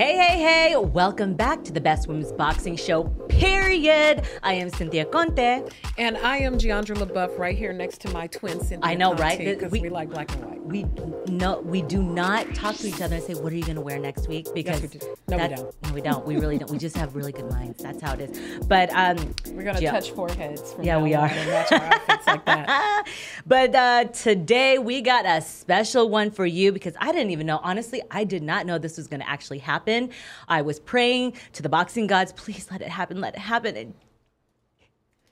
Hey, 0.00 0.16
hey, 0.16 0.38
hey, 0.38 0.76
welcome 0.78 1.34
back 1.34 1.62
to 1.64 1.72
the 1.72 1.80
Best 1.82 2.08
Women's 2.08 2.32
Boxing 2.32 2.74
Show, 2.74 3.04
period. 3.28 4.22
I 4.42 4.54
am 4.54 4.70
Cynthia 4.70 5.04
Conte. 5.04 5.62
And 5.98 6.16
I 6.16 6.38
am 6.38 6.56
Jeandra 6.56 6.96
LeBeauf 6.96 7.38
right 7.38 7.54
here 7.54 7.74
next 7.74 8.00
to 8.00 8.10
my 8.10 8.26
twin 8.26 8.60
Cynthia 8.60 8.80
I 8.82 8.94
know, 8.94 9.12
right? 9.12 9.38
Because 9.38 9.70
We- 9.70 9.82
we, 9.82 9.90
like 9.90 10.08
black 10.08 10.32
and 10.32 10.42
white. 10.46 10.64
We 10.64 10.86
no, 11.28 11.60
we 11.60 11.82
do 11.82 12.02
not 12.02 12.54
talk 12.54 12.76
to 12.76 12.88
each 12.88 13.02
other 13.02 13.16
and 13.16 13.24
say, 13.24 13.34
"What 13.34 13.52
are 13.52 13.56
you 13.56 13.64
going 13.64 13.74
to 13.74 13.80
wear 13.80 13.98
next 13.98 14.28
week?" 14.28 14.46
Because 14.54 14.80
we 14.80 14.88
do. 14.88 15.00
No, 15.28 15.36
we 15.36 15.48
don't. 15.48 15.82
No, 15.82 15.92
we 15.92 16.00
don't. 16.00 16.26
We 16.26 16.36
really 16.36 16.58
don't. 16.58 16.70
We 16.70 16.78
just 16.78 16.96
have 16.96 17.16
really 17.16 17.32
good 17.32 17.50
minds. 17.50 17.82
That's 17.82 18.00
how 18.00 18.14
it 18.14 18.20
is. 18.20 18.64
But 18.66 18.88
um, 18.94 19.16
We're 19.48 19.64
going 19.64 19.74
to 19.74 19.80
Gia- 19.80 19.90
touch 19.90 20.12
foreheads. 20.12 20.76
Yeah, 20.80 21.02
we 21.02 21.14
are. 21.14 21.26
And 21.26 21.50
match 21.50 21.72
our 21.72 21.82
outfits 21.82 22.26
like 22.26 22.44
that. 22.46 23.04
but 23.46 23.74
uh, 23.74 24.04
today 24.04 24.78
we 24.78 25.02
got 25.02 25.26
a 25.26 25.40
special 25.40 26.08
one 26.08 26.30
for 26.30 26.46
you 26.46 26.70
because 26.70 26.94
I 27.00 27.10
didn't 27.10 27.30
even 27.32 27.46
know. 27.46 27.58
Honestly, 27.62 28.00
I 28.10 28.22
did 28.24 28.42
not 28.44 28.64
know 28.64 28.78
this 28.78 28.96
was 28.96 29.08
going 29.08 29.20
to 29.20 29.28
actually 29.28 29.58
happen. 29.58 29.89
I 30.48 30.62
was 30.62 30.80
praying 30.80 31.34
to 31.52 31.62
the 31.62 31.68
boxing 31.68 32.06
gods, 32.06 32.32
please 32.32 32.68
let 32.70 32.82
it 32.82 32.88
happen, 32.88 33.20
let 33.20 33.34
it 33.34 33.40
happen. 33.40 33.76
And 33.76 33.94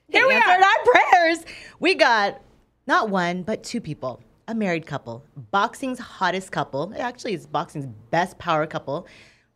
Here 0.09 0.27
we 0.27 0.33
are. 0.35 0.41
our 0.41 0.83
prayers. 0.85 1.39
We 1.79 1.95
got 1.95 2.41
not 2.87 3.09
one, 3.09 3.43
but 3.43 3.63
two 3.63 3.81
people. 3.81 4.21
A 4.47 4.55
married 4.55 4.87
couple, 4.87 5.23
boxing's 5.51 5.99
hottest 5.99 6.51
couple. 6.51 6.91
Actually, 6.97 7.35
it's 7.35 7.45
boxing's 7.45 7.85
best 8.09 8.39
power 8.39 8.65
couple. 8.65 9.05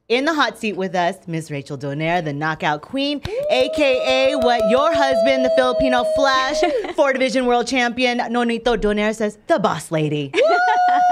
In 0.10 0.26
the 0.26 0.34
hot 0.34 0.60
seat 0.60 0.76
with 0.76 0.94
us, 0.94 1.16
Miss 1.28 1.50
Rachel 1.50 1.78
Donaire, 1.78 2.24
the 2.24 2.34
knockout 2.34 2.82
queen, 2.82 3.22
aka 3.50 4.36
what 4.36 4.70
your 4.70 4.94
husband, 4.94 5.46
the 5.46 5.52
Filipino 5.56 6.04
Flash, 6.16 6.62
four 6.96 7.14
division 7.14 7.48
world 7.48 7.66
champion, 7.66 8.20
Nonito 8.20 8.78
Donaire 8.78 9.16
says, 9.16 9.40
the 9.48 9.58
boss 9.58 9.90
lady. 9.92 10.32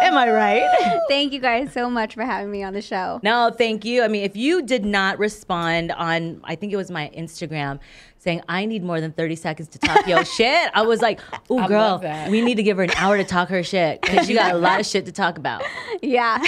Am 0.01 0.17
I 0.17 0.29
right? 0.29 0.99
Thank 1.07 1.33
you 1.33 1.39
guys 1.39 1.73
so 1.73 1.89
much 1.89 2.13
for 2.15 2.23
having 2.23 2.51
me 2.51 2.63
on 2.63 2.73
the 2.73 2.81
show. 2.81 3.19
No, 3.23 3.51
thank 3.55 3.85
you. 3.85 4.03
I 4.03 4.07
mean, 4.07 4.23
if 4.23 4.35
you 4.35 4.61
did 4.61 4.85
not 4.85 5.17
respond 5.19 5.91
on, 5.91 6.41
I 6.43 6.55
think 6.55 6.73
it 6.73 6.77
was 6.77 6.91
my 6.91 7.11
Instagram, 7.15 7.79
saying 8.17 8.41
I 8.47 8.65
need 8.65 8.83
more 8.83 9.01
than 9.01 9.11
thirty 9.11 9.35
seconds 9.35 9.69
to 9.69 9.79
talk 9.79 10.07
your 10.07 10.23
shit, 10.37 10.71
I 10.73 10.81
was 10.83 11.01
like, 11.01 11.19
"Ooh, 11.49 11.59
I 11.59 11.67
girl, 11.67 11.99
we 12.29 12.41
need 12.41 12.55
to 12.55 12.63
give 12.63 12.77
her 12.77 12.83
an 12.83 12.91
hour 12.95 13.17
to 13.17 13.23
talk 13.23 13.49
her 13.49 13.63
shit 13.63 14.01
because 14.01 14.27
she 14.27 14.33
got 14.33 14.53
a 14.53 14.57
lot 14.57 14.79
of 14.79 14.85
shit 14.85 15.05
to 15.05 15.11
talk 15.11 15.37
about." 15.37 15.63
Yeah. 16.01 16.43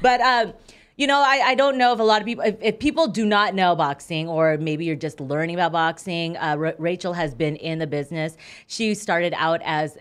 But 0.00 0.20
um, 0.20 0.52
you 0.96 1.06
know, 1.06 1.18
I, 1.20 1.42
I 1.46 1.54
don't 1.54 1.78
know 1.78 1.92
if 1.92 2.00
a 2.00 2.02
lot 2.02 2.20
of 2.20 2.26
people, 2.26 2.44
if, 2.44 2.56
if 2.60 2.78
people 2.78 3.06
do 3.06 3.24
not 3.24 3.54
know 3.54 3.74
boxing, 3.76 4.28
or 4.28 4.56
maybe 4.58 4.84
you're 4.84 4.96
just 4.96 5.20
learning 5.20 5.54
about 5.54 5.72
boxing, 5.72 6.36
uh, 6.36 6.56
Ra- 6.56 6.72
Rachel 6.78 7.12
has 7.12 7.34
been 7.34 7.56
in 7.56 7.78
the 7.78 7.86
business. 7.86 8.36
She 8.66 8.94
started 8.94 9.32
out 9.36 9.60
as 9.64 9.96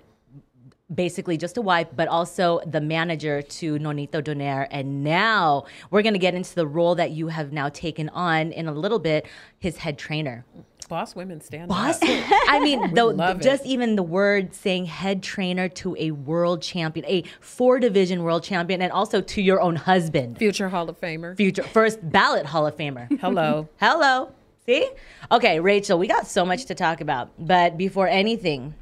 basically 0.93 1.37
just 1.37 1.57
a 1.57 1.61
wife, 1.61 1.87
but 1.95 2.07
also 2.07 2.61
the 2.65 2.81
manager 2.81 3.41
to 3.41 3.77
Nonito 3.77 4.21
Donaire. 4.23 4.67
And 4.71 5.03
now 5.03 5.65
we're 5.91 6.01
going 6.01 6.13
to 6.13 6.19
get 6.19 6.33
into 6.33 6.55
the 6.55 6.67
role 6.67 6.95
that 6.95 7.11
you 7.11 7.27
have 7.27 7.51
now 7.51 7.69
taken 7.69 8.09
on 8.09 8.51
in 8.51 8.67
a 8.67 8.71
little 8.71 8.99
bit, 8.99 9.25
his 9.59 9.77
head 9.77 9.97
trainer. 9.97 10.45
Boss 10.87 11.15
women 11.15 11.41
stand 11.41 11.67
Boss, 11.67 12.01
up. 12.01 12.07
I 12.47 12.61
mean, 12.61 12.93
the, 12.93 13.09
it. 13.09 13.41
just 13.41 13.65
even 13.65 13.97
the 13.97 14.03
word 14.03 14.55
saying 14.55 14.85
head 14.85 15.21
trainer 15.21 15.67
to 15.69 15.97
a 15.99 16.11
world 16.11 16.61
champion, 16.61 17.05
a 17.05 17.23
four 17.41 17.79
division 17.79 18.23
world 18.23 18.43
champion, 18.43 18.81
and 18.81 18.93
also 18.93 19.19
to 19.19 19.41
your 19.41 19.59
own 19.59 19.75
husband, 19.75 20.37
Future 20.37 20.69
Hall 20.69 20.89
of 20.89 20.99
Famer. 21.01 21.35
future 21.35 21.63
first 21.63 21.99
ballot 22.09 22.45
Hall 22.45 22.65
of 22.65 22.77
Famer. 22.77 23.19
Hello. 23.19 23.67
Hello. 23.81 24.31
See? 24.65 24.89
Okay, 25.29 25.59
Rachel, 25.59 25.99
we 25.99 26.07
got 26.07 26.25
so 26.25 26.45
much 26.45 26.65
to 26.65 26.75
talk 26.75 27.01
about. 27.01 27.31
But 27.37 27.77
before 27.77 28.07
anything, 28.07 28.73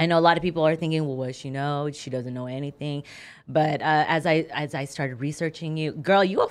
I 0.00 0.06
know 0.06 0.18
a 0.18 0.20
lot 0.20 0.38
of 0.38 0.42
people 0.42 0.66
are 0.66 0.76
thinking, 0.76 1.06
well, 1.06 1.16
what 1.16 1.26
does 1.26 1.36
she 1.36 1.50
know? 1.50 1.90
She 1.92 2.08
doesn't 2.08 2.32
know 2.32 2.46
anything. 2.46 3.02
But 3.46 3.82
uh, 3.82 4.04
as 4.08 4.24
I 4.24 4.46
as 4.50 4.74
I 4.74 4.86
started 4.86 5.16
researching 5.16 5.76
you, 5.76 5.92
girl, 5.92 6.24
you 6.24 6.40
a 6.40 6.48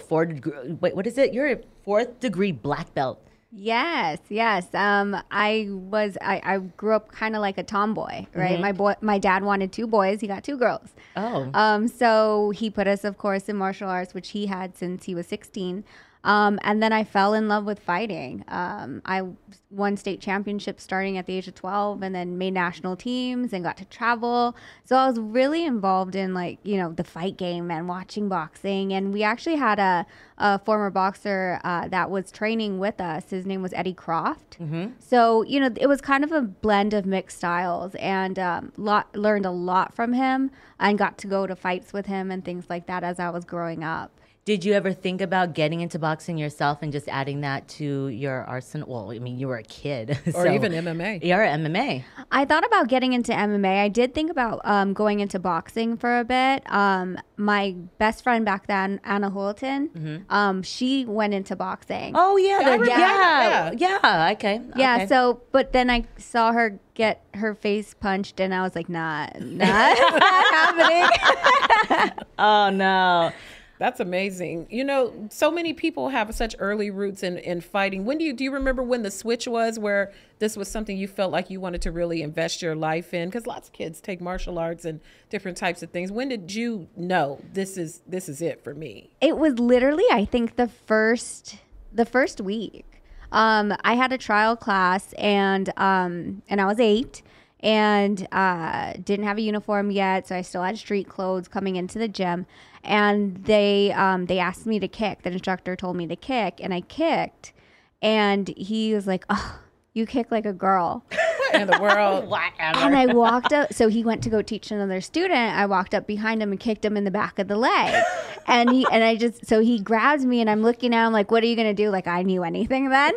wait, 0.79 0.95
what 0.95 1.07
is 1.07 1.17
it? 1.17 1.33
You're 1.33 1.51
a 1.53 1.59
fourth 1.83 2.19
degree 2.19 2.51
black 2.51 2.93
belt. 2.93 3.19
yes, 3.51 4.19
yes. 4.29 4.71
Um, 4.75 5.17
I 5.31 5.67
was 5.69 6.15
I, 6.21 6.41
I 6.43 6.57
grew 6.59 6.93
up 6.93 7.11
kind 7.11 7.35
of 7.35 7.41
like 7.41 7.57
a 7.57 7.63
tomboy, 7.63 8.27
right? 8.35 8.59
My 8.59 8.71
boy 8.71 8.93
my 9.01 9.17
dad 9.17 9.43
wanted 9.43 9.71
two 9.71 9.87
boys, 9.87 10.21
he 10.21 10.27
got 10.27 10.43
two 10.43 10.57
girls. 10.57 10.89
Oh. 11.15 11.49
Um, 11.55 11.87
so 11.87 12.51
he 12.51 12.69
put 12.69 12.85
us, 12.87 13.03
of 13.03 13.17
course, 13.17 13.49
in 13.49 13.55
martial 13.57 13.89
arts, 13.89 14.13
which 14.13 14.29
he 14.29 14.45
had 14.45 14.77
since 14.77 15.05
he 15.05 15.15
was 15.15 15.25
16. 15.25 15.83
Um, 16.23 16.59
and 16.63 16.83
then 16.83 16.91
I 16.91 17.05
fell 17.05 17.33
in 17.33 17.47
love 17.47 17.65
with 17.65 17.79
fighting. 17.79 18.43
Um, 18.49 19.01
I 19.05 19.23
won 19.69 19.95
state 19.95 20.19
championships 20.19 20.83
starting 20.83 21.17
at 21.17 21.27
the 21.27 21.33
age 21.33 21.47
of 21.47 21.55
12 21.55 22.01
and 22.01 22.13
then 22.13 22.37
made 22.37 22.53
national 22.53 22.97
teams 22.97 23.53
and 23.53 23.63
got 23.63 23.77
to 23.77 23.85
travel. 23.85 24.55
So 24.83 24.97
I 24.97 25.07
was 25.07 25.17
really 25.17 25.63
involved 25.63 26.15
in 26.15 26.33
like, 26.33 26.59
you 26.63 26.75
know, 26.75 26.91
the 26.91 27.05
fight 27.05 27.37
game 27.37 27.71
and 27.71 27.87
watching 27.87 28.27
boxing. 28.27 28.91
And 28.91 29.13
we 29.13 29.23
actually 29.23 29.55
had 29.55 29.79
a, 29.79 30.05
a 30.37 30.59
former 30.59 30.89
boxer 30.89 31.61
uh, 31.63 31.87
that 31.87 32.09
was 32.09 32.31
training 32.31 32.79
with 32.79 32.99
us. 32.99 33.29
His 33.29 33.45
name 33.45 33.61
was 33.61 33.71
Eddie 33.73 33.93
Croft. 33.93 34.57
So, 34.99 35.43
you 35.43 35.59
know, 35.61 35.69
it 35.79 35.87
was 35.87 36.01
kind 36.01 36.25
of 36.25 36.33
a 36.33 36.41
blend 36.41 36.93
of 36.93 37.05
mixed 37.05 37.37
styles 37.37 37.95
and 37.95 38.37
um, 38.37 38.73
lot, 38.75 39.15
learned 39.15 39.45
a 39.45 39.51
lot 39.51 39.95
from 39.95 40.11
him 40.13 40.51
and 40.79 40.97
got 40.97 41.17
to 41.19 41.27
go 41.27 41.47
to 41.47 41.55
fights 41.55 41.93
with 41.93 42.07
him 42.07 42.29
and 42.29 42.43
things 42.43 42.65
like 42.69 42.87
that 42.87 43.05
as 43.05 43.19
I 43.19 43.29
was 43.29 43.45
growing 43.45 43.85
up. 43.85 44.18
Did 44.49 44.65
you 44.65 44.73
ever 44.73 44.93
think 44.93 45.21
about 45.21 45.53
getting 45.53 45.81
into 45.81 45.99
boxing 45.99 46.35
yourself 46.39 46.79
and 46.81 46.91
just 46.91 47.07
adding 47.07 47.41
that 47.41 47.67
to 47.77 48.07
your 48.07 48.45
arsenal? 48.45 48.89
Well, 48.91 49.11
I 49.11 49.19
mean, 49.19 49.37
you 49.37 49.47
were 49.47 49.57
a 49.57 49.63
kid. 49.63 50.17
Or 50.33 50.45
so- 50.47 50.51
even 50.51 50.71
MMA. 50.71 51.23
You're 51.23 51.37
MMA. 51.45 52.03
I 52.31 52.45
thought 52.45 52.65
about 52.65 52.87
getting 52.87 53.13
into 53.13 53.31
MMA. 53.31 53.79
I 53.79 53.89
did 53.89 54.15
think 54.15 54.31
about 54.31 54.61
um, 54.63 54.93
going 54.93 55.19
into 55.19 55.37
boxing 55.37 55.97
for 55.97 56.17
a 56.17 56.23
bit. 56.23 56.63
Um, 56.73 57.19
my 57.37 57.75
best 57.99 58.23
friend 58.23 58.43
back 58.43 58.65
then, 58.65 58.99
Anna 59.03 59.29
Julaton, 59.29 60.23
um, 60.31 60.63
she 60.63 61.05
went 61.05 61.35
into 61.35 61.55
boxing. 61.55 62.13
Oh 62.15 62.35
yeah, 62.37 62.57
I 62.57 62.63
the- 62.63 62.71
remember 62.71 62.85
yeah, 62.87 63.69
that, 63.69 63.79
yeah, 63.79 64.29
Okay, 64.33 64.61
Yeah, 64.75 64.95
okay. 64.95 65.05
so 65.05 65.43
but 65.51 65.73
then 65.73 65.91
I 65.91 66.05
saw 66.17 66.53
her 66.53 66.79
get 66.95 67.23
her 67.35 67.53
face 67.53 67.93
punched, 67.93 68.39
and 68.39 68.51
I 68.55 68.63
was 68.63 68.73
like, 68.75 68.89
"Nah, 68.89 69.27
nah, 69.39 69.91
it's 69.91 70.01
not 70.01 70.23
happening." 72.01 72.25
oh 72.39 72.71
no. 72.71 73.31
That's 73.79 73.99
amazing. 74.01 74.67
You 74.69 74.83
know, 74.83 75.29
so 75.31 75.49
many 75.49 75.73
people 75.73 76.09
have 76.09 76.35
such 76.35 76.55
early 76.59 76.91
roots 76.91 77.23
in, 77.23 77.37
in 77.37 77.61
fighting. 77.61 78.05
When 78.05 78.17
do 78.17 78.25
you 78.25 78.33
do 78.33 78.43
you 78.43 78.51
remember 78.51 78.83
when 78.83 79.03
the 79.03 79.09
switch 79.11 79.47
was 79.47 79.79
where 79.79 80.11
this 80.39 80.55
was 80.57 80.69
something 80.69 80.97
you 80.97 81.07
felt 81.07 81.31
like 81.31 81.49
you 81.49 81.61
wanted 81.61 81.81
to 81.83 81.91
really 81.91 82.21
invest 82.21 82.61
your 82.61 82.75
life 82.75 83.13
in? 83.13 83.29
Because 83.29 83.47
lots 83.47 83.69
of 83.69 83.73
kids 83.73 84.01
take 84.01 84.19
martial 84.19 84.59
arts 84.59 84.83
and 84.83 84.99
different 85.29 85.57
types 85.57 85.81
of 85.81 85.91
things. 85.91 86.11
When 86.11 86.27
did 86.29 86.53
you 86.53 86.89
know 86.97 87.39
this 87.53 87.77
is 87.77 88.01
this 88.05 88.27
is 88.27 88.41
it 88.41 88.63
for 88.63 88.73
me? 88.73 89.09
it 89.21 89.37
was 89.37 89.59
literally 89.59 90.03
i 90.11 90.25
think 90.25 90.55
the 90.55 90.67
first 90.67 91.57
the 91.91 92.05
first 92.05 92.41
week 92.41 92.85
um, 93.31 93.73
i 93.83 93.93
had 93.95 94.11
a 94.11 94.17
trial 94.17 94.55
class 94.55 95.13
and 95.13 95.71
um, 95.77 96.41
and 96.49 96.59
i 96.61 96.65
was 96.65 96.79
eight 96.79 97.21
and 97.61 98.27
uh, 98.31 98.93
didn't 99.03 99.25
have 99.25 99.37
a 99.37 99.41
uniform 99.41 99.91
yet 99.91 100.27
so 100.27 100.35
i 100.35 100.41
still 100.41 100.63
had 100.63 100.77
street 100.77 101.07
clothes 101.07 101.47
coming 101.47 101.75
into 101.75 101.99
the 101.99 102.07
gym 102.07 102.45
and 102.83 103.43
they 103.45 103.91
um, 103.93 104.25
they 104.25 104.39
asked 104.39 104.65
me 104.65 104.79
to 104.79 104.87
kick 104.87 105.23
the 105.23 105.31
instructor 105.31 105.75
told 105.75 105.95
me 105.95 106.07
to 106.07 106.15
kick 106.15 106.59
and 106.59 106.73
i 106.73 106.81
kicked 106.81 107.53
and 108.01 108.49
he 108.57 108.93
was 108.93 109.07
like 109.07 109.25
oh 109.29 109.59
you 109.93 110.05
kick 110.05 110.31
like 110.31 110.45
a 110.45 110.53
girl 110.53 111.03
In 111.53 111.67
the 111.67 111.79
world, 111.81 112.31
and 112.59 112.95
I 112.95 113.07
walked 113.07 113.53
up. 113.53 113.73
So 113.73 113.87
he 113.87 114.03
went 114.03 114.21
to 114.23 114.29
go 114.29 114.41
teach 114.41 114.71
another 114.71 115.01
student. 115.01 115.57
I 115.57 115.65
walked 115.65 115.95
up 115.95 116.05
behind 116.05 116.43
him 116.43 116.51
and 116.51 116.59
kicked 116.59 116.85
him 116.85 116.95
in 116.95 117.05
the 117.05 117.11
back 117.11 117.39
of 117.39 117.47
the 117.47 117.55
leg. 117.55 118.03
And 118.47 118.69
he 118.69 118.85
and 118.91 119.03
I 119.03 119.15
just 119.15 119.47
so 119.47 119.59
he 119.59 119.79
grabs 119.79 120.25
me 120.25 120.41
and 120.41 120.49
I'm 120.49 120.61
looking 120.61 120.93
at 120.93 121.07
him 121.07 121.13
like, 121.13 121.31
"What 121.31 121.43
are 121.43 121.47
you 121.47 121.55
gonna 121.55 121.73
do?" 121.73 121.89
Like 121.89 122.07
I 122.07 122.21
knew 122.21 122.43
anything 122.43 122.89
then. 122.89 123.13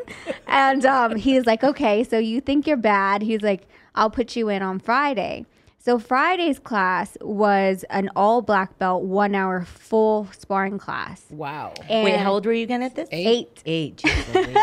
And 0.46 0.84
um, 0.86 1.16
he's 1.16 1.46
like, 1.46 1.62
"Okay, 1.62 2.04
so 2.04 2.18
you 2.18 2.40
think 2.40 2.66
you're 2.66 2.76
bad?" 2.76 3.22
He's 3.22 3.42
like, 3.42 3.66
"I'll 3.94 4.10
put 4.10 4.34
you 4.34 4.48
in 4.48 4.62
on 4.62 4.78
Friday." 4.78 5.46
So 5.84 5.98
Friday's 5.98 6.60
class 6.60 7.18
was 7.20 7.84
an 7.90 8.08
all 8.14 8.40
black 8.40 8.78
belt, 8.78 9.02
one 9.02 9.34
hour 9.34 9.64
full 9.64 10.28
sparring 10.30 10.78
class. 10.78 11.24
wow. 11.28 11.74
And 11.88 12.04
Wait, 12.04 12.20
how 12.20 12.34
old 12.34 12.46
were 12.46 12.52
you 12.52 12.62
again 12.62 12.82
at 12.82 12.94
this? 12.94 13.08
Eight. 13.10 13.64
Eight. 13.66 13.96
Jesus 13.96 14.28
Louise. 14.34 14.56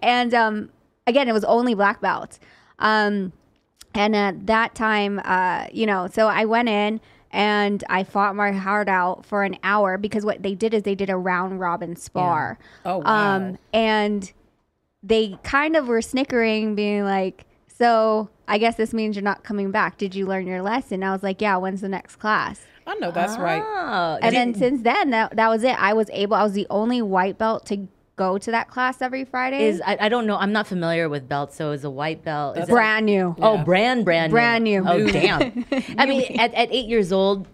and 0.00 0.32
um, 0.32 0.70
again, 1.08 1.28
it 1.28 1.32
was 1.32 1.42
only 1.42 1.74
black 1.74 2.00
belts. 2.00 2.38
Um, 2.78 3.32
and 3.96 4.14
at 4.14 4.46
that 4.46 4.76
time, 4.76 5.20
uh, 5.24 5.66
you 5.72 5.86
know, 5.86 6.06
so 6.06 6.28
I 6.28 6.44
went 6.44 6.68
in 6.68 7.00
and 7.32 7.82
I 7.88 8.04
fought 8.04 8.36
my 8.36 8.52
heart 8.52 8.88
out 8.88 9.26
for 9.26 9.42
an 9.42 9.56
hour 9.64 9.98
because 9.98 10.24
what 10.24 10.44
they 10.44 10.54
did 10.54 10.72
is 10.72 10.84
they 10.84 10.94
did 10.94 11.10
a 11.10 11.16
round 11.16 11.58
robin 11.58 11.96
spar. 11.96 12.60
Oh, 12.84 12.98
wow. 12.98 13.36
Um, 13.36 13.58
and 13.72 14.32
they 15.02 15.36
kind 15.42 15.74
of 15.74 15.88
were 15.88 16.00
snickering, 16.00 16.76
being 16.76 17.02
like, 17.02 17.44
"So 17.78 18.30
I 18.48 18.58
guess 18.58 18.76
this 18.76 18.92
means 18.94 19.16
you're 19.16 19.22
not 19.22 19.44
coming 19.44 19.70
back. 19.70 19.98
Did 19.98 20.14
you 20.14 20.26
learn 20.26 20.46
your 20.46 20.62
lesson?" 20.62 21.02
I 21.02 21.12
was 21.12 21.22
like, 21.22 21.40
"Yeah. 21.40 21.56
When's 21.56 21.80
the 21.80 21.88
next 21.88 22.16
class?" 22.16 22.62
I 22.86 22.94
know 22.96 23.10
that's 23.10 23.38
right. 23.38 23.62
Oh, 23.64 24.18
And 24.20 24.32
did- 24.32 24.34
then 24.34 24.54
since 24.54 24.82
then, 24.82 25.10
that, 25.10 25.36
that 25.36 25.48
was 25.48 25.64
it. 25.64 25.70
I 25.80 25.94
was 25.94 26.10
able. 26.12 26.36
I 26.36 26.42
was 26.42 26.52
the 26.52 26.66
only 26.68 27.00
white 27.00 27.38
belt 27.38 27.64
to 27.66 27.88
go 28.16 28.36
to 28.38 28.50
that 28.50 28.68
class 28.68 29.00
every 29.00 29.24
Friday. 29.24 29.64
is 29.64 29.80
I, 29.84 29.96
I 30.02 30.08
don't 30.10 30.26
know. 30.26 30.36
I'm 30.36 30.52
not 30.52 30.66
familiar 30.66 31.08
with 31.08 31.26
belts. 31.28 31.56
So 31.56 31.72
is 31.72 31.82
a 31.84 31.90
white 31.90 32.22
belt? 32.22 32.58
Is 32.58 32.68
it- 32.68 32.72
brand 32.72 33.06
new. 33.06 33.34
Oh, 33.40 33.56
brand, 33.64 34.04
brand, 34.04 34.30
Brand 34.30 34.64
new. 34.64 34.84
Oh, 34.86 35.06
damn. 35.06 35.64
I 35.98 36.04
mean, 36.06 36.38
at, 36.38 36.52
at 36.54 36.68
eight 36.70 36.86
years 36.86 37.10
old, 37.10 37.48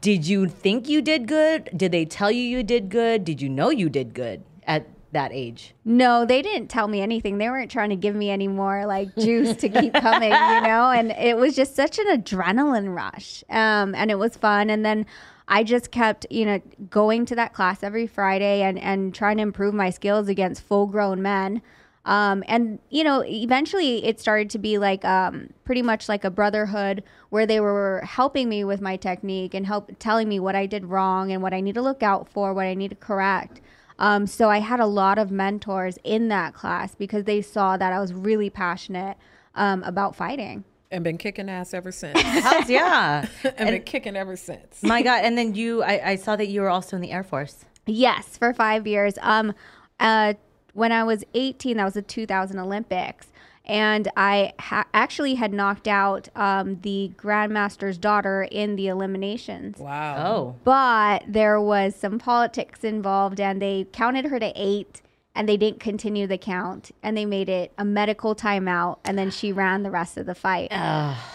Did 0.00 0.26
you 0.26 0.48
think 0.48 0.88
you 0.88 1.00
did 1.00 1.28
good? 1.28 1.70
Did 1.76 1.92
they 1.92 2.04
tell 2.04 2.30
you 2.32 2.42
you 2.42 2.62
did 2.64 2.88
good? 2.90 3.24
Did 3.24 3.40
you 3.40 3.48
know 3.48 3.70
you 3.70 3.88
did 3.88 4.14
good 4.14 4.42
at 4.66 4.86
that 5.12 5.32
age? 5.32 5.74
No, 5.84 6.24
they 6.24 6.42
didn't 6.42 6.68
tell 6.68 6.88
me 6.88 7.00
anything. 7.00 7.38
They 7.38 7.48
weren't 7.48 7.70
trying 7.70 7.90
to 7.90 7.96
give 7.96 8.14
me 8.14 8.30
any 8.30 8.48
more 8.48 8.86
like 8.86 9.14
juice 9.16 9.56
to 9.56 9.68
keep 9.68 9.92
coming, 9.94 10.30
you 10.30 10.60
know? 10.60 10.90
And 10.90 11.12
it 11.12 11.36
was 11.36 11.54
just 11.54 11.76
such 11.76 11.98
an 11.98 12.06
adrenaline 12.06 12.94
rush. 12.94 13.44
Um, 13.48 13.94
and 13.94 14.10
it 14.10 14.18
was 14.18 14.36
fun. 14.36 14.70
And 14.70 14.84
then 14.84 15.06
I 15.48 15.64
just 15.64 15.90
kept, 15.90 16.26
you 16.30 16.46
know, 16.46 16.60
going 16.90 17.26
to 17.26 17.36
that 17.36 17.52
class 17.52 17.82
every 17.82 18.06
Friday 18.06 18.62
and, 18.62 18.78
and 18.78 19.14
trying 19.14 19.36
to 19.36 19.42
improve 19.42 19.74
my 19.74 19.90
skills 19.90 20.28
against 20.28 20.62
full 20.62 20.86
grown 20.86 21.22
men. 21.22 21.62
Um, 22.04 22.42
and 22.48 22.80
you 22.90 23.04
know, 23.04 23.22
eventually 23.24 24.04
it 24.04 24.18
started 24.18 24.50
to 24.50 24.58
be 24.58 24.78
like 24.78 25.04
um, 25.04 25.50
pretty 25.64 25.82
much 25.82 26.08
like 26.08 26.24
a 26.24 26.30
brotherhood 26.30 27.04
where 27.30 27.46
they 27.46 27.60
were 27.60 28.02
helping 28.04 28.48
me 28.48 28.64
with 28.64 28.80
my 28.80 28.96
technique 28.96 29.54
and 29.54 29.66
help 29.66 29.90
telling 29.98 30.28
me 30.28 30.40
what 30.40 30.56
I 30.56 30.66
did 30.66 30.86
wrong 30.86 31.30
and 31.30 31.42
what 31.42 31.54
I 31.54 31.60
need 31.60 31.74
to 31.76 31.82
look 31.82 32.02
out 32.02 32.28
for, 32.28 32.52
what 32.52 32.66
I 32.66 32.74
need 32.74 32.88
to 32.88 32.96
correct. 32.96 33.60
Um, 33.98 34.26
so 34.26 34.48
I 34.48 34.58
had 34.58 34.80
a 34.80 34.86
lot 34.86 35.18
of 35.18 35.30
mentors 35.30 35.98
in 36.04 36.28
that 36.28 36.54
class 36.54 36.94
because 36.94 37.24
they 37.24 37.42
saw 37.42 37.76
that 37.76 37.92
I 37.92 38.00
was 38.00 38.12
really 38.12 38.50
passionate 38.50 39.16
um, 39.54 39.82
about 39.84 40.16
fighting. 40.16 40.64
And 40.90 41.02
been 41.02 41.18
kicking 41.18 41.48
ass 41.48 41.72
ever 41.72 41.90
since. 41.90 42.20
How's 42.22 42.68
yeah? 42.68 43.26
and, 43.44 43.70
been 43.70 43.82
kicking 43.82 44.16
ever 44.16 44.36
since. 44.36 44.82
My 44.82 45.02
God! 45.02 45.24
And 45.24 45.38
then 45.38 45.54
you, 45.54 45.82
I, 45.82 46.10
I 46.10 46.16
saw 46.16 46.36
that 46.36 46.48
you 46.48 46.60
were 46.60 46.68
also 46.68 46.96
in 46.96 47.02
the 47.02 47.12
Air 47.12 47.24
Force. 47.24 47.64
Yes, 47.86 48.36
for 48.36 48.52
five 48.52 48.86
years. 48.86 49.14
Um, 49.22 49.54
uh, 49.98 50.34
when 50.74 50.92
I 50.92 51.04
was 51.04 51.24
18, 51.34 51.76
that 51.76 51.84
was 51.84 51.94
the 51.94 52.02
2000 52.02 52.58
Olympics. 52.58 53.31
And 53.64 54.08
I 54.16 54.54
ha- 54.58 54.86
actually 54.92 55.34
had 55.36 55.52
knocked 55.52 55.86
out 55.86 56.28
um, 56.34 56.80
the 56.82 57.12
Grandmaster's 57.16 57.96
daughter 57.96 58.42
in 58.50 58.74
the 58.76 58.88
eliminations. 58.88 59.78
Wow. 59.78 60.16
Oh, 60.26 60.56
But 60.64 61.24
there 61.28 61.60
was 61.60 61.94
some 61.94 62.18
politics 62.18 62.82
involved, 62.82 63.38
and 63.38 63.62
they 63.62 63.86
counted 63.92 64.24
her 64.26 64.40
to 64.40 64.52
eight, 64.56 65.00
and 65.34 65.48
they 65.48 65.56
didn't 65.56 65.78
continue 65.80 66.26
the 66.26 66.38
count, 66.38 66.90
and 67.02 67.16
they 67.16 67.24
made 67.24 67.48
it 67.48 67.72
a 67.78 67.84
medical 67.84 68.34
timeout, 68.34 68.98
and 69.04 69.16
then 69.16 69.30
she 69.30 69.52
ran 69.52 69.84
the 69.84 69.90
rest 69.90 70.16
of 70.16 70.26
the 70.26 70.34
fight. 70.34 70.68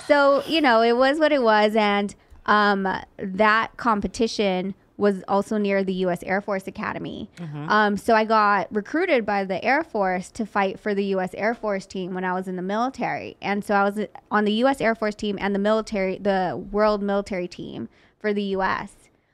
So 0.06 0.44
you 0.46 0.60
know, 0.62 0.82
it 0.82 0.98
was 0.98 1.20
what 1.20 1.32
it 1.32 1.42
was, 1.42 1.76
and 1.76 2.14
um, 2.46 2.88
that 3.18 3.76
competition 3.78 4.76
was 4.98 5.24
also 5.28 5.58
near 5.58 5.84
the 5.84 5.94
U.S. 5.94 6.24
Air 6.24 6.42
Force 6.42 6.68
Academy. 6.68 7.30
Um, 7.70 7.98
so 7.98 8.16
I 8.16 8.26
got 8.26 8.68
recruited 8.74 9.26
by 9.26 9.46
the 9.46 9.64
Air 9.64 9.84
Force 9.84 10.32
to 10.32 10.46
fight 10.46 10.80
for 10.80 10.96
the 10.96 11.06
U.S. 11.06 11.32
Air 11.36 11.54
Force 11.54 11.86
team 11.86 12.14
when 12.16 12.24
I 12.26 12.34
was 12.34 12.48
in 12.48 12.56
the 12.56 12.62
military, 12.64 13.38
and 13.42 13.64
so 13.64 13.76
I 13.76 13.84
was 13.84 14.08
on 14.32 14.46
the 14.46 14.54
U.S. 14.54 14.82
Air 14.82 14.96
Force 14.96 15.16
team 15.16 15.38
and 15.40 15.54
the 15.54 15.60
military, 15.60 16.18
the 16.18 16.62
World 16.72 17.04
Military 17.04 17.48
Team 17.48 17.90
for 18.20 18.34
the 18.34 18.44
U.S. 18.44 18.92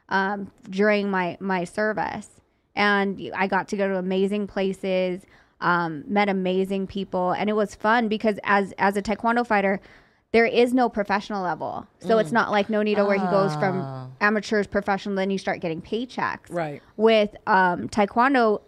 Um, 0.09 0.51
during 0.69 1.09
my 1.09 1.37
my 1.39 1.63
service, 1.63 2.29
and 2.75 3.31
I 3.35 3.47
got 3.47 3.67
to 3.69 3.77
go 3.77 3.87
to 3.87 3.97
amazing 3.97 4.47
places. 4.47 5.21
Um, 5.61 6.03
met 6.07 6.27
amazing 6.27 6.87
people, 6.87 7.31
and 7.31 7.49
it 7.49 7.53
was 7.53 7.73
fun 7.73 8.09
because 8.09 8.37
as 8.43 8.73
as 8.77 8.97
a 8.97 9.01
taekwondo 9.01 9.47
fighter, 9.47 9.79
there 10.33 10.45
is 10.47 10.73
no 10.73 10.89
professional 10.89 11.43
level. 11.43 11.87
So 11.99 12.17
it's 12.17 12.31
mm. 12.31 12.33
not 12.33 12.51
like 12.51 12.69
No 12.69 12.81
Nonito 12.81 13.07
where 13.07 13.19
he 13.19 13.25
goes 13.27 13.55
from 13.55 13.79
ah. 13.81 14.07
amateurs 14.19 14.67
professional, 14.67 15.15
then 15.15 15.29
you 15.29 15.37
start 15.37 15.61
getting 15.61 15.81
paychecks. 15.81 16.49
Right. 16.49 16.81
With 16.97 17.35
um, 17.47 17.87
Taekwondo, 17.87 18.61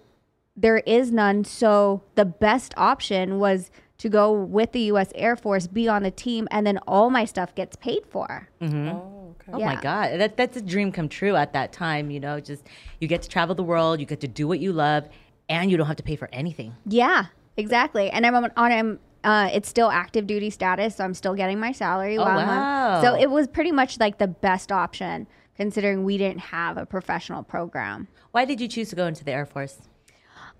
there 0.55 0.77
is 0.77 1.11
none. 1.11 1.43
So 1.43 2.03
the 2.13 2.23
best 2.23 2.75
option 2.77 3.39
was 3.39 3.71
to 3.97 4.09
go 4.09 4.31
with 4.31 4.73
the 4.73 4.81
U.S. 4.81 5.11
Air 5.15 5.35
Force, 5.35 5.65
be 5.67 5.87
on 5.87 6.03
the 6.03 6.11
team, 6.11 6.47
and 6.51 6.67
then 6.67 6.77
all 6.87 7.09
my 7.09 7.25
stuff 7.25 7.55
gets 7.55 7.75
paid 7.75 8.03
for. 8.09 8.47
Mm-hmm. 8.61 8.89
Oh, 8.89 9.35
okay. 9.41 9.51
oh 9.53 9.59
my 9.59 9.73
Yeah. 9.73 9.81
God! 9.81 10.19
That 10.19 10.37
that's 10.37 10.57
a 10.57 10.61
dream 10.61 10.91
come 10.91 11.09
true 11.09 11.35
at 11.35 11.53
that 11.53 11.71
time. 11.71 12.11
You 12.11 12.19
know, 12.19 12.39
just 12.39 12.63
you 12.99 13.07
get 13.07 13.23
to 13.23 13.29
travel 13.29 13.55
the 13.55 13.63
world, 13.63 13.99
you 13.99 14.05
get 14.05 14.19
to 14.21 14.27
do 14.27 14.47
what 14.47 14.59
you 14.59 14.71
love, 14.71 15.09
and 15.49 15.71
you 15.71 15.77
don't 15.77 15.87
have 15.87 15.95
to 15.95 16.03
pay 16.03 16.15
for 16.15 16.29
anything. 16.31 16.75
Yeah, 16.85 17.25
exactly. 17.57 18.09
And 18.09 18.25
I'm 18.25 18.35
on, 18.35 18.51
on 18.55 18.71
I'm, 18.71 18.99
uh, 19.25 19.49
it's 19.51 19.67
still 19.67 19.89
active 19.89 20.27
duty 20.27 20.49
status, 20.49 20.95
so 20.95 21.03
I'm 21.03 21.13
still 21.15 21.33
getting 21.33 21.59
my 21.59 21.71
salary. 21.71 22.17
Oh, 22.17 22.23
wow. 22.23 23.01
So 23.01 23.15
it 23.15 23.29
was 23.29 23.47
pretty 23.47 23.71
much 23.71 23.99
like 23.99 24.19
the 24.19 24.27
best 24.27 24.71
option 24.71 25.27
considering 25.57 26.03
we 26.03 26.17
didn't 26.17 26.41
have 26.41 26.77
a 26.77 26.85
professional 26.85 27.41
program. 27.41 28.07
Why 28.31 28.45
did 28.45 28.61
you 28.61 28.67
choose 28.67 28.89
to 28.89 28.95
go 28.95 29.07
into 29.07 29.23
the 29.25 29.31
Air 29.31 29.45
Force? 29.45 29.79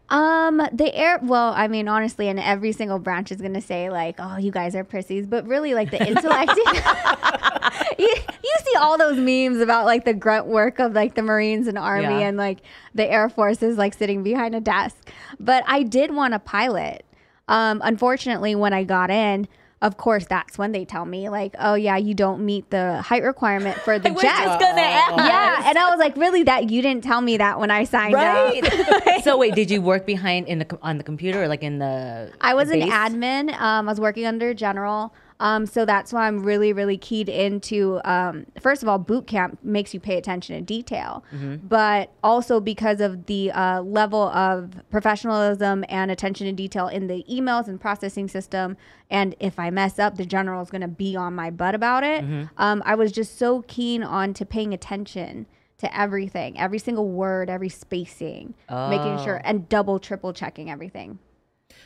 Um, 0.10 0.62
the 0.72 0.94
air. 0.96 1.20
Well, 1.22 1.54
I 1.56 1.68
mean, 1.68 1.88
honestly, 1.88 2.28
and 2.28 2.40
every 2.40 2.72
single 2.72 3.00
branch 3.00 3.32
is 3.32 3.42
gonna 3.42 3.62
say 3.62 3.90
like, 3.90 4.16
"Oh, 4.20 4.38
you 4.38 4.52
guys 4.52 4.76
are 4.76 4.84
prissies," 4.84 5.28
but 5.28 5.48
really, 5.48 5.74
like 5.74 5.90
the 5.90 6.08
intellect. 6.08 6.52
you, 8.00 8.16
you 8.44 8.56
see 8.66 8.76
all 8.78 8.98
those 9.00 9.18
memes 9.18 9.62
about 9.62 9.86
like 9.86 10.06
the 10.06 10.14
grunt 10.14 10.46
work 10.46 10.78
of 10.80 10.94
like 10.94 11.16
the 11.16 11.24
Marines 11.24 11.68
and 11.68 11.78
Army, 11.78 12.04
Yeah. 12.04 12.28
and 12.28 12.38
like 12.38 12.60
the 12.94 13.10
Air 13.12 13.30
Force 13.30 13.64
is 13.64 13.78
like 13.78 13.96
sitting 13.96 14.22
behind 14.22 14.54
a 14.54 14.62
desk. 14.62 15.10
But 15.40 15.64
I 15.68 15.82
did 15.84 16.14
want 16.14 16.34
a 16.36 16.40
pilot. 16.40 17.04
Um, 17.48 17.82
unfortunately, 17.84 18.56
when 18.56 18.74
I 18.74 18.84
got 18.84 19.10
in. 19.12 19.48
Of 19.82 19.98
course, 19.98 20.26
that's 20.26 20.58
when 20.58 20.72
they 20.72 20.84
tell 20.86 21.06
me, 21.06 21.30
like, 21.30 21.54
oh, 21.60 21.76
yeah, 21.76 21.98
you 21.98 22.16
don't 22.16 22.44
meet 22.44 22.72
the 22.72 23.02
height 23.04 23.22
requirement 23.24 23.78
for 23.80 24.00
the 24.00 24.10
We're 24.14 24.22
jet. 24.22 24.44
just 24.46 24.60
gonna 24.60 24.82
ask. 24.82 25.18
yeah. 25.18 25.70
And 25.70 25.78
I 25.78 25.90
was 25.92 26.00
like, 26.00 26.16
really, 26.18 26.42
that 26.44 26.72
you 26.72 26.82
didn't 26.82 27.04
tell 27.04 27.22
me 27.22 27.38
that 27.38 27.60
when 27.60 27.70
I 27.70 27.84
signed 27.84 28.16
up. 28.16 28.56
So 29.24 29.38
wait, 29.38 29.54
did 29.54 29.70
you 29.70 29.82
work 29.82 30.06
behind 30.06 30.48
in 30.48 30.60
the 30.60 30.80
on 30.82 30.98
the 30.98 31.04
computer 31.04 31.44
or 31.44 31.48
like 31.48 31.62
in 31.62 31.78
the? 31.80 32.32
I 32.42 32.54
was 32.54 32.70
an 32.70 32.82
admin. 32.82 33.50
Um, 33.60 33.88
I 33.88 33.92
was 33.92 34.00
working 34.00 34.26
under 34.26 34.54
general. 34.54 35.14
Um, 35.40 35.66
so 35.66 35.84
that's 35.86 36.14
why 36.14 36.28
I'm 36.28 36.44
really, 36.44 36.72
really 36.72 36.98
keyed 36.98 37.28
into. 37.28 38.00
Um, 38.06 38.46
first 38.62 38.84
of 38.84 38.90
all, 38.90 38.98
boot 38.98 39.28
camp 39.28 39.60
makes 39.64 39.94
you 39.94 40.00
pay 40.00 40.18
attention 40.18 40.56
to 40.56 40.62
detail, 40.62 41.24
but 41.64 42.10
also 42.24 42.60
because 42.62 43.02
of 43.02 43.26
the 43.26 43.52
uh, 43.52 43.82
level 43.82 44.24
of 44.30 44.82
professionalism 44.90 45.84
and 45.90 46.10
attention 46.10 46.48
to 46.48 46.54
detail 46.54 46.88
in 46.88 47.08
the 47.08 47.26
emails 47.30 47.68
and 47.68 47.82
processing 47.82 48.28
system. 48.28 48.78
And 49.10 49.36
if 49.40 49.60
I 49.60 49.70
mess 49.72 50.00
up, 50.00 50.16
the 50.16 50.26
general 50.26 50.62
is 50.62 50.70
going 50.70 50.82
to 50.82 50.88
be 50.88 51.16
on 51.16 51.36
my 51.36 51.52
butt 51.52 51.76
about 51.76 52.04
it. 52.04 52.24
Um, 52.58 52.82
I 52.86 52.96
was 52.96 53.12
just 53.12 53.38
so 53.38 53.64
keen 53.68 54.04
on 54.04 54.34
to 54.36 54.46
paying 54.46 54.74
attention 54.74 55.46
to 55.80 55.98
everything, 56.00 56.58
every 56.58 56.80
single 56.80 57.10
word, 57.10 57.50
every 57.50 57.68
spacing, 57.70 58.54
making 58.70 59.20
sure 59.24 59.42
and 59.44 59.68
double, 59.68 60.00
triple 60.00 60.32
checking 60.32 60.72
everything. 60.72 61.20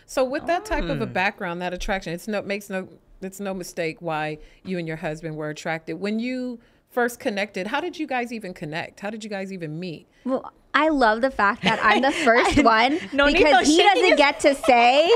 So 0.05 0.23
with 0.23 0.45
that 0.45 0.65
type 0.65 0.83
of 0.83 1.01
a 1.01 1.07
Mm. 1.07 1.13
background, 1.13 1.61
that 1.63 1.73
attraction, 1.73 2.13
it's 2.13 2.27
no 2.27 2.41
makes 2.43 2.69
no 2.69 2.87
it's 3.21 3.39
no 3.39 3.53
mistake 3.53 3.97
why 4.01 4.37
you 4.63 4.77
and 4.77 4.87
your 4.87 4.97
husband 4.97 5.35
were 5.35 5.49
attracted. 5.49 5.95
When 5.99 6.19
you 6.19 6.59
first 6.89 7.19
connected, 7.19 7.67
how 7.67 7.81
did 7.81 7.97
you 7.99 8.07
guys 8.07 8.31
even 8.33 8.53
connect? 8.53 8.99
How 8.99 9.09
did 9.09 9.23
you 9.23 9.29
guys 9.29 9.51
even 9.53 9.79
meet? 9.79 10.07
Well, 10.25 10.51
I 10.73 10.89
love 10.89 11.21
the 11.21 11.31
fact 11.31 11.63
that 11.63 11.79
I'm 11.81 12.01
the 12.01 12.11
first 12.25 12.63
one 12.63 12.99
No, 13.11 13.25
because 13.25 13.67
he 13.67 13.77
doesn't 13.81 14.17
get 14.17 14.39
to 14.41 14.53
say 14.55 15.09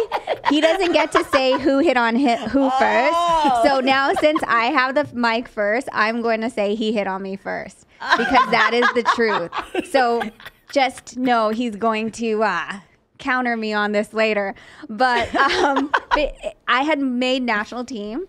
he 0.50 0.60
doesn't 0.62 0.94
get 0.94 1.12
to 1.12 1.24
say 1.26 1.60
who 1.60 1.78
hit 1.80 1.96
on 1.96 2.16
hit 2.16 2.40
who 2.40 2.64
Oh. 2.64 2.70
first. 2.80 3.64
So 3.68 3.80
now 3.80 4.14
since 4.14 4.42
I 4.48 4.66
have 4.66 4.96
the 4.96 5.08
mic 5.16 5.48
first, 5.48 5.88
I'm 5.94 6.22
going 6.22 6.42
to 6.42 6.50
say 6.50 6.74
he 6.76 6.92
hit 6.92 7.06
on 7.08 7.22
me 7.22 7.36
first 7.36 7.86
because 8.18 8.50
that 8.52 8.72
is 8.74 8.88
the 8.94 9.04
truth. 9.16 9.52
So 9.92 10.24
just 10.72 11.18
know 11.18 11.50
he's 11.50 11.76
going 11.76 12.10
to 12.14 12.42
uh, 12.44 12.80
counter 13.18 13.56
me 13.58 13.74
on 13.74 13.92
this 13.92 14.14
later. 14.14 14.56
But 14.90 15.34
um, 15.36 15.92
but 16.12 16.36
I 16.68 16.84
had 16.84 17.00
made 17.00 17.44
national 17.44 17.86
team 17.86 18.26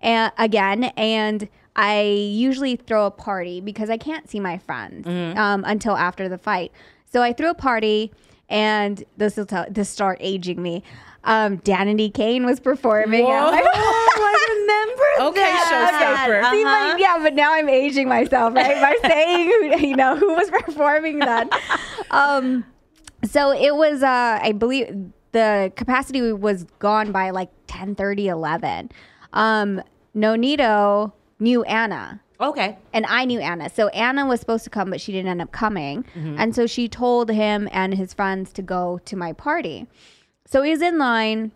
and 0.00 0.30
again 0.36 0.84
and 0.98 1.48
i 1.74 2.02
usually 2.02 2.76
throw 2.76 3.06
a 3.06 3.10
party 3.10 3.62
because 3.62 3.88
i 3.88 3.96
can't 3.96 4.28
see 4.28 4.38
my 4.38 4.58
friends 4.58 5.06
um, 5.38 5.64
until 5.66 5.96
after 5.96 6.28
the 6.28 6.36
fight 6.36 6.70
so 7.10 7.22
i 7.22 7.32
threw 7.32 7.48
a 7.48 7.54
party 7.54 8.12
and 8.50 9.04
this 9.16 9.38
will 9.38 9.46
tell 9.46 9.64
this 9.70 9.88
start 9.88 10.18
aging 10.20 10.62
me 10.62 10.82
um, 11.24 11.58
Danity 11.58 12.14
Kane 12.14 12.46
was 12.46 12.60
performing. 12.60 13.24
at 13.26 13.50
my- 13.50 13.62
I 13.74 14.46
remember 14.60 15.30
Okay, 15.30 15.40
that. 15.40 16.26
showstopper. 16.28 16.40
Uh-huh. 16.44 16.92
but, 16.92 17.00
yeah, 17.00 17.18
but 17.20 17.34
now 17.34 17.52
I'm 17.52 17.68
aging 17.68 18.06
myself, 18.08 18.54
right? 18.54 18.80
By 18.80 19.08
saying, 19.08 19.46
who, 19.46 19.86
you 19.88 19.96
know, 19.96 20.14
who 20.16 20.34
was 20.34 20.48
performing 20.50 21.18
then. 21.18 21.50
Um, 22.12 22.64
so 23.24 23.52
it 23.52 23.74
was, 23.74 24.02
uh, 24.02 24.38
I 24.42 24.52
believe 24.52 25.10
the 25.32 25.72
capacity 25.76 26.32
was 26.32 26.64
gone 26.78 27.12
by 27.12 27.30
like 27.30 27.50
10, 27.66 27.94
30 27.94 28.28
11. 28.28 28.90
Um, 29.32 29.82
Nonito 30.14 31.12
knew 31.38 31.62
Anna 31.64 32.20
Okay. 32.40 32.78
and 32.92 33.04
I 33.06 33.24
knew 33.24 33.40
Anna. 33.40 33.68
So 33.70 33.88
Anna 33.88 34.26
was 34.26 34.40
supposed 34.40 34.64
to 34.64 34.70
come, 34.70 34.90
but 34.90 35.00
she 35.00 35.12
didn't 35.12 35.28
end 35.28 35.42
up 35.42 35.52
coming. 35.52 36.04
And 36.14 36.54
so 36.54 36.66
she 36.66 36.88
told 36.88 37.30
him 37.30 37.68
and 37.72 37.94
his 37.94 38.12
friends 38.14 38.52
to 38.54 38.62
go 38.62 38.98
to 39.04 39.16
my 39.16 39.32
party. 39.32 39.86
So 40.46 40.62
he's 40.62 40.80
in 40.80 40.98
line. 40.98 41.52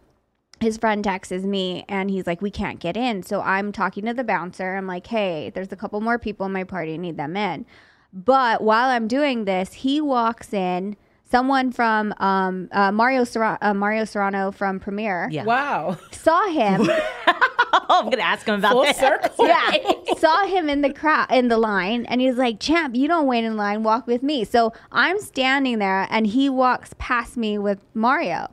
His 0.60 0.76
friend 0.76 1.02
texts 1.02 1.32
me 1.44 1.84
and 1.88 2.10
he's 2.10 2.26
like, 2.26 2.42
We 2.42 2.50
can't 2.50 2.80
get 2.80 2.96
in. 2.96 3.22
So 3.22 3.40
I'm 3.40 3.72
talking 3.72 4.04
to 4.04 4.12
the 4.12 4.24
bouncer. 4.24 4.76
I'm 4.76 4.86
like, 4.86 5.06
Hey, 5.06 5.50
there's 5.54 5.72
a 5.72 5.76
couple 5.76 6.00
more 6.02 6.18
people 6.18 6.44
in 6.46 6.52
my 6.52 6.64
party. 6.64 6.94
I 6.94 6.96
need 6.98 7.16
them 7.16 7.34
in. 7.36 7.64
But 8.12 8.62
while 8.62 8.90
I'm 8.90 9.08
doing 9.08 9.44
this, 9.46 9.72
he 9.72 10.00
walks 10.02 10.52
in. 10.52 10.96
Someone 11.30 11.70
from 11.72 12.12
um, 12.18 12.68
uh, 12.72 12.90
Mario 12.92 13.24
Serrano, 13.24 13.58
uh, 13.62 13.72
Mario 13.74 14.04
Serrano 14.04 14.50
from 14.50 14.80
Premiere 14.80 15.28
Yeah. 15.30 15.44
Wow. 15.44 15.96
saw 16.10 16.48
him 16.48 16.88
I'm 17.88 18.10
gonna 18.10 18.22
ask 18.22 18.46
him 18.46 18.56
about 18.56 18.72
Full 18.72 18.82
that. 18.84 18.96
circle. 18.96 19.46
yeah, 19.46 20.14
saw 20.18 20.44
him 20.46 20.68
in 20.68 20.80
the 20.82 20.92
crowd 20.92 21.30
in 21.30 21.48
the 21.48 21.58
line, 21.58 22.04
and 22.06 22.20
he's 22.20 22.36
like, 22.36 22.58
"Champ, 22.60 22.94
you 22.96 23.06
don't 23.08 23.26
wait 23.26 23.44
in 23.44 23.56
line. 23.56 23.82
Walk 23.84 24.06
with 24.06 24.22
me." 24.22 24.44
So 24.44 24.72
I'm 24.90 25.20
standing 25.20 25.78
there, 25.78 26.06
and 26.10 26.26
he 26.26 26.48
walks 26.48 26.94
past 26.98 27.36
me 27.36 27.58
with 27.58 27.78
Mario. 27.94 28.48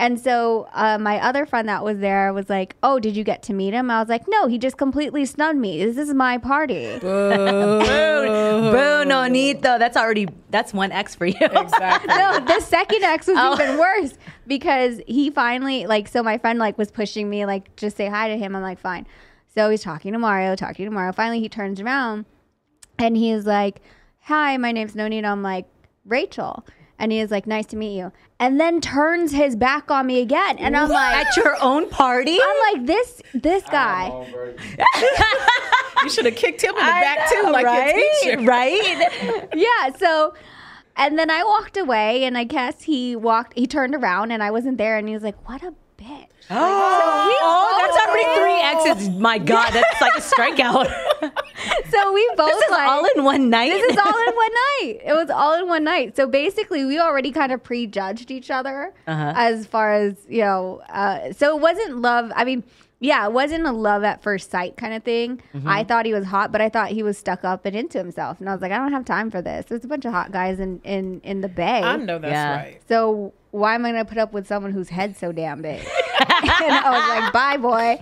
And 0.00 0.18
so 0.20 0.68
uh, 0.74 0.96
my 0.96 1.18
other 1.20 1.44
friend 1.44 1.68
that 1.68 1.82
was 1.84 1.98
there 1.98 2.32
was 2.32 2.48
like, 2.48 2.76
"Oh, 2.84 3.00
did 3.00 3.16
you 3.16 3.24
get 3.24 3.42
to 3.44 3.52
meet 3.52 3.74
him?" 3.74 3.90
I 3.90 3.98
was 3.98 4.08
like, 4.08 4.26
"No, 4.28 4.46
he 4.46 4.56
just 4.56 4.76
completely 4.76 5.24
snubbed 5.26 5.58
me. 5.58 5.84
This 5.84 5.98
is 5.98 6.14
my 6.14 6.38
party." 6.38 6.98
Boo, 7.00 7.28
boo, 7.80 9.04
Nonito. 9.04 9.76
That's 9.78 9.96
already 9.96 10.28
that's 10.50 10.72
one 10.72 10.92
X 10.92 11.16
for 11.16 11.26
you. 11.26 11.34
Exactly. 11.40 12.08
no, 12.16 12.38
the 12.38 12.60
second 12.60 13.02
ex 13.02 13.26
was 13.26 13.36
Oh. 13.40 13.54
even 13.54 13.76
worse 13.76 14.14
because 14.46 15.00
he 15.08 15.30
finally 15.30 15.86
like 15.86 16.06
so 16.06 16.22
my 16.22 16.38
friend 16.38 16.60
like 16.60 16.78
was 16.78 16.90
pushing 16.92 17.28
me 17.28 17.44
like 17.44 17.74
just 17.76 17.96
say 17.96 18.06
hi 18.06 18.28
to 18.28 18.36
him. 18.38 18.54
I'm 18.54 18.62
like 18.62 18.78
fine. 18.78 19.04
So 19.54 19.68
he's 19.68 19.82
talking 19.82 20.12
to 20.12 20.18
Mario, 20.20 20.54
talking 20.54 20.84
to 20.84 20.92
Mario. 20.92 21.12
Finally 21.12 21.40
he 21.40 21.48
turns 21.48 21.80
around 21.80 22.24
and 23.00 23.16
he's 23.16 23.46
like, 23.46 23.80
"Hi, 24.22 24.56
my 24.58 24.70
name's 24.70 24.94
Nonito." 24.94 25.24
I'm 25.26 25.42
like, 25.42 25.66
"Rachel." 26.04 26.64
And 26.98 27.12
he 27.12 27.20
is 27.20 27.30
like, 27.30 27.46
"Nice 27.46 27.66
to 27.66 27.76
meet 27.76 27.96
you." 27.96 28.12
And 28.40 28.60
then 28.60 28.80
turns 28.80 29.32
his 29.32 29.56
back 29.56 29.90
on 29.90 30.06
me 30.06 30.20
again. 30.20 30.58
And 30.58 30.76
I'm 30.76 30.88
like 30.88 31.26
At 31.26 31.36
your 31.36 31.56
own 31.60 31.88
party? 31.88 32.38
I'm 32.42 32.74
like 32.74 32.86
this 32.86 33.22
this 33.34 33.62
guy. 33.64 34.26
you 36.02 36.10
should 36.10 36.24
have 36.24 36.36
kicked 36.36 36.62
him 36.62 36.70
in 36.70 36.76
the 36.76 36.80
back 36.80 37.30
too, 37.30 37.50
like 37.50 37.66
right? 37.66 37.94
your 37.96 38.36
teacher. 38.36 38.42
Right? 38.48 39.48
yeah, 39.54 39.92
so 39.96 40.34
and 40.96 41.18
then 41.18 41.30
I 41.30 41.44
walked 41.44 41.76
away 41.76 42.24
and 42.24 42.36
I 42.36 42.44
guess 42.44 42.82
he 42.82 43.14
walked 43.16 43.56
he 43.56 43.66
turned 43.66 43.94
around 43.94 44.30
and 44.32 44.42
I 44.42 44.50
wasn't 44.50 44.78
there 44.78 44.96
and 44.96 45.06
he 45.08 45.14
was 45.14 45.22
like, 45.22 45.48
"What 45.48 45.62
a 45.62 45.74
bitch." 46.00 46.26
Oh, 46.50 47.84
that's 47.84 48.08
already 48.08 48.40
three 48.40 48.94
X's. 48.96 49.08
My 49.18 49.36
God, 49.38 49.70
that's 49.70 50.00
like 50.00 50.16
a 50.16 50.20
strikeout. 50.20 51.32
So 51.90 52.12
we 52.12 52.28
both 52.36 52.48
this 52.50 52.64
is 52.64 52.70
like 52.70 52.88
all 52.88 53.04
in 53.16 53.24
one 53.24 53.50
night. 53.50 53.70
This 53.70 53.92
is 53.92 53.98
all 53.98 54.06
in 54.28 54.34
one 54.36 54.52
night. 54.80 55.00
It 55.04 55.12
was 55.14 55.28
all 55.30 55.54
in 55.54 55.68
one 55.68 55.84
night. 55.84 56.16
So 56.16 56.26
basically, 56.26 56.84
we 56.84 56.98
already 57.00 57.32
kind 57.32 57.50
of 57.50 57.62
prejudged 57.62 58.30
each 58.30 58.50
other 58.50 58.92
Uh-huh. 59.06 59.32
as 59.34 59.66
far 59.66 59.92
as 59.92 60.14
you 60.28 60.42
know. 60.42 60.80
Uh, 60.88 61.32
so 61.32 61.56
it 61.56 61.60
wasn't 61.60 61.96
love. 62.00 62.30
I 62.36 62.44
mean, 62.44 62.62
yeah, 63.00 63.24
it 63.26 63.32
wasn't 63.32 63.64
a 63.66 63.72
love 63.72 64.02
at 64.04 64.22
first 64.22 64.50
sight 64.50 64.76
kind 64.76 64.92
of 64.94 65.02
thing. 65.04 65.40
Mm-hmm. 65.54 65.68
I 65.68 65.84
thought 65.84 66.04
he 66.06 66.12
was 66.12 66.24
hot, 66.26 66.50
but 66.52 66.60
I 66.60 66.68
thought 66.68 66.88
he 66.88 67.02
was 67.02 67.16
stuck 67.16 67.44
up 67.44 67.64
and 67.64 67.76
into 67.76 67.98
himself. 67.98 68.40
And 68.40 68.48
I 68.48 68.52
was 68.52 68.60
like, 68.60 68.72
I 68.72 68.78
don't 68.78 68.92
have 68.92 69.04
time 69.04 69.30
for 69.30 69.40
this. 69.40 69.66
There's 69.66 69.84
a 69.84 69.88
bunch 69.88 70.04
of 70.04 70.12
hot 70.12 70.32
guys 70.32 70.58
in 70.60 70.80
in 70.84 71.20
in 71.22 71.40
the 71.40 71.48
bay. 71.48 71.82
I 71.82 71.96
know 71.96 72.18
that's 72.18 72.32
Yeah. 72.32 72.56
right. 72.56 72.82
So 72.88 73.32
why 73.50 73.74
am 73.74 73.86
I 73.86 73.92
going 73.92 74.04
to 74.04 74.08
put 74.08 74.18
up 74.18 74.32
with 74.32 74.46
someone 74.46 74.72
whose 74.72 74.88
head's 74.88 75.18
so 75.18 75.32
damn 75.32 75.62
big? 75.62 75.80
and 76.20 76.72
I 76.74 76.90
was 76.90 77.08
like, 77.22 77.32
bye, 77.32 77.56
boy. 77.56 77.98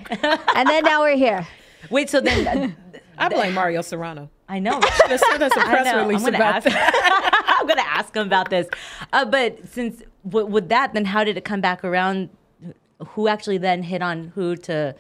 And 0.54 0.68
then 0.68 0.82
now 0.84 1.02
we're 1.02 1.16
here. 1.16 1.46
Wait, 1.90 2.08
so 2.10 2.20
then 2.20 2.74
I 3.18 3.28
blame 3.28 3.54
Mario 3.54 3.82
Serrano. 3.82 4.30
I 4.48 4.58
know. 4.60 4.80
Just 5.08 5.24
send 5.30 5.42
us 5.42 5.52
a 5.56 5.60
I 5.60 5.64
press 5.64 5.94
release 5.94 6.18
I'm 6.24 6.32
gonna 6.32 6.36
about 6.36 6.54
ask. 6.56 6.64
that. 6.66 7.56
I'm 7.60 7.66
gonna 7.66 7.82
ask 7.82 8.14
him 8.16 8.26
about 8.26 8.48
this. 8.50 8.66
Uh, 9.12 9.24
but 9.24 9.68
since 9.68 10.02
w- 10.28 10.46
with 10.46 10.68
that, 10.70 10.94
then 10.94 11.04
how 11.04 11.22
did 11.24 11.36
it 11.36 11.44
come 11.44 11.60
back 11.60 11.84
around? 11.84 12.30
Who 13.08 13.28
actually 13.28 13.58
then 13.58 13.82
hit 13.82 14.02
on 14.02 14.32
who 14.34 14.56
to 14.56 14.94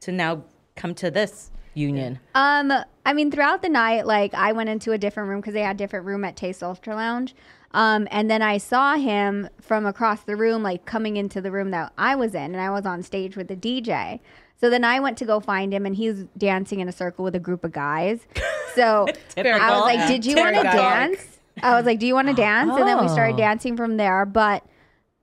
to 0.00 0.12
now 0.12 0.44
come 0.76 0.94
to 0.96 1.10
this 1.10 1.50
union? 1.74 2.18
Um, 2.34 2.72
I 3.06 3.12
mean, 3.12 3.30
throughout 3.30 3.62
the 3.62 3.68
night, 3.68 4.06
like 4.06 4.34
I 4.34 4.52
went 4.52 4.68
into 4.68 4.92
a 4.92 4.98
different 4.98 5.28
room 5.30 5.40
because 5.40 5.54
they 5.54 5.62
had 5.62 5.76
different 5.76 6.04
room 6.06 6.24
at 6.24 6.36
Taste 6.36 6.62
Ultra 6.62 6.94
Lounge. 6.94 7.34
Um, 7.72 8.06
and 8.10 8.30
then 8.30 8.42
I 8.42 8.58
saw 8.58 8.96
him 8.96 9.48
from 9.60 9.84
across 9.86 10.22
the 10.22 10.36
room, 10.36 10.62
like 10.62 10.84
coming 10.86 11.16
into 11.16 11.40
the 11.40 11.50
room 11.50 11.70
that 11.72 11.92
I 11.98 12.14
was 12.14 12.34
in, 12.34 12.42
and 12.54 12.60
I 12.60 12.70
was 12.70 12.86
on 12.86 13.02
stage 13.02 13.36
with 13.36 13.48
the 13.48 13.56
DJ. 13.56 14.20
So 14.58 14.70
then 14.70 14.84
I 14.84 15.00
went 15.00 15.18
to 15.18 15.26
go 15.26 15.40
find 15.40 15.74
him, 15.74 15.84
and 15.84 15.94
he 15.94 16.08
was 16.08 16.24
dancing 16.38 16.80
in 16.80 16.88
a 16.88 16.92
circle 16.92 17.24
with 17.24 17.34
a 17.34 17.38
group 17.40 17.64
of 17.64 17.72
guys. 17.72 18.26
So 18.74 19.06
I 19.38 19.70
was 19.70 19.96
like, 19.96 20.06
"Did 20.06 20.26
you 20.26 20.36
want 20.36 20.54
to 20.56 20.62
dance?" 20.62 21.38
I 21.62 21.74
was 21.74 21.86
like, 21.86 21.98
"Do 21.98 22.06
you 22.06 22.12
want 22.12 22.28
to 22.28 22.34
dance?" 22.48 22.76
And 22.76 22.86
then 22.86 23.00
we 23.00 23.08
started 23.08 23.32
Oh. 23.32 23.38
dancing 23.38 23.74
from 23.74 23.96
there. 23.96 24.26
But 24.26 24.62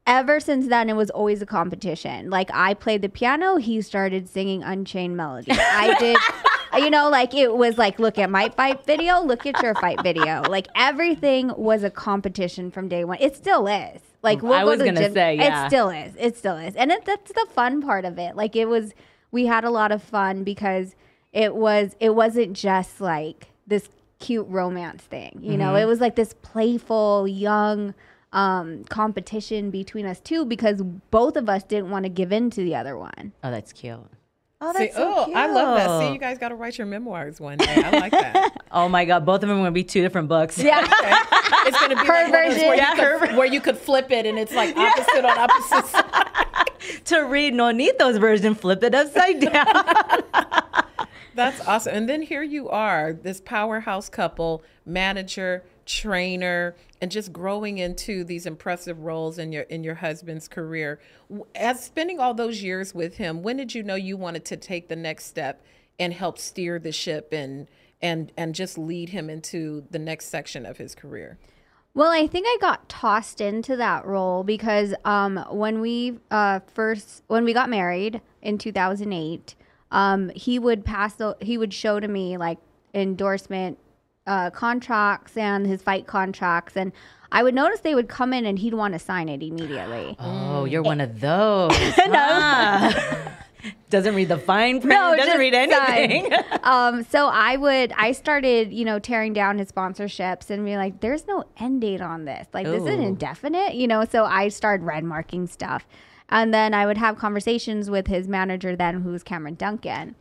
ever 0.05 0.39
since 0.39 0.67
then, 0.67 0.89
it 0.89 0.95
was 0.95 1.09
always 1.09 1.41
a 1.41 1.45
competition. 1.45 2.29
Like 2.29 2.49
I 2.53 2.73
played 2.73 3.01
the 3.01 3.09
piano, 3.09 3.57
he 3.57 3.81
started 3.81 4.27
singing 4.29 4.63
Unchained 4.63 5.15
Melody. 5.17 5.51
I 5.51 5.95
did, 5.99 6.17
you 6.83 6.89
know, 6.89 7.09
like 7.09 7.33
it 7.33 7.55
was 7.55 7.77
like, 7.77 7.99
look 7.99 8.17
at 8.17 8.29
my 8.29 8.49
fight 8.49 8.85
video, 8.85 9.21
look 9.21 9.45
at 9.45 9.61
your 9.63 9.75
fight 9.75 10.01
video. 10.03 10.41
Like 10.49 10.67
everything 10.75 11.51
was 11.55 11.83
a 11.83 11.89
competition 11.89 12.71
from 12.71 12.87
day 12.87 13.03
one. 13.05 13.17
It 13.21 13.35
still 13.35 13.67
is. 13.67 14.01
Like 14.21 14.41
we'll 14.41 14.53
I 14.53 14.61
go 14.63 14.69
was 14.69 14.79
to 14.79 14.85
gonna 14.85 15.01
gym- 15.01 15.13
say, 15.13 15.35
yeah. 15.35 15.65
it 15.65 15.69
still 15.69 15.89
is. 15.89 16.13
It 16.17 16.37
still 16.37 16.57
is, 16.57 16.75
and 16.75 16.91
it, 16.91 17.03
that's 17.05 17.31
the 17.33 17.45
fun 17.53 17.81
part 17.81 18.05
of 18.05 18.17
it. 18.17 18.35
Like 18.37 18.55
it 18.55 18.65
was, 18.65 18.93
we 19.31 19.45
had 19.47 19.63
a 19.65 19.69
lot 19.69 19.91
of 19.91 20.01
fun 20.01 20.43
because 20.45 20.95
it 21.33 21.55
was. 21.55 21.95
It 21.99 22.15
wasn't 22.15 22.53
just 22.53 23.01
like 23.01 23.47
this 23.67 23.89
cute 24.19 24.47
romance 24.47 25.03
thing. 25.03 25.39
You 25.41 25.57
know, 25.57 25.73
Mm-hmm. 25.73 25.83
it 25.83 25.85
was 25.87 25.99
like 25.99 26.15
this 26.15 26.33
playful, 26.41 27.27
young 27.27 27.93
um, 28.33 28.83
competition 28.85 29.69
between 29.71 30.05
us 30.05 30.19
two 30.19 30.43
because 30.45 30.81
both 31.11 31.37
of 31.37 31.47
us 31.47 31.63
didn't 31.63 31.89
want 31.89 32.03
to 32.03 32.09
give 32.09 32.31
in 32.33 32.49
to 32.51 32.63
the 32.63 32.75
other 32.75 32.97
one. 32.97 33.31
Oh, 33.43 33.51
that's 33.51 33.71
cute. 33.71 33.99
Oh, 34.59 34.71
that's 34.73 34.95
See, 34.95 35.01
oh, 35.01 35.31
I 35.35 35.51
love 35.51 35.77
that. 35.77 35.99
See, 35.99 36.13
you 36.13 36.19
guys 36.19 36.37
got 36.37 36.49
to 36.49 36.55
write 36.55 36.77
your 36.77 36.87
memoirs 36.87 37.39
one 37.39 37.57
day. 37.57 37.65
I 37.83 37.89
like 37.99 38.11
that. 38.11 38.59
Oh 38.75 38.89
my 38.89 39.05
God, 39.05 39.23
both 39.23 39.43
of 39.43 39.49
them 39.49 39.51
are 39.51 39.61
gonna 39.61 39.71
be 39.71 39.83
two 39.83 40.01
different 40.01 40.27
books. 40.27 40.57
Yeah. 40.57 40.83
It's 41.65 41.79
going 41.79 41.91
to 41.91 41.95
be 41.95 42.05
Her 42.05 42.23
like 42.23 42.31
one 42.33 42.43
of 42.45 42.51
those 42.51 42.61
where, 42.61 42.77
version. 42.77 42.97
you 42.97 43.19
could, 43.27 43.37
where 43.37 43.47
you 43.47 43.61
could 43.61 43.77
flip 43.77 44.11
it 44.11 44.25
and 44.25 44.37
it's 44.37 44.53
like 44.53 44.75
opposite 44.75 45.23
on 45.23 45.37
opposite 45.37 45.85
side. 45.85 46.69
to 47.05 47.19
read 47.21 47.53
Nonito's 47.53 48.17
version, 48.17 48.53
flip 48.53 48.83
it 48.83 48.93
upside 48.93 49.39
down. 49.39 50.23
That's 51.35 51.65
awesome. 51.65 51.95
And 51.95 52.09
then 52.09 52.21
here 52.21 52.43
you 52.43 52.67
are, 52.69 53.13
this 53.13 53.39
powerhouse 53.39 54.09
couple, 54.09 54.61
manager, 54.85 55.63
trainer, 55.85 56.75
and 57.01 57.11
just 57.11 57.33
growing 57.33 57.77
into 57.77 58.23
these 58.23 58.45
impressive 58.45 58.99
roles 58.99 59.37
in 59.37 59.51
your 59.51 59.63
in 59.63 59.83
your 59.83 59.95
husband's 59.95 60.47
career. 60.47 60.99
As 61.55 61.83
spending 61.83 62.19
all 62.19 62.33
those 62.33 62.63
years 62.63 62.93
with 62.93 63.17
him, 63.17 63.43
when 63.43 63.57
did 63.57 63.75
you 63.75 63.83
know 63.83 63.95
you 63.95 64.17
wanted 64.17 64.45
to 64.45 64.57
take 64.57 64.87
the 64.87 64.95
next 64.95 65.25
step 65.25 65.63
and 65.99 66.13
help 66.13 66.37
steer 66.37 66.79
the 66.79 66.91
ship 66.91 67.29
and 67.31 67.67
and 68.01 68.31
and 68.37 68.55
just 68.55 68.77
lead 68.77 69.09
him 69.09 69.29
into 69.29 69.85
the 69.91 69.99
next 69.99 70.27
section 70.27 70.65
of 70.65 70.77
his 70.77 70.95
career? 70.95 71.37
Well, 71.95 72.11
I 72.11 72.25
think 72.25 72.47
I 72.47 72.57
got 72.59 72.89
tossed 72.89 73.39
into 73.39 73.75
that 73.75 74.05
role 74.05 74.43
because 74.43 74.95
um, 75.05 75.37
when 75.51 75.79
we 75.79 76.17
uh, 76.31 76.61
first 76.73 77.23
when 77.27 77.45
we 77.45 77.53
got 77.53 77.69
married 77.69 78.21
in 78.41 78.57
2008, 78.57 79.55
um, 79.91 80.29
he 80.35 80.57
would 80.57 80.83
pass 80.85 81.13
the 81.13 81.37
he 81.39 81.57
would 81.57 81.73
show 81.73 81.99
to 81.99 82.07
me 82.07 82.35
like 82.37 82.57
endorsement 82.95 83.77
uh, 84.27 84.49
contracts 84.51 85.37
and 85.37 85.65
his 85.65 85.81
fight 85.81 86.07
contracts, 86.07 86.75
and 86.75 86.91
I 87.31 87.43
would 87.43 87.55
notice 87.55 87.79
they 87.79 87.95
would 87.95 88.09
come 88.09 88.31
in 88.33 88.45
and 88.45 88.59
he'd 88.59 88.75
want 88.75 88.93
to 88.93 88.99
sign 88.99 89.27
it 89.29 89.41
immediately. 89.41 90.15
Oh, 90.53 90.65
you're 90.65 90.83
one 90.83 91.01
of 91.01 91.19
those. 91.19 91.71
huh? 91.75 93.31
doesn't 93.89 94.15
read 94.15 94.27
the 94.27 94.37
fine 94.37 94.79
print. 94.79 94.93
No, 94.93 95.15
doesn't 95.15 95.39
read 95.39 95.53
anything. 95.53 96.31
um, 96.63 97.03
so 97.05 97.27
I 97.27 97.57
would, 97.57 97.91
I 97.93 98.11
started, 98.11 98.71
you 98.71 98.85
know, 98.85 98.99
tearing 98.99 99.33
down 99.33 99.57
his 99.57 99.71
sponsorships 99.71 100.49
and 100.49 100.63
be 100.63 100.77
like, 100.77 101.01
there's 101.01 101.27
no 101.27 101.43
end 101.57 101.81
date 101.81 102.01
on 102.01 102.25
this. 102.25 102.47
Like, 102.53 102.65
this 102.65 102.83
is 102.83 102.99
indefinite, 102.99 103.73
you 103.73 103.87
know? 103.87 104.05
So 104.05 104.25
I 104.25 104.49
started 104.49 104.85
red 104.85 105.03
marking 105.03 105.47
stuff. 105.47 105.85
And 106.29 106.53
then 106.53 106.73
I 106.73 106.85
would 106.85 106.97
have 106.97 107.17
conversations 107.17 107.89
with 107.89 108.07
his 108.07 108.27
manager 108.27 108.75
then, 108.75 109.01
who 109.01 109.11
was 109.11 109.23
Cameron 109.23 109.55
Duncan. 109.55 110.15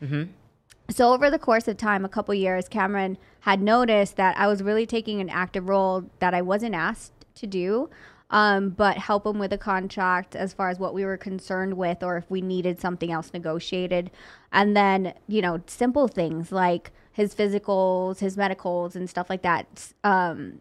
So 0.90 1.12
over 1.12 1.30
the 1.30 1.38
course 1.38 1.68
of 1.68 1.76
time, 1.76 2.04
a 2.04 2.08
couple 2.08 2.34
years, 2.34 2.68
Cameron 2.68 3.16
had 3.40 3.62
noticed 3.62 4.16
that 4.16 4.36
I 4.36 4.46
was 4.46 4.62
really 4.62 4.86
taking 4.86 5.20
an 5.20 5.30
active 5.30 5.68
role 5.68 6.10
that 6.18 6.34
I 6.34 6.42
wasn't 6.42 6.74
asked 6.74 7.12
to 7.36 7.46
do, 7.46 7.88
um, 8.30 8.70
but 8.70 8.98
help 8.98 9.26
him 9.26 9.38
with 9.38 9.52
a 9.52 9.58
contract 9.58 10.36
as 10.36 10.52
far 10.52 10.68
as 10.68 10.78
what 10.78 10.94
we 10.94 11.04
were 11.04 11.16
concerned 11.16 11.74
with, 11.74 12.02
or 12.02 12.16
if 12.16 12.30
we 12.30 12.40
needed 12.40 12.80
something 12.80 13.10
else 13.10 13.32
negotiated, 13.32 14.10
and 14.52 14.76
then 14.76 15.14
you 15.28 15.40
know 15.40 15.62
simple 15.66 16.08
things 16.08 16.52
like 16.52 16.92
his 17.12 17.34
physicals, 17.34 18.18
his 18.20 18.36
medicals, 18.36 18.96
and 18.96 19.08
stuff 19.08 19.28
like 19.30 19.42
that. 19.42 19.92
Um, 20.04 20.60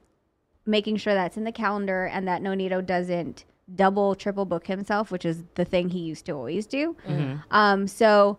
making 0.65 0.95
sure 0.97 1.13
that's 1.13 1.37
in 1.37 1.43
the 1.43 1.51
calendar 1.51 2.05
and 2.05 2.27
that 2.27 2.41
Nonito 2.41 2.85
doesn't 2.85 3.45
double, 3.73 4.15
triple 4.15 4.45
book 4.45 4.67
himself, 4.67 5.11
which 5.11 5.25
is 5.25 5.43
the 5.55 5.65
thing 5.65 5.89
he 5.89 5.99
used 5.99 6.25
to 6.25 6.33
always 6.33 6.67
do. 6.67 6.95
Um, 7.49 7.87
so 7.87 8.37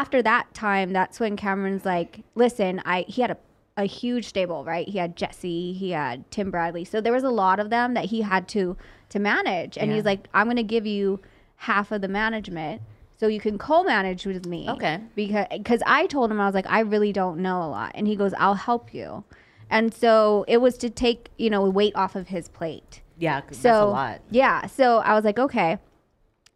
after 0.00 0.22
that 0.22 0.52
time, 0.54 0.92
that's 0.92 1.20
when 1.20 1.36
Cameron's 1.36 1.84
like, 1.84 2.20
listen, 2.34 2.80
I 2.84 3.04
he 3.08 3.20
had 3.22 3.32
a, 3.32 3.36
a 3.76 3.84
huge 3.84 4.24
stable, 4.26 4.64
right? 4.64 4.88
He 4.88 4.98
had 4.98 5.16
Jesse, 5.16 5.72
he 5.74 5.90
had 5.90 6.30
Tim 6.30 6.50
Bradley. 6.50 6.84
So 6.84 7.00
there 7.00 7.12
was 7.12 7.24
a 7.24 7.30
lot 7.30 7.58
of 7.60 7.68
them 7.70 7.94
that 7.94 8.06
he 8.06 8.22
had 8.22 8.48
to 8.48 8.76
to 9.10 9.18
manage. 9.18 9.76
And 9.76 9.90
Yeah. 9.90 9.96
he's 9.96 10.04
like, 10.04 10.28
I'm 10.32 10.46
gonna 10.48 10.62
give 10.76 10.86
you 10.86 11.20
half 11.56 11.92
of 11.92 12.00
the 12.00 12.08
management 12.08 12.80
so 13.18 13.26
you 13.28 13.38
can 13.40 13.56
co-manage 13.58 14.26
with 14.26 14.46
me. 14.46 14.68
Okay. 14.68 14.98
Because 15.14 15.46
because 15.50 15.82
I 15.86 16.06
told 16.06 16.30
him 16.30 16.40
I 16.40 16.46
was 16.46 16.54
like, 16.54 16.66
I 16.68 16.80
really 16.80 17.12
don't 17.12 17.38
know 17.38 17.62
a 17.62 17.68
lot. 17.68 17.92
And 17.94 18.06
he 18.08 18.16
goes, 18.16 18.32
I'll 18.38 18.54
help 18.70 18.92
you. 18.94 19.24
And 19.70 19.92
so 19.94 20.44
it 20.48 20.58
was 20.60 20.76
to 20.78 20.90
take, 20.90 21.28
you 21.38 21.48
know, 21.50 21.62
weight 21.68 21.94
off 21.96 22.14
of 22.16 22.28
his 22.28 22.48
plate. 22.48 23.00
Yeah, 23.18 23.40
So 23.50 23.62
that's 23.68 23.80
a 23.80 23.84
lot. 23.86 24.20
yeah, 24.30 24.66
so 24.66 24.98
I 24.98 25.14
was 25.14 25.24
like, 25.24 25.38
okay. 25.38 25.78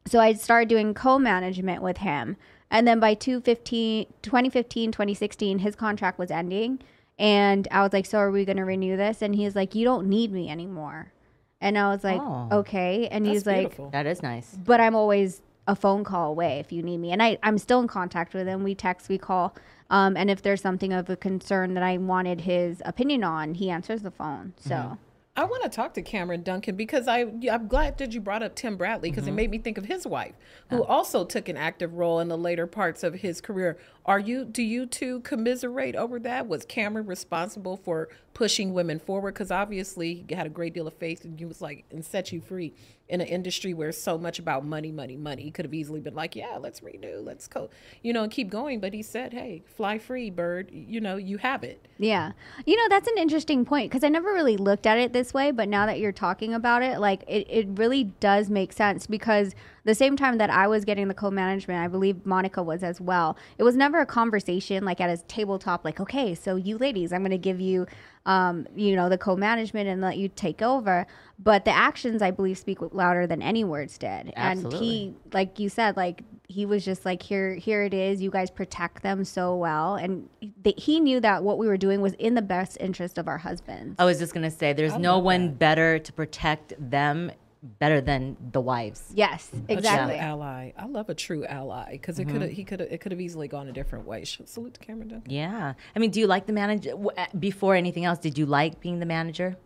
So 0.06 0.18
I 0.20 0.32
started 0.34 0.68
doing 0.68 0.94
co-management 0.94 1.80
with 1.82 1.98
him, 1.98 2.36
And 2.70 2.86
then 2.86 3.00
by 3.00 3.14
2015, 3.14 4.06
2015, 4.22 4.92
2016, 4.92 5.58
his 5.60 5.76
contract 5.76 6.18
was 6.18 6.30
ending. 6.30 6.80
And 7.18 7.66
I 7.70 7.82
was 7.82 7.92
like, 7.92 8.06
So 8.06 8.18
are 8.18 8.30
we 8.30 8.44
going 8.44 8.58
to 8.58 8.64
renew 8.64 8.96
this? 8.96 9.22
And 9.22 9.34
he's 9.34 9.54
like, 9.56 9.74
You 9.74 9.84
don't 9.84 10.08
need 10.08 10.32
me 10.32 10.50
anymore. 10.50 11.12
And 11.60 11.78
I 11.78 11.88
was 11.88 12.04
like, 12.04 12.20
Oh. 12.20 12.48
Okay. 12.52 13.08
And 13.08 13.24
That's 13.24 13.32
he's 13.34 13.46
like. 13.46 13.92
That 13.92 14.06
is 14.06 14.22
nice. 14.22 14.56
but 14.64 14.80
I'm 14.80 14.94
always 14.94 15.42
a 15.68 15.74
phone 15.74 16.04
call 16.04 16.30
away 16.30 16.58
if 16.60 16.70
you 16.70 16.82
need 16.82 16.98
me. 16.98 17.10
And 17.12 17.22
I, 17.22 17.38
I'm 17.42 17.58
still 17.58 17.80
in 17.80 17.88
contact 17.88 18.34
with 18.34 18.46
him. 18.46 18.62
We 18.62 18.74
text, 18.74 19.08
we 19.08 19.18
call. 19.18 19.54
Um, 19.90 20.16
and 20.16 20.30
if 20.30 20.42
there's 20.42 20.60
something 20.60 20.92
of 20.92 21.08
a 21.10 21.16
concern 21.16 21.74
that 21.74 21.82
I 21.82 21.96
wanted 21.96 22.42
his 22.42 22.82
opinion 22.84 23.24
on, 23.24 23.54
he 23.54 23.70
answers 23.70 24.02
the 24.02 24.10
phone. 24.10 24.52
So, 24.58 24.98
I 25.36 25.44
want 25.44 25.62
to 25.64 25.68
talk 25.68 25.92
to 25.94 26.02
Cameron 26.02 26.42
Duncan 26.42 26.76
because 26.76 27.06
I 27.06 27.26
I'm 27.50 27.68
glad 27.68 27.98
that 27.98 28.12
you 28.12 28.20
brought 28.20 28.42
up 28.42 28.54
Tim 28.54 28.76
Bradley 28.76 29.10
because 29.10 29.26
it 29.26 29.30
mm-hmm. 29.30 29.36
made 29.36 29.50
me 29.50 29.58
think 29.58 29.76
of 29.76 29.84
his 29.84 30.06
wife 30.06 30.34
who 30.70 30.82
oh. 30.82 30.84
also 30.84 31.24
took 31.24 31.48
an 31.48 31.58
active 31.58 31.94
role 31.94 32.20
in 32.20 32.28
the 32.28 32.38
later 32.38 32.66
parts 32.66 33.02
of 33.02 33.14
his 33.14 33.40
career. 33.42 33.76
Are 34.06 34.18
you 34.18 34.44
do 34.44 34.62
you 34.62 34.86
two 34.86 35.20
commiserate 35.20 35.94
over 35.94 36.18
that? 36.20 36.48
Was 36.48 36.64
Cameron 36.64 37.06
responsible 37.06 37.76
for 37.76 38.08
pushing 38.32 38.72
women 38.72 38.98
forward 38.98 39.34
because 39.34 39.50
obviously 39.50 40.24
he 40.26 40.34
had 40.34 40.46
a 40.46 40.50
great 40.50 40.72
deal 40.72 40.86
of 40.86 40.94
faith 40.94 41.24
and 41.24 41.38
he 41.38 41.44
was 41.44 41.60
like 41.60 41.84
and 41.90 42.04
set 42.04 42.32
you 42.32 42.40
free 42.40 42.72
in 43.08 43.20
an 43.20 43.26
industry 43.26 43.72
where 43.72 43.90
it's 43.90 44.02
so 44.02 44.18
much 44.18 44.38
about 44.38 44.64
money, 44.64 44.90
money, 44.90 45.16
money. 45.16 45.42
He 45.42 45.50
could 45.50 45.64
have 45.64 45.74
easily 45.74 46.00
been 46.00 46.14
like, 46.14 46.34
yeah, 46.34 46.58
let's 46.60 46.82
renew, 46.82 47.20
let's 47.20 47.46
go, 47.46 47.70
you 48.02 48.12
know, 48.12 48.24
and 48.24 48.32
keep 48.32 48.50
going. 48.50 48.80
But 48.80 48.92
he 48.92 49.02
said, 49.02 49.32
hey, 49.32 49.62
fly 49.76 49.98
free, 49.98 50.30
bird. 50.30 50.70
You 50.72 51.00
know, 51.00 51.16
you 51.16 51.38
have 51.38 51.62
it. 51.62 51.86
yeah. 51.98 52.32
You 52.64 52.76
know, 52.76 52.88
that's 52.88 53.08
an 53.08 53.18
interesting 53.18 53.64
point 53.64 53.90
because 53.90 54.02
I 54.02 54.08
never 54.08 54.32
really 54.32 54.56
looked 54.56 54.86
at 54.86 54.98
it 54.98 55.12
this 55.12 55.32
way. 55.32 55.52
But 55.52 55.68
now 55.68 55.86
that 55.86 56.00
you're 56.00 56.12
talking 56.12 56.52
about 56.52 56.82
it, 56.82 56.98
like, 56.98 57.22
it, 57.28 57.46
it 57.48 57.68
really 57.74 58.04
does 58.04 58.50
make 58.50 58.72
sense 58.72 59.06
because 59.06 59.54
the 59.84 59.94
same 59.94 60.16
time 60.16 60.38
that 60.38 60.50
I 60.50 60.66
was 60.66 60.84
getting 60.84 61.06
the 61.06 61.14
co 61.14 61.30
management, 61.30 61.78
I 61.78 61.86
believe 61.86 62.26
Monica 62.26 62.60
was 62.60 62.82
as 62.82 63.00
well. 63.00 63.36
It 63.56 63.62
was 63.62 63.76
never 63.76 64.00
a 64.00 64.06
conversation 64.06 64.84
like 64.84 65.00
at 65.00 65.10
a 65.10 65.22
tabletop, 65.22 65.84
like, 65.84 66.00
okay, 66.00 66.34
so 66.34 66.56
you 66.56 66.76
ladies, 66.76 67.12
I'm 67.12 67.20
going 67.20 67.30
to 67.30 67.38
give 67.38 67.60
you, 67.60 67.86
um, 68.26 68.66
you 68.74 68.96
know, 68.96 69.08
the 69.08 69.16
co 69.16 69.36
management 69.36 69.88
and 69.88 70.02
let 70.02 70.18
you 70.18 70.28
take 70.28 70.60
over. 70.60 71.06
But 71.38 71.64
the 71.64 71.70
actions, 71.70 72.22
I 72.22 72.30
believe, 72.30 72.58
speak 72.58 72.78
louder 72.92 73.26
than 73.26 73.40
any 73.40 73.64
words 73.64 73.96
did. 73.96 74.32
Absolutely. 74.36 74.78
And 74.78 74.84
he, 74.84 75.14
like 75.32 75.58
you 75.58 75.68
said, 75.68 75.96
like, 75.96 76.22
he 76.48 76.66
was 76.66 76.84
just 76.84 77.04
like, 77.04 77.22
here, 77.22 77.54
here 77.54 77.82
it 77.82 77.94
is. 77.94 78.20
You 78.20 78.30
guys 78.30 78.50
protect 78.50 79.02
them 79.02 79.24
so 79.24 79.54
well. 79.56 79.96
And 79.96 80.28
th- 80.62 80.82
he 80.82 81.00
knew 81.00 81.20
that 81.20 81.42
what 81.42 81.58
we 81.58 81.66
were 81.66 81.76
doing 81.76 82.00
was 82.00 82.14
in 82.14 82.34
the 82.34 82.42
best 82.42 82.76
interest 82.80 83.18
of 83.18 83.28
our 83.28 83.38
husbands. 83.38 83.96
I 83.98 84.04
was 84.04 84.18
just 84.18 84.34
gonna 84.34 84.50
say, 84.50 84.72
there's 84.72 84.96
no 84.96 85.18
one 85.18 85.46
that. 85.46 85.58
better 85.58 85.98
to 85.98 86.12
protect 86.12 86.74
them 86.78 87.32
better 87.62 88.00
than 88.00 88.36
the 88.52 88.60
wives. 88.60 89.02
Yes, 89.14 89.50
exactly. 89.68 90.14
A 90.14 90.18
true 90.18 90.26
ally. 90.26 90.72
I 90.76 90.86
love 90.86 91.08
a 91.08 91.14
true 91.14 91.44
ally 91.44 91.92
because 91.92 92.18
it 92.18 92.26
could 92.26 92.42
have 92.42 92.50
he 92.50 92.64
could 92.64 92.80
have 92.80 92.90
it 92.90 93.00
could 93.00 93.12
have 93.12 93.20
easily 93.20 93.48
gone 93.48 93.68
a 93.68 93.72
different 93.72 94.06
way. 94.06 94.24
Salute 94.24 94.74
to 94.74 94.80
Cameron 94.80 95.08
Duncan. 95.08 95.30
Yeah. 95.32 95.74
I 95.94 95.98
mean, 95.98 96.10
do 96.10 96.20
you 96.20 96.26
like 96.26 96.46
the 96.46 96.52
manager? 96.52 96.92
uh, 97.16 97.26
Before 97.38 97.74
anything 97.74 98.04
else, 98.04 98.18
did 98.18 98.38
you 98.38 98.46
like 98.46 98.80
being 98.80 99.00
the 99.00 99.06
manager? 99.06 99.56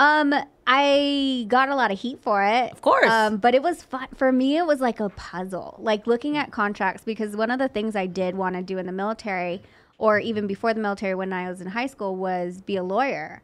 Um, 0.00 0.32
I 0.64 1.46
got 1.48 1.70
a 1.70 1.74
lot 1.74 1.90
of 1.90 1.98
heat 1.98 2.20
for 2.22 2.44
it. 2.44 2.70
Of 2.70 2.82
course. 2.82 3.10
Um, 3.10 3.38
but 3.38 3.54
it 3.54 3.62
was 3.62 3.82
fun. 3.82 4.06
For 4.14 4.30
me, 4.30 4.56
it 4.56 4.64
was 4.64 4.80
like 4.80 5.00
a 5.00 5.08
puzzle. 5.08 5.76
Like 5.80 6.06
looking 6.06 6.36
at 6.36 6.52
contracts, 6.52 7.02
because 7.04 7.36
one 7.36 7.50
of 7.50 7.58
the 7.58 7.68
things 7.68 7.96
I 7.96 8.06
did 8.06 8.36
want 8.36 8.54
to 8.54 8.62
do 8.62 8.78
in 8.78 8.86
the 8.86 8.92
military, 8.92 9.60
or 9.98 10.20
even 10.20 10.46
before 10.46 10.72
the 10.72 10.80
military 10.80 11.16
when 11.16 11.32
I 11.32 11.48
was 11.50 11.60
in 11.60 11.66
high 11.66 11.86
school, 11.88 12.14
was 12.14 12.60
be 12.60 12.76
a 12.76 12.82
lawyer. 12.84 13.42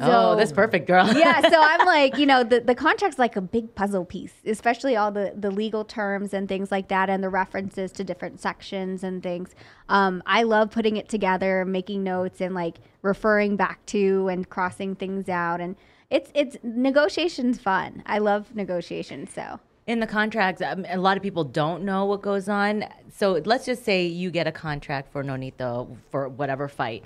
Oh, 0.00 0.36
that's 0.36 0.52
perfect, 0.52 0.86
girl. 0.86 1.06
yeah, 1.16 1.40
so 1.48 1.60
I'm 1.60 1.86
like, 1.86 2.16
you 2.18 2.26
know, 2.26 2.44
the, 2.44 2.60
the 2.60 2.74
contract's 2.74 3.18
like 3.18 3.36
a 3.36 3.40
big 3.40 3.74
puzzle 3.74 4.04
piece, 4.04 4.34
especially 4.46 4.96
all 4.96 5.10
the, 5.10 5.32
the 5.36 5.50
legal 5.50 5.84
terms 5.84 6.34
and 6.34 6.48
things 6.48 6.70
like 6.70 6.88
that 6.88 7.10
and 7.10 7.22
the 7.22 7.28
references 7.28 7.92
to 7.92 8.04
different 8.04 8.40
sections 8.40 9.02
and 9.04 9.22
things. 9.22 9.54
Um, 9.88 10.22
I 10.26 10.42
love 10.42 10.70
putting 10.70 10.96
it 10.96 11.08
together, 11.08 11.64
making 11.64 12.02
notes 12.02 12.40
and 12.40 12.54
like 12.54 12.78
referring 13.02 13.56
back 13.56 13.84
to 13.86 14.28
and 14.28 14.48
crossing 14.48 14.94
things 14.94 15.28
out. 15.28 15.60
And 15.60 15.76
it's, 16.10 16.30
it's 16.34 16.56
negotiations 16.62 17.58
fun. 17.58 18.02
I 18.06 18.18
love 18.18 18.54
negotiations. 18.54 19.32
So 19.32 19.60
in 19.86 20.00
the 20.00 20.06
contracts, 20.06 20.62
um, 20.62 20.86
a 20.88 20.96
lot 20.96 21.16
of 21.16 21.22
people 21.22 21.44
don't 21.44 21.82
know 21.82 22.04
what 22.04 22.22
goes 22.22 22.48
on. 22.48 22.84
So 23.14 23.42
let's 23.44 23.66
just 23.66 23.84
say 23.84 24.06
you 24.06 24.30
get 24.30 24.46
a 24.46 24.52
contract 24.52 25.12
for 25.12 25.24
Nonito 25.24 25.96
for 26.10 26.28
whatever 26.28 26.68
fight. 26.68 27.04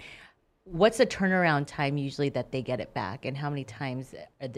What's 0.66 0.98
the 0.98 1.06
turnaround 1.06 1.68
time 1.68 1.96
usually 1.96 2.28
that 2.30 2.50
they 2.50 2.60
get 2.60 2.80
it 2.80 2.92
back, 2.92 3.24
and 3.24 3.36
how 3.36 3.48
many 3.48 3.62
times 3.62 4.14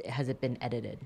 has 0.08 0.28
it 0.30 0.40
been 0.40 0.56
edited? 0.62 0.98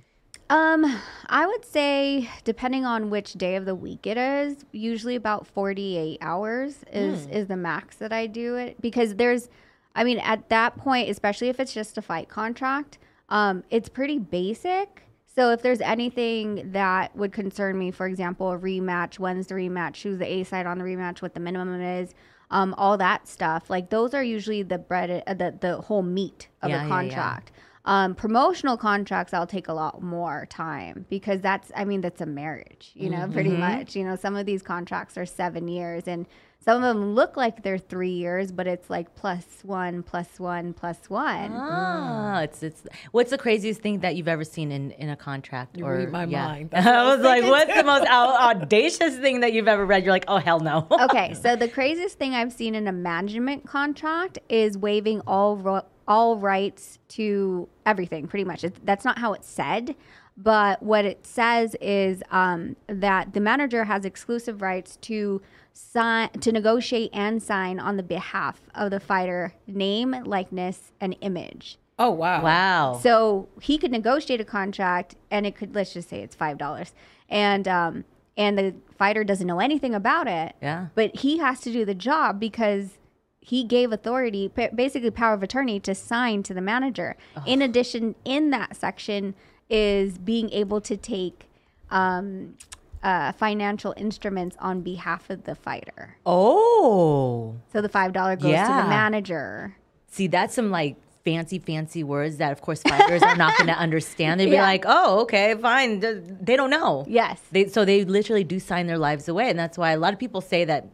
Um, 0.48 1.00
I 1.26 1.44
would 1.44 1.64
say 1.64 2.30
depending 2.44 2.84
on 2.84 3.10
which 3.10 3.32
day 3.32 3.56
of 3.56 3.64
the 3.64 3.74
week 3.74 4.06
it 4.06 4.16
is, 4.16 4.64
usually 4.70 5.16
about 5.16 5.46
48 5.46 6.18
hours 6.20 6.84
is 6.92 7.26
is 7.26 7.48
the 7.48 7.56
max 7.56 7.96
that 7.96 8.12
I 8.12 8.26
do 8.26 8.56
it 8.56 8.80
because 8.80 9.16
there's 9.16 9.48
I 9.96 10.04
mean 10.04 10.18
at 10.18 10.48
that 10.50 10.76
point, 10.76 11.10
especially 11.10 11.48
if 11.48 11.58
it's 11.58 11.74
just 11.74 11.98
a 11.98 12.02
fight 12.02 12.28
contract, 12.28 12.98
um 13.28 13.64
it's 13.70 13.88
pretty 13.88 14.18
basic. 14.18 15.02
So 15.26 15.50
if 15.50 15.62
there's 15.62 15.80
anything 15.80 16.70
that 16.72 17.16
would 17.16 17.32
concern 17.32 17.78
me, 17.78 17.90
for 17.90 18.06
example, 18.06 18.52
a 18.52 18.58
rematch, 18.58 19.18
when's 19.18 19.46
the 19.46 19.54
rematch, 19.54 20.02
who's 20.02 20.18
the 20.18 20.30
A 20.30 20.44
side 20.44 20.66
on 20.66 20.78
the 20.78 20.84
rematch, 20.84 21.22
what 21.22 21.32
the 21.32 21.40
minimum 21.40 21.80
is, 21.80 22.14
um, 22.52 22.74
all 22.78 22.96
that 22.98 23.26
stuff. 23.26 23.68
Like 23.68 23.90
those 23.90 24.14
are 24.14 24.22
usually 24.22 24.62
the 24.62 24.78
bread, 24.78 25.24
uh, 25.26 25.34
the 25.34 25.58
the 25.60 25.72
whole 25.88 26.02
meat 26.02 26.48
of 26.62 26.70
Yeah, 26.70 26.82
the 26.82 26.88
yeah, 26.88 27.02
yeah. 27.02 27.10
contract. 27.10 27.52
Um, 27.84 28.14
promotional 28.14 28.76
contracts, 28.76 29.34
I'll 29.34 29.48
take 29.48 29.66
a 29.66 29.72
lot 29.72 30.00
more 30.00 30.46
time 30.48 31.04
because 31.10 31.40
that's, 31.40 31.72
I 31.74 31.84
mean, 31.84 32.00
that's 32.00 32.20
a 32.20 32.26
marriage, 32.26 32.92
you 32.94 33.10
know, 33.10 33.26
pretty 33.26 33.50
Mm-hmm. 33.50 33.58
much. 33.58 33.96
You 33.96 34.04
know, 34.04 34.14
some 34.14 34.36
of 34.36 34.46
these 34.46 34.62
contracts 34.62 35.18
are 35.18 35.26
seven 35.26 35.66
years 35.66 36.06
and 36.06 36.26
some 36.64 36.76
of 36.76 36.82
them 36.82 37.14
look 37.14 37.36
like 37.36 37.64
they're 37.64 37.76
three 37.76 38.12
years, 38.12 38.52
but 38.52 38.68
it's 38.68 38.88
like 38.88 39.14
plus 39.16 39.44
one, 39.64 40.04
plus 40.04 40.38
one, 40.38 40.72
plus 40.72 41.10
one. 41.10 41.52
Ah, 41.54 42.42
it's 42.42 42.62
it's. 42.62 42.84
What's 43.10 43.30
the 43.30 43.38
craziest 43.38 43.80
thing 43.80 43.98
that 44.00 44.14
you've 44.14 44.28
ever 44.28 44.44
seen 44.44 44.70
in, 44.70 44.92
in 44.92 45.08
a 45.08 45.16
contract? 45.16 45.76
You 45.76 45.86
read 45.86 46.12
my 46.12 46.24
mind. 46.24 46.70
I 46.72 46.80
That's 46.82 46.86
what 46.86 46.94
I 46.94 47.04
was 47.04 47.16
was 47.18 47.24
like, 47.24 47.34
thinking 47.42 47.50
what's 47.50 47.74
the 47.74 47.84
most 47.84 48.06
au- 48.08 48.50
audacious 48.50 49.16
thing 49.16 49.40
that 49.40 49.52
you've 49.52 49.66
ever 49.66 49.84
read? 49.84 50.04
You're 50.04 50.12
like, 50.14 50.26
oh 50.28 50.36
hell 50.36 50.60
no. 50.60 50.86
okay, 51.00 51.34
so 51.34 51.56
the 51.56 51.68
craziest 51.68 52.16
thing 52.16 52.32
I've 52.34 52.52
seen 52.52 52.76
in 52.76 52.86
a 52.86 52.92
management 52.92 53.66
contract 53.66 54.38
is 54.48 54.78
waiving 54.78 55.20
all 55.26 55.56
ro- 55.56 55.86
all 56.06 56.36
rights 56.36 57.00
to 57.08 57.68
everything. 57.86 58.28
Pretty 58.28 58.44
much, 58.44 58.62
it, 58.62 58.86
that's 58.86 59.04
not 59.04 59.18
how 59.18 59.32
it's 59.32 59.48
said, 59.48 59.96
but 60.36 60.80
what 60.80 61.04
it 61.04 61.26
says 61.26 61.74
is 61.80 62.22
um, 62.30 62.76
that 62.86 63.32
the 63.32 63.40
manager 63.40 63.82
has 63.84 64.04
exclusive 64.04 64.62
rights 64.62 64.96
to 65.02 65.42
sign 65.72 66.30
to 66.30 66.52
negotiate 66.52 67.10
and 67.12 67.42
sign 67.42 67.78
on 67.78 67.96
the 67.96 68.02
behalf 68.02 68.60
of 68.74 68.90
the 68.90 69.00
fighter 69.00 69.54
name, 69.66 70.16
likeness, 70.24 70.92
and 71.00 71.16
image. 71.20 71.78
Oh 71.98 72.10
wow. 72.10 72.42
wow. 72.42 73.00
So 73.02 73.48
he 73.60 73.78
could 73.78 73.92
negotiate 73.92 74.40
a 74.40 74.44
contract, 74.44 75.14
and 75.30 75.46
it 75.46 75.56
could 75.56 75.74
let's 75.74 75.92
just 75.92 76.08
say 76.08 76.20
it's 76.20 76.34
five 76.34 76.58
dollars, 76.58 76.92
and 77.28 77.68
um, 77.68 78.04
and 78.36 78.58
the 78.58 78.74
fighter 78.96 79.24
doesn't 79.24 79.46
know 79.46 79.60
anything 79.60 79.94
about 79.94 80.26
it. 80.26 80.54
Yeah. 80.62 80.88
But 80.94 81.16
he 81.16 81.38
has 81.38 81.60
to 81.60 81.72
do 81.72 81.84
the 81.84 81.94
job 81.94 82.40
because 82.40 82.98
he 83.40 83.64
gave 83.64 83.92
authority, 83.92 84.50
basically 84.74 85.10
power 85.10 85.34
of 85.34 85.42
attorney, 85.42 85.80
to 85.80 85.94
sign 85.94 86.44
to 86.44 86.54
the 86.54 86.60
manager. 86.60 87.16
In 87.44 87.60
addition, 87.60 88.14
in 88.24 88.50
that 88.50 88.76
section 88.76 89.34
is 89.68 90.16
being 90.16 90.48
able 90.50 90.80
to 90.82 90.96
take 90.96 91.48
um, 91.90 92.56
uh, 93.02 93.32
financial 93.32 93.92
instruments 93.96 94.56
on 94.60 94.80
behalf 94.82 95.28
of 95.30 95.44
the 95.44 95.54
fighter. 95.54 96.16
oh, 96.26 97.56
So 97.72 97.80
the 97.80 97.88
five 97.88 98.12
dollar 98.12 98.36
goes 98.36 98.52
to 98.52 98.82
the 98.82 98.88
manager. 98.88 99.76
see, 100.08 100.26
that's 100.26 100.54
some 100.54 100.70
like 100.70 100.96
fancy, 101.24 101.58
fancy 101.58 102.02
words 102.04 102.36
that, 102.38 102.52
of 102.52 102.60
course, 102.60 102.82
fighters 102.82 103.22
are 103.22 103.36
not 103.36 103.56
going 103.56 103.68
to 103.68 103.78
understand. 103.78 104.40
They'd 104.40 104.46
be 104.46 104.52
Yeah. 104.56 104.62
like, 104.62 104.84
oh, 104.86 105.20
okay, 105.20 105.54
fine. 105.54 106.00
They 106.00 106.56
don't 106.56 106.70
know. 106.70 107.04
Yes. 107.08 107.40
They, 107.52 107.68
so 107.68 107.84
they 107.84 108.04
literally 108.04 108.44
do 108.44 108.58
sign 108.58 108.86
their 108.88 108.98
lives 108.98 109.28
away, 109.28 109.48
and 109.48 109.58
that's 109.58 109.78
why 109.78 109.92
a 109.92 109.98
lot 109.98 110.12
of 110.12 110.18
people 110.18 110.40
say 110.40 110.64
that 110.64 110.86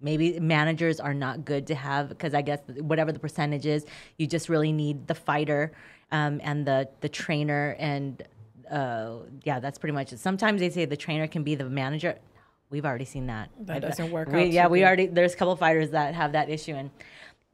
maybe 0.00 0.38
managers 0.38 1.00
are 1.00 1.14
not 1.14 1.44
good 1.44 1.66
to 1.68 1.74
have 1.74 2.08
because 2.08 2.34
I 2.34 2.42
guess 2.42 2.60
whatever 2.80 3.10
the 3.10 3.18
percentage 3.18 3.66
is, 3.66 3.84
you 4.18 4.26
just 4.26 4.48
really 4.48 4.70
need 4.72 5.06
the 5.08 5.14
fighter 5.14 5.72
um, 6.12 6.40
and 6.44 6.66
the 6.66 6.88
the 7.00 7.08
trainer, 7.08 7.74
and 7.78 8.22
uh, 8.70 9.16
yeah, 9.44 9.60
that's 9.60 9.78
pretty 9.78 9.92
much 9.94 10.12
it. 10.12 10.18
Sometimes 10.20 10.60
they 10.60 10.70
say 10.70 10.84
the 10.84 10.96
trainer 10.96 11.26
can 11.26 11.42
be 11.42 11.54
the 11.54 11.68
manager. 11.68 12.18
We've 12.70 12.84
already 12.84 13.04
seen 13.04 13.26
that. 13.28 13.50
That 13.60 13.82
doesn't 13.82 14.10
work 14.10 14.28
We, 14.32 14.42
out 14.42 14.50
yeah, 14.50 14.66
we 14.68 14.80
good. 14.80 14.84
already 14.86 15.06
there's 15.06 15.34
a 15.34 15.36
couple 15.36 15.52
of 15.52 15.58
fighters 15.58 15.90
that 15.90 16.14
have 16.14 16.32
that 16.32 16.48
issue, 16.50 16.72
and 16.74 16.90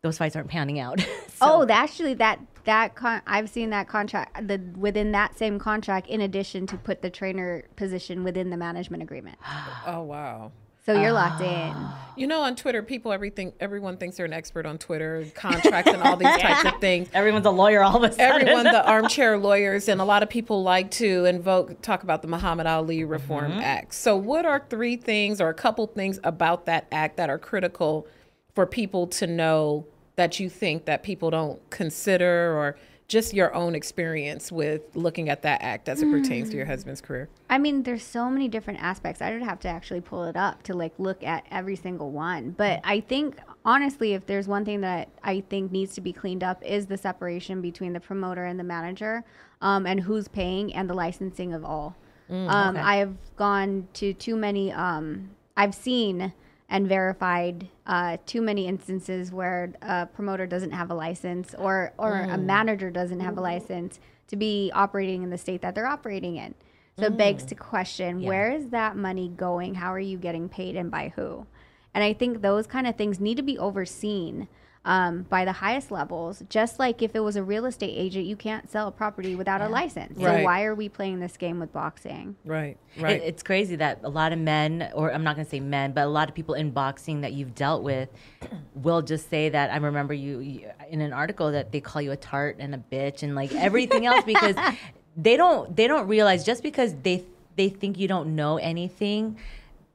those 0.03 0.17
fights 0.19 0.35
aren't 0.37 0.49
panning 0.49 0.79
out. 0.81 1.05
Oh, 1.43 1.65
that 1.65 1.83
actually 1.83 2.13
that 2.15 2.39
that 2.65 2.95
con- 2.95 3.23
I've 3.27 3.49
seen 3.49 3.71
that 3.71 3.89
contract 3.89 4.47
the 4.47 4.61
within 4.77 5.13
that 5.13 5.39
same 5.39 5.59
contract 5.59 6.07
in 6.07 6.21
addition 6.21 6.67
to 6.67 6.77
put 6.77 7.01
the 7.01 7.09
trainer 7.09 7.65
position 7.77 8.25
within 8.25 8.51
the 8.51 8.59
management 8.59 9.03
agreement. 9.03 9.39
Oh 9.87 10.03
wow. 10.03 10.53
So 10.87 11.01
you're 11.01 11.13
locked 11.13 11.43
in. 11.43 11.73
Ah. 11.75 12.13
You 12.17 12.27
know, 12.27 12.43
on 12.43 12.57
Twitter, 12.57 12.83
people 12.83 13.13
everything 13.13 13.53
everyone 13.61 13.97
thinks 13.97 14.17
they're 14.17 14.27
an 14.27 14.33
expert 14.33 14.67
on 14.67 14.79
Twitter, 14.79 15.27
contracts, 15.35 15.91
and 15.91 16.03
all 16.03 16.17
these 16.17 16.37
types 16.37 16.65
of 16.65 16.79
things. 16.81 17.09
Everyone's 17.15 17.47
a 17.47 17.51
lawyer 17.51 17.83
all 17.83 17.97
of 17.97 18.03
a 18.03 18.13
sudden. 18.13 18.43
Everyone, 18.43 18.65
the 18.65 18.87
armchair 18.91 19.39
lawyers, 19.39 19.89
and 19.89 20.01
a 20.01 20.05
lot 20.05 20.23
of 20.23 20.29
people 20.29 20.63
like 20.63 20.91
to 20.93 21.25
invoke, 21.25 21.81
talk 21.81 22.03
about 22.03 22.23
the 22.23 22.29
Muhammad 22.29 22.67
Ali 22.67 23.05
Reform 23.05 23.53
mm-hmm. 23.53 23.61
Act. 23.61 23.95
So, 23.95 24.17
what 24.17 24.45
are 24.45 24.65
three 24.69 24.97
things 24.97 25.41
or 25.41 25.49
a 25.49 25.55
couple 25.55 25.87
things 25.87 26.19
about 26.25 26.67
that 26.67 26.87
act 26.93 27.17
that 27.17 27.31
are 27.31 27.39
critical 27.39 28.07
for 28.55 28.67
people 28.67 29.07
to 29.07 29.27
know 29.27 29.87
that 30.17 30.41
you 30.41 30.51
think 30.51 30.85
that 30.87 31.03
people 31.03 31.31
don't 31.31 31.71
consider, 31.71 32.55
or 32.55 32.77
just 33.11 33.35
your 33.35 33.53
own 33.55 33.75
experience 33.75 34.53
with 34.53 34.83
looking 34.95 35.29
at 35.29 35.43
that 35.43 35.61
act 35.63 35.89
as 35.89 36.01
it 36.01 36.09
pertains 36.13 36.49
to 36.49 36.57
your 36.57 36.65
husband's 36.65 37.01
career? 37.01 37.29
I 37.51 37.59
mean, 37.59 37.83
there's 37.83 38.05
so 38.05 38.31
many 38.31 38.47
different 38.47 38.81
aspects. 38.81 39.21
I 39.21 39.33
would 39.33 39.43
have 39.43 39.59
to 39.61 39.69
actually 39.69 40.01
pull 40.01 40.25
it 40.25 40.37
up 40.37 40.63
to 40.63 40.75
like 40.75 40.93
look 40.97 41.25
at 41.25 41.45
every 41.51 41.75
single 41.75 42.13
one. 42.13 42.53
But 42.53 42.81
I 42.85 43.01
think 43.01 43.41
honestly, 43.65 44.15
if 44.15 44.27
there's 44.27 44.47
one 44.47 44.65
thing 44.65 44.81
that 44.83 45.09
I 45.25 45.41
think 45.51 45.73
needs 45.73 45.93
to 45.97 46.01
be 46.01 46.13
cleaned 46.13 46.45
up 46.45 46.63
is 46.65 46.87
the 46.87 46.97
separation 46.97 47.61
between 47.61 47.93
the 47.95 48.01
promoter 48.01 48.45
and 48.45 48.61
the 48.61 48.65
manager, 48.65 49.25
um, 49.61 49.87
and 49.87 49.99
who's 49.99 50.29
paying 50.29 50.73
and 50.73 50.89
the 50.89 50.95
licensing 50.95 51.53
of 51.53 51.65
all. 51.65 51.97
um, 52.31 52.77
I've 52.77 53.17
gone 53.35 53.89
to 53.95 54.15
too 54.15 54.37
many. 54.37 54.71
Um, 54.71 55.31
I've 55.57 55.75
seen 55.75 56.33
and 56.71 56.89
verified 56.89 57.69
uh, 57.87 58.17
too 58.25 58.41
many 58.41 58.67
instances 58.67 59.33
where 59.33 59.73
a 59.83 60.07
promoter 60.07 60.47
doesn't 60.47 60.71
have 60.71 60.91
a 60.91 60.95
license 60.95 61.55
or 61.59 61.93
or 61.99 62.21
a 62.21 62.29
mm. 62.29 62.45
manager 62.45 62.91
doesn't 62.91 63.21
have 63.21 63.37
a 63.37 63.41
mm. 63.41 63.45
license 63.45 63.99
to 64.29 64.37
be 64.37 64.71
operating 64.73 65.25
in 65.25 65.31
the 65.31 65.39
state 65.39 65.61
that 65.61 65.75
they're 65.75 65.87
operating 65.87 66.37
in. 66.37 66.55
So 66.99 67.07
it 67.07 67.17
begs 67.17 67.45
mm. 67.45 67.49
to 67.49 67.55
question 67.57 68.23
where 68.23 68.53
is 68.53 68.71
that 68.71 68.97
money 68.97 69.29
going? 69.29 69.75
How 69.75 69.93
are 69.93 70.01
you 70.01 70.17
getting 70.17 70.49
paid 70.49 70.77
and 70.77 70.91
by 70.91 71.13
who? 71.17 71.47
And 71.93 72.05
I 72.05 72.13
think 72.13 72.41
those 72.41 72.69
kind 72.69 72.87
of 72.87 72.97
things 72.97 73.19
need 73.19 73.37
to 73.39 73.43
be 73.43 73.59
overseen 73.59 74.47
um, 74.85 75.23
by 75.29 75.45
the 75.45 75.53
highest 75.53 75.91
levels. 75.91 76.43
Just 76.49 76.79
like 76.79 77.03
if 77.03 77.15
it 77.15 77.21
was 77.21 77.37
a 77.37 77.43
real 77.43 77.67
estate 77.67 77.95
agent, 77.95 78.25
you 78.27 78.37
can't 78.37 78.71
sell 78.71 78.89
a 78.89 78.91
property 78.91 79.35
without 79.35 79.61
a 79.61 79.69
license. 79.69 80.19
So 80.19 80.45
why 80.45 80.65
are 80.65 80.75
we 80.75 80.89
playing 80.89 81.21
this 81.21 81.37
game 81.37 81.61
with 81.61 81.73
boxing? 81.73 82.37
Right, 82.45 82.79
It, 83.17 83.23
it's 83.25 83.43
crazy 83.43 83.77
that 83.77 84.01
a 84.03 84.09
lot 84.09 84.33
of 84.33 84.39
men, 84.39 84.91
or 84.95 85.13
I'm 85.13 85.23
not 85.23 85.37
going 85.37 85.45
to 85.45 85.51
say 85.51 85.61
men, 85.61 85.93
but 85.93 86.05
a 86.05 86.09
lot 86.09 86.29
of 86.29 86.35
people 86.35 86.55
in 86.55 86.71
boxing 86.71 87.21
that 87.21 87.33
you've 87.35 87.55
dealt 87.55 87.83
with 87.83 88.09
will 88.75 89.03
just 89.03 89.29
say 89.29 89.51
that. 89.51 89.71
I 89.71 89.77
remember 89.77 90.15
you, 90.15 90.41
you 90.41 90.71
in 90.89 91.01
an 91.03 91.13
article 91.13 91.53
that 91.53 91.73
they 91.73 91.81
call 91.81 92.01
you 92.01 92.13
a 92.13 92.17
tart 92.17 92.57
and 92.59 92.75
a 92.75 92.79
bitch 92.79 93.23
and 93.23 93.35
like 93.35 93.55
everything 93.55 94.07
else 94.07 94.25
because 94.25 94.57
they 95.17 95.37
don't 95.37 95.77
they 95.77 95.87
don't 95.87 96.09
realize 96.09 96.45
just 96.45 96.63
because 96.63 96.95
they 97.03 97.25
they 97.57 97.69
think 97.69 97.99
you 97.99 98.09
don't 98.09 98.35
know 98.35 98.57
anything, 98.57 99.37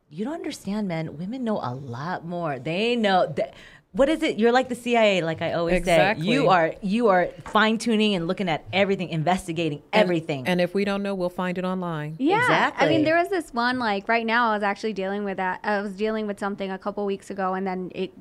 you 0.09 0.23
don't 0.23 0.35
understand, 0.35 0.87
man. 0.87 1.17
Women 1.17 1.43
know 1.43 1.59
a 1.61 1.73
lot 1.73 2.25
more. 2.25 2.59
They 2.59 2.95
know 2.95 3.25
that. 3.35 3.55
What 3.95 4.09
is 4.09 4.21
it? 4.23 4.37
You're 4.37 4.51
like 4.51 4.67
the 4.67 4.75
CIA, 4.75 5.21
like 5.21 5.41
I 5.41 5.53
always 5.53 5.75
Exactly. 5.75 6.25
say. 6.25 6.31
You 6.33 6.49
are 6.49 6.73
you 6.81 7.07
are 7.07 7.27
fine 7.45 7.77
tuning 7.77 8.13
and 8.13 8.27
looking 8.27 8.49
at 8.49 8.65
everything, 8.73 9.07
investigating 9.09 9.81
everything. 9.93 10.47
And 10.47 10.59
if 10.59 10.73
we 10.73 10.83
don't 10.83 11.01
know, 11.01 11.15
we'll 11.15 11.29
find 11.29 11.57
it 11.57 11.63
online. 11.63 12.15
Yeah, 12.19 12.39
exactly. 12.41 12.85
I 12.85 12.89
mean, 12.89 13.03
there 13.05 13.15
was 13.17 13.29
this 13.29 13.53
one 13.53 13.79
like 13.79 14.09
right 14.09 14.25
now. 14.25 14.51
I 14.51 14.55
was 14.55 14.63
actually 14.63 14.93
dealing 14.93 15.23
with 15.23 15.37
that. 15.37 15.61
I 15.63 15.81
was 15.81 15.93
dealing 15.93 16.27
with 16.27 16.39
something 16.39 16.69
a 16.71 16.77
couple 16.77 17.05
weeks 17.05 17.29
ago, 17.29 17.53
and 17.53 17.65
then 17.65 17.91
it 17.95 18.11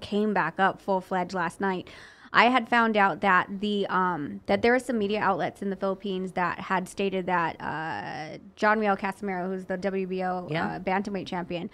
came 0.00 0.32
back 0.32 0.60
up 0.60 0.80
full 0.80 1.00
fledged 1.00 1.34
last 1.34 1.60
night. 1.60 1.88
I 2.32 2.44
had 2.50 2.68
found 2.68 2.96
out 2.96 3.20
that 3.22 3.48
the 3.60 3.86
um, 3.88 4.40
that 4.46 4.60
there 4.62 4.72
were 4.72 4.78
some 4.78 4.98
media 4.98 5.20
outlets 5.20 5.62
in 5.62 5.70
the 5.70 5.76
Philippines 5.76 6.32
that 6.32 6.60
had 6.60 6.88
stated 6.88 7.26
that 7.26 7.56
uh, 7.60 8.38
John 8.56 8.78
Riel 8.78 8.96
Casimero, 8.96 9.46
who's 9.48 9.64
the 9.64 9.78
WBO 9.78 10.50
Yeah. 10.50 10.66
uh, 10.76 10.78
bantamweight 10.78 11.26
champion, 11.26 11.70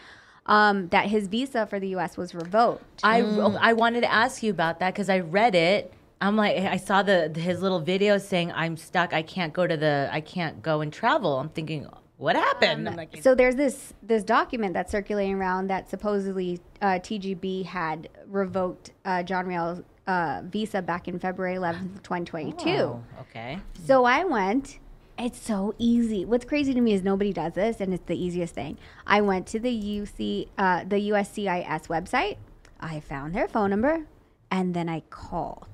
um, 0.47 0.89
that 0.89 1.07
his 1.07 1.29
visa 1.29 1.67
for 1.67 1.79
the 1.79 1.89
U.S. 1.89 2.17
was 2.17 2.35
revoked. 2.35 2.85
I 3.03 3.23
Mm. 3.23 3.59
I 3.61 3.73
wanted 3.73 4.03
to 4.03 4.13
ask 4.13 4.43
you 4.43 4.51
about 4.51 4.81
that 4.81 4.93
because 4.95 5.09
I 5.09 5.21
read 5.21 5.55
it. 5.55 5.93
I'm 6.21 6.37
like 6.37 6.57
I 6.57 6.77
saw 6.77 7.03
the 7.03 7.33
his 7.35 7.63
little 7.63 7.81
video 7.81 8.19
saying 8.19 8.53
I'm 8.53 8.77
stuck. 8.77 9.13
I 9.13 9.23
can't 9.23 9.53
go 9.53 9.67
to 9.67 9.77
the 9.77 10.09
I 10.13 10.21
can't 10.21 10.63
go 10.63 10.81
and 10.81 10.93
travel. 10.93 11.39
I'm 11.39 11.49
thinking 11.49 11.87
what 12.17 12.37
happened? 12.37 12.89
I'm 12.89 12.97
like 12.97 13.21
so 13.21 13.35
there's 13.35 13.57
this 13.57 13.93
this 14.03 14.23
document 14.23 14.75
that's 14.75 14.93
circulating 14.93 15.35
around 15.35 15.67
that 15.69 15.91
supposedly 15.91 16.61
uh, 16.81 17.01
TGB 17.01 17.65
had 17.65 18.09
revoked 18.29 18.93
uh, 19.05 19.25
John 19.25 19.47
Riel's 19.47 19.83
uh, 20.07 20.43
visa 20.45 20.83
back 20.83 21.09
in 21.09 21.19
February 21.19 21.57
11th, 21.57 22.03
2022. 22.03 22.71
oh, 22.71 23.05
okay. 23.21 23.59
So 23.87 24.05
I 24.05 24.25
went. 24.25 24.79
It's 25.19 25.41
so 25.41 25.75
easy. 25.79 26.25
What's 26.25 26.45
crazy 26.45 26.75
to 26.75 26.81
me 26.81 26.95
is 26.95 27.03
nobody 27.03 27.33
does 27.33 27.53
this, 27.53 27.81
and 27.81 27.93
it's 27.95 28.07
the 28.07 28.17
easiest 28.17 28.55
thing. 28.55 28.79
I 29.07 29.21
went 29.21 29.47
to 29.49 29.61
the 29.61 29.71
UC, 29.71 30.49
uh, 30.59 30.85
the 30.85 31.11
USCIS 31.11 31.87
website. 31.89 32.37
I 32.81 33.01
found 33.01 33.35
their 33.35 33.47
phone 33.47 33.71
number, 33.71 34.07
and 34.51 34.75
then 34.75 34.89
I 34.89 35.01
called. 35.11 35.69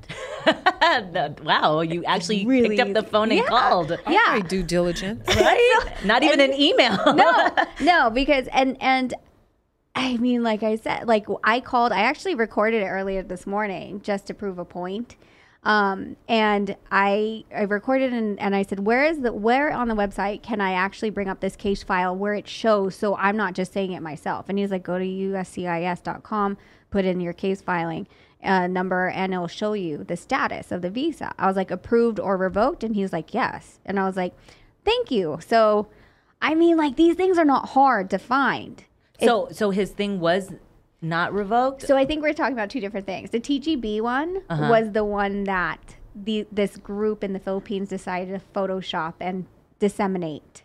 The- 0.48 1.34
wow, 1.44 1.80
you 1.82 2.04
actually 2.06 2.46
really 2.46 2.70
picked 2.76 2.80
up 2.80 2.92
the 2.94 3.02
phone 3.10 3.30
and 3.30 3.40
Yeah. 3.40 3.46
called, 3.46 3.90
Yeah. 4.08 4.18
Right, 4.32 4.48
due 4.48 4.62
diligence. 4.62 5.22
right? 5.28 5.84
Not 6.04 6.22
even 6.22 6.40
an 6.40 6.54
email. 6.54 6.96
no, 7.14 7.50
no, 7.80 8.08
because 8.10 8.46
and 8.52 8.76
and 8.80 9.12
I 9.94 10.16
mean, 10.16 10.42
like 10.42 10.62
I 10.62 10.76
said, 10.76 11.06
like 11.06 11.26
I 11.44 11.60
called. 11.60 11.92
I 11.92 12.00
actually 12.00 12.34
recorded 12.36 12.82
it 12.82 12.86
earlier 12.86 13.22
this 13.22 13.46
morning 13.46 14.00
just 14.02 14.26
to 14.28 14.34
prove 14.34 14.58
a 14.58 14.64
point. 14.64 15.16
Um, 15.64 16.16
and 16.28 16.76
I 16.90 17.44
I 17.54 17.62
recorded 17.62 18.12
and, 18.12 18.38
and 18.40 18.54
I 18.54 18.62
said, 18.62 18.80
where 18.80 19.04
is 19.04 19.20
the 19.20 19.32
where 19.32 19.72
on 19.72 19.88
the 19.88 19.94
website 19.94 20.42
can 20.42 20.60
I 20.60 20.72
actually 20.72 21.10
bring 21.10 21.28
up 21.28 21.40
this 21.40 21.56
case 21.56 21.82
file 21.82 22.14
where 22.14 22.34
it 22.34 22.48
shows 22.48 22.94
so 22.94 23.16
I'm 23.16 23.36
not 23.36 23.54
just 23.54 23.72
saying 23.72 23.92
it 23.92 24.00
myself? 24.00 24.48
And 24.48 24.58
he's 24.58 24.70
like, 24.70 24.82
go 24.84 24.98
to 24.98 25.04
uscis.com, 25.04 26.56
put 26.90 27.04
in 27.04 27.20
your 27.20 27.32
case 27.32 27.60
filing 27.60 28.06
uh, 28.42 28.68
number, 28.68 29.08
and 29.08 29.34
it'll 29.34 29.48
show 29.48 29.72
you 29.72 30.04
the 30.04 30.16
status 30.16 30.70
of 30.70 30.82
the 30.82 30.90
visa. 30.90 31.34
I 31.38 31.48
was 31.48 31.56
like, 31.56 31.70
approved 31.70 32.20
or 32.20 32.36
revoked, 32.36 32.84
and 32.84 32.94
he's 32.94 33.12
like, 33.12 33.34
yes. 33.34 33.80
And 33.84 33.98
I 33.98 34.06
was 34.06 34.16
like, 34.16 34.34
thank 34.84 35.10
you. 35.10 35.38
So, 35.44 35.88
I 36.40 36.54
mean, 36.54 36.76
like 36.76 36.96
these 36.96 37.16
things 37.16 37.36
are 37.36 37.44
not 37.44 37.70
hard 37.70 38.10
to 38.10 38.18
find. 38.18 38.84
So 39.20 39.48
so 39.50 39.70
his 39.70 39.90
thing 39.90 40.20
was 40.20 40.52
not 41.00 41.32
revoked. 41.32 41.82
So 41.82 41.96
I 41.96 42.04
think 42.04 42.22
we're 42.22 42.32
talking 42.32 42.52
about 42.54 42.70
two 42.70 42.80
different 42.80 43.06
things. 43.06 43.30
The 43.30 43.40
TGB 43.40 44.00
one 44.00 44.42
Uh-huh. 44.48 44.68
was 44.68 44.92
the 44.92 45.04
one 45.04 45.44
that 45.44 45.96
the 46.14 46.46
this 46.50 46.76
group 46.76 47.22
in 47.22 47.32
the 47.32 47.38
Philippines 47.38 47.88
decided 47.90 48.32
to 48.40 48.44
Photoshop 48.58 49.14
and 49.20 49.46
disseminate 49.78 50.62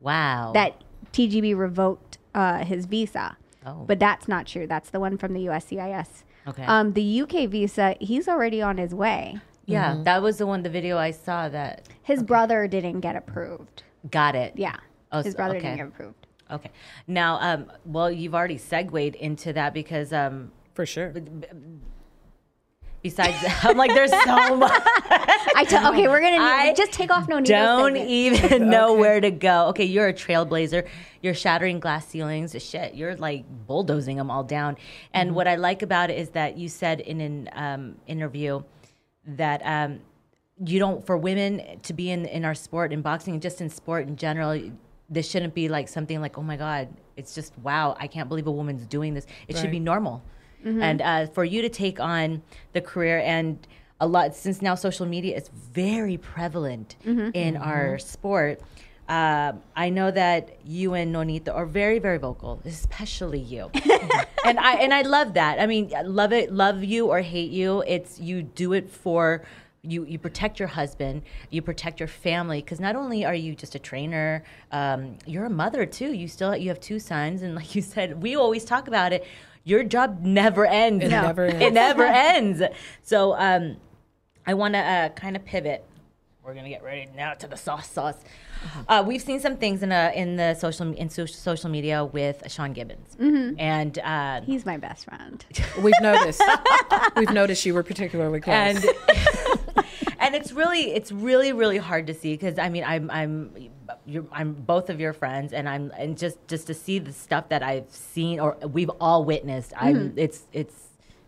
wow. 0.00 0.52
that 0.54 0.82
TGB 1.12 1.56
revoked 1.56 2.18
uh, 2.34 2.64
his 2.64 2.86
visa. 2.86 3.36
Oh. 3.64 3.84
But 3.86 3.98
that's 3.98 4.28
not 4.28 4.46
true. 4.46 4.66
That's 4.66 4.90
the 4.90 5.00
one 5.00 5.18
from 5.18 5.34
the 5.34 5.46
USCIS. 5.46 6.22
Okay. 6.48 6.64
Um, 6.64 6.92
the 6.92 7.22
UK 7.22 7.48
visa, 7.48 7.96
he's 8.00 8.28
already 8.28 8.62
on 8.62 8.78
his 8.78 8.94
way. 8.94 9.40
yeah, 9.66 10.00
that 10.04 10.22
was 10.22 10.38
the 10.38 10.46
one. 10.46 10.62
The 10.62 10.70
video 10.70 10.96
I 10.96 11.10
saw 11.10 11.48
that 11.48 11.88
His 12.02 12.22
brother 12.22 12.68
didn't 12.68 13.00
get 13.00 13.16
approved. 13.16 13.82
got 14.10 14.34
it. 14.36 14.52
Yeah. 14.56 14.76
Oh, 15.12 15.22
his 15.22 15.34
brother 15.34 15.56
okay. 15.56 15.62
didn't 15.70 15.76
get 15.78 15.86
approved. 15.88 16.25
Okay. 16.50 16.70
Now, 17.06 17.38
um, 17.40 17.72
well, 17.84 18.10
you've 18.10 18.34
already 18.34 18.58
segued 18.58 19.16
into 19.16 19.52
that 19.52 19.74
because 19.74 20.12
um, 20.12 20.52
For 20.74 20.86
sure. 20.86 21.12
besides, 23.02 23.36
I'm 23.62 23.76
like, 23.76 23.92
there's 23.94 24.10
so 24.10 24.56
much. 24.56 24.82
I 25.56 25.64
t- 25.68 25.76
okay, 25.76 26.08
we're 26.08 26.20
gonna 26.20 26.42
I 26.42 26.72
just 26.74 26.92
take 26.92 27.10
off 27.10 27.28
no. 27.28 27.40
Don't 27.40 27.96
even 27.96 28.68
know 28.70 28.94
where 28.94 29.20
to 29.20 29.30
go. 29.30 29.68
Okay, 29.68 29.84
you're 29.84 30.08
a 30.08 30.12
trailblazer. 30.14 30.86
You're 31.22 31.34
shattering 31.34 31.80
glass 31.80 32.06
ceilings. 32.06 32.54
Shit, 32.62 32.94
you're 32.94 33.16
like 33.16 33.44
bulldozing 33.66 34.16
them 34.16 34.30
all 34.30 34.44
down. 34.44 34.76
And 35.12 35.34
what 35.34 35.48
I 35.48 35.56
like 35.56 35.82
about 35.82 36.10
it 36.10 36.18
is 36.18 36.30
that 36.30 36.56
you 36.56 36.68
said 36.68 37.00
in 37.00 37.20
an 37.20 37.48
um, 37.52 37.96
interview 38.06 38.62
that 39.26 39.62
um, 39.64 40.00
you 40.64 40.78
don't 40.78 41.04
for 41.04 41.16
women 41.16 41.80
to 41.82 41.92
be 41.92 42.10
in 42.10 42.26
in 42.26 42.44
our 42.44 42.54
sport 42.54 42.92
in 42.92 43.02
boxing 43.02 43.34
and 43.34 43.42
just 43.42 43.60
in 43.60 43.68
sport 43.68 44.06
in 44.06 44.16
general. 44.16 44.60
This 45.08 45.30
shouldn't 45.30 45.54
be 45.54 45.68
like 45.68 45.88
something 45.88 46.20
like, 46.20 46.36
oh 46.38 46.42
my 46.42 46.56
god, 46.56 46.88
it's 47.16 47.34
just 47.34 47.52
wow, 47.62 47.96
I 47.98 48.06
can't 48.08 48.28
believe 48.28 48.46
a 48.46 48.50
woman's 48.52 48.86
doing 48.86 49.14
this. 49.14 49.26
It 49.48 49.56
should 49.56 49.70
be 49.70 49.78
Right. 49.78 49.84
normal. 49.84 50.22
And 50.64 51.00
uh, 51.00 51.26
for 51.28 51.44
you 51.44 51.62
to 51.62 51.68
take 51.68 52.00
on 52.00 52.42
the 52.72 52.80
career 52.80 53.20
and 53.24 53.64
a 54.00 54.06
lot 54.06 54.34
since 54.34 54.60
now 54.60 54.74
social 54.74 55.06
media 55.06 55.36
is 55.36 55.48
very 55.72 56.16
prevalent 56.16 56.96
in 57.04 57.56
our 57.56 57.98
sport. 58.00 58.60
Uh, 59.08 59.52
I 59.76 59.90
know 59.90 60.10
that 60.10 60.56
you 60.66 60.94
and 60.94 61.14
Nonito 61.14 61.54
are 61.54 61.66
very, 61.66 62.00
very 62.00 62.18
vocal, 62.18 62.60
especially 62.64 63.38
you. 63.38 63.70
and 64.44 64.58
I 64.58 64.72
and 64.82 64.92
I 64.92 65.02
love 65.02 65.34
that. 65.34 65.60
I 65.60 65.66
mean, 65.66 65.92
love 66.04 66.32
it, 66.32 66.52
love 66.52 66.82
you 66.82 67.06
or 67.06 67.20
hate 67.20 67.52
you. 67.52 67.84
It's 67.86 68.18
you 68.18 68.42
do 68.42 68.72
it 68.72 68.90
for 68.90 69.44
you. 69.90 70.04
You 70.04 70.18
protect 70.18 70.58
your 70.58 70.68
husband, 70.68 71.22
you 71.50 71.62
protect 71.62 72.00
your 72.00 72.08
family, 72.08 72.60
because 72.60 72.80
not 72.80 72.96
only 72.96 73.24
are 73.24 73.34
you 73.34 73.54
just 73.54 73.74
a 73.74 73.78
trainer, 73.78 74.42
um, 74.72 75.16
you're 75.26 75.44
a 75.46 75.50
mother 75.50 75.86
too. 75.86 76.12
You 76.12 76.28
still 76.28 76.56
you 76.56 76.68
have 76.68 76.80
two 76.80 76.98
sons, 76.98 77.42
and 77.42 77.54
like 77.54 77.74
you 77.74 77.82
said, 77.82 78.22
we 78.22 78.36
always 78.36 78.64
talk 78.64 78.88
about 78.88 79.12
it. 79.12 79.24
Your 79.64 79.82
job 79.82 80.20
never 80.22 80.64
ends. 80.66 81.04
It 81.04 81.10
No. 81.10 81.22
never 81.22 81.44
It 81.46 81.54
ends. 81.54 81.74
never 81.74 82.04
ends. 82.04 82.62
So 83.02 83.34
um, 83.36 83.76
I 84.46 84.54
want 84.54 84.74
to 84.74 84.78
uh, 84.80 85.08
kind 85.10 85.34
of 85.36 85.44
pivot 85.44 85.84
we're 86.44 86.54
gonna 86.54 86.68
get 86.68 86.84
ready 86.84 87.08
now 87.16 87.34
to 87.34 87.48
the 87.48 87.56
sauce 87.56 87.90
sauce. 87.90 88.14
Uh, 88.88 89.02
we've 89.04 89.20
seen 89.20 89.40
some 89.40 89.56
things 89.56 89.82
in 89.82 89.90
a 89.90 90.12
in 90.14 90.36
the 90.36 90.54
social 90.54 90.92
in 90.94 91.10
so- 91.10 91.26
social 91.26 91.68
media 91.68 92.04
with 92.04 92.44
Sean 92.48 92.72
Gibbons, 92.72 93.16
and 93.58 93.98
uh, 93.98 94.42
He's 94.42 94.64
my 94.64 94.76
best 94.76 95.06
friend. 95.06 95.44
We've 95.82 96.00
noticed. 96.00 96.40
We've 97.16 97.30
noticed 97.32 97.66
you 97.66 97.74
were 97.74 97.82
particularly 97.82 98.40
close. 98.40 98.54
and 98.54 98.84
and 100.18 100.34
it's 100.34 100.52
really 100.52 100.92
it's 100.94 101.10
really 101.12 101.52
really 101.52 101.78
hard 101.78 102.06
to 102.06 102.14
see 102.14 102.34
because 102.34 102.58
I 102.58 102.68
mean 102.68 102.84
I'm 102.84 103.10
I'm 103.10 103.70
you're, 104.06 104.26
I'm 104.32 104.52
both 104.54 104.90
of 104.90 105.00
your 105.00 105.12
friends 105.12 105.52
and 105.52 105.68
I'm 105.68 105.92
and 105.98 106.16
just 106.16 106.38
just 106.48 106.66
to 106.68 106.74
see 106.74 106.98
the 106.98 107.12
stuff 107.12 107.48
that 107.48 107.62
I've 107.62 107.90
seen 107.90 108.40
or 108.40 108.56
we've 108.66 108.90
all 109.00 109.24
witnessed 109.24 109.72
I'm 109.76 110.12
it's 110.16 110.44
it's 110.52 110.74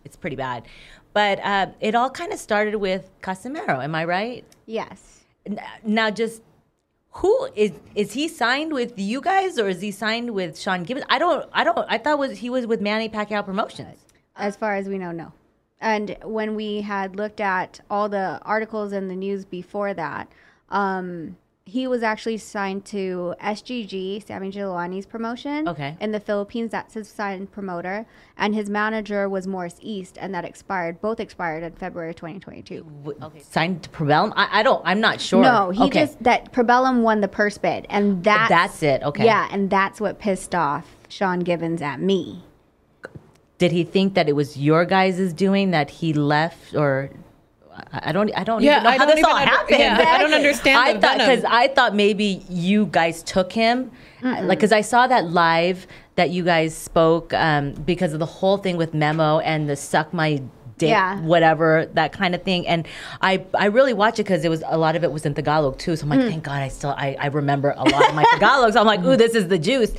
it's 0.04 0.16
pretty 0.16 0.36
bad, 0.36 0.64
but 1.12 1.38
uh, 1.40 1.66
it 1.80 1.94
all 1.94 2.08
kind 2.08 2.32
of 2.32 2.38
started 2.38 2.76
with 2.76 3.10
Casimero. 3.20 3.82
Am 3.82 3.94
I 3.94 4.04
right? 4.04 4.44
Yes. 4.66 5.24
N- 5.46 5.60
Now 5.84 6.10
just. 6.10 6.42
Who 7.22 7.48
is 7.56 7.72
is 7.96 8.12
he 8.12 8.28
signed 8.28 8.72
with 8.72 8.96
you 8.98 9.20
guys 9.20 9.58
or 9.58 9.68
is 9.68 9.80
he 9.80 9.90
signed 9.90 10.30
with 10.34 10.58
Sean 10.58 10.84
Gibbons? 10.84 11.04
I 11.08 11.18
don't 11.18 11.48
I 11.52 11.64
don't 11.64 11.78
I 11.88 11.98
thought 11.98 12.18
was 12.18 12.38
he 12.38 12.48
was 12.48 12.66
with 12.66 12.80
Manny 12.80 13.08
Pacquiao 13.08 13.44
Promotions. 13.44 13.98
As 14.36 14.54
far 14.56 14.76
as 14.76 14.88
we 14.88 14.98
know, 14.98 15.10
no. 15.10 15.32
And 15.80 16.16
when 16.24 16.54
we 16.56 16.80
had 16.82 17.14
looked 17.16 17.40
at 17.40 17.80
all 17.90 18.08
the 18.08 18.40
articles 18.42 18.92
in 18.92 19.08
the 19.08 19.14
news 19.16 19.44
before 19.44 19.94
that, 19.94 20.28
um, 20.70 21.36
he 21.64 21.86
was 21.86 22.02
actually 22.02 22.38
signed 22.38 22.86
to 22.86 23.34
SGG, 23.42 24.26
Sammy 24.26 24.50
Giuliani's 24.50 25.04
promotion. 25.04 25.68
Okay. 25.68 25.98
In 26.00 26.12
the 26.12 26.18
Philippines, 26.20 26.70
that's 26.70 26.94
his 26.94 27.08
signed 27.08 27.52
promoter. 27.52 28.06
And 28.38 28.54
his 28.54 28.70
manager 28.70 29.28
was 29.28 29.46
Morris 29.46 29.76
East, 29.82 30.16
and 30.18 30.34
that 30.34 30.46
expired. 30.46 31.02
Both 31.02 31.20
expired 31.20 31.62
in 31.62 31.72
February 31.74 32.14
2022. 32.14 32.86
W- 33.04 33.30
Signed 33.40 33.82
to 33.82 33.90
Probellum? 33.90 34.32
I, 34.34 34.60
I 34.60 34.62
don't 34.62 34.80
I'm 34.86 35.00
not 35.02 35.20
sure. 35.20 35.42
No, 35.42 35.68
he 35.68 35.82
Okay. 35.84 36.00
just, 36.06 36.22
that 36.22 36.52
Probellum 36.52 37.02
won 37.02 37.20
the 37.20 37.28
purse 37.28 37.58
bid. 37.58 37.86
And 37.90 38.24
that's, 38.24 38.48
That's 38.48 38.82
it, 38.82 39.02
okay. 39.02 39.26
Yeah, 39.26 39.46
and 39.50 39.68
that's 39.68 40.00
what 40.00 40.18
pissed 40.18 40.54
off 40.54 40.96
Sean 41.10 41.40
Gibbons 41.40 41.82
at 41.82 42.00
me. 42.00 42.44
Did 43.58 43.72
he 43.72 43.84
think 43.84 44.14
that 44.14 44.28
it 44.28 44.34
was 44.34 44.56
your 44.56 44.84
guys' 44.84 45.32
doing 45.32 45.70
that 45.72 45.90
he 45.90 46.12
left 46.12 46.74
or 46.74 47.10
I 47.76 48.08
I 48.08 48.12
don't 48.12 48.30
I 48.36 48.44
don't 48.44 48.62
Yeah, 48.62 48.72
even 48.72 48.84
know 48.84 48.90
I 48.90 48.92
how 48.98 49.06
don't 49.06 49.08
this 49.16 49.18
even 49.18 49.30
all 49.30 49.36
under- 49.36 49.50
happened. 49.50 49.78
yeah, 49.78 50.04
I 50.16 50.18
don't 50.18 50.34
understand 50.34 50.78
I 50.78 50.92
the 50.94 51.00
thought 51.00 51.18
cuz 51.20 51.44
I 51.44 51.68
thought 51.68 51.94
maybe 51.94 52.42
you 52.48 52.86
guys 52.86 53.22
took 53.22 53.52
him. 53.52 53.90
Like 54.22 54.60
cuz 54.60 54.72
I 54.72 54.80
saw 54.80 55.06
that 55.06 55.30
live 55.30 55.86
that 56.16 56.30
you 56.30 56.42
guys 56.44 56.74
spoke 56.74 57.32
um, 57.34 57.72
because 57.92 58.12
of 58.12 58.18
the 58.18 58.26
whole 58.26 58.56
thing 58.58 58.76
with 58.76 58.92
Memo 58.94 59.38
and 59.38 59.68
the 59.68 59.76
suck 59.76 60.12
my 60.12 60.42
dick 60.78 60.90
Yeah. 60.90 61.20
whatever 61.20 61.86
that 61.94 62.10
kind 62.12 62.34
of 62.34 62.42
thing. 62.42 62.66
And 62.66 62.86
I 63.20 63.42
I 63.54 63.66
really 63.66 63.94
watched 63.94 64.18
it 64.18 64.24
cuz 64.24 64.44
it 64.44 64.48
was 64.48 64.62
a 64.66 64.78
lot 64.84 64.96
of 64.96 65.04
it 65.04 65.12
was 65.12 65.24
in 65.24 65.34
Tagalog 65.34 65.78
too. 65.78 65.94
So 65.96 66.02
I'm 66.04 66.10
like 66.10 66.20
thank 66.32 66.42
god 66.50 66.60
I 66.62 66.68
still 66.68 66.94
I, 67.06 67.16
I 67.26 67.26
remember 67.28 67.74
a 67.76 67.84
lot 67.94 68.08
of 68.08 68.14
my 68.16 68.24
Tagalog 68.34 68.72
so 68.72 68.80
I'm 68.80 68.86
like 68.94 69.04
ooh 69.04 69.16
this 69.16 69.34
is 69.42 69.46
the 69.54 69.58
juice 69.70 69.92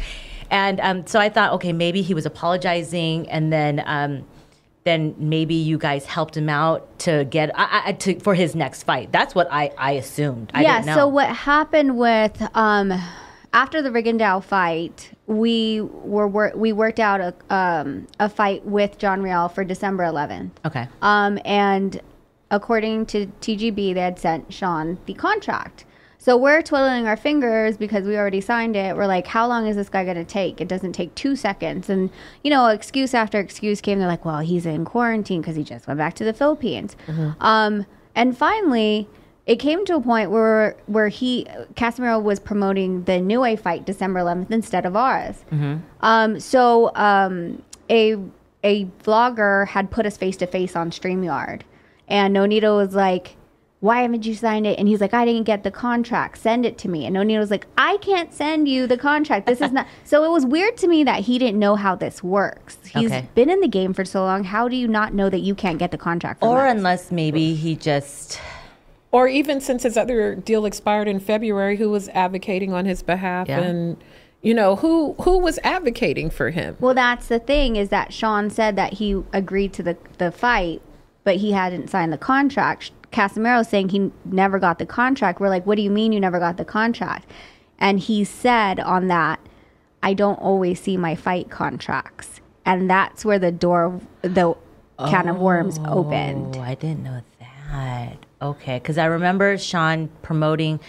and 0.49 0.79
um, 0.79 1.07
so 1.07 1.19
I 1.19 1.29
thought 1.29 1.53
okay 1.53 1.73
maybe 1.73 2.01
he 2.01 2.13
was 2.13 2.25
apologizing 2.25 3.29
and 3.29 3.51
then 3.51 3.83
um, 3.85 4.25
then 4.83 5.15
maybe 5.17 5.55
you 5.55 5.77
guys 5.77 6.05
helped 6.05 6.35
him 6.35 6.49
out 6.49 6.99
to 6.99 7.25
get 7.25 7.51
I, 7.57 7.83
I, 7.85 7.91
to, 7.93 8.19
for 8.19 8.33
his 8.33 8.55
next 8.55 8.83
fight. 8.83 9.11
That's 9.11 9.35
what 9.35 9.47
I, 9.51 9.71
I 9.77 9.91
assumed. 9.93 10.51
I 10.53 10.63
yeah. 10.63 10.75
didn't 10.75 10.87
know. 10.87 10.95
So 10.95 11.07
what 11.07 11.29
happened 11.29 11.97
with 11.97 12.41
um, 12.55 12.93
after 13.53 13.81
the 13.81 13.89
Rigondeaux 13.89 14.43
fight, 14.43 15.11
we 15.27 15.81
were 15.81 16.27
wor- 16.27 16.53
we 16.55 16.71
worked 16.71 16.99
out 16.99 17.21
a 17.21 17.33
um, 17.53 18.07
a 18.19 18.29
fight 18.29 18.65
with 18.65 18.97
John 18.97 19.21
Riel 19.21 19.49
for 19.49 19.63
December 19.63 20.03
11th. 20.03 20.51
Okay. 20.65 20.87
Um, 21.01 21.39
and 21.45 22.01
according 22.51 23.05
to 23.07 23.27
TGB, 23.41 23.93
they 23.93 24.01
had 24.01 24.19
sent 24.19 24.51
Sean 24.51 24.97
the 25.05 25.13
contract. 25.13 25.85
So 26.21 26.35
we're 26.35 26.61
twiddling 26.61 27.07
our 27.07 27.15
fingers 27.15 27.77
because 27.77 28.03
we 28.05 28.17
already 28.17 28.41
signed 28.41 28.75
it. 28.75 28.93
We're 28.95 29.07
like, 29.07 29.25
how 29.25 29.47
long 29.47 29.67
is 29.67 29.77
this 29.77 29.87
guy 29.87 30.03
going 30.03 30.17
to 30.17 30.25
take? 30.25 30.59
It 30.59 30.67
doesn't 30.67 30.91
take 30.91 31.15
two 31.15 31.37
seconds. 31.37 31.89
And, 31.89 32.09
you 32.43 32.49
know, 32.49 32.67
excuse 32.67 33.13
after 33.13 33.39
excuse 33.39 33.79
came. 33.79 33.99
They're 33.99 34.07
like, 34.07 34.25
well, 34.25 34.39
he's 34.39 34.65
in 34.65 34.83
quarantine 34.83 35.39
because 35.39 35.55
he 35.55 35.63
just 35.63 35.87
went 35.87 35.97
back 35.97 36.15
to 36.15 36.25
the 36.25 36.33
Philippines. 36.33 36.97
Um, 37.39 37.85
and 38.15 38.37
finally, 38.37 39.07
it 39.45 39.55
came 39.57 39.85
to 39.85 39.95
a 39.95 40.01
point 40.01 40.29
where 40.29 40.75
where 40.87 41.07
he 41.07 41.47
Casimero 41.75 42.21
was 42.21 42.39
promoting 42.39 43.05
the 43.05 43.21
Nue 43.21 43.55
fight 43.55 43.85
December 43.85 44.19
11th 44.19 44.51
instead 44.51 44.85
of 44.85 44.97
ours. 44.97 45.45
Um, 46.01 46.39
so 46.41 46.91
um, 46.95 47.63
a 47.89 48.17
a 48.61 48.85
vlogger 49.05 49.67
had 49.69 49.89
put 49.89 50.05
us 50.05 50.17
face 50.17 50.35
to 50.37 50.47
face 50.47 50.75
on 50.75 50.91
Streamyard, 50.91 51.61
and 52.09 52.35
Nonito 52.35 52.75
was 52.75 52.93
like, 52.93 53.37
"Why 53.79 54.01
haven't 54.01 54.25
you 54.25 54.35
signed 54.35 54.65
it?" 54.67 54.77
And 54.79 54.87
he's 54.87 55.01
like, 55.01 55.13
"I 55.13 55.25
didn't 55.25 55.43
get 55.43 55.63
the 55.63 55.71
contract. 55.71 56.37
Send 56.37 56.65
it 56.65 56.77
to 56.79 56.89
me." 56.89 57.05
And 57.05 57.15
Nonito 57.15 57.39
was 57.39 57.51
like, 57.51 57.67
"I 57.77 57.97
can't 57.97 58.33
send 58.33 58.67
you 58.67 58.87
the 58.87 58.97
contract. 58.97 59.45
This 59.47 59.61
is 59.61 59.71
not." 59.71 59.87
so 60.03 60.23
it 60.23 60.31
was 60.31 60.45
weird 60.45 60.77
to 60.77 60.87
me 60.87 61.03
that 61.03 61.21
he 61.21 61.39
didn't 61.39 61.59
know 61.59 61.75
how 61.75 61.95
this 61.95 62.23
works. 62.23 62.77
He's 62.85 63.11
Okay. 63.11 63.27
been 63.35 63.49
in 63.49 63.61
the 63.61 63.67
game 63.67 63.93
for 63.93 64.03
so 64.05 64.23
long. 64.23 64.43
How 64.43 64.67
do 64.67 64.75
you 64.75 64.87
not 64.87 65.13
know 65.13 65.29
that 65.29 65.39
you 65.39 65.55
can't 65.55 65.77
get 65.79 65.91
the 65.91 65.97
contract? 65.97 66.39
From 66.41 66.49
or 66.49 66.65
us? 66.67 66.75
unless 66.75 67.11
maybe 67.11 67.55
he 67.55 67.75
just 67.75 68.39
or 69.11 69.27
even 69.27 69.59
since 69.59 69.83
his 69.83 69.97
other 69.97 70.35
deal 70.35 70.65
expired 70.65 71.07
in 71.07 71.19
February, 71.19 71.77
who 71.77 71.89
was 71.89 72.09
advocating 72.09 72.73
on 72.73 72.85
his 72.85 73.01
behalf 73.01 73.47
Yeah. 73.47 73.59
and 73.61 73.97
you 74.41 74.53
know, 74.53 74.75
who 74.77 75.15
who 75.21 75.37
was 75.37 75.59
advocating 75.63 76.29
for 76.29 76.49
him? 76.51 76.77
Well, 76.79 76.93
that's 76.93 77.27
the 77.27 77.39
thing 77.39 77.75
is 77.75 77.89
that 77.89 78.13
Sean 78.13 78.49
said 78.49 78.75
that 78.77 78.93
he 78.93 79.21
agreed 79.33 79.73
to 79.73 79.83
the 79.83 79.97
the 80.17 80.31
fight, 80.31 80.81
but 81.23 81.37
he 81.37 81.51
hadn't 81.51 81.89
signed 81.89 82.13
the 82.13 82.17
contract. 82.17 82.91
Casimero 83.11 83.65
saying 83.65 83.89
he 83.89 84.11
never 84.25 84.59
got 84.59 84.79
the 84.79 84.85
contract. 84.85 85.39
We're 85.39 85.49
like, 85.49 85.65
what 85.65 85.75
do 85.75 85.81
you 85.81 85.89
mean 85.89 86.11
you 86.11 86.19
never 86.19 86.39
got 86.39 86.57
the 86.57 86.65
contract? 86.65 87.29
And 87.79 87.99
he 87.99 88.23
said 88.23 88.79
on 88.79 89.07
that, 89.07 89.39
I 90.03 90.13
don't 90.13 90.35
always 90.39 90.79
see 90.79 90.97
my 90.97 91.15
fight 91.15 91.49
contracts, 91.49 92.39
and 92.65 92.89
that's 92.89 93.25
where 93.25 93.39
the 93.39 93.51
door, 93.51 93.99
the 94.21 94.55
can 95.07 95.27
of 95.27 95.37
worms 95.37 95.79
opened. 95.85 96.57
Oh, 96.57 96.61
I 96.61 96.75
didn't 96.75 97.03
know 97.03 97.21
that. 97.39 98.17
Okay, 98.41 98.79
because 98.79 98.97
I 98.97 99.05
remember 99.05 99.57
Sean 99.57 100.09
promoting 100.21 100.79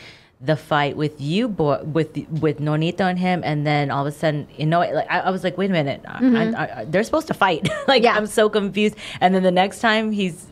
the 0.41 0.57
fight 0.57 0.97
with 0.97 1.21
you, 1.21 1.49
boy, 1.49 1.83
with 1.83 2.17
with 2.41 2.61
Nonito 2.61 3.01
and 3.01 3.19
him, 3.19 3.43
and 3.45 3.67
then 3.67 3.91
all 3.91 4.07
of 4.07 4.15
a 4.15 4.17
sudden, 4.17 4.49
you 4.57 4.65
know, 4.67 4.79
like 4.79 5.11
I, 5.11 5.21
I 5.21 5.31
was 5.31 5.45
like, 5.45 5.59
wait 5.59 5.69
a 5.71 5.73
minute, 5.73 6.03
I- 6.07 6.17
I, 6.17 6.21
mm-hmm. 6.21 6.57
I, 6.57 6.85
they're 6.87 7.03
supposed 7.05 7.27
to 7.27 7.35
fight. 7.35 7.69
like 7.89 8.05
Yeah. 8.05 8.17
I'm 8.17 8.27
so 8.27 8.49
confused. 8.49 8.97
And 9.21 9.35
then 9.35 9.43
the 9.43 9.51
next 9.51 9.81
time 9.81 10.13
he's 10.13 10.47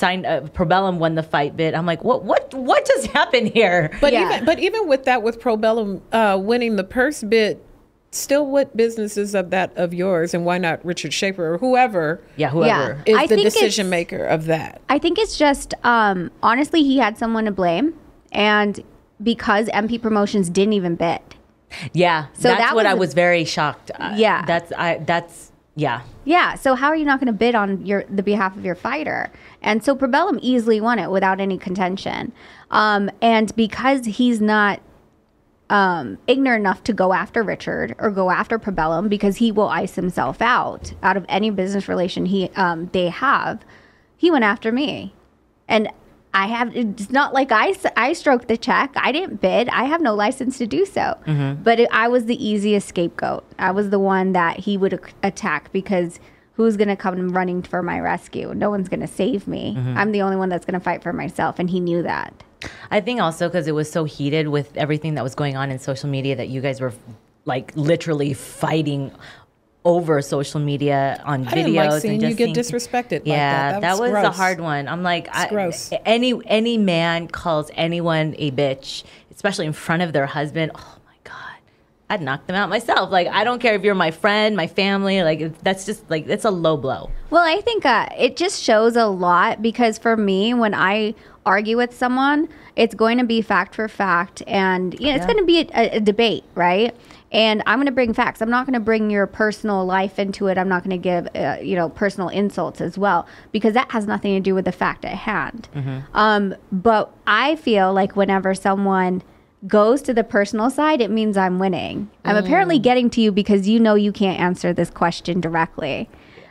signed, 0.00 0.26
uh, 0.26 0.40
Probellum 0.40 0.98
won 0.98 1.14
the 1.14 1.22
fight 1.22 1.56
bit. 1.56 1.74
I'm 1.74 1.86
like, 1.86 2.02
what, 2.02 2.24
what, 2.24 2.52
what 2.54 2.84
just 2.86 3.06
happened 3.18 3.48
here? 3.50 3.96
But 4.00 4.12
Yeah. 4.12 4.32
even 4.34 4.44
but 4.44 4.58
even 4.58 4.88
with 4.88 5.04
that, 5.04 5.22
with 5.22 5.40
Probellum 5.40 6.00
uh, 6.12 6.38
winning 6.40 6.74
the 6.76 6.84
purse 6.84 7.22
bid, 7.22 7.60
still, 8.10 8.44
what 8.46 8.76
business 8.76 9.16
is 9.16 9.34
of 9.36 9.50
that 9.50 9.76
of 9.76 9.94
yours, 9.94 10.34
and 10.34 10.44
why 10.44 10.58
not 10.58 10.84
Richard 10.84 11.12
Schaefer 11.12 11.54
or 11.54 11.58
whoever 11.58 12.20
yeah, 12.36 12.48
whoever. 12.50 13.02
is 13.06 13.16
I 13.16 13.26
the 13.28 13.36
decision 13.36 13.88
maker 13.88 14.24
of 14.24 14.46
that? 14.46 14.80
I 14.88 14.98
think 14.98 15.18
it's 15.18 15.38
just 15.38 15.74
um, 15.84 16.30
honestly 16.42 16.82
he 16.82 16.98
had 16.98 17.16
someone 17.16 17.44
to 17.44 17.52
blame, 17.52 17.94
and 18.32 18.82
because 19.22 19.68
MP 19.68 20.00
Promotions 20.00 20.48
didn't 20.50 20.72
even 20.72 20.96
bid. 20.96 21.20
Yeah, 21.92 22.26
So 22.32 22.48
that's 22.48 22.58
that 22.62 22.74
what 22.74 22.84
was 22.84 22.90
I 22.90 22.96
a- 22.96 22.96
was 22.96 23.14
very 23.14 23.44
shocked. 23.44 23.92
Yeah. 24.16 24.44
that's 24.44 24.72
I. 24.72 24.98
That's 24.98 25.49
yeah. 25.80 26.02
Yeah, 26.26 26.56
so 26.56 26.74
how 26.74 26.88
are 26.88 26.96
you 26.96 27.06
not 27.06 27.20
going 27.20 27.32
to 27.32 27.32
bid 27.32 27.54
on 27.54 27.86
your 27.86 28.04
the 28.10 28.22
behalf 28.22 28.54
of 28.54 28.66
your 28.66 28.74
fighter? 28.74 29.32
And 29.62 29.82
so 29.82 29.96
Probellum 29.96 30.38
easily 30.42 30.78
won 30.78 30.98
it 30.98 31.10
without 31.10 31.40
any 31.40 31.56
contention. 31.56 32.32
Um, 32.70 33.10
and 33.22 33.54
because 33.56 34.04
he's 34.04 34.42
not 34.42 34.80
um, 35.70 36.18
ignorant 36.26 36.60
enough 36.60 36.84
to 36.84 36.92
go 36.92 37.14
after 37.14 37.42
Richard 37.42 37.94
or 37.98 38.10
go 38.10 38.30
after 38.30 38.58
Probellum 38.58 39.08
because 39.08 39.38
he 39.38 39.50
will 39.50 39.68
ice 39.68 39.94
himself 39.94 40.42
out 40.42 40.92
out 41.02 41.16
of 41.16 41.24
any 41.30 41.48
business 41.48 41.88
relation 41.88 42.26
he 42.26 42.50
um, 42.56 42.90
they 42.92 43.08
have, 43.08 43.64
he 44.18 44.30
went 44.30 44.44
after 44.44 44.70
me. 44.70 45.14
And 45.66 45.90
I 46.32 46.46
have 46.46 46.74
it's 46.76 47.10
not 47.10 47.34
like 47.34 47.50
I 47.50 47.74
I 47.96 48.12
stroked 48.12 48.48
the 48.48 48.56
check. 48.56 48.92
I 48.96 49.10
didn't 49.12 49.40
bid. 49.40 49.68
I 49.70 49.84
have 49.84 50.00
no 50.00 50.14
license 50.14 50.58
to 50.58 50.66
do 50.66 50.86
so. 50.86 51.16
Mm-hmm. 51.26 51.62
But 51.62 51.80
it, 51.80 51.88
I 51.92 52.08
was 52.08 52.26
the 52.26 52.44
easiest 52.44 52.88
scapegoat. 52.88 53.44
I 53.58 53.72
was 53.72 53.90
the 53.90 53.98
one 53.98 54.32
that 54.32 54.60
he 54.60 54.76
would 54.76 54.94
ac- 54.94 55.12
attack 55.22 55.72
because 55.72 56.20
who's 56.54 56.76
going 56.76 56.88
to 56.88 56.96
come 56.96 57.30
running 57.30 57.62
for 57.62 57.82
my 57.82 57.98
rescue? 57.98 58.52
No 58.54 58.70
one's 58.70 58.88
going 58.88 59.00
to 59.00 59.08
save 59.08 59.48
me. 59.48 59.74
Mm-hmm. 59.76 59.98
I'm 59.98 60.12
the 60.12 60.22
only 60.22 60.36
one 60.36 60.48
that's 60.48 60.64
going 60.66 60.78
to 60.78 60.84
fight 60.84 61.02
for 61.02 61.12
myself 61.12 61.58
and 61.58 61.68
he 61.68 61.80
knew 61.80 62.02
that. 62.02 62.44
I 62.90 63.00
think 63.00 63.20
also 63.20 63.48
because 63.48 63.66
it 63.66 63.74
was 63.74 63.90
so 63.90 64.04
heated 64.04 64.48
with 64.48 64.76
everything 64.76 65.14
that 65.14 65.24
was 65.24 65.34
going 65.34 65.56
on 65.56 65.70
in 65.70 65.78
social 65.78 66.08
media 66.08 66.36
that 66.36 66.48
you 66.48 66.60
guys 66.60 66.80
were 66.80 66.92
like 67.46 67.72
literally 67.74 68.34
fighting 68.34 69.10
over 69.84 70.20
social 70.20 70.60
media 70.60 71.22
on 71.24 71.46
I 71.48 71.52
videos 71.52 71.54
didn't 71.54 71.74
like 71.74 72.04
and 72.04 72.20
just 72.20 72.30
you 72.30 72.34
get 72.34 72.54
seeing- 72.54 72.54
disrespected. 72.54 73.12
like 73.20 73.26
yeah, 73.26 73.80
that, 73.80 73.98
was, 73.98 74.10
gross. 74.10 74.24
a 74.26 74.30
hard 74.30 74.60
one. 74.60 74.88
I'm 74.88 75.02
like, 75.02 75.28
I, 75.34 75.48
gross. 75.48 75.90
any 76.04 76.34
any 76.46 76.76
man 76.76 77.28
calls 77.28 77.70
anyone 77.74 78.34
a 78.38 78.50
bitch, 78.50 79.04
especially 79.30 79.66
in 79.66 79.72
front 79.72 80.02
of 80.02 80.12
their 80.12 80.26
husband. 80.26 80.72
Oh 80.74 80.96
my 81.06 81.14
god, 81.24 81.56
I'd 82.10 82.20
knock 82.20 82.46
them 82.46 82.56
out 82.56 82.68
myself. 82.68 83.10
Like 83.10 83.28
I 83.28 83.42
don't 83.42 83.58
care 83.60 83.74
if 83.74 83.82
you're 83.82 83.94
my 83.94 84.10
friend, 84.10 84.54
my 84.54 84.66
family. 84.66 85.22
Like 85.22 85.58
that's 85.62 85.86
just 85.86 86.08
like 86.10 86.26
it's 86.28 86.44
a 86.44 86.50
low 86.50 86.76
blow. 86.76 87.10
Well, 87.30 87.44
I 87.44 87.62
think 87.62 87.86
uh, 87.86 88.08
it 88.18 88.36
just 88.36 88.62
shows 88.62 88.96
a 88.96 89.06
lot 89.06 89.62
because 89.62 89.96
for 89.96 90.14
me, 90.14 90.52
when 90.52 90.74
I 90.74 91.14
argue 91.46 91.78
with 91.78 91.96
someone, 91.96 92.50
it's 92.76 92.94
going 92.94 93.16
to 93.16 93.24
be 93.24 93.40
fact 93.40 93.74
for 93.74 93.88
fact, 93.88 94.42
and 94.46 94.92
you 95.00 95.06
know, 95.06 95.14
it's 95.16 95.24
going 95.24 95.38
to 95.38 95.44
be 95.46 95.60
a, 95.74 95.96
a 95.96 96.00
debate, 96.00 96.44
right? 96.54 96.94
And 97.32 97.62
I'm 97.64 97.78
going 97.78 97.86
to 97.86 97.92
bring 97.92 98.12
facts. 98.12 98.42
I'm 98.42 98.50
not 98.50 98.66
going 98.66 98.74
to 98.74 98.80
bring 98.80 99.08
your 99.08 99.26
personal 99.26 99.84
life 99.84 100.18
into 100.18 100.48
it. 100.48 100.58
I'm 100.58 100.68
not 100.68 100.82
going 100.82 100.90
to 100.90 101.02
give, 101.02 101.28
uh, 101.36 101.58
you 101.62 101.76
know, 101.76 101.88
personal 101.88 102.28
insults 102.28 102.80
as 102.80 102.98
well 102.98 103.26
because 103.52 103.74
that 103.74 103.92
has 103.92 104.06
nothing 104.06 104.34
to 104.34 104.40
do 104.40 104.54
with 104.54 104.64
the 104.64 104.72
fact 104.72 105.04
at 105.04 105.14
hand. 105.14 105.68
Um, 106.12 106.56
but 106.72 107.12
I 107.28 107.54
feel 107.56 107.92
like 107.92 108.16
whenever 108.16 108.52
someone 108.54 109.22
goes 109.66 110.02
to 110.02 110.14
the 110.14 110.24
personal 110.24 110.70
side, 110.70 111.00
it 111.00 111.10
means 111.10 111.36
I'm 111.36 111.58
winning. 111.60 112.10
I'm 112.24 112.34
apparently 112.44 112.78
getting 112.80 113.10
to 113.10 113.20
you 113.20 113.30
because 113.30 113.68
you 113.68 113.78
know 113.78 113.94
you 113.94 114.10
can't 114.10 114.40
answer 114.40 114.72
this 114.72 114.90
question 114.90 115.40
directly. 115.40 116.08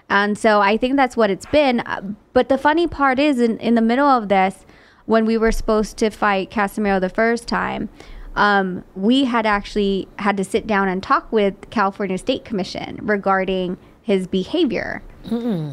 And 0.09 0.37
so 0.37 0.61
I 0.61 0.77
think 0.77 0.95
that's 0.95 1.17
what 1.17 1.29
it's 1.29 1.45
been. 1.47 1.81
Uh, 1.81 2.13
But 2.33 2.49
the 2.49 2.57
funny 2.57 2.87
part 2.87 3.19
is, 3.19 3.39
in, 3.39 3.57
in 3.59 3.75
the 3.75 3.81
middle 3.81 4.07
of 4.07 4.29
this, 4.29 4.65
when 5.05 5.25
we 5.25 5.37
were 5.37 5.51
supposed 5.51 5.97
to 5.97 6.09
fight 6.09 6.49
Casimero 6.51 7.01
the 7.01 7.09
first 7.09 7.47
time, 7.47 7.89
um, 8.35 8.83
we 8.95 9.25
had 9.25 9.45
actually 9.45 10.07
had 10.17 10.37
to 10.37 10.43
sit 10.43 10.67
down 10.67 10.87
and 10.87 11.01
talk 11.03 11.31
with 11.31 11.69
California 11.69 12.17
State 12.17 12.45
Commission 12.45 12.99
regarding 13.01 13.77
his 14.01 14.27
behavior. 14.27 15.01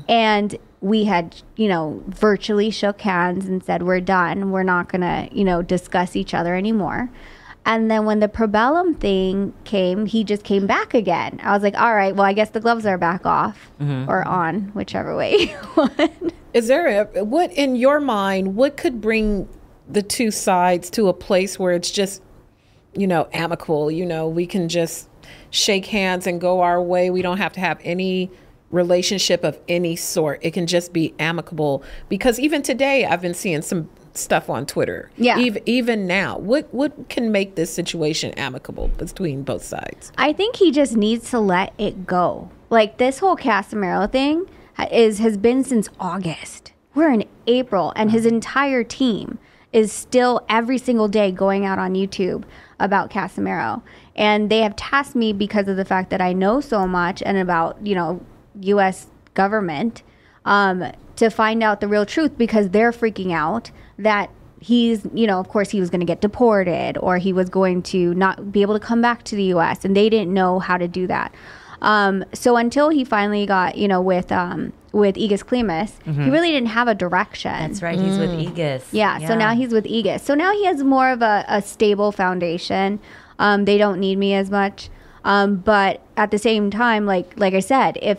And 0.09 0.57
we 0.81 1.05
had, 1.05 1.37
you 1.57 1.69
know, 1.69 2.03
virtually 2.09 2.71
shook 2.71 3.01
hands 3.01 3.47
and 3.47 3.65
said, 3.65 3.83
we're 3.83 4.01
done. 4.01 4.51
We're 4.51 4.63
not 4.63 4.89
going 4.91 5.01
to, 5.01 5.29
you 5.33 5.45
know, 5.45 5.63
discuss 5.63 6.17
each 6.17 6.35
other 6.35 6.55
anymore. 6.55 7.11
And 7.65 7.91
then 7.91 8.05
when 8.05 8.21
the 8.21 8.29
probellum 8.29 8.97
thing 9.01 9.53
came, 9.65 10.07
he 10.07 10.23
just 10.23 10.45
came 10.45 10.67
back 10.69 10.95
again. 10.95 11.41
I 11.43 11.53
was 11.53 11.63
like, 11.65 11.77
all 11.77 11.95
right, 11.95 12.15
well, 12.15 12.25
I 12.25 12.33
guess 12.33 12.51
the 12.51 12.61
gloves 12.61 12.87
are 12.87 12.99
back 12.99 13.27
off 13.27 13.73
or 14.09 14.27
on, 14.27 14.67
whichever 14.75 15.17
way 15.17 15.35
you 15.37 15.57
want. 15.77 16.33
Is 16.55 16.69
there 16.69 17.09
a 17.15 17.25
what 17.25 17.53
in 17.53 17.75
your 17.75 18.01
mind? 18.01 18.55
What 18.55 18.77
could 18.77 19.01
bring 19.01 19.49
the 19.89 20.03
two 20.03 20.31
sides 20.31 20.91
to 20.91 21.09
a 21.09 21.13
place 21.13 21.59
where 21.59 21.73
it's 21.73 21.91
just, 21.91 22.23
you 22.97 23.07
know, 23.07 23.29
amicable? 23.33 23.91
You 23.91 24.07
know, 24.07 24.29
we 24.29 24.47
can 24.47 24.69
just 24.69 25.09
shake 25.51 25.87
hands 25.87 26.27
and 26.27 26.41
go 26.41 26.61
our 26.61 26.83
way. 26.83 27.11
We 27.11 27.23
don't 27.23 27.39
have 27.39 27.53
to 27.55 27.61
have 27.61 27.79
any 27.83 28.31
relationship 28.71 29.45
of 29.45 29.59
any 29.69 29.97
sort. 29.97 30.41
It 30.43 30.53
can 30.53 30.67
just 30.67 30.93
be 30.93 31.15
amicable. 31.19 31.83
Because 32.09 32.39
even 32.39 32.63
today, 32.63 33.05
I've 33.05 33.23
been 33.23 33.35
seeing 33.35 33.63
some 33.63 33.89
stuff 34.15 34.49
on 34.49 34.67
Twitter. 34.67 35.11
Yeah. 35.17 35.39
Even 35.39 35.63
even 35.67 36.07
now, 36.07 36.39
what 36.39 36.73
what 36.73 37.09
can 37.09 37.31
make 37.33 37.55
this 37.55 37.73
situation 37.73 38.33
amicable 38.33 38.89
between 38.89 39.43
both 39.43 39.65
sides? 39.65 40.13
I 40.17 40.33
think 40.33 40.57
he 40.57 40.71
just 40.71 40.97
needs 40.97 41.31
to 41.31 41.41
let 41.41 41.73
it 41.79 42.07
go. 42.07 42.51
Like 42.71 42.99
this 42.99 43.19
whole 43.19 43.37
Casimero 43.37 44.11
thing 44.11 44.49
is 44.91 45.19
has 45.19 45.37
been 45.37 45.65
since 45.65 45.89
August. 46.01 46.73
We're 46.95 47.13
in 47.13 47.25
April, 47.47 47.93
and 47.95 48.11
his 48.11 48.25
entire 48.25 48.83
team 48.83 49.39
is 49.73 49.93
still 49.93 50.45
every 50.49 50.79
single 50.79 51.09
day 51.09 51.31
going 51.31 51.67
out 51.67 51.79
on 51.79 51.95
YouTube 51.95 52.45
about 52.79 53.11
Casimero, 53.11 53.83
and 54.15 54.51
they 54.51 54.61
have 54.61 54.77
tasked 54.77 55.17
me 55.17 55.33
because 55.33 55.69
of 55.69 55.77
the 55.77 55.85
fact 55.85 56.11
that 56.11 56.21
I 56.21 56.33
know 56.33 56.61
so 56.61 56.87
much 56.87 57.23
and 57.25 57.39
about 57.39 57.85
you 57.87 57.95
know 57.95 58.21
U.S. 58.61 59.07
government 59.35 60.03
um, 60.45 60.93
to 61.17 61.31
find 61.31 61.63
out 61.63 61.81
the 61.81 61.89
real 61.89 62.07
truth 62.07 62.37
because 62.39 62.71
they're 62.71 62.93
freaking 62.93 63.33
out 63.33 63.71
that 63.99 64.31
he's, 64.61 65.07
you 65.15 65.27
know, 65.27 65.39
of 65.39 65.49
course 65.49 65.71
he 65.71 65.81
was 65.81 65.91
going 65.91 66.01
to 66.01 66.07
get 66.07 66.21
deported 66.21 66.99
or 66.99 67.19
he 67.19 67.33
was 67.33 67.49
going 67.49 67.83
to 67.83 68.15
not 68.15 68.53
be 68.53 68.63
able 68.63 68.75
to 68.75 68.81
come 68.81 69.01
back 69.01 69.23
to 69.25 69.37
the 69.37 69.45
U.S. 69.45 69.85
and 69.85 69.97
they 69.97 70.09
didn't 70.09 70.33
know 70.33 70.59
how 70.59 70.77
to 70.77 70.89
do 70.89 71.07
that. 71.07 71.35
Um, 71.83 72.25
so 72.33 72.57
until 72.57 72.89
he 72.89 73.05
finally 73.05 73.47
got, 73.47 73.77
you 73.77 73.89
know, 73.89 74.01
with 74.01 74.33
um, 74.33 74.73
with 74.93 75.17
Egis 75.17 75.43
Klimas, 75.45 75.93
he 76.05 76.31
really 76.31 76.51
didn't 76.51 76.69
have 76.71 76.89
a 76.89 76.95
direction. 76.95 77.53
That's 77.53 77.83
right. 77.83 77.99
He's 77.99 78.19
with 78.19 78.31
Egis. 78.31 78.85
Yeah, 78.93 79.19
so 79.27 79.35
now 79.37 79.55
he's 79.55 79.73
with 79.73 79.85
Egis. 79.85 80.21
So 80.23 80.35
now 80.35 80.53
he 80.53 80.65
has 80.65 80.83
more 80.83 81.11
of 81.11 81.21
a, 81.23 81.45
a 81.49 81.61
stable 81.63 82.13
foundation. 82.13 82.99
Um, 83.39 83.67
they 83.67 83.77
don't 83.79 84.01
need 84.01 84.17
me 84.17 84.35
as 84.35 84.51
much. 84.51 84.89
Um, 85.25 85.57
but 85.57 86.01
at 86.17 86.31
the 86.31 86.39
same 86.39 86.71
time, 86.71 87.05
like 87.05 87.39
like 87.39 87.53
I 87.55 87.61
said, 87.61 87.99
if 88.01 88.19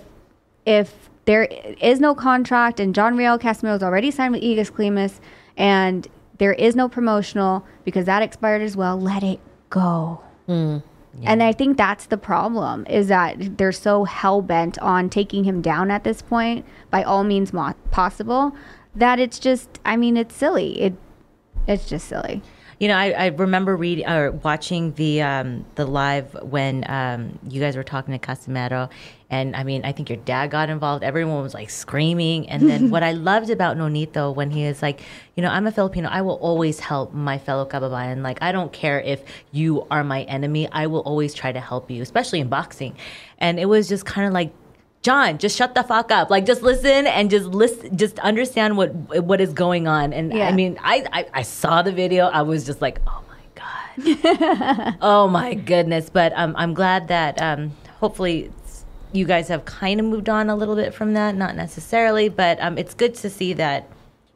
if 0.65 1.09
there 1.25 1.43
is 1.81 1.99
no 1.99 2.13
contract 2.13 2.79
and 2.79 2.93
John 2.93 3.17
Riel 3.17 3.39
Casimero 3.39 3.75
is 3.75 3.83
already 3.83 4.11
signed 4.11 4.33
with 4.33 4.43
Egis 4.43 4.71
Klimas 4.71 5.19
and 5.57 6.07
there 6.37 6.53
is 6.53 6.75
no 6.75 6.87
promotional 6.87 7.65
because 7.83 8.05
that 8.05 8.21
expired 8.21 8.61
as 8.61 8.77
well, 8.77 8.99
let 8.99 9.23
it 9.23 9.39
go. 9.69 10.21
And 11.23 11.41
I 11.41 11.51
think 11.51 11.77
that's 11.77 12.05
the 12.05 12.17
problem 12.17 12.85
is 12.87 13.07
that 13.07 13.57
they're 13.57 13.71
so 13.71 14.03
hell 14.03 14.41
bent 14.41 14.77
on 14.79 15.09
taking 15.09 15.43
him 15.43 15.61
down 15.61 15.89
at 15.89 16.03
this 16.03 16.21
point 16.21 16.65
by 16.91 17.03
all 17.03 17.23
means 17.23 17.51
mo- 17.53 17.73
possible 17.91 18.55
that 18.95 19.19
it's 19.19 19.39
just 19.39 19.79
I 19.85 19.97
mean 19.97 20.17
it's 20.17 20.35
silly. 20.35 20.79
It 20.81 20.93
it's 21.67 21.87
just 21.89 22.07
silly. 22.07 22.41
You 22.79 22.87
know, 22.89 22.95
I, 22.95 23.09
I 23.09 23.25
remember 23.27 23.75
reading 23.75 24.07
or 24.07 24.31
watching 24.31 24.93
the 24.93 25.23
um, 25.23 25.65
the 25.73 25.85
live 25.85 26.31
when 26.43 26.85
um, 26.87 27.39
you 27.49 27.59
guys 27.59 27.75
were 27.75 27.83
talking 27.83 28.17
to 28.17 28.19
Casimero, 28.19 28.91
and 29.31 29.55
I 29.55 29.63
mean, 29.63 29.83
I 29.83 29.91
think 29.91 30.09
your 30.09 30.19
dad 30.19 30.51
got 30.51 30.69
involved. 30.69 31.03
Everyone 31.03 31.41
was 31.41 31.55
like 31.55 31.71
screaming, 31.71 32.47
and 32.49 32.69
then 32.69 32.89
what 32.91 33.01
I 33.01 33.13
loved 33.13 33.49
about 33.49 33.77
Nonito 33.77 34.33
when 34.33 34.51
he 34.51 34.63
is 34.63 34.83
like, 34.83 35.01
you 35.35 35.41
know, 35.41 35.49
I'm 35.49 35.65
a 35.65 35.71
Filipino. 35.71 36.07
I 36.07 36.21
will 36.21 36.35
always 36.35 36.79
help 36.79 37.15
my 37.15 37.39
fellow 37.39 37.65
kababayan. 37.65 38.21
Like, 38.21 38.37
I 38.43 38.51
don't 38.51 38.71
care 38.71 39.01
if 39.01 39.23
you 39.51 39.87
are 39.89 40.03
my 40.03 40.21
enemy. 40.23 40.69
I 40.71 40.85
will 40.85 41.01
always 41.01 41.33
try 41.33 41.51
to 41.51 41.59
help 41.59 41.89
you, 41.89 42.03
especially 42.03 42.41
in 42.41 42.47
boxing. 42.47 42.95
And 43.39 43.59
it 43.59 43.65
was 43.65 43.89
just 43.89 44.05
kind 44.05 44.27
of 44.27 44.33
like 44.33 44.53
John, 45.01 45.37
just 45.37 45.57
shut 45.57 45.73
the 45.75 45.83
fuck 45.83 46.11
up. 46.11 46.29
Like, 46.29 46.45
just 46.45 46.61
listen 46.61 47.07
and 47.07 47.29
just 47.29 47.45
listen, 47.45 47.95
just 47.95 48.19
understand 48.19 48.77
what 48.77 48.93
what 49.23 49.39
is 49.39 49.53
going 49.53 49.87
on. 49.87 50.11
And 50.11 50.33
Yeah. 50.33 50.47
I 50.47 50.51
mean, 50.51 50.77
I, 50.81 51.05
I 51.13 51.25
I 51.33 51.41
saw 51.43 51.81
the 51.81 51.91
video. 51.91 52.25
I 52.25 52.41
was 52.41 52.65
just 52.65 52.81
like, 52.81 52.99
oh 53.07 53.23
my 53.29 53.43
god, 53.55 54.97
oh 55.01 55.27
my 55.27 55.53
goodness. 55.53 56.09
But 56.09 56.33
um, 56.35 56.55
I'm 56.57 56.73
glad 56.73 57.07
that 57.07 57.41
um, 57.41 57.71
hopefully 57.99 58.51
you 59.13 59.25
guys 59.25 59.47
have 59.47 59.65
kind 59.65 59.99
of 59.99 60.05
moved 60.05 60.29
on 60.29 60.49
a 60.49 60.55
little 60.55 60.75
bit 60.75 60.93
from 60.93 61.13
that. 61.13 61.35
Not 61.35 61.55
necessarily, 61.55 62.27
but 62.27 62.59
um, 62.61 62.77
it's 62.77 62.93
good 62.93 63.15
to 63.15 63.29
see 63.29 63.53
that. 63.53 63.89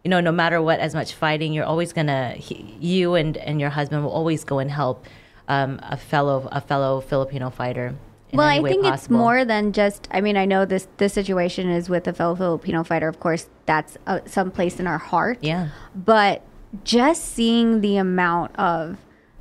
You 0.04 0.10
know, 0.10 0.20
no 0.20 0.32
matter 0.32 0.62
what, 0.62 0.80
as 0.80 0.96
much 0.96 1.14
fighting, 1.14 1.54
you're 1.54 1.66
always 1.66 1.94
gonna. 1.94 2.32
He, 2.32 2.76
you 2.80 3.16
and 3.16 3.36
and 3.38 3.60
your 3.60 3.70
husband 3.72 4.04
will 4.04 4.12
always 4.12 4.44
go 4.44 4.60
and 4.60 4.72
help 4.72 5.06
um, 5.48 5.80
a 5.84 5.98
fellow 5.98 6.48
a 6.52 6.62
fellow 6.62 7.02
Filipino 7.02 7.50
fighter. 7.50 7.96
Well, 8.34 8.48
I 8.48 8.62
think 8.62 8.86
it's 8.86 9.10
more 9.10 9.44
than 9.46 9.74
just. 9.74 10.08
I 10.12 10.22
mean, 10.22 10.38
I 10.38 10.46
know 10.46 10.66
this 10.66 10.88
this 10.98 11.14
situation 11.14 11.70
is 11.70 11.90
with 11.90 12.08
a 12.08 12.14
fellow 12.14 12.36
Filipino 12.36 12.84
fighter. 12.84 13.08
Of 13.08 13.20
course, 13.20 13.48
that's 13.66 13.98
uh, 14.08 14.20
someplace 14.26 14.80
in 14.80 14.88
our 14.88 14.98
heart. 14.98 15.38
Yeah. 15.42 15.70
But 15.96 16.42
just 16.84 17.26
seeing 17.26 17.82
the 17.82 17.98
amount 17.98 18.56
of 18.58 18.98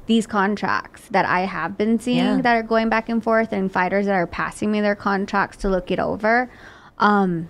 these 0.07 0.26
contracts 0.26 1.03
that 1.11 1.24
I 1.24 1.40
have 1.42 1.79
been 1.79 2.00
seeing 2.00 2.18
Yeah. 2.18 2.40
that 2.40 2.57
are 2.57 2.62
going 2.64 2.88
back 2.88 3.09
and 3.09 3.22
forth, 3.22 3.53
and 3.53 3.70
fighters 3.70 4.07
that 4.07 4.14
are 4.14 4.26
passing 4.26 4.72
me 4.72 4.81
their 4.81 4.96
contracts 4.96 5.57
to 5.59 5.68
look 5.68 5.90
it 5.92 6.00
over, 6.00 6.50
um, 6.98 7.48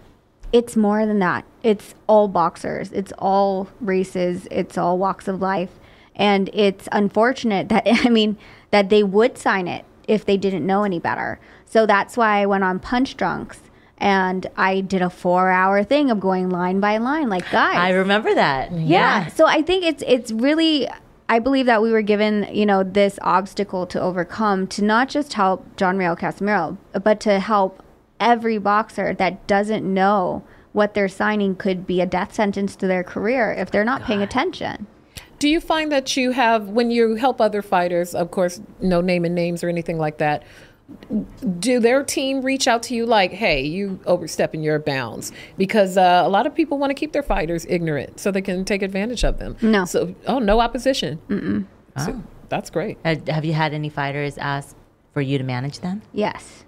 it's 0.53 0.77
more 0.77 1.07
than 1.07 1.21
that. 1.21 1.45
It's 1.63 1.95
all 2.07 2.29
boxers. 2.29 2.93
It's 2.93 3.13
all 3.19 3.69
races. 3.81 4.47
It's 4.51 4.77
all 4.77 4.99
walks 4.99 5.27
of 5.29 5.41
life, 5.41 5.71
and 6.15 6.51
it's 6.53 6.89
unfortunate 6.93 7.69
that 7.71 7.85
I 8.07 8.11
mean 8.11 8.37
that 8.71 8.89
they 8.91 9.03
would 9.03 9.39
sign 9.39 9.67
it 9.67 9.85
if 10.11 10.25
they 10.25 10.37
didn't 10.37 10.67
know 10.67 10.83
any 10.83 10.99
better. 10.99 11.39
So 11.65 11.87
that's 11.87 12.17
why 12.17 12.43
I 12.43 12.47
went 12.47 12.65
on 12.65 12.81
Punch 12.81 13.17
Drunks. 13.17 13.61
And 13.97 14.47
I 14.57 14.81
did 14.81 15.03
a 15.03 15.11
four-hour 15.11 15.85
thing 15.85 16.11
of 16.11 16.21
going 16.21 16.49
line 16.49 16.81
by 16.81 16.97
line, 16.97 17.29
like 17.29 17.49
guys. 17.51 17.77
I 17.77 17.91
remember 17.91 18.35
that. 18.35 18.73
Yeah. 18.73 19.29
So 19.29 19.47
I 19.47 19.61
think 19.61 19.85
it's 19.85 20.03
it's 20.07 20.33
really 20.33 20.89
I 21.29 21.39
believe 21.39 21.67
that 21.67 21.83
we 21.83 21.93
were 21.93 22.03
given, 22.03 22.49
you 22.51 22.65
know, 22.67 22.83
this 22.83 23.19
obstacle 23.23 23.87
to 23.89 24.01
overcome 24.01 24.67
to 24.69 24.83
not 24.83 25.11
just 25.11 25.35
help 25.35 25.77
John 25.77 25.99
Riel 25.99 26.17
Casimero, 26.17 26.79
but 27.05 27.21
to 27.21 27.39
help 27.39 27.85
every 28.19 28.59
boxer 28.59 29.15
that 29.15 29.47
doesn't 29.47 29.85
know 29.85 30.43
what 30.73 30.95
they're 30.95 31.09
signing 31.09 31.55
could 31.55 31.87
be 31.87 32.01
a 32.01 32.07
death 32.07 32.35
sentence 32.35 32.75
to 32.77 32.87
their 32.87 33.05
career 33.05 33.53
if 33.53 33.71
they're 33.71 33.85
not 33.85 34.03
paying 34.03 34.23
attention. 34.23 34.87
Do 35.41 35.49
you 35.49 35.59
find 35.59 35.91
that 35.91 36.17
you 36.17 36.31
have, 36.31 36.69
when 36.69 36.91
you 36.91 37.17
help 37.17 37.41
other 37.41 37.63
fighters, 37.63 38.15
of 38.15 38.31
course, 38.31 38.61
no 38.81 39.01
naming 39.01 39.35
names 39.35 39.65
or 39.65 39.69
anything 39.69 39.99
like 39.99 40.19
that, 40.19 40.45
do 41.59 41.81
their 41.81 42.05
team 42.05 42.43
reach 42.43 42.69
out 42.69 42.83
to 42.85 42.95
you 42.95 43.07
like, 43.07 43.33
hey, 43.33 43.63
you 43.63 43.99
overstepping 44.07 44.63
your 44.63 44.79
bounds? 44.79 45.33
Because 45.57 45.97
uh, 45.97 46.23
a 46.25 46.29
lot 46.29 46.47
of 46.47 46.55
people 46.55 46.79
want 46.79 46.91
to 46.91 46.95
keep 46.95 47.13
their 47.13 47.23
fighters 47.23 47.65
ignorant 47.69 48.21
so 48.21 48.31
they 48.31 48.43
can 48.43 48.65
take 48.65 48.83
advantage 48.83 49.25
of 49.25 49.39
them. 49.39 49.57
No. 49.63 49.85
So, 49.87 50.15
oh, 50.27 50.39
no 50.39 50.61
opposition. 50.61 51.21
Mm-mm. 51.29 51.67
So, 51.97 52.23
that's 52.51 52.69
great. 52.69 52.99
Uh, 53.05 53.17
have 53.29 53.45
you 53.45 53.55
had 53.55 53.73
any 53.73 53.89
fighters 53.89 54.37
ask 54.37 54.77
for 55.15 55.23
you 55.23 55.39
to 55.39 55.45
manage 55.45 55.81
them? 55.81 56.03
Yes. 56.13 56.65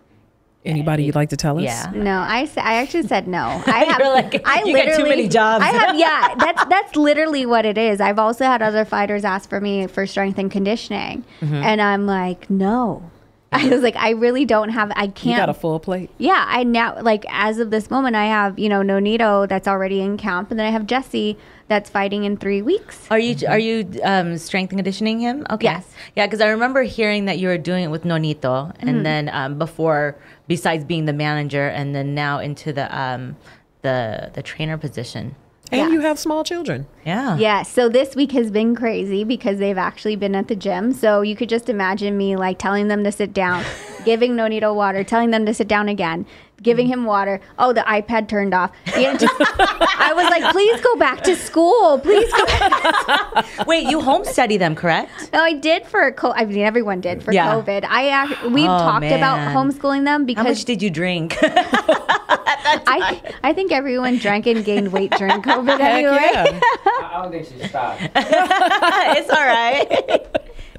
Anybody 0.64 1.04
you'd 1.04 1.14
like 1.16 1.30
to 1.30 1.36
tell 1.36 1.58
us? 1.58 1.64
Yeah. 1.64 1.90
No, 1.94 2.20
I, 2.20 2.44
sa- 2.44 2.60
I 2.60 2.74
actually 2.74 3.08
said 3.08 3.26
no. 3.26 3.40
I 3.66 3.84
have 3.84 3.98
You're 3.98 4.08
like, 4.10 4.46
I 4.46 4.62
"You 4.64 4.76
got 4.76 4.96
too 4.96 5.04
many 5.04 5.28
jobs." 5.28 5.64
I 5.64 5.68
have 5.68 5.96
yeah, 5.98 6.34
that's 6.38 6.64
that's 6.66 6.96
literally 6.96 7.46
what 7.46 7.66
it 7.66 7.76
is. 7.76 8.00
I've 8.00 8.18
also 8.18 8.44
had 8.44 8.62
other 8.62 8.84
fighters 8.84 9.24
ask 9.24 9.48
for 9.48 9.60
me 9.60 9.86
for 9.88 10.06
strength 10.06 10.38
and 10.38 10.50
conditioning. 10.50 11.24
Mm-hmm. 11.40 11.54
And 11.54 11.82
I'm 11.82 12.06
like, 12.06 12.48
"No. 12.48 13.10
I 13.54 13.68
was 13.68 13.82
like, 13.82 13.96
I 13.96 14.10
really 14.10 14.46
don't 14.46 14.70
have. 14.70 14.90
I 14.96 15.08
can't. 15.08 15.26
You 15.26 15.36
got 15.36 15.50
a 15.50 15.54
full 15.54 15.78
plate. 15.78 16.08
yeah, 16.16 16.44
I 16.48 16.62
now 16.64 17.02
like 17.02 17.26
as 17.28 17.58
of 17.58 17.70
this 17.70 17.90
moment, 17.90 18.16
I 18.16 18.24
have 18.26 18.58
you 18.58 18.70
know 18.70 18.80
Nonito 18.80 19.46
that's 19.46 19.68
already 19.68 20.00
in 20.00 20.16
camp, 20.16 20.50
and 20.50 20.58
then 20.58 20.66
I 20.66 20.70
have 20.70 20.86
Jesse 20.86 21.36
that's 21.68 21.90
fighting 21.90 22.24
in 22.24 22.38
three 22.38 22.62
weeks. 22.62 23.06
Are 23.10 23.18
you 23.18 23.36
are 23.46 23.58
you 23.58 24.00
um, 24.04 24.38
strength 24.38 24.70
and 24.70 24.78
conditioning 24.78 25.20
him? 25.20 25.46
Okay. 25.50 25.64
Yes. 25.64 25.86
Yeah, 26.16 26.26
because 26.26 26.40
I 26.40 26.48
remember 26.48 26.82
hearing 26.82 27.26
that 27.26 27.38
you 27.38 27.48
were 27.48 27.58
doing 27.58 27.84
it 27.84 27.88
with 27.88 28.04
Nonito, 28.04 28.74
and 28.80 29.04
then 29.04 29.28
um, 29.28 29.58
before, 29.58 30.16
besides 30.53 30.84
being 30.84 31.07
the 31.07 31.14
manager, 31.14 31.66
and 31.78 31.94
then 31.94 32.14
now 32.14 32.38
into 32.38 32.74
the 32.74 32.86
um, 33.05 33.36
the 33.80 34.30
the 34.34 34.42
trainer 34.42 34.76
position. 34.76 35.34
And 35.70 35.78
Yeah. 35.80 35.88
you 35.94 36.00
have 36.03 36.18
small 36.18 36.44
children. 36.44 36.86
Yeah. 37.05 37.36
Yeah, 37.36 37.62
so 37.64 37.88
this 37.88 38.14
week 38.14 38.32
has 38.32 38.50
been 38.50 38.76
crazy 38.76 39.24
because 39.24 39.59
they've 39.59 39.76
actually 39.78 40.16
been 40.16 40.34
at 40.36 40.48
the 40.48 40.55
gym. 40.57 40.92
So 40.92 41.20
you 41.22 41.34
could 41.34 41.48
just 41.48 41.68
imagine 41.68 42.16
me 42.16 42.36
like 42.36 42.59
telling 42.59 42.88
them 42.88 43.03
to 43.05 43.11
sit 43.12 43.32
down, 43.32 43.64
giving 44.05 44.32
Nonito 44.36 44.74
water, 44.74 45.03
telling 45.03 45.30
them 45.30 45.44
to 45.46 45.53
sit 45.55 45.66
down 45.66 45.88
again, 45.88 46.26
giving 46.62 46.86
him 46.86 47.05
water. 47.05 47.40
Oh, 47.59 47.72
the 47.72 47.80
iPad 47.80 48.28
turned 48.28 48.55
off. 48.55 48.70
Just, 48.86 49.34
I 49.36 50.12
was 50.14 50.24
like, 50.30 50.53
please 50.53 50.80
go 50.80 50.94
back 50.96 51.22
to 51.24 51.34
school. 51.34 51.98
Please 51.98 52.30
go 52.32 52.46
back. 52.46 53.46
Wait, 53.66 53.88
you 53.90 54.00
home 54.00 54.24
study 54.24 54.57
them, 54.57 54.76
correct? 54.76 55.11
No, 55.32 55.40
I 55.42 55.55
did 55.55 55.84
for 55.86 56.12
co- 56.12 56.32
I 56.36 56.44
mean 56.44 56.61
everyone 56.61 57.00
did 57.00 57.20
for 57.24 57.32
Yeah. 57.32 57.53
COVID. 57.55 57.84
I 57.88 58.24
ac- 58.26 58.46
we've 58.48 58.64
Oh, 58.70 58.78
talked 58.78 59.07
about 59.07 59.40
homeschooling 59.57 60.05
them 60.05 60.24
because. 60.24 60.44
How 60.44 60.50
much 60.50 60.64
did 60.64 60.80
you 60.82 60.90
drink? 60.90 61.36
I 61.42 63.20
I 63.42 63.53
think 63.53 63.72
everyone 63.72 64.18
drank 64.18 64.46
and 64.46 64.64
gained 64.64 64.92
weight 64.92 65.11
during 65.12 65.42
COVID 65.42 65.78
Heck 65.78 66.05
anyway. 66.05 66.30
yeah. 66.32 66.61
I 67.01 67.20
don't 67.22 67.32
think 67.32 67.47
she 67.47 67.68
stopped. 67.68 68.03
it's 68.14 69.30
all 69.30 69.47
right. 69.47 70.26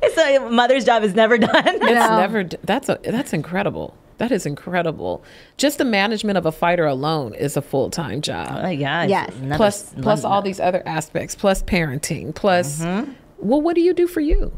It's 0.01 0.18
a 0.18 0.39
mother's 0.49 0.86
job 0.86 1.03
is 1.03 1.14
never 1.16 1.38
done. 1.38 1.51
It's 1.66 1.80
No. 1.82 2.18
never. 2.20 2.43
That's 2.64 2.89
a. 2.89 2.99
That's 3.03 3.34
incredible. 3.34 3.95
That 4.20 4.32
is 4.32 4.45
incredible. 4.45 5.24
Just 5.57 5.78
the 5.80 5.86
management 5.86 6.38
of 6.38 6.45
a 6.45 6.51
fighter 6.51 6.86
alone 6.86 7.34
is 7.34 7.57
a 7.57 7.61
full 7.61 7.89
time 7.89 8.22
job. 8.22 8.64
Uh, 8.66 8.68
yeah. 8.68 9.03
it's 9.03 9.09
Yes. 9.09 9.34
another- 9.38 9.57
plus, 9.57 9.93
plus 10.01 10.24
all 10.24 10.41
these 10.41 10.59
other 10.59 10.84
aspects. 10.86 11.36
Plus 11.36 11.64
parenting. 11.64 12.34
Plus, 12.36 12.82
Mm-hmm. 12.82 13.11
well, 13.39 13.61
what 13.61 13.76
do 13.76 13.82
you 13.82 13.93
do 13.93 14.07
for 14.07 14.20
you? 14.22 14.55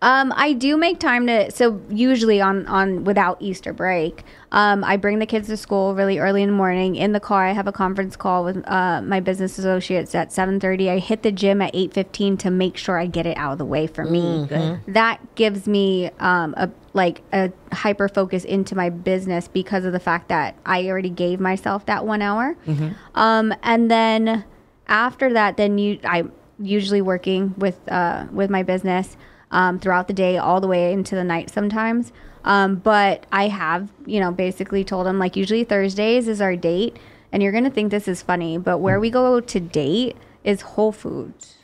Um, 0.00 0.32
I 0.36 0.52
do 0.52 0.76
make 0.76 1.00
time 1.00 1.26
to. 1.26 1.50
So 1.50 1.80
usually 1.90 2.40
on 2.40 2.66
on 2.66 3.02
without 3.02 3.36
Easter 3.40 3.72
break, 3.72 4.22
um, 4.52 4.84
I 4.84 4.96
bring 4.96 5.18
the 5.18 5.26
kids 5.26 5.48
to 5.48 5.56
school 5.56 5.94
really 5.94 6.20
early 6.20 6.42
in 6.42 6.50
the 6.50 6.54
morning. 6.54 6.94
In 6.94 7.12
the 7.12 7.20
car, 7.20 7.44
I 7.44 7.52
have 7.52 7.66
a 7.66 7.72
conference 7.72 8.14
call 8.14 8.44
with 8.44 8.62
uh, 8.68 9.02
my 9.02 9.18
business 9.18 9.58
associates 9.58 10.14
at 10.14 10.32
seven 10.32 10.60
thirty. 10.60 10.88
I 10.88 11.00
hit 11.00 11.24
the 11.24 11.32
gym 11.32 11.60
at 11.60 11.72
eight 11.74 11.92
fifteen 11.92 12.36
to 12.38 12.50
make 12.50 12.76
sure 12.76 12.96
I 12.96 13.06
get 13.06 13.26
it 13.26 13.36
out 13.36 13.52
of 13.52 13.58
the 13.58 13.64
way 13.64 13.88
for 13.88 14.04
me. 14.04 14.46
Good. 14.48 14.80
That 14.86 15.34
gives 15.34 15.66
me 15.66 16.10
um, 16.20 16.54
a 16.56 16.70
like 16.92 17.22
a 17.32 17.52
hyper 17.72 18.08
focus 18.08 18.44
into 18.44 18.76
my 18.76 18.90
business 18.90 19.48
because 19.48 19.84
of 19.84 19.92
the 19.92 20.00
fact 20.00 20.28
that 20.28 20.54
I 20.64 20.86
already 20.86 21.10
gave 21.10 21.40
myself 21.40 21.86
that 21.86 22.06
one 22.06 22.22
hour. 22.22 22.56
Um, 23.16 23.52
and 23.64 23.90
then 23.90 24.44
after 24.86 25.32
that, 25.32 25.56
then 25.56 25.78
you 25.78 25.98
I'm 26.04 26.30
usually 26.60 27.02
working 27.02 27.54
with 27.58 27.80
uh, 27.88 28.26
with 28.30 28.48
my 28.48 28.62
business 28.62 29.16
um, 29.50 29.78
throughout 29.78 30.08
the 30.08 30.14
day, 30.14 30.38
all 30.38 30.60
the 30.60 30.68
way 30.68 30.92
into 30.92 31.14
the 31.14 31.24
night 31.24 31.50
sometimes. 31.50 32.12
Um, 32.44 32.76
but 32.76 33.26
I 33.32 33.48
have, 33.48 33.90
you 34.06 34.20
know, 34.20 34.30
basically 34.30 34.84
told 34.84 35.06
him 35.06 35.18
like 35.18 35.36
usually 35.36 35.64
Thursdays 35.64 36.28
is 36.28 36.40
our 36.40 36.56
date, 36.56 36.96
and 37.32 37.42
you're 37.42 37.52
gonna 37.52 37.70
think 37.70 37.90
this 37.90 38.08
is 38.08 38.22
funny, 38.22 38.58
but 38.58 38.78
where 38.78 39.00
we 39.00 39.10
go 39.10 39.40
to 39.40 39.60
date 39.60 40.16
is 40.44 40.62
Whole 40.62 40.92
Foods. 40.92 41.56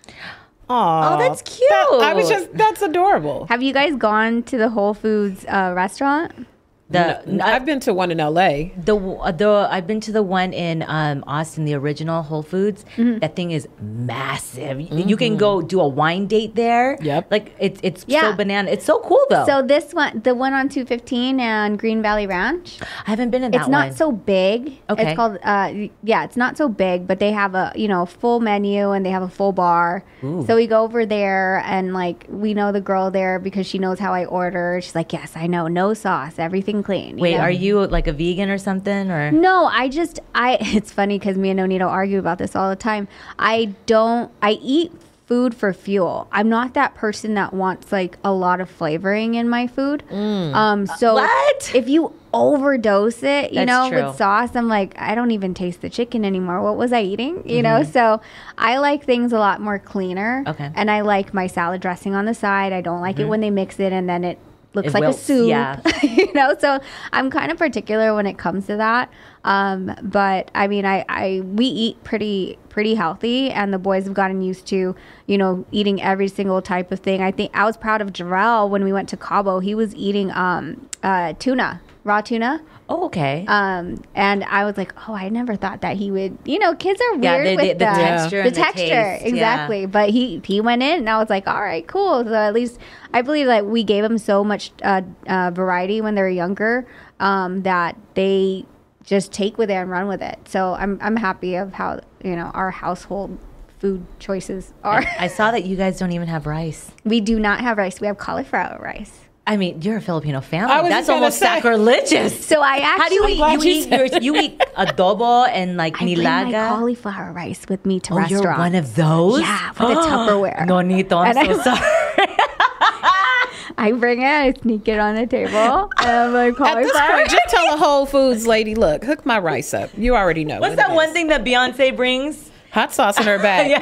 Oh, 0.69 1.19
that's 1.19 1.43
cute. 1.43 1.71
I 1.73 2.15
was 2.15 2.29
just. 2.29 2.53
That's 2.55 2.81
adorable. 2.83 3.47
Have 3.47 3.63
you 3.63 3.73
guys 3.73 3.97
gone 3.97 4.43
to 4.45 4.57
the 4.57 4.71
Whole 4.71 4.95
Foods 4.95 5.45
uh, 5.47 5.73
restaurant? 5.77 6.47
The 6.91 7.23
No, 7.27 7.43
I've 7.45 7.65
been 7.65 7.81
to 7.81 7.95
one 7.95 8.11
in 8.11 8.21
L.A. 8.21 8.73
the 8.77 8.95
the 9.37 9.69
I've 9.71 9.87
been 9.87 10.01
to 10.01 10.13
the 10.13 10.23
one 10.23 10.53
in 10.53 10.85
um, 10.87 11.25
Austin, 11.27 11.65
the 11.65 11.75
original 11.75 12.23
Whole 12.23 12.43
Foods. 12.43 12.85
Mm-hmm. 12.97 13.19
That 13.21 13.35
thing 13.37 13.51
is 13.53 13.67
massive. 13.81 14.77
Y- 14.79 15.05
You 15.07 15.17
can 15.17 15.37
go 15.37 15.63
do 15.63 15.81
a 15.81 15.89
wine 15.89 16.27
date 16.27 16.55
there. 16.55 16.99
Yep. 17.01 17.31
Like 17.31 17.55
it's 17.59 17.81
it's 17.83 18.05
Yeah. 18.07 18.31
so 18.31 18.37
banana. 18.37 18.71
It's 18.71 18.85
so 18.85 19.01
cool 19.01 19.25
though. 19.31 19.45
So 19.47 19.63
this 19.63 19.93
one, 19.95 20.21
the 20.23 20.35
one 20.35 20.53
on 20.53 20.69
215 20.69 21.41
and 21.41 21.79
Green 21.79 22.03
Valley 22.03 22.27
Ranch, 22.27 22.79
I 23.07 23.11
haven't 23.11 23.31
been 23.31 23.43
in 23.45 23.51
that 23.53 23.59
one. 23.59 23.63
it's 23.63 23.71
not 23.71 23.87
one. 23.89 23.97
so 23.97 24.13
big. 24.13 24.81
Okay. 24.91 25.03
It's 25.09 25.17
called, 25.17 25.39
uh, 25.43 25.73
yeah, 26.03 26.25
it's 26.25 26.37
not 26.37 26.57
so 26.57 26.69
big, 26.69 27.07
but 27.07 27.19
they 27.19 27.33
have 27.33 27.55
a, 27.55 27.73
you 27.75 27.89
know, 27.89 28.05
full 28.07 28.41
menu 28.41 28.91
and 28.91 29.05
they 29.07 29.11
have 29.11 29.23
a 29.23 29.29
full 29.29 29.53
bar. 29.53 30.05
So 30.47 30.57
we 30.57 30.67
go 30.67 30.83
over 30.83 31.05
there 31.05 31.63
and 31.67 31.93
like, 31.93 32.25
we 32.31 32.55
know 32.55 32.73
the 32.73 32.81
girl 32.81 33.11
there 33.11 33.39
because 33.39 33.67
she 33.67 33.79
knows 33.79 33.99
how 33.99 34.15
I 34.15 34.25
order. 34.25 34.81
She's 34.83 34.95
like, 34.95 35.13
yes, 35.13 35.33
I 35.37 35.47
know. 35.47 35.69
No 35.69 35.93
sauce, 35.93 36.39
everything 36.39 36.74
clean. 36.83 37.17
Wait, 37.17 37.37
know? 37.37 37.43
are 37.43 37.51
you 37.51 37.87
like 37.87 38.07
a 38.07 38.13
vegan 38.13 38.51
or 38.51 38.59
something 38.59 39.11
or? 39.11 39.31
No, 39.31 39.67
I 39.67 39.89
just 39.89 40.21
I 40.35 40.59
it's 40.61 40.93
funny 40.93 41.19
because 41.19 41.37
me 41.37 41.51
and 41.51 41.61
Nonito 41.61 41.87
argue 41.89 42.19
about 42.19 42.39
this 42.39 42.57
all 42.57 42.69
the 42.71 42.77
time. 42.77 43.09
I 43.39 43.75
don't 43.87 44.31
I 44.43 44.53
eat 44.63 44.93
food 45.27 45.55
for 45.55 45.73
fuel. 45.73 46.29
I'm 46.33 46.51
not 46.51 46.75
that 46.75 46.95
person 46.95 47.33
that 47.35 47.55
wants 47.55 47.91
like 47.91 48.19
a 48.23 48.31
lot 48.31 48.61
of 48.61 48.69
flavoring 48.69 49.35
in 49.37 49.49
my 49.49 49.67
food. 49.67 50.03
Um 50.13 50.87
so 50.87 51.15
What? 51.15 51.75
if 51.75 51.89
you 51.89 52.13
overdose 52.35 53.23
it, 53.23 53.53
you 53.53 53.65
That's 53.65 53.69
know, 53.69 53.89
true. 53.89 54.05
with 54.07 54.17
sauce, 54.17 54.55
I'm 54.55 54.69
like, 54.69 54.95
I 54.99 55.15
don't 55.15 55.31
even 55.31 55.55
taste 55.55 55.81
the 55.81 55.89
chicken 55.89 56.25
anymore. 56.25 56.61
What 56.63 56.77
was 56.77 56.93
I 56.93 57.03
eating? 57.03 57.49
You 57.49 57.63
know, 57.63 57.85
so 57.85 58.21
I 58.59 58.79
like 58.79 59.05
things 59.05 59.33
a 59.33 59.39
lot 59.39 59.61
more 59.61 59.79
cleaner. 59.79 60.41
Mm-hmm. 60.41 60.49
Okay. 60.51 60.65
Mm-hmm. 60.65 60.75
And 60.79 60.91
I 60.91 61.01
like 61.01 61.33
my 61.33 61.47
salad 61.47 61.81
dressing 61.81 62.15
on 62.15 62.27
the 62.27 62.35
side. 62.35 62.73
I 62.73 62.81
don't 62.81 63.01
like 63.01 63.19
it 63.19 63.25
when 63.27 63.41
they 63.41 63.51
mix 63.51 63.81
it 63.81 63.93
and 63.93 64.09
then 64.09 64.25
it 64.25 64.39
looks 64.75 64.89
It 64.89 64.95
like 64.95 65.03
wilts, 65.03 65.21
a 65.23 65.25
soup. 65.25 65.49
yeah. 65.49 65.81
you 66.03 66.33
know, 66.35 66.55
so 66.59 66.81
I'm 67.13 67.31
kind 67.31 67.51
of 67.53 67.59
particular 67.59 68.15
when 68.15 68.27
it 68.27 68.37
comes 68.39 68.67
to 68.67 68.77
that. 68.77 69.11
Um, 69.45 69.95
but 70.03 70.51
I 70.55 70.67
mean, 70.69 70.85
I, 70.87 71.05
I 71.09 71.43
we 71.45 71.67
eat 71.67 72.03
pretty 72.05 72.59
pretty 72.71 72.95
healthy, 72.95 73.51
and 73.51 73.73
the 73.73 73.79
boys 73.79 74.05
have 74.05 74.15
gotten 74.15 74.41
used 74.43 74.67
to 74.69 74.95
you 75.27 75.39
know 75.39 75.65
eating 75.71 76.01
every 76.03 76.29
single 76.29 76.63
type 76.63 76.91
of 76.93 77.01
thing. 77.01 77.23
I 77.23 77.31
think 77.31 77.51
I 77.55 77.65
was 77.65 77.77
proud 77.77 78.01
of 78.01 78.13
Jarrell 78.13 78.69
when 78.71 78.85
we 78.85 78.93
went 78.93 79.09
to 79.11 79.17
Cabo. 79.17 79.61
He 79.61 79.75
was 79.75 79.95
eating 79.95 80.31
um, 80.33 80.89
uh, 81.03 81.35
tuna, 81.39 81.81
raw 82.05 82.21
tuna. 82.21 82.63
Oh, 82.89 83.07
okay. 83.07 83.45
Um, 83.49 84.03
and 84.15 84.45
I 84.45 84.65
was 84.65 84.77
like, 84.77 84.93
oh, 85.09 85.15
I 85.15 85.31
never 85.31 85.57
thought 85.57 85.81
that 85.81 85.97
he 85.97 86.11
would. 86.11 86.37
You 86.45 86.59
know, 86.59 86.75
kids 86.75 87.01
are 87.01 87.17
yeah, 87.17 87.37
weird 87.37 87.47
the, 87.47 87.57
with 87.57 87.79
the, 87.79 87.85
the 87.85 87.91
the, 87.91 87.97
texture. 87.97 88.43
the 88.43 88.47
and 88.49 88.55
texture 88.55 88.85
taste, 88.85 89.23
yeah. 89.25 89.29
exactly 89.29 89.87
but 89.87 90.11
he 90.11 90.41
he 90.45 90.61
went 90.61 90.83
in 90.83 90.99
and 90.99 91.11
i 91.11 91.19
was 91.19 91.31
like 91.31 91.47
all 91.47 91.61
right 91.63 91.87
cool 91.87 92.25
so 92.25 92.35
at 92.35 92.53
least 92.53 92.79
i 93.13 93.23
believe 93.23 93.47
that 93.47 93.67
we 93.67 93.83
gave 93.85 94.03
them 94.03 94.19
so 94.19 94.45
much 94.45 94.73
uh, 94.83 95.03
uh, 95.27 95.51
variety 95.51 96.01
when 96.01 96.15
they 96.15 96.23
were 96.23 96.29
younger 96.29 96.87
um, 97.21 97.63
that 97.63 97.97
they 98.15 98.65
just 99.05 99.33
take 99.33 99.59
with 99.59 99.71
it 99.71 99.75
and 99.75 99.91
run 99.91 100.09
with 100.09 100.23
it 100.23 100.39
so 100.47 100.75
i'm 100.75 100.99
i'm 101.01 101.17
happy 101.17 101.55
of 101.57 101.73
how 101.73 102.01
you 102.23 102.35
know 102.35 102.51
our 102.55 102.71
household 102.71 103.39
food 103.79 104.05
choices 104.19 104.73
are 104.83 105.05
I 105.19 105.29
saw 105.29 105.51
that 105.51 105.65
you 105.67 105.77
guys 105.77 105.99
don't 105.99 106.13
even 106.13 106.29
have 106.29 106.47
rice. 106.47 106.91
we 107.05 107.21
do 107.21 107.39
not 107.39 107.61
have 107.61 107.77
rice 107.79 108.01
we 108.01 108.07
have 108.07 108.19
cauliflower 108.19 108.79
rice 108.83 109.21
I 109.47 109.59
mean, 109.59 109.83
you're 109.83 109.99
a 109.99 110.01
Filipino 110.01 110.41
family. 110.41 110.89
That's 110.89 111.09
almost 111.11 111.39
say. 111.39 111.45
sacrilegious. 111.47 112.47
so 112.47 112.63
i 112.63 112.79
actually 112.79 113.03
How 113.03 113.09
do 113.11 113.15
you 113.15 113.27
eat? 113.29 113.39
You 113.39 113.61
you 113.61 113.83
eat, 113.83 113.89
your, 113.91 114.21
you 114.23 114.37
eat 114.41 114.59
adobo 114.77 115.47
and 115.49 115.77
like 115.77 115.97
I 116.01 116.05
bring 116.07 116.23
my 116.23 116.51
cauliflower 116.51 117.31
rice 117.33 117.67
with 117.69 117.85
me 117.85 118.01
to 118.01 118.15
Oh, 118.15 118.17
restaurants. 118.17 118.43
you're 118.45 118.57
one 118.57 118.75
of 118.75 118.95
those? 118.95 119.41
Yeah, 119.43 119.69
with 119.73 119.81
a 119.99 120.01
Tupperware. 120.09 120.67
No, 120.67 120.81
Nito, 120.81 121.19
I'm 121.19 121.37
And 121.37 121.47
so 121.63 121.71
I- 121.71 121.77
sorry. 121.77 122.29
I 123.77 123.93
bring 123.93 124.23
it, 124.23 124.27
I 124.27 124.53
sneak 124.63 124.87
it 124.89 124.99
on 125.01 125.15
the 125.17 125.27
table, 125.27 125.91
and 125.99 126.09
I'm 126.11 126.33
like, 126.33 126.59
At 126.61 126.77
this 126.77 126.93
cauliflower. 126.93 127.17
point, 127.19 127.31
just 127.31 127.49
tell 127.49 127.75
a 127.75 127.77
Whole 127.77 128.07
Foods 128.07 128.47
lady, 128.47 128.75
look, 128.75 129.03
hook 129.05 129.27
my 129.27 129.39
rice 129.39 129.75
up. 129.75 129.91
You 129.97 130.15
already 130.17 130.45
know. 130.45 130.61
What's 130.61 130.71
what 130.77 130.77
that 130.77 130.95
one 130.95 131.09
is. 131.09 131.13
thing 131.13 131.27
that 131.29 131.45
Beyonce 131.45 131.95
brings? 131.95 132.51
Hot 132.73 132.93
sauce 132.93 133.19
in 133.19 133.25
her 133.27 133.39
bag. 133.43 133.81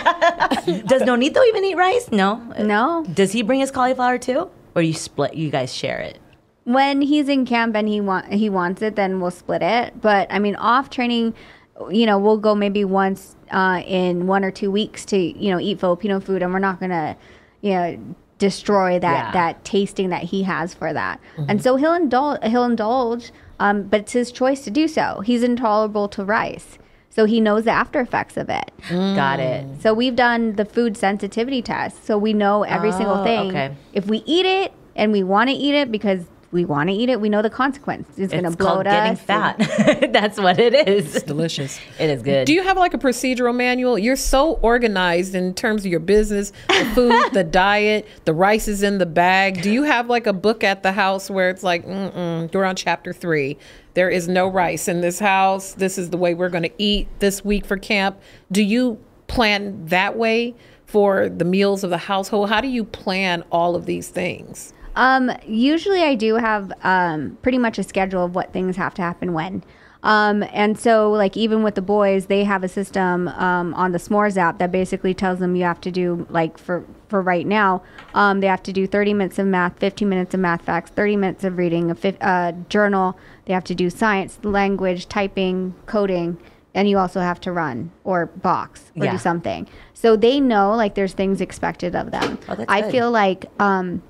Does 0.86 1.02
Nonito 1.02 1.46
even 1.48 1.64
eat 1.64 1.76
rice? 1.76 2.10
No. 2.10 2.36
No. 2.58 3.04
Does 3.12 3.32
he 3.32 3.42
bring 3.42 3.60
his 3.60 3.70
cauliflower 3.70 4.18
too? 4.18 4.50
Or 4.74 4.82
you 4.82 4.94
split, 4.94 5.34
you 5.34 5.50
guys 5.50 5.74
share 5.74 5.98
it? 6.00 6.18
when 6.64 7.00
he's 7.00 7.28
in 7.28 7.44
camp 7.44 7.74
and 7.74 7.88
he 7.88 8.00
want 8.00 8.32
he 8.32 8.48
wants 8.48 8.82
it, 8.82 8.94
then 8.94 9.20
we'll 9.20 9.30
split 9.32 9.62
it. 9.62 10.00
But 10.00 10.28
I 10.30 10.38
mean, 10.38 10.54
off 10.56 10.90
training, 10.90 11.34
you 11.90 12.06
know, 12.06 12.18
we'll 12.18 12.38
go 12.38 12.54
maybe 12.54 12.84
once 12.84 13.34
uh, 13.50 13.82
in 13.84 14.26
one 14.26 14.44
or 14.44 14.50
two 14.52 14.70
weeks 14.70 15.04
to 15.06 15.16
you 15.18 15.50
know 15.50 15.58
eat 15.58 15.80
Filipino 15.80 16.20
food, 16.20 16.42
and 16.42 16.52
we're 16.52 16.60
not 16.60 16.78
gonna, 16.78 17.16
you 17.62 17.72
know, 17.72 17.98
destroy 18.38 18.98
that 19.00 19.12
Yeah. 19.12 19.22
Mm-hmm. 19.24 19.32
that 19.32 19.64
tasting 19.64 20.10
that 20.10 20.22
he 20.22 20.44
has 20.44 20.72
for 20.72 20.92
that. 20.92 21.20
And 21.48 21.60
so 21.62 21.74
he'll 21.76 21.94
indulge. 21.94 22.38
He'll 22.44 22.64
indulge, 22.64 23.32
um, 23.58 23.82
but 23.84 24.02
it's 24.02 24.12
his 24.12 24.30
choice 24.30 24.62
to 24.64 24.70
do 24.70 24.86
so. 24.86 25.20
He's 25.24 25.42
intolerable 25.42 26.06
to 26.10 26.24
rice. 26.24 26.78
So 27.14 27.26
he 27.26 27.40
knows 27.40 27.64
the 27.64 27.70
after 27.72 28.00
effects 28.00 28.38
of 28.38 28.48
it. 28.48 28.70
Got 28.88 29.38
it. 29.38 29.66
Mm. 29.66 29.82
So 29.82 29.92
we've 29.92 30.16
done 30.16 30.56
the 30.56 30.64
food 30.64 30.96
sensitivity 30.96 31.60
test. 31.60 32.06
So 32.06 32.16
we 32.16 32.32
know 32.32 32.62
every 32.62 32.90
single 32.90 33.16
Oh, 33.16 33.24
thing. 33.24 33.48
okay. 33.50 33.76
If 33.92 34.06
we 34.06 34.22
eat 34.24 34.46
it 34.46 34.72
and 34.96 35.12
we 35.12 35.22
want 35.22 35.50
to 35.50 35.54
eat 35.54 35.74
it 35.74 35.92
because 35.92 36.24
we 36.52 36.66
want 36.66 36.90
to 36.90 36.94
eat 36.94 37.08
it. 37.08 37.20
We 37.20 37.28
know 37.30 37.40
the 37.42 37.50
consequence. 37.50 38.06
It's, 38.16 38.30
going 38.30 38.44
to 38.44 38.50
It's 38.50 38.56
called 38.56 38.84
bloat 38.84 38.84
getting 38.84 39.12
us. 39.12 39.20
fat. 39.20 39.56
That's 40.12 40.38
what 40.38 40.58
it 40.58 40.74
is. 40.74 41.14
it 41.14 41.16
is. 41.16 41.22
Delicious. 41.22 41.80
It 41.98 42.10
is 42.10 42.22
good. 42.22 42.46
Do 42.46 42.52
you 42.52 42.62
have 42.62 42.76
like 42.76 42.92
a 42.92 42.98
procedural 42.98 43.54
manual? 43.54 43.98
You're 43.98 44.16
so 44.16 44.52
organized 44.62 45.34
in 45.34 45.54
terms 45.54 45.84
of 45.84 45.90
your 45.90 46.00
business, 46.00 46.52
the 46.68 46.84
food, 46.94 47.14
the 47.32 47.42
diet, 47.42 48.06
the 48.26 48.34
rice 48.34 48.68
is 48.68 48.82
in 48.82 48.98
the 48.98 49.06
bag. 49.06 49.62
Do 49.62 49.72
you 49.72 49.84
have 49.84 50.08
like 50.08 50.26
a 50.26 50.32
book 50.32 50.62
at 50.62 50.82
the 50.82 50.92
house 50.92 51.30
where 51.30 51.48
it's 51.48 51.62
like, 51.62 51.86
mm-mm, 51.86 52.52
we're 52.52 52.64
on 52.64 52.76
chapter 52.76 53.12
three. 53.12 53.56
There 53.94 54.10
is 54.10 54.28
no 54.28 54.46
rice 54.46 54.88
in 54.88 55.00
this 55.00 55.18
house. 55.18 55.72
This 55.72 55.96
is 55.98 56.10
the 56.10 56.16
way 56.18 56.34
we're 56.34 56.48
going 56.50 56.62
to 56.64 56.72
eat 56.82 57.08
this 57.18 57.44
week 57.44 57.64
for 57.64 57.76
camp. 57.76 58.20
Do 58.50 58.62
you 58.62 58.98
plan 59.26 59.86
that 59.86 60.16
way 60.16 60.54
for 60.86 61.30
the 61.30 61.44
meals 61.44 61.82
of 61.84 61.90
the 61.90 61.98
household? 61.98 62.50
How 62.50 62.60
do 62.60 62.68
you 62.68 62.84
plan 62.84 63.42
all 63.50 63.74
of 63.74 63.86
these 63.86 64.08
things? 64.08 64.74
Um, 64.96 65.30
usually 65.46 66.02
I 66.02 66.14
do 66.14 66.36
have 66.36 66.72
um, 66.82 67.38
pretty 67.42 67.58
much 67.58 67.78
a 67.78 67.82
schedule 67.82 68.24
of 68.24 68.34
what 68.34 68.52
things 68.52 68.76
have 68.76 68.94
to 68.94 69.02
happen 69.02 69.32
when. 69.32 69.64
Um, 70.04 70.42
and 70.52 70.76
so, 70.76 71.12
like, 71.12 71.36
even 71.36 71.62
with 71.62 71.76
the 71.76 71.82
boys, 71.82 72.26
they 72.26 72.42
have 72.42 72.64
a 72.64 72.68
system 72.68 73.28
um, 73.28 73.72
on 73.74 73.92
the 73.92 73.98
S'mores 73.98 74.36
app 74.36 74.58
that 74.58 74.72
basically 74.72 75.14
tells 75.14 75.38
them 75.38 75.54
you 75.54 75.62
have 75.62 75.80
to 75.82 75.92
do, 75.92 76.26
like, 76.28 76.58
for, 76.58 76.84
for 77.08 77.22
right 77.22 77.46
now, 77.46 77.82
um, 78.12 78.40
they 78.40 78.48
have 78.48 78.64
to 78.64 78.72
do 78.72 78.88
30 78.88 79.14
minutes 79.14 79.38
of 79.38 79.46
math, 79.46 79.78
15 79.78 80.08
minutes 80.08 80.34
of 80.34 80.40
math 80.40 80.62
facts, 80.62 80.90
30 80.90 81.16
minutes 81.16 81.44
of 81.44 81.56
reading, 81.56 81.88
a 81.88 81.94
fif- 81.94 82.16
uh, 82.20 82.50
journal. 82.68 83.16
They 83.44 83.52
have 83.52 83.62
to 83.64 83.76
do 83.76 83.90
science, 83.90 84.40
language, 84.42 85.06
typing, 85.08 85.74
coding, 85.86 86.36
and 86.74 86.88
you 86.90 86.98
also 86.98 87.20
have 87.20 87.38
to 87.42 87.52
run 87.52 87.92
or 88.02 88.26
box 88.26 88.90
or 88.96 89.04
Yeah. 89.04 89.12
do 89.12 89.18
something. 89.18 89.68
So 89.94 90.16
they 90.16 90.40
know, 90.40 90.74
like, 90.74 90.96
there's 90.96 91.12
things 91.12 91.40
expected 91.40 91.94
of 91.94 92.10
them. 92.10 92.40
Oh, 92.48 92.64
I 92.68 92.80
good. 92.80 92.90
feel 92.90 93.10
like, 93.12 93.46
um, 93.60 94.02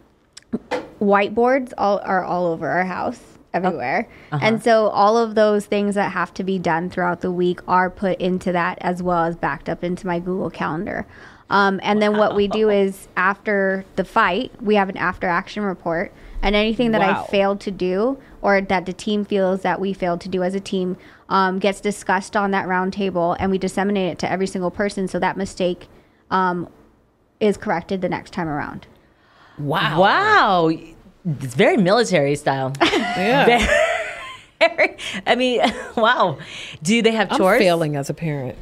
whiteboards 1.01 1.73
all 1.77 2.01
are 2.05 2.25
all 2.25 2.47
over 2.47 2.69
our 2.69 2.85
house 2.85 3.21
everywhere. 3.53 4.09
and 4.31 4.63
so 4.63 4.89
all 4.89 5.17
of 5.19 5.35
those 5.35 5.67
things 5.67 5.95
that 5.95 6.13
have 6.13 6.33
to 6.35 6.45
be 6.45 6.59
done 6.59 6.89
throughout 6.89 7.21
the 7.21 7.31
week 7.31 7.61
are 7.69 7.91
put 7.91 8.19
into 8.21 8.53
that 8.53 8.79
as 8.81 9.03
well 9.03 9.25
as 9.25 9.37
backed 9.37 9.69
up 9.69 9.85
into 9.85 10.07
my 10.07 10.19
google 10.19 10.51
calendar. 10.51 11.07
Um, 11.51 11.81
and 11.83 12.01
then 12.01 12.17
what 12.17 12.35
we 12.35 12.49
do 12.49 12.71
is 12.71 13.09
after 13.15 13.85
the 13.97 14.05
fight 14.05 14.53
we 14.63 14.77
have 14.77 14.89
an 14.89 14.97
after 14.97 15.27
action 15.27 15.63
report. 15.65 16.13
And 16.41 16.57
anything 16.57 16.91
that 16.93 17.01
Wow. 17.01 17.25
i 17.25 17.31
failed 17.31 17.61
to 17.61 17.71
do 17.71 18.19
or 18.41 18.61
that 18.63 18.87
the 18.87 18.93
team 18.93 19.25
feels 19.25 19.63
that 19.63 19.81
we 19.81 19.93
failed 19.93 20.21
to 20.23 20.29
do 20.29 20.43
as 20.43 20.55
a 20.55 20.61
team 20.61 20.97
um, 21.29 21.59
gets 21.59 21.81
discussed 21.81 22.37
on 22.37 22.51
that 22.53 22.67
round 22.67 22.93
table 22.93 23.37
and 23.39 23.51
we 23.51 23.59
disseminate 23.59 24.13
it 24.13 24.19
to 24.21 24.31
every 24.31 24.47
single 24.47 24.71
person 24.71 25.07
so 25.09 25.19
that 25.19 25.37
mistake 25.37 25.87
um, 26.31 26.69
is 27.39 27.57
corrected 27.57 28.01
the 28.01 28.09
next 28.09 28.33
time 28.33 28.49
around 28.49 28.87
Wow. 29.59 30.01
Wow. 30.01 30.71
It's 31.25 31.55
very 31.55 31.77
military 31.77 32.35
style. 32.37 32.73
Yeah. 32.83 33.67
Very, 34.59 34.97
I 35.27 35.35
mean, 35.35 35.61
wow. 35.97 36.39
Do 36.83 37.03
they 37.03 37.11
have 37.11 37.33
I'm 37.33 37.39
chores? 37.39 37.59
failing 37.59 37.97
as 37.97 38.11
a 38.11 38.15
parent. 38.15 38.57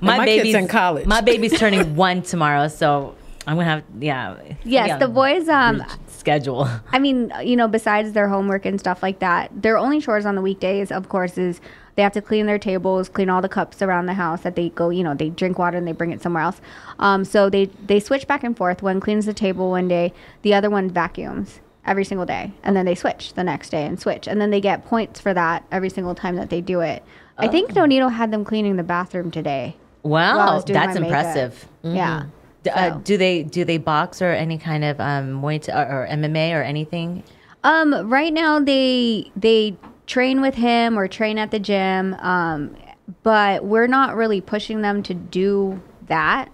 my 0.00 0.24
kid's 0.26 0.54
in 0.54 0.68
college. 0.68 1.06
My 1.06 1.20
baby's 1.20 1.58
turning 1.58 1.94
one 2.06 2.22
tomorrow, 2.22 2.68
so 2.68 3.14
I'm 3.46 3.56
gonna 3.56 3.64
have 3.64 3.84
yeah. 4.00 4.36
yes 4.64 4.88
yeah, 4.88 4.98
the 4.98 5.08
boys 5.08 5.48
um, 5.48 5.84
schedule. 6.26 6.68
I 6.92 6.98
mean, 6.98 7.32
you 7.42 7.56
know, 7.56 7.68
besides 7.68 8.12
their 8.12 8.28
homework 8.28 8.66
and 8.66 8.80
stuff 8.80 9.02
like 9.02 9.20
that, 9.20 9.50
their 9.54 9.78
only 9.78 10.00
chores 10.00 10.26
on 10.26 10.34
the 10.34 10.42
weekdays, 10.42 10.90
of 10.90 11.08
course, 11.08 11.38
is 11.38 11.60
they 11.94 12.02
have 12.02 12.12
to 12.12 12.20
clean 12.20 12.46
their 12.46 12.58
tables, 12.58 13.08
clean 13.08 13.30
all 13.30 13.40
the 13.40 13.48
cups 13.48 13.80
around 13.80 14.06
the 14.06 14.14
house 14.14 14.42
that 14.42 14.56
they 14.56 14.70
go, 14.70 14.90
you 14.90 15.04
know, 15.04 15.14
they 15.14 15.30
drink 15.30 15.58
water 15.58 15.78
and 15.78 15.86
they 15.86 15.92
bring 15.92 16.10
it 16.10 16.20
somewhere 16.20 16.42
else. 16.42 16.60
Um, 16.98 17.24
so 17.24 17.48
they 17.48 17.66
they 17.86 18.00
switch 18.00 18.26
back 18.26 18.42
and 18.42 18.56
forth. 18.56 18.82
One 18.82 19.00
cleans 19.00 19.26
the 19.26 19.32
table 19.32 19.70
one 19.70 19.88
day, 19.88 20.12
the 20.42 20.52
other 20.52 20.68
one 20.68 20.90
vacuums 20.90 21.60
every 21.86 22.04
single 22.04 22.26
day, 22.26 22.52
and 22.64 22.76
then 22.76 22.84
they 22.84 22.96
switch 22.96 23.34
the 23.34 23.44
next 23.44 23.70
day 23.70 23.86
and 23.86 23.98
switch, 24.00 24.26
and 24.26 24.40
then 24.40 24.50
they 24.50 24.60
get 24.60 24.84
points 24.84 25.20
for 25.20 25.32
that 25.32 25.64
every 25.70 25.88
single 25.88 26.16
time 26.16 26.34
that 26.36 26.50
they 26.50 26.60
do 26.60 26.80
it. 26.80 27.04
I 27.38 27.48
think 27.48 27.72
Nonito 27.72 28.10
had 28.10 28.30
them 28.30 28.44
cleaning 28.44 28.76
the 28.76 28.82
bathroom 28.82 29.30
today. 29.30 29.76
Wow, 30.02 30.60
that's 30.60 30.96
impressive. 30.96 31.68
Yeah. 31.82 32.24
D- 32.66 32.70
uh, 32.70 32.90
do 32.98 33.16
they 33.16 33.42
do 33.44 33.64
they 33.64 33.78
box 33.78 34.20
or 34.20 34.30
any 34.30 34.58
kind 34.58 34.84
of 34.84 35.00
um 35.00 35.40
Muay 35.40 35.62
Thai 35.62 35.82
or, 35.82 36.02
or 36.02 36.08
MMA 36.08 36.52
or 36.52 36.62
anything? 36.62 37.22
Um, 37.64 38.08
right 38.08 38.32
now 38.32 38.60
they 38.60 39.30
they 39.36 39.76
train 40.06 40.40
with 40.40 40.54
him 40.54 40.98
or 40.98 41.08
train 41.08 41.38
at 41.38 41.50
the 41.50 41.58
gym. 41.58 42.14
Um, 42.14 42.76
but 43.22 43.64
we're 43.64 43.86
not 43.86 44.16
really 44.16 44.40
pushing 44.40 44.82
them 44.82 45.02
to 45.04 45.14
do 45.14 45.80
that. 46.06 46.48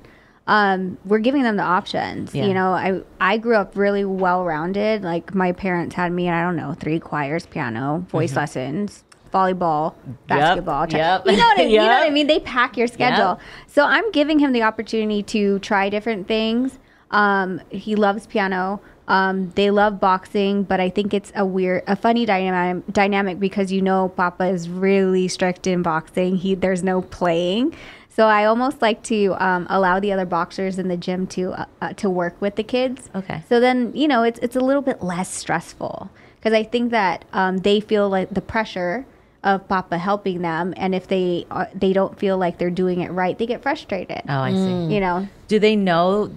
Um, 0.47 0.99
we're 1.05 1.19
giving 1.21 1.45
them 1.45 1.57
the 1.57 1.63
options. 1.63 2.35
Yeah. 2.35 2.47
You 2.47 2.55
know, 2.55 2.73
I 2.73 3.01
I 3.21 3.39
grew 3.39 3.57
up 3.57 3.77
really 3.77 4.05
well 4.05 4.45
rounded. 4.45 5.03
Like 5.03 5.35
my 5.35 5.53
parents 5.53 5.95
had 5.95 6.13
me, 6.13 6.29
I 6.29 6.43
don't 6.43 6.57
know, 6.57 6.75
three 6.75 6.99
choirs, 6.99 7.47
piano, 7.47 8.05
voice 8.11 8.35
lessons, 8.37 9.05
volleyball, 9.33 9.95
basketball. 10.27 10.87
tra- 10.87 10.99
yep, 10.99 11.27
You 11.27 11.33
know 11.33 11.39
what 11.39 11.59
I, 11.59 11.63
you 11.63 11.79
know 11.79 11.87
what 11.87 12.07
I 12.07 12.11
mean? 12.19 12.27
They 12.27 12.41
pack 12.41 12.77
your 12.77 12.87
schedule. 12.87 13.41
So 13.67 13.85
I'm 13.85 14.11
giving 14.13 14.39
him 14.39 14.53
the 14.53 14.63
opportunity 14.63 15.23
to 15.25 15.59
try 15.61 15.89
different 15.89 16.29
things. 16.29 16.79
Um, 17.11 17.61
he 17.71 17.95
loves 17.95 18.27
piano. 18.27 18.81
Um, 19.09 19.51
they 19.57 19.71
love 19.71 19.99
boxing, 19.99 20.63
but 20.63 20.79
I 20.81 20.89
think 20.89 21.13
it's 21.13 21.33
a 21.35 21.45
weird, 21.45 21.83
a 21.87 21.97
funny 21.97 22.25
dynamic, 22.25 22.85
dynamic 22.93 23.41
because 23.41 23.73
you 23.73 23.83
know 23.83 24.09
Papa 24.11 24.47
is 24.47 24.69
really 24.69 25.27
strict 25.29 25.67
in 25.67 25.83
boxing. 25.83 26.37
He 26.37 26.55
there's 26.55 26.85
no 26.85 27.03
playing, 27.03 27.75
so 28.09 28.27
I 28.29 28.45
almost 28.45 28.81
like 28.81 29.03
to 29.05 29.35
um, 29.45 29.67
allow 29.69 29.99
the 29.99 30.13
other 30.13 30.25
boxers 30.25 30.79
in 30.79 30.87
the 30.89 30.97
gym 30.97 31.27
to 31.29 31.53
uh, 31.53 31.65
uh, 31.83 31.93
to 31.95 32.09
work 32.09 32.41
with 32.41 32.55
the 32.55 32.63
kids. 32.63 33.11
Okay. 33.15 33.43
So 33.49 33.59
then 33.59 33.93
you 33.95 34.07
know 34.07 34.23
it's 34.23 34.39
it's 34.39 34.55
a 34.57 34.61
little 34.61 34.83
bit 34.83 35.03
less 35.03 35.29
stressful 35.35 36.09
because 36.37 36.53
I 36.53 36.63
think 36.63 36.93
that 36.93 37.25
um, 37.33 37.59
they 37.59 37.81
feel 37.81 38.09
like 38.09 38.31
the 38.31 38.41
pressure 38.41 39.05
of 39.45 39.67
Papa 39.69 39.99
helping 39.99 40.43
them, 40.43 40.73
and 40.77 40.95
if 40.95 41.09
they 41.09 41.47
are, 41.51 41.69
they 41.75 41.93
don't 41.93 42.19
feel 42.19 42.39
like 42.39 42.59
they're 42.59 42.71
doing 42.71 43.01
it 43.01 43.11
right, 43.11 43.37
they 43.39 43.47
get 43.47 43.63
frustrated. 43.63 44.23
Oh, 44.29 44.39
I 44.39 44.53
see. 44.53 44.57
Mm. 44.57 44.93
You 44.93 45.01
know, 45.01 45.29
Do 45.49 45.59
they 45.59 45.77
know 45.77 46.33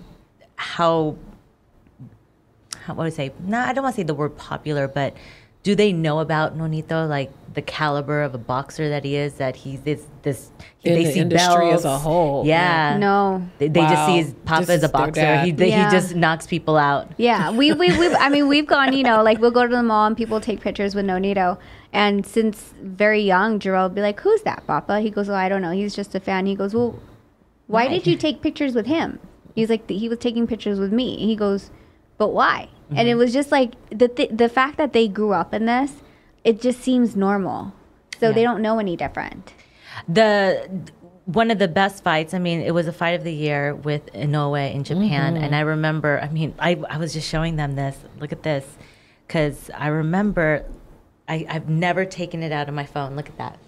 how? 0.56 1.18
How 2.84 2.94
what 2.94 3.04
would 3.06 3.14
I 3.14 3.16
say? 3.16 3.32
No, 3.44 3.60
I 3.60 3.74
don't 3.74 3.84
want 3.84 3.96
to 3.96 4.02
say 4.02 4.04
the 4.06 4.14
word 4.14 4.38
popular, 4.38 4.88
but 4.88 5.16
do 5.64 5.74
they 5.74 5.92
know 5.92 6.20
about 6.20 6.56
Nonito, 6.56 7.10
like 7.10 7.32
the 7.56 7.62
caliber 7.64 8.22
of 8.22 8.36
a 8.36 8.38
boxer 8.38 8.90
that 8.90 9.04
he 9.04 9.16
is? 9.16 9.36
That 9.36 9.56
he's 9.56 9.82
this 9.82 10.06
this 10.22 10.52
In 10.84 10.94
they 10.94 11.04
the 11.06 11.12
see 11.14 11.20
industry 11.22 11.72
as 11.72 11.84
a 11.86 11.98
whole, 11.98 12.46
Yeah. 12.46 12.98
no. 13.00 13.48
They, 13.58 13.70
they 13.70 13.80
just 13.82 14.06
see 14.06 14.18
his 14.18 14.34
papa 14.46 14.66
This 14.68 14.70
as 14.70 14.84
a 14.84 14.90
boxer. 14.90 15.40
He 15.42 15.52
they, 15.52 15.70
Yeah. 15.70 15.86
he 15.90 15.92
just 15.96 16.14
knocks 16.16 16.46
people 16.46 16.78
out. 16.78 17.12
Yeah, 17.18 17.50
we 17.52 17.74
we 17.74 17.98
we 17.98 18.14
I 18.16 18.30
mean 18.30 18.48
we've 18.48 18.68
gone, 18.68 18.94
you 18.94 19.02
know, 19.04 19.24
like 19.24 19.40
we'll 19.40 19.50
go 19.52 19.66
to 19.66 19.76
the 19.76 19.82
mall 19.82 20.06
and 20.06 20.16
people 20.16 20.40
take 20.40 20.62
pictures 20.62 20.94
with 20.94 21.06
Nonito. 21.06 21.58
And 21.96 22.26
since 22.26 22.74
very 22.82 23.22
young, 23.22 23.60
Jarrell 23.60 23.84
will 23.88 23.96
be 23.96 24.02
like, 24.02 24.20
"Who's 24.20 24.42
that, 24.42 24.68
Papa?" 24.68 25.00
He 25.00 25.10
goes, 25.10 25.30
"Oh, 25.30 25.34
I 25.34 25.48
don't 25.48 25.62
know. 25.62 25.72
He's 25.72 25.96
just 25.96 26.14
a 26.14 26.20
fan." 26.20 26.46
He 26.46 26.56
goes, 26.56 26.74
"Well, 26.76 27.00
why 27.68 27.88
did 27.88 28.06
you 28.06 28.18
take 28.18 28.42
pictures 28.42 28.76
with 28.76 28.86
him?" 28.86 29.20
He's 29.56 29.70
like, 29.70 29.90
"He 29.90 30.10
was 30.10 30.20
taking 30.20 30.46
pictures 30.46 30.78
with 30.78 30.92
me." 30.92 31.16
He 31.26 31.36
goes, 31.36 31.72
"But 32.18 32.34
why?" 32.34 32.68
And 32.90 33.00
mm-hmm. 33.00 33.08
it 33.08 33.16
was 33.16 33.32
just 33.32 33.50
like 33.50 33.72
the 33.90 34.10
th- 34.10 34.32
the 34.44 34.50
fact 34.50 34.78
that 34.78 34.92
they 34.92 35.08
grew 35.08 35.32
up 35.32 35.54
in 35.54 35.66
this, 35.66 36.04
it 36.44 36.62
just 36.62 36.82
seems 36.82 37.16
normal. 37.16 37.74
So 38.20 38.32
they 38.32 38.44
don't 38.44 38.62
know 38.62 38.80
any 38.80 38.96
different. 38.96 39.54
the 40.08 40.68
one 41.26 41.50
of 41.50 41.60
the 41.60 41.68
best 41.68 42.04
fights. 42.04 42.34
I 42.34 42.40
mean, 42.40 42.62
it 42.62 42.74
was 42.74 42.88
a 42.88 42.94
fight 42.94 43.16
of 43.20 43.24
the 43.24 43.34
year 43.34 43.74
with 43.74 44.06
Inoue 44.14 44.74
in 44.74 44.84
Japan, 44.84 45.36
mm-hmm. 45.36 45.44
and 45.44 45.56
I 45.56 45.62
remember. 45.62 46.20
I 46.22 46.30
mean, 46.30 46.54
I 46.60 46.76
I 46.90 46.98
was 46.98 47.14
just 47.14 47.30
showing 47.30 47.56
them 47.56 47.76
this. 47.76 47.98
Look 48.20 48.32
at 48.32 48.44
this, 48.44 48.66
because 49.28 49.72
I 49.72 49.88
remember. 49.88 50.66
I, 51.28 51.46
I've 51.50 51.70
never 51.70 52.06
taken 52.06 52.44
it 52.44 52.52
out 52.52 52.70
of 52.70 52.76
my 52.76 52.86
phone. 52.86 53.16
Look 53.16 53.28
at 53.28 53.38
that. 53.38 53.60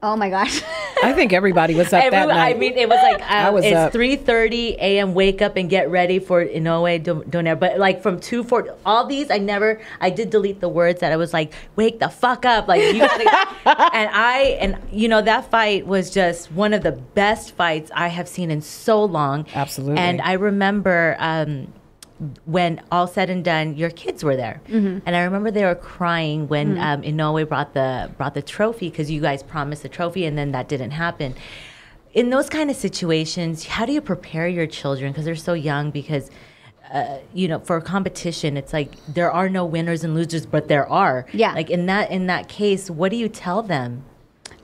Oh 0.00 0.16
my 0.16 0.30
gosh. 0.30 0.62
I 1.02 1.12
think 1.12 1.32
everybody 1.32 1.74
was 1.74 1.92
up 1.92 2.10
that 2.10 2.28
night. 2.28 2.54
I 2.54 2.58
mean, 2.58 2.74
it 2.76 2.88
was 2.88 2.98
like 3.02 3.20
I 3.22 3.48
um, 3.48 3.54
was 3.54 3.64
it's 3.64 3.92
three 3.92 4.14
thirty 4.14 4.76
a.m. 4.78 5.14
Wake 5.14 5.42
up 5.42 5.56
and 5.56 5.68
get 5.68 5.90
ready 5.90 6.18
for 6.20 6.44
Inoue 6.44 7.02
Do- 7.02 7.24
Donaire. 7.28 7.58
But 7.58 7.78
like 7.78 8.02
from 8.02 8.20
two 8.20 8.44
four, 8.44 8.76
all 8.86 9.06
these 9.06 9.30
I 9.30 9.38
never. 9.38 9.80
I 10.00 10.10
did 10.10 10.30
delete 10.30 10.60
the 10.60 10.68
words 10.68 11.00
that 11.00 11.10
I 11.12 11.16
was 11.16 11.32
like, 11.32 11.52
wake 11.74 11.98
the 11.98 12.08
fuck 12.08 12.44
up, 12.44 12.68
like 12.68 12.82
you 12.82 13.00
gotta. 13.00 13.24
and 13.94 14.10
I 14.12 14.56
and 14.60 14.76
you 14.92 15.08
know 15.08 15.22
that 15.22 15.50
fight 15.50 15.86
was 15.86 16.10
just 16.10 16.52
one 16.52 16.74
of 16.74 16.82
the 16.82 16.92
best 16.92 17.56
fights 17.56 17.90
I 17.94 18.08
have 18.08 18.28
seen 18.28 18.50
in 18.52 18.60
so 18.62 19.04
long. 19.04 19.46
Absolutely. 19.52 19.98
And 19.98 20.20
I 20.20 20.34
remember. 20.34 21.16
Um, 21.18 21.72
when 22.46 22.80
all 22.90 23.06
said 23.06 23.30
and 23.30 23.44
done, 23.44 23.76
your 23.76 23.90
kids 23.90 24.24
were 24.24 24.36
there, 24.36 24.60
Mm-hmm. 24.68 24.98
and 25.06 25.14
I 25.16 25.22
remember 25.22 25.50
they 25.50 25.64
were 25.64 25.74
crying 25.74 26.48
when 26.48 26.74
Mm. 26.76 26.80
um, 26.82 27.02
Inoue 27.02 27.48
brought 27.48 27.74
the 27.74 28.10
brought 28.16 28.34
the 28.34 28.42
trophy 28.42 28.88
because 28.90 29.10
you 29.10 29.20
guys 29.20 29.42
promised 29.42 29.82
the 29.82 29.88
trophy, 29.88 30.24
and 30.26 30.36
then 30.36 30.52
that 30.52 30.68
didn't 30.68 30.90
happen. 30.92 31.34
In 32.14 32.30
those 32.30 32.48
kind 32.48 32.70
of 32.70 32.76
situations, 32.76 33.66
how 33.66 33.86
do 33.86 33.92
you 33.92 34.00
prepare 34.00 34.48
your 34.48 34.66
children 34.66 35.12
because 35.12 35.24
they're 35.26 35.36
so 35.36 35.52
young? 35.54 35.90
Because 35.90 36.30
uh, 36.92 37.18
you 37.34 37.46
know, 37.48 37.58
for 37.60 37.76
a 37.76 37.82
competition, 37.82 38.56
it's 38.56 38.72
like 38.72 38.92
there 39.06 39.30
are 39.30 39.48
no 39.50 39.64
winners 39.64 40.04
and 40.04 40.14
losers, 40.14 40.46
but 40.46 40.68
there 40.68 40.88
are. 40.88 41.26
Yeah. 41.34 41.52
Like 41.52 41.68
in 41.70 41.86
that 41.86 42.10
in 42.10 42.26
that 42.26 42.48
case, 42.48 42.90
what 42.90 43.10
do 43.10 43.16
you 43.16 43.28
tell 43.28 43.62
them? 43.62 44.04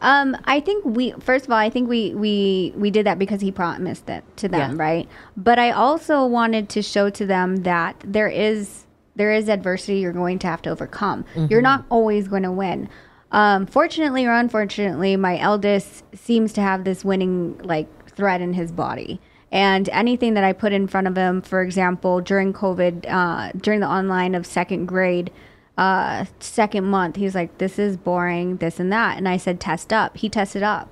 Um, 0.04 0.36
I 0.44 0.60
think 0.60 0.84
we 0.84 1.12
first 1.12 1.46
of 1.46 1.50
all, 1.50 1.56
I 1.58 1.70
think 1.70 1.88
we 1.88 2.14
we 2.14 2.72
we 2.76 2.90
did 2.90 3.06
that 3.06 3.18
because 3.18 3.40
he 3.40 3.50
promised 3.50 4.08
it 4.10 4.22
to 4.36 4.48
them, 4.48 4.76
Yeah. 4.76 4.82
right? 4.82 5.08
But 5.36 5.58
I 5.58 5.70
also 5.70 6.26
wanted 6.26 6.68
to 6.70 6.82
show 6.82 7.08
to 7.10 7.24
them 7.24 7.56
that 7.64 7.96
there 8.06 8.28
is 8.28 8.84
there 9.16 9.32
is 9.32 9.48
adversity 9.48 9.98
you're 10.00 10.12
going 10.12 10.38
to 10.40 10.46
have 10.46 10.60
to 10.62 10.70
overcome. 10.70 11.24
You're 11.48 11.62
not 11.62 11.84
always 11.88 12.28
going 12.28 12.42
to 12.42 12.52
win. 12.52 12.88
Um, 13.32 13.64
fortunately 13.66 14.26
or 14.26 14.32
unfortunately, 14.34 15.16
my 15.16 15.38
eldest 15.38 16.04
seems 16.14 16.52
to 16.52 16.60
have 16.60 16.84
this 16.84 17.04
winning 17.04 17.58
like 17.64 17.88
thread 18.10 18.40
in 18.40 18.52
his 18.52 18.70
body. 18.72 19.20
And 19.50 19.88
anything 19.90 20.34
that 20.34 20.42
I 20.44 20.52
put 20.52 20.72
in 20.72 20.88
front 20.88 21.06
of 21.06 21.16
him, 21.16 21.40
for 21.40 21.62
example, 21.62 22.20
during 22.20 22.52
COVID, 22.52 23.06
uh, 23.08 23.52
during 23.56 23.78
the 23.80 23.88
online 23.88 24.34
of 24.34 24.46
second 24.46 24.86
grade, 24.86 25.30
uh, 25.76 26.24
second 26.40 26.84
month, 26.84 27.16
he 27.16 27.24
was 27.24 27.34
like, 27.34 27.58
"This 27.58 27.78
is 27.78 27.96
boring, 27.96 28.58
this 28.58 28.78
and 28.78 28.92
that." 28.92 29.16
And 29.18 29.28
I 29.28 29.36
said, 29.36 29.60
"Test 29.60 29.92
up." 29.92 30.16
He 30.16 30.28
tested 30.28 30.62
up, 30.62 30.88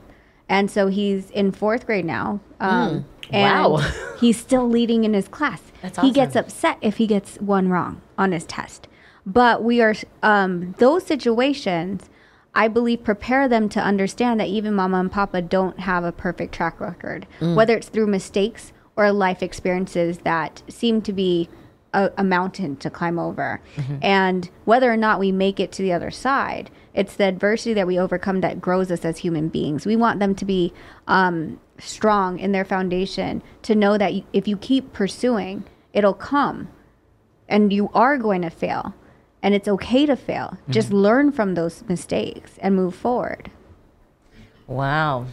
and 0.48 0.70
so 0.70 0.88
he's 0.88 1.30
in 1.30 1.52
fourth 1.52 1.86
grade 1.86 2.04
now. 2.04 2.40
Um, 2.60 3.04
and 3.30 3.72
Wow. 3.72 3.90
he's 4.18 4.38
still 4.38 4.68
leading 4.68 5.04
in 5.04 5.14
his 5.14 5.28
class. 5.28 5.62
That's 5.82 5.98
He 6.00 6.10
gets 6.10 6.36
upset 6.36 6.78
if 6.80 6.96
he 6.98 7.06
gets 7.06 7.36
one 7.40 7.68
wrong 7.68 8.02
on 8.18 8.32
his 8.32 8.44
test. 8.44 8.88
But 9.24 9.62
we 9.62 9.80
are 9.80 9.94
um, 10.22 10.74
those 10.78 11.04
situations. 11.06 12.08
I 12.54 12.68
believe 12.68 13.02
prepare 13.02 13.48
them 13.48 13.70
to 13.70 13.80
understand 13.80 14.38
that 14.40 14.48
even 14.48 14.74
mama 14.74 14.98
and 15.00 15.10
papa 15.10 15.40
don't 15.40 15.78
have 15.80 16.04
a 16.04 16.12
perfect 16.12 16.52
track 16.54 16.78
record, 16.80 17.26
whether 17.40 17.74
it's 17.76 17.88
through 17.88 18.08
mistakes 18.08 18.74
or 18.94 19.10
life 19.10 19.42
experiences 19.42 20.18
that 20.18 20.62
seem 20.68 21.00
to 21.02 21.14
be 21.14 21.48
a, 21.92 22.10
a 22.16 22.24
mountain 22.24 22.76
to 22.76 22.90
climb 22.90 23.18
over. 23.18 23.60
And 24.00 24.50
whether 24.64 24.92
or 24.92 24.96
not 24.96 25.20
we 25.20 25.32
make 25.32 25.60
it 25.60 25.72
to 25.72 25.82
the 25.82 25.92
other 25.92 26.10
side, 26.10 26.70
it's 26.94 27.16
the 27.16 27.24
adversity 27.24 27.74
that 27.74 27.86
we 27.86 27.98
overcome 27.98 28.40
that 28.40 28.60
grows 28.60 28.90
us 28.90 29.04
as 29.04 29.18
human 29.18 29.48
beings. 29.48 29.86
We 29.86 29.96
want 29.96 30.18
them 30.18 30.34
to 30.34 30.44
be 30.44 30.72
um, 31.06 31.58
strong 31.78 32.38
in 32.38 32.52
their 32.52 32.64
foundation, 32.64 33.42
to 33.62 33.74
know 33.74 33.98
that 33.98 34.12
if 34.32 34.46
you 34.46 34.56
keep 34.56 34.92
pursuing, 34.92 35.64
it'll 35.92 36.14
come 36.14 36.68
and 37.48 37.72
you 37.72 37.90
are 37.94 38.16
going 38.18 38.42
to 38.42 38.50
fail. 38.50 38.94
And 39.42 39.54
it's 39.54 39.68
okay 39.68 40.06
to 40.06 40.16
fail. 40.16 40.56
Just 40.68 40.92
learn 40.92 41.32
from 41.32 41.54
those 41.54 41.82
mistakes 41.88 42.52
and 42.58 42.76
move 42.76 42.94
forward. 42.94 43.50
Wow. 44.68 45.26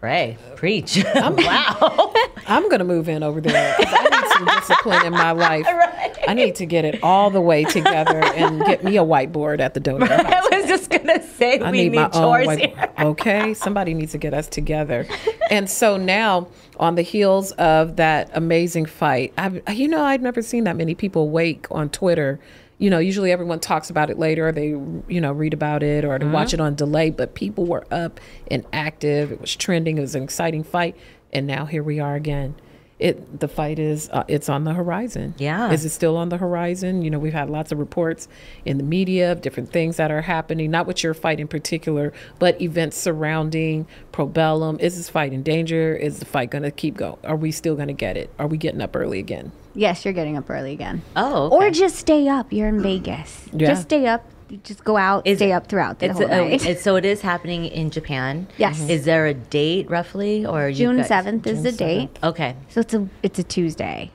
Pray. 0.00 0.38
Preach. 0.56 1.04
I'm, 1.14 1.36
wow. 1.36 2.14
I'm 2.46 2.70
gonna 2.70 2.84
move 2.84 3.06
in 3.06 3.22
over 3.22 3.38
there. 3.38 3.76
I 3.78 4.08
need 4.08 4.32
some 4.32 4.46
discipline 4.46 5.04
in 5.04 5.12
my 5.12 5.32
life. 5.32 5.66
I 6.26 6.32
need 6.32 6.54
to 6.56 6.64
get 6.64 6.86
it 6.86 7.02
all 7.02 7.28
the 7.28 7.40
way 7.40 7.64
together 7.64 8.24
and 8.24 8.64
get 8.64 8.82
me 8.82 8.96
a 8.96 9.02
whiteboard 9.02 9.60
at 9.60 9.74
the 9.74 9.80
Donaire 9.80 10.08
house. 10.24 10.46
I 10.50 10.60
was 10.60 10.66
just 10.66 10.88
gonna 10.88 11.22
say 11.22 11.58
I 11.58 11.70
we 11.70 11.82
need, 11.82 11.92
need, 11.92 11.96
my 11.96 12.04
own 12.04 12.12
chores 12.12 12.46
white- 12.46 12.74
here. 12.74 12.88
Okay, 12.98 13.52
somebody 13.52 13.92
needs 13.92 14.12
to 14.12 14.18
get 14.18 14.32
us 14.32 14.48
together. 14.48 15.06
And 15.50 15.68
so 15.68 15.98
now, 15.98 16.48
on 16.78 16.94
the 16.94 17.02
heels 17.02 17.52
of 17.52 17.96
that 17.96 18.30
amazing 18.32 18.86
fight, 18.86 19.34
I, 19.36 19.60
you 19.72 19.86
know, 19.86 20.02
I've 20.02 20.22
never 20.22 20.40
seen 20.40 20.64
that 20.64 20.76
many 20.76 20.94
people 20.94 21.28
wake 21.28 21.66
on 21.70 21.90
Twitter. 21.90 22.40
You 22.80 22.90
know, 22.90 22.98
usually 22.98 23.30
everyone 23.30 23.60
talks 23.60 23.90
about 23.90 24.10
it 24.10 24.18
later, 24.18 24.48
or 24.48 24.52
they, 24.52 24.68
you 24.68 25.20
know, 25.20 25.32
read 25.32 25.54
about 25.54 25.82
it, 25.82 26.04
or 26.04 26.18
they 26.18 26.24
mm-hmm. 26.24 26.32
watch 26.32 26.52
it 26.52 26.60
on 26.60 26.74
delay. 26.74 27.10
But 27.10 27.34
people 27.34 27.66
were 27.66 27.84
up 27.92 28.18
and 28.50 28.64
active. 28.72 29.30
It 29.30 29.40
was 29.40 29.54
trending. 29.54 29.98
It 29.98 30.00
was 30.00 30.14
an 30.14 30.22
exciting 30.22 30.64
fight, 30.64 30.96
and 31.32 31.46
now 31.46 31.66
here 31.66 31.82
we 31.82 32.00
are 32.00 32.16
again. 32.16 32.56
It 33.00 33.40
the 33.40 33.48
fight 33.48 33.78
is 33.78 34.08
uh, 34.12 34.24
it's 34.28 34.48
on 34.48 34.64
the 34.64 34.74
horizon. 34.74 35.34
Yeah. 35.38 35.72
is 35.72 35.84
it 35.84 35.88
still 35.90 36.16
on 36.16 36.28
the 36.28 36.36
horizon? 36.36 37.02
You 37.02 37.10
know, 37.10 37.18
we've 37.18 37.32
had 37.32 37.48
lots 37.48 37.72
of 37.72 37.78
reports 37.78 38.28
in 38.64 38.76
the 38.76 38.84
media 38.84 39.32
of 39.32 39.40
different 39.40 39.72
things 39.72 39.96
that 39.96 40.10
are 40.10 40.20
happening, 40.20 40.70
not 40.70 40.86
with 40.86 41.02
your 41.02 41.14
fight 41.14 41.40
in 41.40 41.48
particular, 41.48 42.12
but 42.38 42.60
events 42.60 42.96
surrounding 42.98 43.86
Probellum. 44.12 44.78
Is 44.80 44.96
this 44.96 45.08
fight 45.08 45.32
in 45.32 45.42
danger? 45.42 45.96
Is 45.96 46.18
the 46.18 46.26
fight 46.26 46.50
going 46.50 46.62
to 46.62 46.70
keep 46.70 46.96
going? 46.96 47.16
Are 47.24 47.36
we 47.36 47.50
still 47.52 47.74
going 47.74 47.88
to 47.88 47.94
get 47.94 48.16
it? 48.16 48.30
Are 48.38 48.46
we 48.46 48.58
getting 48.58 48.82
up 48.82 48.94
early 48.94 49.18
again? 49.18 49.52
Yes, 49.74 50.04
you're 50.04 50.14
getting 50.14 50.36
up 50.36 50.50
early 50.50 50.72
again. 50.72 51.02
Oh, 51.16 51.48
Or 51.48 51.70
just 51.70 51.96
stay 51.96 52.28
up. 52.28 52.52
You're 52.52 52.68
in 52.68 52.82
Vegas. 52.82 53.48
Yeah. 53.52 53.68
Just 53.68 53.82
stay 53.82 54.06
up. 54.06 54.24
Just 54.64 54.84
go 54.84 54.96
out, 54.96 55.26
Is 55.26 55.38
stay 55.38 55.50
it- 55.50 55.54
up 55.54 55.66
throughout 55.68 55.98
the 56.00 56.06
It's 56.06 56.18
whole 56.18 56.28
a, 56.30 56.38
oh, 56.40 56.44
night. 56.48 56.52
it's- 56.64 56.82
so 56.82 56.96
it 56.96 57.04
is 57.04 57.20
happening 57.20 57.66
in 57.66 57.90
Japan. 57.90 58.46
Yes. 58.58 58.78
Mm-hmm. 58.80 58.90
Is 58.90 59.04
there 59.04 59.26
a 59.26 59.34
date 59.34 59.88
roughly, 59.90 60.44
or 60.46 60.72
June 60.72 60.98
7th 61.02 61.46
is 61.46 61.62
the 61.62 61.72
date. 61.72 62.10
Okay. 62.22 62.56
So 62.68 62.80
it's 62.80 62.94
a 62.94 63.08
it's 63.22 63.38
a 63.38 63.42
Tuesday. 63.44 64.10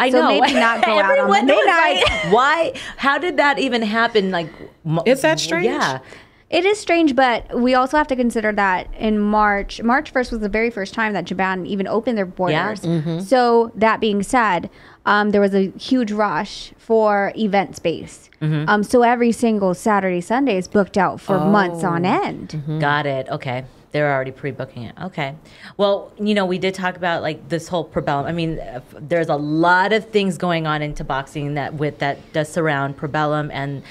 I 0.00 0.10
So 0.10 0.20
know. 0.20 0.28
maybe 0.40 0.54
not 0.66 0.84
go 0.84 0.98
out 0.98 1.04
on 1.04 1.10
Everyone 1.12 1.30
Monday 1.46 1.60
night. 1.64 2.02
Why? 2.30 2.72
How 2.96 3.18
did 3.18 3.36
that 3.36 3.58
even 3.60 3.82
happen? 3.82 4.32
Like, 4.32 4.48
mo- 4.84 5.04
Is 5.06 5.22
that 5.22 5.38
strange? 5.38 5.66
Yeah. 5.66 6.00
It 6.48 6.64
is 6.64 6.78
strange, 6.78 7.16
but 7.16 7.58
we 7.60 7.74
also 7.74 7.96
have 7.96 8.06
to 8.06 8.14
consider 8.14 8.52
that 8.52 8.88
in 8.94 9.18
March, 9.18 9.82
March 9.82 10.12
1st 10.12 10.30
was 10.30 10.40
the 10.40 10.48
very 10.48 10.70
first 10.70 10.94
time 10.94 11.12
that 11.14 11.24
Japan 11.24 11.66
even 11.66 11.88
opened 11.88 12.16
their 12.16 12.24
borders. 12.26 12.82
Mm-hmm. 12.82 13.20
So, 13.20 13.72
that 13.74 13.98
being 13.98 14.22
said, 14.22 14.70
um, 15.06 15.30
there 15.30 15.40
was 15.40 15.54
a 15.56 15.70
huge 15.72 16.12
rush 16.12 16.72
for 16.78 17.32
event 17.36 17.74
space. 17.74 18.30
Mm-hmm. 18.40 18.68
Um, 18.68 18.84
so, 18.84 19.02
every 19.02 19.32
single 19.32 19.74
Saturday, 19.74 20.20
Sunday 20.20 20.56
is 20.56 20.68
booked 20.68 20.96
out 20.96 21.20
for 21.20 21.40
months 21.40 21.82
on 21.82 22.06
Oh. 22.06 22.22
end. 22.24 22.50
Mm-hmm. 22.50 22.78
Got 22.78 23.06
it. 23.06 23.28
Okay. 23.28 23.64
They're 23.92 24.12
already 24.12 24.32
pre-booking 24.32 24.82
it. 24.82 24.94
Okay. 25.04 25.34
Well, 25.78 26.12
you 26.20 26.34
know, 26.34 26.44
we 26.44 26.58
did 26.58 26.74
talk 26.74 26.96
about 26.96 27.22
like 27.22 27.48
this 27.48 27.66
whole 27.66 27.88
Probellum. 27.88 28.24
I 28.26 28.32
mean, 28.32 28.58
uh, 28.58 28.80
there's 29.00 29.28
a 29.30 29.36
lot 29.36 29.94
of 29.94 30.10
things 30.10 30.36
going 30.36 30.66
on 30.66 30.82
into 30.82 31.02
boxing 31.02 31.54
that 31.54 31.74
with 31.74 31.98
that 32.00 32.18
does 32.34 32.50
surround 32.52 32.98
Probellum 32.98 33.48
and 33.52 33.82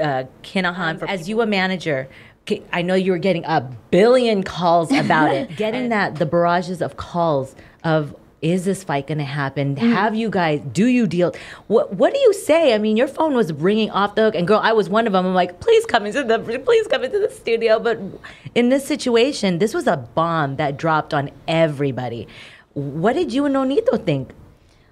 uh, 0.00 0.24
Kinahan. 0.42 1.02
As 1.08 1.28
you 1.28 1.40
a 1.40 1.46
manager, 1.46 2.08
I 2.72 2.82
know 2.82 2.94
you 2.94 3.12
were 3.12 3.18
getting 3.18 3.44
a 3.44 3.60
billion 3.90 4.42
calls 4.42 4.92
about 5.04 5.34
it. 5.34 5.56
getting 5.56 5.88
that 5.90 6.16
the 6.16 6.26
barrages 6.26 6.80
of 6.80 6.96
calls 6.96 7.54
of 7.84 8.14
is 8.42 8.64
this 8.66 8.84
fight 8.84 9.06
going 9.06 9.18
to 9.18 9.24
happen? 9.24 9.76
Have 9.76 10.14
you 10.14 10.28
guys? 10.28 10.60
Do 10.72 10.86
you 10.86 11.06
deal? 11.06 11.34
What 11.68 11.94
What 11.94 12.12
do 12.12 12.20
you 12.20 12.32
say? 12.32 12.74
I 12.74 12.78
mean, 12.78 12.96
your 12.96 13.08
phone 13.08 13.34
was 13.34 13.52
ringing 13.52 13.90
off 13.90 14.14
the 14.14 14.24
hook, 14.24 14.34
and 14.34 14.46
girl, 14.46 14.60
I 14.62 14.72
was 14.72 14.88
one 14.88 15.06
of 15.06 15.14
them. 15.14 15.26
I'm 15.26 15.34
like, 15.34 15.58
please 15.58 15.86
come 15.86 16.06
into 16.06 16.22
the, 16.22 16.38
please 16.38 16.86
come 16.86 17.02
into 17.02 17.18
the 17.18 17.30
studio. 17.30 17.80
But 17.80 17.98
in 18.54 18.68
this 18.68 18.86
situation, 18.86 19.58
this 19.58 19.72
was 19.72 19.86
a 19.86 19.96
bomb 19.96 20.56
that 20.56 20.76
dropped 20.76 21.14
on 21.14 21.30
everybody. 21.48 22.28
What 22.74 23.14
did 23.14 23.32
you 23.32 23.46
and 23.46 23.54
Nonito 23.56 24.04
think? 24.04 24.32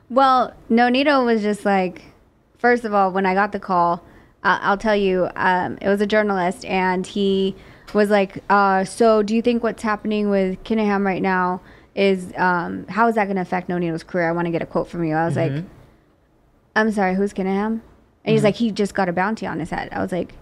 Well, 0.08 0.54
Nonito 0.70 1.24
was 1.24 1.42
just 1.42 1.64
like, 1.64 2.02
first 2.58 2.84
of 2.84 2.94
all, 2.94 3.12
when 3.12 3.26
I 3.26 3.34
got 3.34 3.52
the 3.52 3.60
call, 3.60 4.02
uh, 4.44 4.58
I'll 4.60 4.76
tell 4.78 4.96
you, 4.96 5.28
um, 5.36 5.78
it 5.80 5.88
was 5.88 6.00
a 6.00 6.06
journalist, 6.06 6.64
and 6.66 7.06
he 7.06 7.54
was 7.92 8.10
like, 8.10 8.42
uh, 8.50 8.84
"So, 8.84 9.22
do 9.22 9.34
you 9.34 9.42
think 9.42 9.62
what's 9.62 9.82
happening 9.82 10.28
with 10.30 10.62
Kinahan 10.64 11.04
right 11.04 11.22
now 11.22 11.60
is 11.94 12.32
um, 12.36 12.86
how 12.88 13.08
is 13.08 13.14
that 13.14 13.24
going 13.24 13.36
to 13.36 13.42
affect 13.42 13.68
Nonito's 13.68 14.02
career? 14.02 14.28
I 14.28 14.32
want 14.32 14.46
to 14.46 14.52
get 14.52 14.62
a 14.62 14.66
quote 14.66 14.88
from 14.88 15.04
you." 15.04 15.14
I 15.14 15.24
was 15.24 15.36
like, 15.36 15.52
"I'm 16.76 16.92
sorry, 16.92 17.14
who's 17.14 17.32
Kinahan?" 17.32 17.80
And 18.24 18.32
he's 18.32 18.42
like, 18.44 18.56
"He 18.56 18.70
just 18.70 18.94
got 18.94 19.08
a 19.08 19.12
bounty 19.12 19.46
on 19.46 19.60
his 19.60 19.70
head." 19.70 19.88
I 19.92 20.00
was 20.02 20.12
like. 20.12 20.34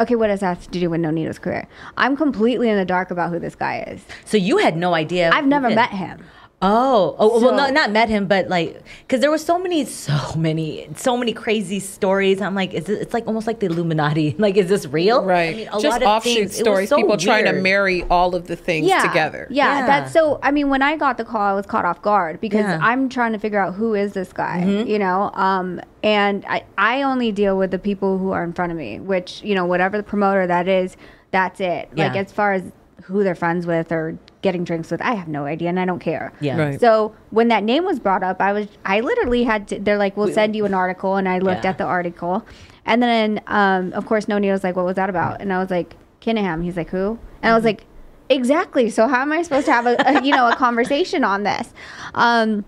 Okay, 0.00 0.16
what 0.16 0.26
does 0.26 0.40
that 0.40 0.58
have 0.58 0.70
to 0.72 0.80
do 0.80 0.90
with 0.90 1.00
Nonito's 1.00 1.38
career? 1.38 1.68
I'm 1.96 2.16
completely 2.16 2.68
in 2.68 2.76
the 2.76 2.84
dark 2.84 3.12
about 3.12 3.30
who 3.30 3.38
this 3.38 3.54
guy 3.54 3.84
is. 3.86 4.04
So 4.24 4.36
you 4.36 4.58
had 4.58 4.76
no 4.76 4.92
idea. 4.92 5.30
I've 5.32 5.46
never 5.46 5.70
met 5.70 5.90
him. 5.90 6.24
Oh, 6.66 7.14
oh 7.18 7.28
well, 7.28 7.50
So- 7.50 7.56
not 7.56 7.72
not 7.74 7.90
met 7.92 8.08
him, 8.08 8.26
but 8.26 8.48
like, 8.48 8.82
because 9.02 9.20
there 9.20 9.30
were 9.30 9.38
so 9.38 9.58
many, 9.58 9.84
so 9.84 10.34
many, 10.36 10.88
so 10.96 11.16
many 11.16 11.32
crazy 11.34 11.78
stories. 11.78 12.40
I'm 12.40 12.54
like, 12.54 12.72
is 12.72 12.88
it, 12.88 13.02
it's 13.02 13.12
like 13.12 13.26
almost 13.26 13.46
like 13.46 13.60
the 13.60 13.66
Illuminati. 13.66 14.34
Like, 14.44 14.56
is 14.56 14.68
this 14.68 14.86
real? 14.86 15.22
Right. 15.24 15.54
I 15.54 15.56
mean, 15.56 15.68
a 15.68 15.72
Just 15.72 15.84
lot 15.84 16.02
of 16.02 16.08
offshoot 16.08 16.34
things- 16.36 16.56
stories. 16.56 16.88
so 16.88 16.96
people 16.96 17.16
trying 17.16 17.44
to 17.44 17.52
marry 17.52 18.02
all 18.04 18.34
of 18.34 18.46
the 18.46 18.56
things 18.56 18.90
together. 19.02 19.46
Yeah, 19.50 19.80
Yeah. 19.80 19.86
that's 19.86 20.12
so. 20.12 20.38
I 20.42 20.50
mean, 20.50 20.70
when 20.70 20.82
I 20.82 20.96
got 20.96 21.18
the 21.18 21.24
call, 21.24 21.42
I 21.42 21.52
was 21.54 21.66
caught 21.66 21.84
off 21.84 22.00
guard 22.02 22.40
because 22.40 22.60
Yeah. 22.60 22.74
Mm-hmm. 22.76 22.84
I'm 22.84 23.08
trying 23.08 23.32
to 23.32 23.38
figure 23.38 23.58
out 23.60 23.74
who 23.74 23.94
is 23.94 24.12
this 24.14 24.32
guy, 24.32 24.64
you 24.64 24.98
know. 24.98 25.30
Um, 25.34 25.80
and 26.02 26.44
I 26.46 26.64
I 26.78 27.02
only 27.02 27.30
deal 27.32 27.56
with 27.58 27.70
the 27.70 27.78
people 27.78 28.16
who 28.18 28.32
are 28.32 28.42
in 28.44 28.52
front 28.54 28.72
of 28.72 28.78
me, 28.78 29.00
which 29.00 29.42
you 29.42 29.54
know, 29.54 29.66
whatever 29.66 29.96
the 29.98 30.02
promoter 30.02 30.46
that 30.46 30.66
is, 30.68 30.96
that's 31.30 31.60
it. 31.60 31.88
Like 31.96 32.16
as 32.16 32.32
far 32.32 32.52
as 32.54 32.62
who 33.04 33.22
they're 33.22 33.34
friends 33.34 33.66
with 33.66 33.92
or 33.92 34.16
getting 34.44 34.62
drinks 34.62 34.90
with, 34.92 35.02
I 35.02 35.14
have 35.14 35.26
no 35.26 35.44
idea, 35.46 35.68
and 35.70 35.80
I 35.80 35.84
don't 35.84 35.98
care. 35.98 36.32
Yeah. 36.40 36.56
Right. 36.56 36.80
So 36.80 37.12
when 37.30 37.48
that 37.48 37.64
name 37.64 37.84
was 37.84 37.98
brought 37.98 38.22
up, 38.22 38.40
I 38.40 38.52
was 38.52 38.68
I 38.84 39.00
literally 39.00 39.42
had 39.42 39.66
to. 39.68 39.80
They're 39.80 39.98
like, 39.98 40.16
"We'll 40.16 40.32
send 40.32 40.54
you 40.54 40.64
an 40.66 40.74
article," 40.74 41.16
and 41.16 41.28
I 41.28 41.38
looked 41.40 41.64
Yeah. 41.64 41.70
at 41.70 41.78
the 41.78 41.84
article, 41.84 42.46
and 42.86 43.02
then 43.02 43.40
um, 43.48 43.92
of 43.94 44.06
course 44.06 44.28
Noni 44.28 44.50
was 44.52 44.62
like, 44.62 44.76
"What 44.76 44.84
was 44.84 44.94
that 44.96 45.10
about?" 45.10 45.40
And 45.40 45.52
I 45.52 45.58
was 45.58 45.70
like, 45.70 45.96
"Kinahan." 46.20 46.62
He's 46.62 46.76
like, 46.76 46.90
"Who?" 46.90 47.18
And 47.42 47.50
I 47.52 47.56
was 47.56 47.64
like, 47.64 47.82
"Exactly." 48.28 48.90
So 48.90 49.08
how 49.08 49.22
am 49.22 49.32
I 49.32 49.42
supposed 49.42 49.66
to 49.66 49.72
have 49.72 49.86
a, 49.86 49.96
a 50.06 50.22
you 50.22 50.30
know 50.36 50.46
a 50.48 50.54
conversation 50.54 51.24
on 51.24 51.42
this? 51.42 51.72
Um, 52.14 52.64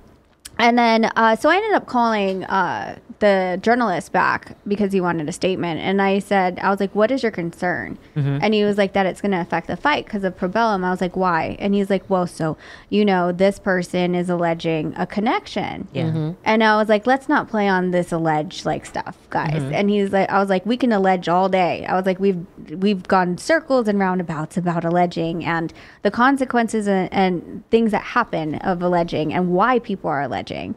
and 0.58 0.78
then 0.78 1.04
uh, 1.16 1.36
so 1.36 1.50
I 1.50 1.56
ended 1.56 1.74
up 1.74 1.86
calling 1.86 2.44
uh, 2.44 2.98
the 3.18 3.58
journalist 3.62 4.12
back 4.12 4.56
because 4.66 4.92
he 4.92 5.00
wanted 5.00 5.28
a 5.28 5.32
statement, 5.32 5.80
and 5.80 6.02
I 6.02 6.18
said, 6.18 6.58
I 6.60 6.70
was 6.70 6.80
like, 6.80 6.94
"What 6.94 7.10
is 7.10 7.22
your 7.22 7.32
concern?" 7.32 7.98
Mm-hmm. 8.14 8.38
And 8.42 8.54
he 8.54 8.64
was 8.64 8.76
like, 8.76 8.92
"That 8.92 9.06
it's 9.06 9.20
going 9.20 9.32
to 9.32 9.40
affect 9.40 9.66
the 9.66 9.76
fight 9.76 10.04
because 10.04 10.24
of 10.24 10.36
Probellum." 10.36 10.84
I 10.84 10.90
was 10.90 11.00
like, 11.00 11.16
"Why?" 11.16 11.56
And 11.58 11.74
he's 11.74 11.90
like, 11.90 12.08
"Well, 12.08 12.26
so 12.26 12.56
you 12.90 13.04
know, 13.04 13.32
this 13.32 13.58
person 13.58 14.14
is 14.14 14.28
alleging 14.28 14.94
a 14.96 15.06
connection." 15.06 15.88
Yeah. 15.92 16.04
Mm-hmm. 16.04 16.32
And 16.44 16.62
I 16.62 16.76
was 16.76 16.88
like, 16.88 17.06
let's 17.06 17.28
not 17.28 17.48
play 17.48 17.68
on 17.68 17.90
this 17.90 18.12
alleged 18.12 18.64
like 18.64 18.86
stuff, 18.86 19.16
guys. 19.30 19.62
Mm-hmm. 19.62 19.74
And 19.74 19.90
he's 19.90 20.12
like, 20.12 20.28
I 20.30 20.38
was 20.38 20.48
like, 20.48 20.64
we 20.66 20.76
can 20.76 20.92
allege 20.92 21.28
all 21.28 21.48
day. 21.48 21.84
I 21.86 21.94
was 21.94 22.06
like, 22.06 22.18
we've 22.18 22.44
we've 22.70 23.06
gone 23.06 23.38
circles 23.38 23.88
and 23.88 23.98
roundabouts 23.98 24.56
about 24.56 24.84
alleging 24.84 25.44
and 25.44 25.72
the 26.02 26.10
consequences 26.10 26.86
and, 26.86 27.12
and 27.12 27.64
things 27.70 27.90
that 27.92 28.02
happen 28.02 28.56
of 28.56 28.82
alleging 28.82 29.32
and 29.32 29.52
why 29.52 29.78
people 29.78 30.10
are 30.10 30.22
alleging. 30.22 30.74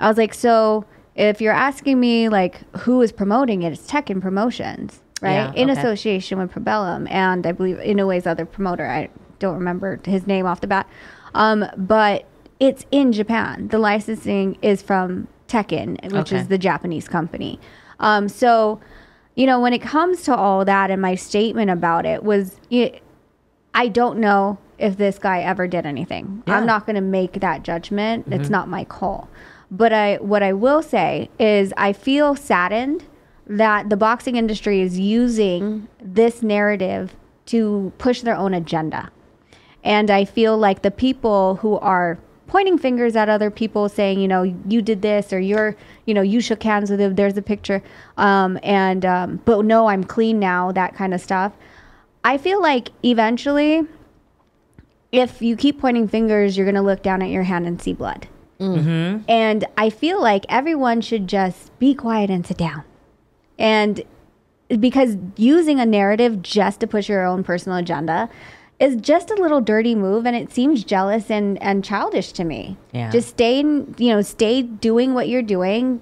I 0.00 0.08
was 0.08 0.18
like, 0.18 0.34
so 0.34 0.84
if 1.14 1.40
you're 1.40 1.52
asking 1.52 2.00
me 2.00 2.28
like 2.28 2.60
who 2.78 3.02
is 3.02 3.12
promoting 3.12 3.62
it, 3.62 3.72
it's 3.72 3.90
Teiken 3.90 4.20
Promotions, 4.20 5.00
right? 5.20 5.32
Yeah, 5.32 5.52
In 5.52 5.70
okay. 5.70 5.78
association 5.80 6.38
with 6.38 6.50
Probellum 6.52 7.10
and 7.10 7.46
I 7.46 7.52
believe 7.52 7.76
Inoue's 7.78 8.26
other 8.26 8.44
promoter. 8.46 8.86
I 8.86 9.08
don't 9.38 9.54
remember 9.54 10.00
his 10.04 10.26
name 10.26 10.46
off 10.46 10.60
the 10.60 10.66
bat. 10.66 10.88
Um, 11.34 11.64
but 11.76 12.24
it's 12.60 12.86
in 12.90 13.12
Japan. 13.12 13.68
The 13.68 13.78
licensing 13.78 14.56
is 14.62 14.82
from 14.82 15.28
Teiken, 15.48 16.00
which 16.12 16.32
Okay. 16.32 16.38
is 16.38 16.48
the 16.48 16.58
Japanese 16.58 17.08
company. 17.08 17.58
Um, 18.00 18.28
so, 18.28 18.80
you 19.34 19.46
know, 19.46 19.60
when 19.60 19.72
it 19.72 19.82
comes 19.82 20.22
to 20.24 20.34
all 20.34 20.64
that, 20.64 20.90
and 20.90 21.00
my 21.02 21.14
statement 21.14 21.70
about 21.70 22.06
it 22.06 22.22
was, 22.22 22.56
it, 22.70 23.02
I 23.74 23.88
don't 23.88 24.18
know 24.18 24.58
if 24.78 24.96
this 24.96 25.18
guy 25.18 25.40
ever 25.40 25.66
did 25.66 25.86
anything. 25.86 26.42
Yeah. 26.46 26.56
I'm 26.56 26.66
not 26.66 26.86
going 26.86 26.96
to 26.96 27.02
make 27.02 27.34
that 27.40 27.62
judgment. 27.62 28.26
It's 28.30 28.50
not 28.50 28.68
my 28.68 28.84
call. 28.84 29.28
But 29.72 29.92
I, 29.92 30.16
what 30.16 30.42
I 30.42 30.52
will 30.52 30.82
say 30.82 31.30
is, 31.40 31.72
I 31.78 31.94
feel 31.94 32.36
saddened 32.36 33.04
that 33.46 33.88
the 33.88 33.96
boxing 33.96 34.36
industry 34.36 34.82
is 34.82 34.98
using 34.98 35.88
this 35.98 36.42
narrative 36.42 37.16
to 37.46 37.92
push 37.96 38.20
their 38.20 38.36
own 38.36 38.52
agenda. 38.52 39.10
And 39.82 40.10
I 40.10 40.26
feel 40.26 40.56
like 40.58 40.82
the 40.82 40.90
people 40.90 41.56
who 41.56 41.78
are 41.78 42.18
pointing 42.46 42.76
fingers 42.76 43.16
at 43.16 43.30
other 43.30 43.50
people 43.50 43.88
saying, 43.88 44.20
you 44.20 44.28
know, 44.28 44.42
you 44.42 44.82
did 44.82 45.00
this 45.00 45.32
or 45.32 45.40
you're, 45.40 45.74
you 46.04 46.12
know, 46.12 46.20
you 46.20 46.42
shook 46.42 46.62
hands 46.62 46.90
with 46.90 47.00
him, 47.00 47.14
there's 47.14 47.36
a 47.38 47.42
picture. 47.42 47.82
Um, 48.18 48.58
and, 48.62 49.06
um, 49.06 49.40
but 49.46 49.64
no, 49.64 49.86
I'm 49.86 50.04
clean 50.04 50.38
now, 50.38 50.70
that 50.72 50.94
kind 50.94 51.14
of 51.14 51.20
stuff. 51.22 51.54
I 52.22 52.36
feel 52.36 52.60
like 52.60 52.90
eventually, 53.02 53.86
if 55.10 55.40
you 55.40 55.56
keep 55.56 55.80
pointing 55.80 56.08
fingers, 56.08 56.58
you're 56.58 56.66
going 56.66 56.74
to 56.74 56.82
look 56.82 57.02
down 57.02 57.22
at 57.22 57.30
your 57.30 57.44
hand 57.44 57.66
and 57.66 57.80
see 57.80 57.94
blood. 57.94 58.28
And 59.28 59.66
I 59.76 59.90
feel 59.90 60.20
like 60.20 60.44
everyone 60.48 61.00
should 61.00 61.26
just 61.26 61.76
be 61.78 61.94
quiet 61.94 62.30
and 62.30 62.46
sit 62.46 62.58
down. 62.58 62.84
And 63.58 64.02
because 64.80 65.16
using 65.36 65.80
a 65.80 65.86
narrative 65.86 66.42
just 66.42 66.80
to 66.80 66.86
push 66.86 67.08
your 67.08 67.24
own 67.24 67.44
personal 67.44 67.78
agenda 67.78 68.28
is 68.78 68.96
just 68.96 69.30
a 69.30 69.34
little 69.34 69.60
dirty 69.60 69.94
move 69.94 70.26
and 70.26 70.34
it 70.34 70.52
seems 70.52 70.82
jealous 70.82 71.30
and, 71.30 71.62
and 71.62 71.84
childish 71.84 72.32
to 72.32 72.44
me. 72.44 72.76
Yeah. 72.92 73.10
Just 73.10 73.28
stay 73.28 73.60
in, 73.60 73.94
you 73.98 74.12
know, 74.12 74.22
stay 74.22 74.62
doing 74.62 75.14
what 75.14 75.28
you're 75.28 75.42
doing, 75.42 76.00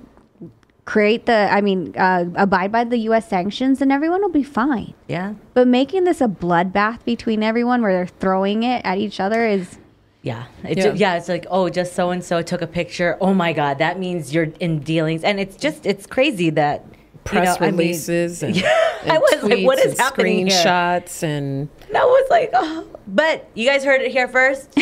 create 0.87 1.27
the, 1.27 1.49
I 1.53 1.61
mean, 1.61 1.95
uh, 1.97 2.25
abide 2.37 2.73
by 2.73 2.85
the 2.85 2.97
US 3.11 3.29
sanctions 3.29 3.83
and 3.83 3.93
everyone 3.93 4.23
will 4.23 4.31
be 4.31 4.43
fine. 4.43 4.95
Yeah. 5.09 5.35
But 5.53 5.69
making 5.69 6.05
this 6.05 6.21
a 6.21 6.29
bloodbath 6.29 7.05
between 7.05 7.43
everyone 7.43 7.83
where 7.83 7.93
they're 7.93 8.07
throwing 8.07 8.63
it 8.63 8.81
at 8.85 8.97
each 8.99 9.21
other 9.21 9.47
is 9.47 9.79
Yeah. 10.23 10.45
It 10.65 10.77
Yeah. 10.79 10.91
ju- 10.91 10.97
yeah. 10.97 11.17
It's 11.17 11.29
like, 11.29 11.47
oh, 11.51 11.69
just 11.71 11.95
so 11.95 12.11
and 12.11 12.23
so 12.23 12.43
took 12.43 12.61
a 12.63 12.67
picture. 12.67 13.17
Oh 13.21 13.33
my 13.35 13.53
God, 13.53 13.79
that 13.79 13.99
means 13.99 14.35
you're 14.35 14.49
in 14.61 14.81
dealings. 14.81 15.25
And 15.25 15.41
it's 15.41 15.57
just, 15.57 15.87
it's 15.87 16.07
crazy 16.07 16.51
that 16.51 16.85
you 16.91 16.97
Press 17.25 17.59
know, 17.61 17.67
I 17.67 17.71
mean, 17.71 17.79
releases 17.79 18.43
and, 18.43 18.57
I 18.57 19.19
was 19.19 19.43
like, 19.43 19.65
what 19.65 19.79
is 19.79 19.87
tweets 19.87 19.91
and 19.93 19.99
happening 20.01 20.47
here? 20.49 20.57
screenshots 20.57 21.23
and 21.23 21.69
that 21.93 22.05
was 22.05 22.27
like, 22.31 22.51
oh. 22.55 22.87
But 23.07 23.49
you 23.55 23.67
guys 23.67 23.83
heard 23.83 24.03
it 24.03 24.13
here 24.13 24.29
first. 24.29 24.71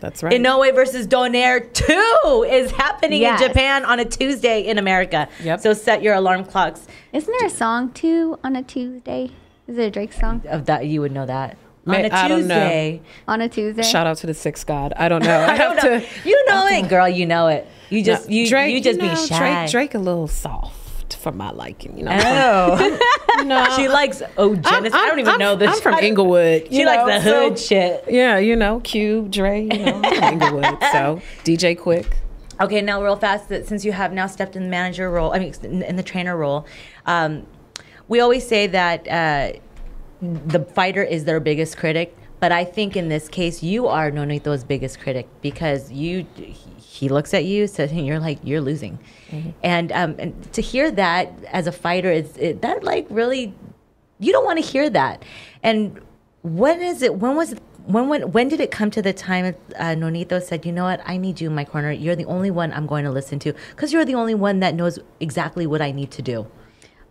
that's 0.00 0.22
right. 0.22 0.32
Inoue 0.40 0.74
versus 0.74 1.06
Donaire 1.06 1.72
2 1.72 2.46
is 2.50 2.70
happening 2.72 3.22
Yes. 3.22 3.40
in 3.40 3.48
Japan 3.48 3.84
on 3.84 3.98
a 4.00 4.04
Tuesday 4.04 4.60
in 4.66 4.78
America. 4.78 5.28
Yep. 5.42 5.60
So 5.60 5.72
set 5.72 6.02
your 6.02 6.14
alarm 6.14 6.44
clocks. 6.44 6.86
Isn't 7.12 7.32
there 7.38 7.46
a 7.46 7.50
song 7.50 7.92
too 7.92 8.38
on 8.44 8.56
a 8.56 8.62
Tuesday? 8.62 9.30
Is 9.68 9.78
it 9.78 9.82
a 9.84 9.90
Drake 9.90 10.12
song? 10.12 10.42
Of 10.48 10.66
that, 10.66 10.86
you 10.86 11.00
would 11.00 11.12
know 11.12 11.24
that. 11.26 11.56
May- 11.86 12.04
on 12.04 12.10
a 12.10 12.14
I 12.14 12.28
don't 12.28 12.46
know. 12.46 12.54
Tuesday. 12.54 13.00
On 13.28 13.40
a 13.40 13.48
Tuesday? 13.48 13.82
Shout 13.82 14.06
out 14.06 14.16
to 14.18 14.26
the 14.26 14.34
six 14.34 14.64
god. 14.64 14.92
I 14.96 15.08
don't 15.08 15.22
know. 15.22 15.30
I, 15.40 15.44
I 15.52 15.54
have 15.56 15.76
don't 15.76 15.84
know. 15.92 16.00
to. 16.00 16.28
You 16.28 16.44
know 16.46 16.66
it, 16.66 16.88
girl. 16.88 17.08
You 17.08 17.26
know 17.26 17.46
it. 17.48 17.66
You 17.90 18.02
just, 18.02 18.28
No, 18.28 18.34
you, 18.34 18.48
Drake, 18.48 18.74
you 18.74 18.80
just 18.80 18.98
know, 18.98 19.08
be 19.08 19.16
shy. 19.16 19.38
Drake, 19.66 19.70
Drake 19.70 19.94
a 19.94 19.98
little 19.98 20.26
soft 20.26 21.14
for 21.14 21.30
my 21.30 21.50
liking. 21.52 21.96
You 21.96 22.04
know. 22.04 22.18
Oh. 22.20 22.98
you 23.38 23.44
know. 23.44 23.64
she 23.76 23.88
likes 23.88 24.22
oh 24.36 24.56
Genesis. 24.56 24.92
I 24.94 25.06
don't 25.06 25.20
even 25.20 25.30
I'm- 25.30 25.38
know 25.38 25.54
this. 25.56 25.70
I'm 25.76 25.80
from 25.80 25.98
Inglewood. 26.00 26.66
She 26.68 26.80
you 26.80 26.86
likes 26.86 27.04
the 27.04 27.20
hood 27.20 27.58
so- 27.58 27.64
shit. 27.64 28.04
Yeah, 28.08 28.38
you 28.38 28.56
know, 28.56 28.80
Cube, 28.80 29.30
Dre, 29.30 29.62
you 29.62 29.68
know, 29.68 30.02
from 30.02 30.24
Inglewood. 30.24 30.64
So 30.92 31.22
DJ 31.44 31.78
Quik. 31.78 32.12
Okay, 32.60 32.80
now 32.80 33.02
real 33.02 33.16
fast, 33.16 33.50
that 33.50 33.66
since 33.66 33.84
you 33.84 33.92
have 33.92 34.12
now 34.14 34.26
stepped 34.26 34.56
in 34.56 34.62
the 34.62 34.68
manager 34.70 35.10
role, 35.10 35.32
I 35.34 35.38
mean, 35.38 35.52
in, 35.62 35.82
in 35.82 35.96
the 35.96 36.02
trainer 36.02 36.36
role, 36.36 36.66
um, 37.04 37.46
we 38.08 38.20
always 38.20 38.46
say 38.48 38.66
that 38.68 39.06
uh, 39.06 39.58
the 40.20 40.60
fighter 40.60 41.02
is 41.02 41.24
their 41.24 41.40
biggest 41.40 41.76
critic. 41.76 42.16
But 42.38 42.52
I 42.52 42.64
think 42.64 42.96
in 42.96 43.08
this 43.08 43.28
case, 43.28 43.62
you 43.62 43.86
are 43.86 44.10
Nonito's 44.10 44.62
biggest 44.62 45.00
critic 45.00 45.26
because 45.40 45.90
you, 45.90 46.26
he- 46.78 47.08
looks 47.08 47.32
at 47.32 47.44
you, 47.44 47.66
says, 47.66 47.90
and 47.92 48.06
you're 48.06 48.18
like, 48.18 48.38
you're 48.42 48.60
losing. 48.60 48.98
And, 49.62 49.90
um, 49.92 50.16
and 50.18 50.52
to 50.52 50.62
hear 50.62 50.90
that 50.90 51.32
as 51.46 51.66
a 51.66 51.72
fighter, 51.72 52.10
is 52.10 52.36
it, 52.36 52.62
that 52.62 52.84
like 52.84 53.06
really, 53.10 53.54
you 54.18 54.32
don't 54.32 54.44
want 54.44 54.62
to 54.62 54.64
hear 54.64 54.88
that. 54.90 55.24
And 55.62 56.00
when 56.42 56.80
is 56.80 57.02
it? 57.02 57.16
When 57.16 57.36
was? 57.36 57.54
When 57.86 58.08
when 58.08 58.32
when 58.32 58.48
did 58.48 58.60
it 58.60 58.70
come 58.70 58.90
to 58.92 59.02
the 59.02 59.12
time 59.12 59.54
uh, 59.78 59.84
Nonito 59.94 60.42
said, 60.42 60.64
"You 60.64 60.72
know 60.72 60.84
what? 60.84 61.00
I 61.04 61.16
need 61.16 61.40
you 61.40 61.48
in 61.48 61.54
my 61.54 61.64
corner. 61.64 61.90
You're 61.90 62.16
the 62.16 62.24
only 62.24 62.50
one 62.50 62.72
I'm 62.72 62.86
going 62.86 63.04
to 63.04 63.10
listen 63.10 63.38
to 63.40 63.52
because 63.70 63.92
you're 63.92 64.04
the 64.04 64.14
only 64.14 64.34
one 64.34 64.60
that 64.60 64.74
knows 64.74 64.98
exactly 65.20 65.66
what 65.66 65.80
I 65.80 65.92
need 65.92 66.10
to 66.12 66.22
do." 66.22 66.46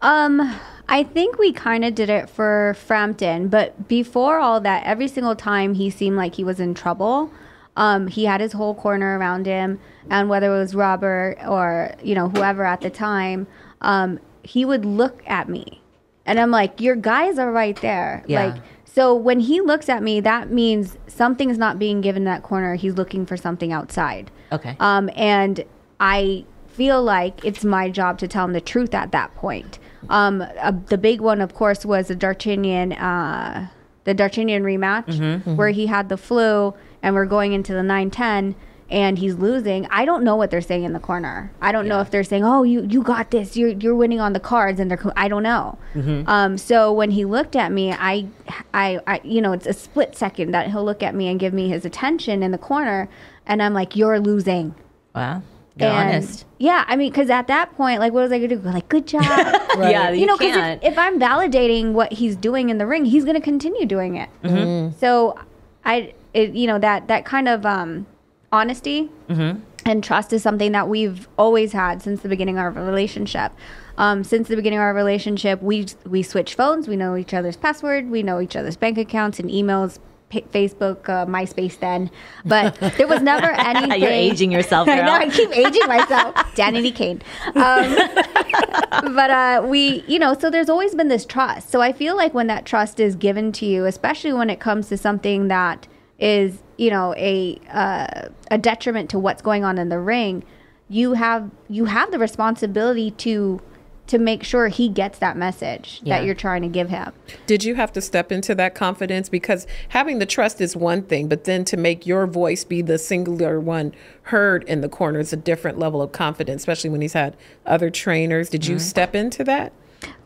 Um, 0.02 0.56
I 0.88 1.04
think 1.04 1.38
we 1.38 1.52
kind 1.52 1.84
of 1.84 1.96
did 1.96 2.10
it 2.10 2.30
for 2.30 2.76
Frampton, 2.78 3.48
but 3.48 3.88
before 3.88 4.40
all 4.40 4.60
that, 4.62 4.84
every 4.86 5.08
single 5.08 5.36
time 5.36 5.74
he 5.74 5.90
seemed 5.90 6.16
like 6.16 6.36
he 6.36 6.44
was 6.44 6.60
in 6.60 6.74
trouble, 6.74 7.32
um, 7.76 8.08
he 8.08 8.26
had 8.26 8.42
his 8.42 8.54
whole 8.54 8.76
corner 8.76 9.18
around 9.18 9.46
him, 9.46 9.80
and 10.10 10.30
whether 10.30 10.54
it 10.54 10.58
was 10.58 10.76
Robert 10.76 11.38
or 11.48 11.94
you 12.04 12.16
know 12.16 12.30
whoever 12.30 12.64
at 12.64 12.82
the 12.82 12.90
time, 12.90 13.48
um, 13.82 14.20
he 14.44 14.64
would 14.64 14.86
look 14.86 15.24
at 15.26 15.50
me, 15.50 15.82
and 16.26 16.40
I'm 16.40 16.52
like, 16.52 16.80
"Your 16.80 16.96
guys 16.96 17.38
are 17.40 17.52
right 17.52 17.80
there." 17.82 18.24
Yeah. 18.28 18.46
Like, 18.46 18.64
so 18.86 19.14
when 19.14 19.42
he 19.42 19.60
looks 19.60 19.90
at 19.90 20.02
me, 20.02 20.22
that 20.22 20.52
means 20.52 20.98
something's 21.08 21.58
not 21.58 21.78
being 21.78 22.00
given 22.00 22.24
that 22.26 22.44
corner. 22.44 22.76
He's 22.76 22.94
looking 22.94 23.26
for 23.26 23.36
something 23.36 23.74
outside. 23.74 24.32
Okay. 24.54 24.78
Um, 24.80 25.10
and 25.16 25.66
I 26.00 26.46
feel 26.68 27.04
like 27.04 27.44
it's 27.44 27.66
my 27.66 27.90
job 27.90 28.18
to 28.20 28.28
tell 28.28 28.46
him 28.46 28.54
the 28.54 28.62
truth 28.62 28.94
at 28.94 29.12
that 29.12 29.36
point. 29.36 29.80
Um, 30.10 30.42
uh, 30.42 30.72
the 30.88 30.98
big 30.98 31.22
one, 31.22 31.42
of 31.42 31.54
course, 31.54 31.86
was 31.86 32.08
the 32.08 32.16
Darchinyan, 32.16 33.00
uh, 33.00 33.68
the 34.04 34.14
Darchinyan 34.16 34.62
rematch, 34.62 35.56
where 35.56 35.70
he 35.70 35.88
had 35.88 36.10
the 36.10 36.18
flu, 36.18 36.74
and 37.02 37.16
we're 37.16 37.26
going 37.26 37.54
into 37.54 37.74
the 37.74 37.82
9-10, 37.82 38.56
and 38.90 39.18
he's 39.18 39.34
losing. 39.36 39.88
I 39.88 40.06
don't 40.06 40.24
know 40.24 40.36
what 40.36 40.52
they're 40.52 40.62
saying 40.62 40.84
in 40.84 40.94
the 40.94 41.00
corner. 41.00 41.52
I 41.60 41.72
don't 41.72 41.88
know 41.88 42.02
if 42.02 42.12
they're 42.12 42.24
saying, 42.24 42.44
"Oh, 42.44 42.62
you 42.62 42.86
you 42.88 43.02
got 43.02 43.32
this. 43.32 43.58
You're 43.58 43.70
you're 43.70 43.96
winning 43.96 44.20
on 44.20 44.34
the 44.34 44.40
cards," 44.40 44.80
and 44.80 44.92
they're. 44.92 44.98
co- 44.98 45.12
I 45.18 45.28
don't 45.28 45.42
know. 45.42 45.80
Um, 46.28 46.58
so 46.60 46.94
when 46.94 47.10
he 47.10 47.26
looked 47.26 47.56
at 47.56 47.72
me, 47.72 47.92
I, 47.94 48.28
I, 48.76 49.00
I, 49.08 49.22
you 49.24 49.42
know, 49.42 49.54
it's 49.54 49.66
a 49.66 49.74
split 49.74 50.16
second 50.16 50.52
that 50.52 50.70
he'll 50.70 50.86
look 50.86 51.02
at 51.02 51.16
me 51.16 51.28
and 51.30 51.40
give 51.40 51.52
me 51.52 51.68
his 51.70 51.84
attention 51.84 52.44
in 52.44 52.52
the 52.52 52.60
corner, 52.60 53.10
and 53.48 53.64
I'm 53.64 53.74
like, 53.74 53.96
"You're 53.96 54.20
losing." 54.20 54.76
wow, 55.16 55.42
you're 55.78 55.90
And- 55.90 56.10
honest. 56.10 56.46
Yeah, 56.58 56.86
I 56.88 56.96
mean, 56.96 57.12
because 57.12 57.30
at 57.30 57.48
that 57.48 57.76
point, 57.76 58.00
like, 58.00 58.14
what 58.14 58.22
was 58.22 58.32
I 58.32 58.38
gonna 58.40 58.56
do? 58.56 58.62
Like, 58.62 58.88
"Good 58.88 59.06
job." 59.08 59.22
right. 59.78 59.92
Yeah, 59.92 60.10
you, 60.12 60.22
you 60.22 60.26
know, 60.26 60.38
because 60.38 60.56
if, 60.82 60.94
if 60.94 60.98
I'm 60.98 61.20
validating 61.20 61.92
what 61.92 62.14
he's 62.14 62.36
doing 62.38 62.70
in 62.70 62.78
the 62.78 62.86
ring, 62.88 63.04
he's 63.04 63.24
going 63.26 63.36
to 63.36 63.42
continue 63.42 63.86
doing 63.86 64.16
it. 64.16 64.30
Mm-hmm. 64.44 64.98
So, 64.98 65.38
I, 65.84 66.14
it, 66.34 66.54
you 66.54 66.66
know, 66.68 66.80
that 66.80 67.10
that 67.10 67.26
kind 67.26 67.50
of 67.50 67.66
um, 67.66 68.06
honesty 68.54 69.10
Mm-hmm. 69.30 69.60
and 69.86 70.02
trust 70.04 70.32
is 70.32 70.42
something 70.44 70.72
that 70.72 70.88
we've 70.88 71.28
always 71.38 71.74
had 71.74 72.02
since 72.02 72.22
the 72.22 72.30
beginning 72.30 72.58
of 72.58 72.78
our 72.78 72.84
relationship. 72.84 73.52
Um, 73.98 74.24
since 74.24 74.48
the 74.48 74.56
beginning 74.56 74.80
of 74.80 74.84
our 74.84 74.94
relationship, 74.94 75.62
we 75.62 75.88
we 76.06 76.24
switch 76.24 76.56
phones. 76.56 76.88
We 76.88 76.96
know 76.96 77.18
each 77.18 77.34
other's 77.34 77.58
password. 77.58 78.10
We 78.10 78.24
know 78.24 78.40
each 78.40 78.56
other's 78.56 78.78
bank 78.78 78.98
accounts 78.98 79.40
and 79.40 79.50
emails. 79.50 80.00
Facebook, 80.32 81.08
uh, 81.08 81.26
MySpace, 81.26 81.80
then, 81.80 82.10
but 82.46 82.76
there 82.98 83.08
was 83.08 83.22
never 83.22 83.52
anything. 83.52 84.02
You're 84.02 84.10
aging 84.10 84.52
yourself, 84.52 84.88
I 84.90 85.02
know. 85.02 85.14
I 85.14 85.30
keep 85.30 85.56
aging 85.56 85.88
myself. 85.88 86.36
Danity 86.56 86.94
Kane. 86.94 87.22
Um, 87.56 89.14
but 89.16 89.30
uh, 89.30 89.64
we, 89.66 90.04
you 90.08 90.20
know, 90.20 90.34
so 90.38 90.50
there's 90.50 90.70
always 90.70 90.96
been 90.96 91.08
this 91.08 91.26
trust. 91.26 91.70
So 91.70 91.82
I 91.82 91.92
feel 91.92 92.16
like 92.16 92.34
when 92.34 92.48
that 92.48 92.66
trust 92.66 93.00
is 93.00 93.16
given 93.16 93.52
to 93.54 93.66
you, 93.66 93.86
especially 93.86 94.34
when 94.34 94.50
it 94.50 94.60
comes 94.60 94.90
to 94.90 94.98
something 94.98 95.48
that 95.48 95.88
is, 96.20 96.64
you 96.78 96.90
know, 96.90 97.14
a 97.18 97.60
uh, 97.72 98.30
a 98.52 98.58
detriment 98.58 99.10
to 99.12 99.20
what's 99.20 99.42
going 99.42 99.64
on 99.64 99.78
in 99.78 99.90
the 99.90 100.00
ring, 100.00 100.44
you 100.90 101.14
have 101.14 101.50
you 101.70 101.86
have 101.86 102.12
the 102.12 102.20
responsibility 102.20 103.12
to 103.12 103.62
to 104.08 104.18
make 104.20 104.44
sure 104.44 104.68
he 104.68 104.88
gets 104.88 105.18
that 105.20 105.36
message 105.36 106.02
Yeah. 106.04 106.18
that 106.18 106.26
you're 106.26 106.36
trying 106.36 106.62
to 106.62 106.68
give 106.68 106.90
him. 106.90 107.12
Did 107.48 107.64
you 107.64 107.76
have 107.76 107.92
to 107.94 108.02
step 108.02 108.32
into 108.32 108.54
that 108.56 108.76
confidence? 108.76 109.30
Because 109.30 109.66
having 109.90 110.20
the 110.20 110.26
trust 110.26 110.62
is 110.62 110.76
one 110.76 111.04
thing, 111.04 111.28
but 111.28 111.46
then 111.46 111.66
to 111.66 111.78
make 111.78 112.06
your 112.06 112.28
voice 112.28 112.64
be 112.64 112.82
the 112.82 112.98
singular 112.98 113.60
one 113.60 113.94
heard 114.24 114.64
in 114.66 114.82
the 114.82 114.90
corner 114.90 115.20
is 115.20 115.34
a 115.34 115.38
different 115.38 115.80
level 115.80 116.02
of 116.02 116.12
confidence, 116.12 116.62
especially 116.62 116.90
when 116.90 117.02
he's 117.02 117.14
had 117.14 117.36
other 117.66 117.90
trainers. 117.90 118.50
Did 118.50 118.66
you 118.68 118.76
mm-hmm. 118.76 118.84
step 118.84 119.16
into 119.16 119.44
that? 119.44 119.74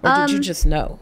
Or 0.03 0.15
did 0.15 0.31
you 0.31 0.37
um, 0.37 0.41
just 0.41 0.65
know? 0.65 0.99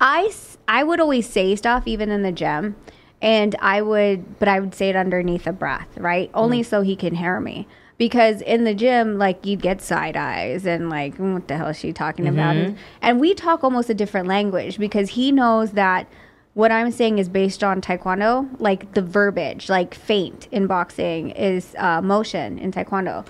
I, 0.00 0.32
I 0.68 0.84
would 0.84 1.00
always 1.00 1.26
say 1.28 1.56
stuff 1.56 1.86
even 1.86 2.10
in 2.10 2.22
the 2.22 2.32
gym 2.32 2.76
and 3.22 3.56
I 3.60 3.82
would, 3.82 4.38
but 4.38 4.48
I 4.48 4.60
would 4.60 4.74
say 4.74 4.90
it 4.90 4.96
underneath 4.96 5.46
a 5.46 5.52
breath, 5.52 5.88
right? 5.96 6.30
Only 6.34 6.60
mm-hmm. 6.60 6.68
so 6.68 6.82
he 6.82 6.96
can 6.96 7.14
hear 7.14 7.40
me. 7.40 7.66
Because 7.98 8.42
in 8.42 8.64
the 8.64 8.74
gym, 8.74 9.16
like 9.18 9.46
you'd 9.46 9.62
get 9.62 9.80
side 9.80 10.16
eyes 10.16 10.66
and 10.66 10.90
like, 10.90 11.16
"Mm, 11.16 11.34
what 11.34 11.48
the 11.48 11.56
hell 11.56 11.68
is 11.68 11.78
she 11.78 11.92
talking 11.92 12.26
about? 12.28 12.56
And, 12.56 12.78
and 13.00 13.20
we 13.20 13.32
talk 13.34 13.64
almost 13.64 13.88
a 13.88 13.94
different 13.94 14.28
language 14.28 14.78
because 14.78 15.10
he 15.10 15.32
knows 15.32 15.72
that 15.72 16.06
what 16.52 16.72
I'm 16.72 16.90
saying 16.90 17.18
is 17.18 17.28
based 17.28 17.62
on 17.62 17.82
Taekwondo, 17.82 18.48
like 18.58 18.94
the 18.94 19.02
verbiage, 19.02 19.68
like 19.68 19.94
feint 19.94 20.48
in 20.50 20.66
boxing 20.66 21.30
is 21.32 21.74
uh, 21.76 22.00
motion 22.00 22.58
in 22.58 22.72
Taekwondo. 22.72 23.26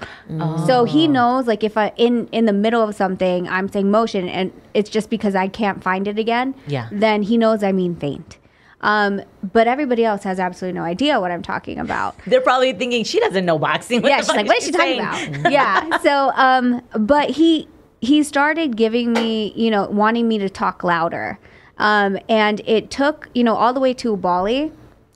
So 0.67 0.85
he 0.85 1.09
knows, 1.09 1.49
like 1.49 1.65
if 1.65 1.77
I 1.77 1.93
in 1.97 2.29
in 2.31 2.45
the 2.47 2.53
middle 2.53 2.83
of 2.83 2.95
something, 2.95 3.49
I'm 3.49 3.69
saying 3.69 3.91
motion, 3.91 4.29
and 4.29 4.53
it's 4.75 4.89
just 4.89 5.11
because 5.11 5.35
I 5.35 5.49
can't 5.49 5.83
find 5.83 6.07
it 6.07 6.19
again. 6.21 6.55
Yeah. 6.69 6.89
Then 6.93 7.23
he 7.23 7.37
knows 7.37 7.65
I 7.65 7.73
mean 7.73 7.97
feint. 7.97 8.39
Um, 8.87 9.21
but 9.53 9.67
everybody 9.67 10.05
else 10.05 10.23
has 10.23 10.39
absolutely 10.39 10.79
no 10.79 10.85
idea 10.85 11.19
what 11.19 11.33
I'm 11.33 11.43
talking 11.43 11.81
about 11.81 12.15
They're 12.25 12.41
probably 12.41 12.73
thinking 12.73 13.03
she 13.03 13.19
doesn't 13.19 13.45
know 13.45 13.59
boxing. 13.59 14.01
What 14.01 14.11
yeah, 14.11 14.19
she's 14.19 14.29
like, 14.29 14.47
what 14.47 14.59
is 14.59 14.65
she 14.65 14.71
talking 14.71 15.05
saying?" 15.05 15.41
about? 15.41 15.53
yeah. 15.53 15.99
So, 16.07 16.31
um, 16.35 16.83
but 16.97 17.31
he 17.31 17.69
he 18.01 18.23
started 18.23 18.77
giving 18.77 19.13
me, 19.13 19.53
you 19.57 19.73
know, 19.73 19.89
wanting 19.89 20.29
me 20.29 20.39
to 20.39 20.49
talk 20.49 20.85
louder, 20.85 21.39
um, 21.79 22.17
and 22.29 22.61
it 22.65 22.91
took, 22.93 23.29
you 23.35 23.43
know, 23.43 23.57
all 23.57 23.73
the 23.73 23.81
way 23.81 23.93
to 23.95 24.17
Bali, 24.17 24.71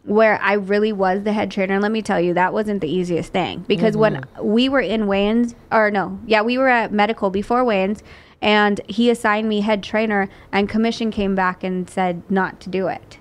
where 0.04 0.40
I 0.42 0.54
really 0.54 0.92
was 0.92 1.22
the 1.22 1.32
head 1.32 1.52
trainer. 1.52 1.74
And 1.74 1.82
let 1.82 1.92
me 1.92 2.02
tell 2.02 2.20
you, 2.20 2.34
that 2.34 2.52
wasn't 2.52 2.80
the 2.80 2.88
easiest 2.88 3.32
thing 3.32 3.64
because 3.68 3.96
when 3.96 4.24
we 4.42 4.68
were 4.68 4.80
in 4.80 5.06
weigh-ins, 5.06 5.54
or 5.70 5.92
no, 5.92 6.18
yeah, 6.26 6.42
we 6.42 6.58
were 6.58 6.68
at 6.68 6.92
medical 6.92 7.30
before 7.30 7.62
weigh-ins. 7.62 8.02
And 8.42 8.80
he 8.88 9.10
assigned 9.10 9.48
me 9.48 9.60
head 9.60 9.82
trainer, 9.82 10.28
and 10.50 10.68
commission 10.68 11.12
came 11.12 11.34
back 11.36 11.62
and 11.62 11.88
said 11.88 12.22
not 12.30 12.58
to 12.62 12.70
do 12.70 12.88
it 12.88 13.19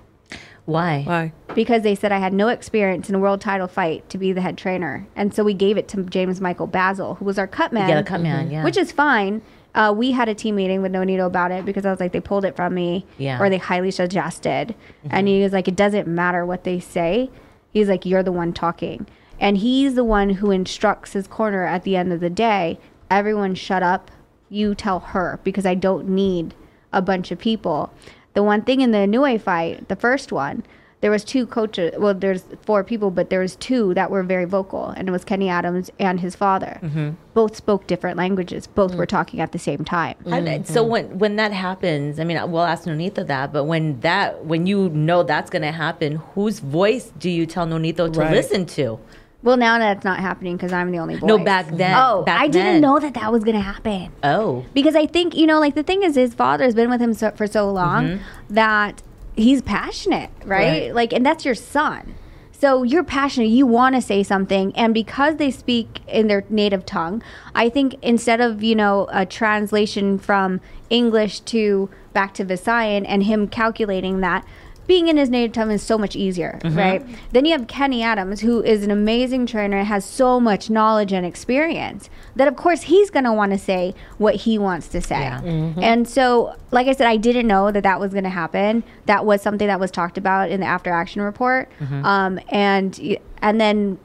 Why? 0.70 1.02
Why? 1.04 1.32
because 1.54 1.82
they 1.82 1.94
said 1.94 2.12
I 2.12 2.18
had 2.18 2.32
no 2.32 2.48
experience 2.48 3.08
in 3.08 3.14
a 3.14 3.18
world 3.18 3.40
title 3.40 3.68
fight 3.68 4.08
to 4.10 4.18
be 4.18 4.32
the 4.32 4.40
head 4.40 4.56
trainer. 4.56 5.06
And 5.16 5.34
so 5.34 5.44
we 5.44 5.54
gave 5.54 5.76
it 5.76 5.88
to 5.88 6.02
James 6.04 6.40
Michael 6.40 6.66
Basil, 6.66 7.16
who 7.16 7.24
was 7.24 7.38
our 7.38 7.46
cut 7.46 7.72
man. 7.72 7.88
Yeah, 7.88 8.02
cut 8.02 8.20
man, 8.20 8.50
yeah. 8.50 8.64
Which 8.64 8.76
is 8.76 8.92
fine. 8.92 9.42
Uh, 9.74 9.94
we 9.96 10.10
had 10.10 10.28
a 10.28 10.34
team 10.34 10.56
meeting 10.56 10.82
with 10.82 10.92
Nonito 10.92 11.26
about 11.26 11.52
it 11.52 11.64
because 11.64 11.86
I 11.86 11.90
was 11.90 12.00
like, 12.00 12.12
they 12.12 12.20
pulled 12.20 12.44
it 12.44 12.56
from 12.56 12.74
me. 12.74 13.06
Yeah. 13.18 13.34
Mm-hmm. 13.34 13.42
Or 13.42 13.50
they 13.50 13.58
highly 13.58 13.90
suggested. 13.90 14.74
And 15.08 15.28
he 15.28 15.42
was 15.42 15.52
like, 15.52 15.68
it 15.68 15.76
doesn't 15.76 16.08
matter 16.08 16.44
what 16.44 16.64
they 16.64 16.80
say. 16.80 17.30
He's 17.72 17.88
like, 17.88 18.04
you're 18.04 18.22
the 18.22 18.32
one 18.32 18.52
talking. 18.52 19.06
And 19.38 19.58
he's 19.58 19.94
the 19.94 20.04
one 20.04 20.30
who 20.30 20.50
instructs 20.50 21.12
his 21.12 21.26
corner 21.26 21.64
at 21.64 21.84
the 21.84 21.96
end 21.96 22.12
of 22.12 22.20
the 22.20 22.30
day. 22.30 22.78
Everyone 23.10 23.54
shut 23.54 23.82
up. 23.82 24.10
You 24.48 24.74
tell 24.74 24.98
her 25.00 25.38
because 25.44 25.64
I 25.64 25.76
don't 25.76 26.08
need 26.08 26.54
a 26.92 27.00
bunch 27.00 27.30
of 27.30 27.38
people. 27.38 27.92
The 28.34 28.42
one 28.42 28.62
thing 28.62 28.80
in 28.80 28.92
the 28.92 28.98
Inoue 28.98 29.40
fight, 29.40 29.88
the 29.88 29.96
first 29.96 30.32
one, 30.32 30.62
there 31.00 31.10
was 31.10 31.24
two 31.24 31.46
coaches. 31.46 31.94
Well, 31.98 32.12
there's 32.12 32.44
four 32.62 32.84
people, 32.84 33.10
but 33.10 33.30
there 33.30 33.40
was 33.40 33.56
two 33.56 33.94
that 33.94 34.10
were 34.10 34.22
very 34.22 34.44
vocal, 34.44 34.88
and 34.88 35.08
it 35.08 35.12
was 35.12 35.24
Kenny 35.24 35.48
Adams 35.48 35.90
and 35.98 36.20
his 36.20 36.36
father. 36.36 36.78
Mm-hmm. 36.82 37.10
Both 37.32 37.56
spoke 37.56 37.86
different 37.86 38.18
languages. 38.18 38.66
Both 38.66 38.94
were 38.94 39.06
mm. 39.06 39.10
talking 39.10 39.40
at 39.40 39.52
the 39.52 39.58
same 39.58 39.82
time. 39.84 40.16
And 40.26 40.46
mm-hmm. 40.46 40.64
so 40.64 40.84
when 40.84 41.18
when 41.18 41.36
that 41.36 41.52
happens, 41.52 42.20
I 42.20 42.24
mean, 42.24 42.38
we'll 42.50 42.64
ask 42.64 42.84
Nonito 42.84 43.26
that, 43.26 43.52
but 43.52 43.64
when 43.64 44.00
that 44.00 44.44
when 44.44 44.66
you 44.66 44.90
know 44.90 45.22
that's 45.22 45.48
going 45.48 45.62
to 45.62 45.72
happen, 45.72 46.16
whose 46.34 46.58
voice 46.58 47.12
do 47.18 47.30
you 47.30 47.46
tell 47.46 47.66
Nonito 47.66 48.12
to 48.12 48.20
Right. 48.20 48.32
listen 48.32 48.66
to? 48.66 49.00
Well, 49.42 49.56
now 49.56 49.78
that's 49.78 50.04
not 50.04 50.20
happening 50.20 50.56
because 50.56 50.72
I'm 50.72 50.90
the 50.90 50.98
only 50.98 51.16
boy. 51.16 51.26
No, 51.26 51.38
back 51.38 51.68
then. 51.70 51.96
Oh, 51.96 52.22
back 52.24 52.40
I 52.40 52.48
didn't 52.48 52.74
then. 52.74 52.80
know 52.82 52.98
that 52.98 53.14
that 53.14 53.32
was 53.32 53.42
gonna 53.42 53.60
happen. 53.60 54.12
Oh, 54.22 54.66
because 54.74 54.94
I 54.94 55.06
think 55.06 55.34
you 55.34 55.46
know, 55.46 55.58
like 55.58 55.74
the 55.74 55.82
thing 55.82 56.02
is, 56.02 56.14
his 56.14 56.34
father 56.34 56.64
has 56.64 56.74
been 56.74 56.90
with 56.90 57.00
him 57.00 57.14
so, 57.14 57.30
for 57.30 57.46
so 57.46 57.70
long 57.70 58.04
mm-hmm. 58.04 58.54
that 58.54 59.02
he's 59.36 59.62
passionate, 59.62 60.30
right? 60.44 60.66
Right. 60.82 60.94
Like, 60.94 61.12
and 61.12 61.24
that's 61.24 61.44
your 61.44 61.54
son. 61.54 62.14
So 62.52 62.82
you're 62.82 63.04
passionate. 63.04 63.46
You 63.46 63.66
want 63.66 63.94
to 63.94 64.02
say 64.02 64.22
something, 64.22 64.76
and 64.76 64.92
because 64.92 65.36
they 65.36 65.50
speak 65.50 66.00
in 66.06 66.26
their 66.26 66.44
native 66.50 66.84
tongue, 66.84 67.22
I 67.54 67.70
think 67.70 67.96
instead 68.02 68.42
of 68.42 68.62
you 68.62 68.74
know 68.74 69.08
a 69.10 69.24
translation 69.24 70.18
from 70.18 70.60
English 70.90 71.40
to 71.40 71.88
back 72.12 72.34
to 72.34 72.44
Visayan 72.44 73.06
and 73.08 73.22
him 73.22 73.48
calculating 73.48 74.20
that. 74.20 74.44
Being 74.90 75.06
in 75.06 75.16
his 75.16 75.30
native 75.30 75.52
tongue 75.52 75.70
is 75.70 75.84
so 75.84 75.96
much 75.96 76.16
easier, 76.16 76.58
right? 76.64 77.06
Then 77.30 77.44
you 77.44 77.52
have 77.52 77.68
Kenny 77.68 78.02
Adams, 78.02 78.40
who 78.40 78.60
is 78.60 78.82
an 78.82 78.90
amazing 78.90 79.46
trainer, 79.46 79.84
has 79.84 80.04
so 80.04 80.40
much 80.40 80.68
knowledge 80.68 81.12
and 81.12 81.24
experience 81.24 82.10
that, 82.34 82.48
of 82.48 82.56
course, 82.56 82.82
he's 82.82 83.08
going 83.08 83.24
to 83.24 83.32
want 83.32 83.52
to 83.52 83.58
say 83.58 83.94
what 84.18 84.34
he 84.34 84.58
wants 84.58 84.88
to 84.88 85.00
say. 85.00 85.20
Yeah. 85.20 85.42
And 85.80 86.08
so, 86.08 86.56
like 86.72 86.88
I 86.88 86.92
said, 86.92 87.06
I 87.06 87.18
didn't 87.18 87.46
know 87.46 87.70
that 87.70 87.84
that 87.84 88.00
was 88.00 88.10
going 88.10 88.24
to 88.24 88.30
happen. 88.30 88.82
That 89.06 89.24
was 89.24 89.40
something 89.42 89.68
that 89.68 89.78
was 89.78 89.92
talked 89.92 90.18
about 90.18 90.50
in 90.50 90.58
the 90.58 90.66
after 90.66 90.90
action 90.90 91.22
report. 91.22 91.70
Um, 92.04 92.40
and 92.48 93.18
and 93.42 93.60
then, 93.60 93.98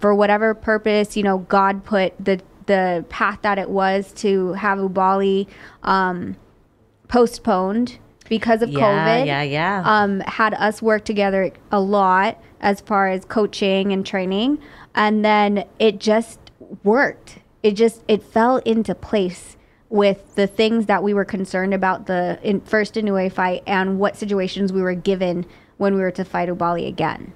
for 0.00 0.14
whatever 0.16 0.52
purpose, 0.52 1.16
you 1.16 1.22
know, 1.22 1.38
God 1.38 1.84
put 1.84 2.12
the 2.18 2.40
the 2.66 3.04
path 3.08 3.38
that 3.42 3.58
it 3.58 3.70
was 3.70 4.12
to 4.14 4.54
have 4.54 4.78
Oubaali 4.78 5.46
um, 5.84 6.36
postponed 7.06 7.98
because 8.28 8.62
of 8.62 8.70
yeah, 8.70 8.80
COVID 8.80 9.26
yeah, 9.26 9.42
yeah. 9.42 9.82
um, 9.84 10.20
had 10.20 10.54
us 10.54 10.82
work 10.82 11.04
together 11.04 11.50
a 11.70 11.80
lot 11.80 12.40
as 12.60 12.80
far 12.80 13.08
as 13.08 13.24
coaching 13.24 13.92
and 13.92 14.04
training 14.04 14.58
and 14.94 15.24
then 15.24 15.64
it 15.78 15.98
just 15.98 16.38
worked 16.82 17.38
it 17.62 17.72
just 17.72 18.02
it 18.08 18.22
fell 18.22 18.58
into 18.58 18.94
place 18.94 19.56
with 19.90 20.34
the 20.34 20.46
things 20.46 20.86
that 20.86 21.02
we 21.02 21.14
were 21.14 21.24
concerned 21.24 21.72
about 21.72 22.06
the 22.06 22.38
in, 22.42 22.60
first 22.60 22.94
Inoue 22.94 23.32
fight 23.32 23.62
and 23.66 23.98
what 23.98 24.16
situations 24.16 24.72
we 24.72 24.82
were 24.82 24.94
given 24.94 25.46
when 25.78 25.94
we 25.94 26.00
were 26.00 26.10
to 26.10 26.24
fight 26.24 26.48
Oubaali 26.48 26.86
again. 26.86 27.32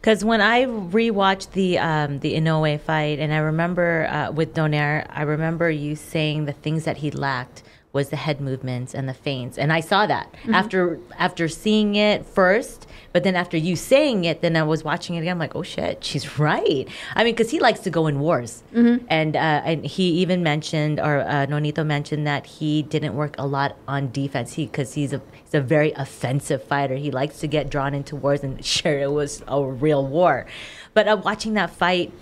Because 0.00 0.24
when 0.24 0.40
I 0.40 0.64
rewatched 0.64 1.52
the 1.52 1.78
um, 1.78 2.20
the 2.20 2.34
Inoue 2.34 2.80
fight, 2.80 3.18
and 3.18 3.34
I 3.34 3.38
remember 3.38 4.06
uh, 4.06 4.30
with 4.30 4.54
Donaire, 4.54 5.06
I 5.10 5.22
remember 5.22 5.70
you 5.70 5.94
saying 5.94 6.46
the 6.46 6.52
things 6.52 6.84
that 6.84 6.98
he 6.98 7.10
lacked 7.10 7.62
was 7.92 8.10
the 8.10 8.16
head 8.16 8.40
movements 8.40 8.94
and 8.94 9.08
the 9.08 9.14
feints, 9.14 9.58
and 9.58 9.72
I 9.72 9.80
saw 9.80 10.06
that 10.06 10.32
after 10.52 10.98
after 11.18 11.48
seeing 11.48 11.96
it 11.96 12.24
first. 12.24 12.86
But 13.12 13.24
then 13.24 13.34
after 13.34 13.56
you 13.56 13.74
saying 13.74 14.24
it, 14.24 14.40
then 14.40 14.54
I 14.56 14.62
was 14.62 14.84
watching 14.84 15.16
it 15.16 15.20
again. 15.22 15.32
I'm 15.32 15.38
like, 15.40 15.56
oh 15.56 15.64
shit, 15.64 16.04
she's 16.04 16.38
right. 16.38 16.88
I 17.16 17.24
mean, 17.24 17.34
because 17.34 17.50
he 17.50 17.58
likes 17.58 17.80
to 17.80 17.90
go 17.90 18.06
in 18.06 18.20
wars, 18.20 18.62
and 19.08 19.34
uh, 19.34 19.62
and 19.64 19.84
he 19.84 20.10
even 20.20 20.42
mentioned, 20.42 21.00
or 21.00 21.20
uh, 21.20 21.46
Nonito 21.46 21.84
mentioned 21.84 22.26
that 22.26 22.46
he 22.46 22.82
didn't 22.82 23.14
work 23.14 23.34
a 23.38 23.46
lot 23.46 23.76
on 23.88 24.12
defense. 24.12 24.52
He 24.52 24.66
because 24.66 24.94
he's 24.94 25.12
a 25.12 25.20
he's 25.42 25.54
a 25.54 25.60
very 25.60 25.92
offensive 25.92 26.62
fighter. 26.62 26.94
He 26.94 27.10
likes 27.10 27.40
to 27.40 27.48
get 27.48 27.70
drawn 27.70 27.94
into 27.94 28.14
wars, 28.14 28.44
and 28.44 28.64
sure, 28.76 28.98
it 28.98 29.10
was 29.10 29.42
a 29.48 29.64
real 29.64 30.06
war. 30.06 30.46
But 30.94 31.08
uh, 31.08 31.20
watching 31.24 31.54
that 31.54 31.70
fight, 31.70 32.12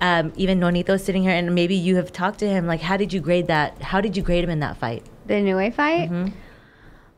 um, 0.00 0.32
even 0.36 0.60
Nonito 0.60 0.98
sitting 1.00 1.22
here, 1.22 1.32
and 1.32 1.54
maybe 1.54 1.74
you 1.74 1.96
have 1.96 2.12
talked 2.12 2.38
to 2.40 2.48
him. 2.48 2.66
Like, 2.66 2.80
how 2.80 2.96
did 2.96 3.12
you 3.12 3.20
grade 3.20 3.46
that? 3.48 3.80
How 3.82 4.00
did 4.00 4.16
you 4.16 4.22
grade 4.22 4.44
him 4.44 4.50
in 4.50 4.60
that 4.60 4.76
fight? 4.76 5.04
The 5.26 5.34
Inoue 5.34 5.74
fight. 5.74 6.10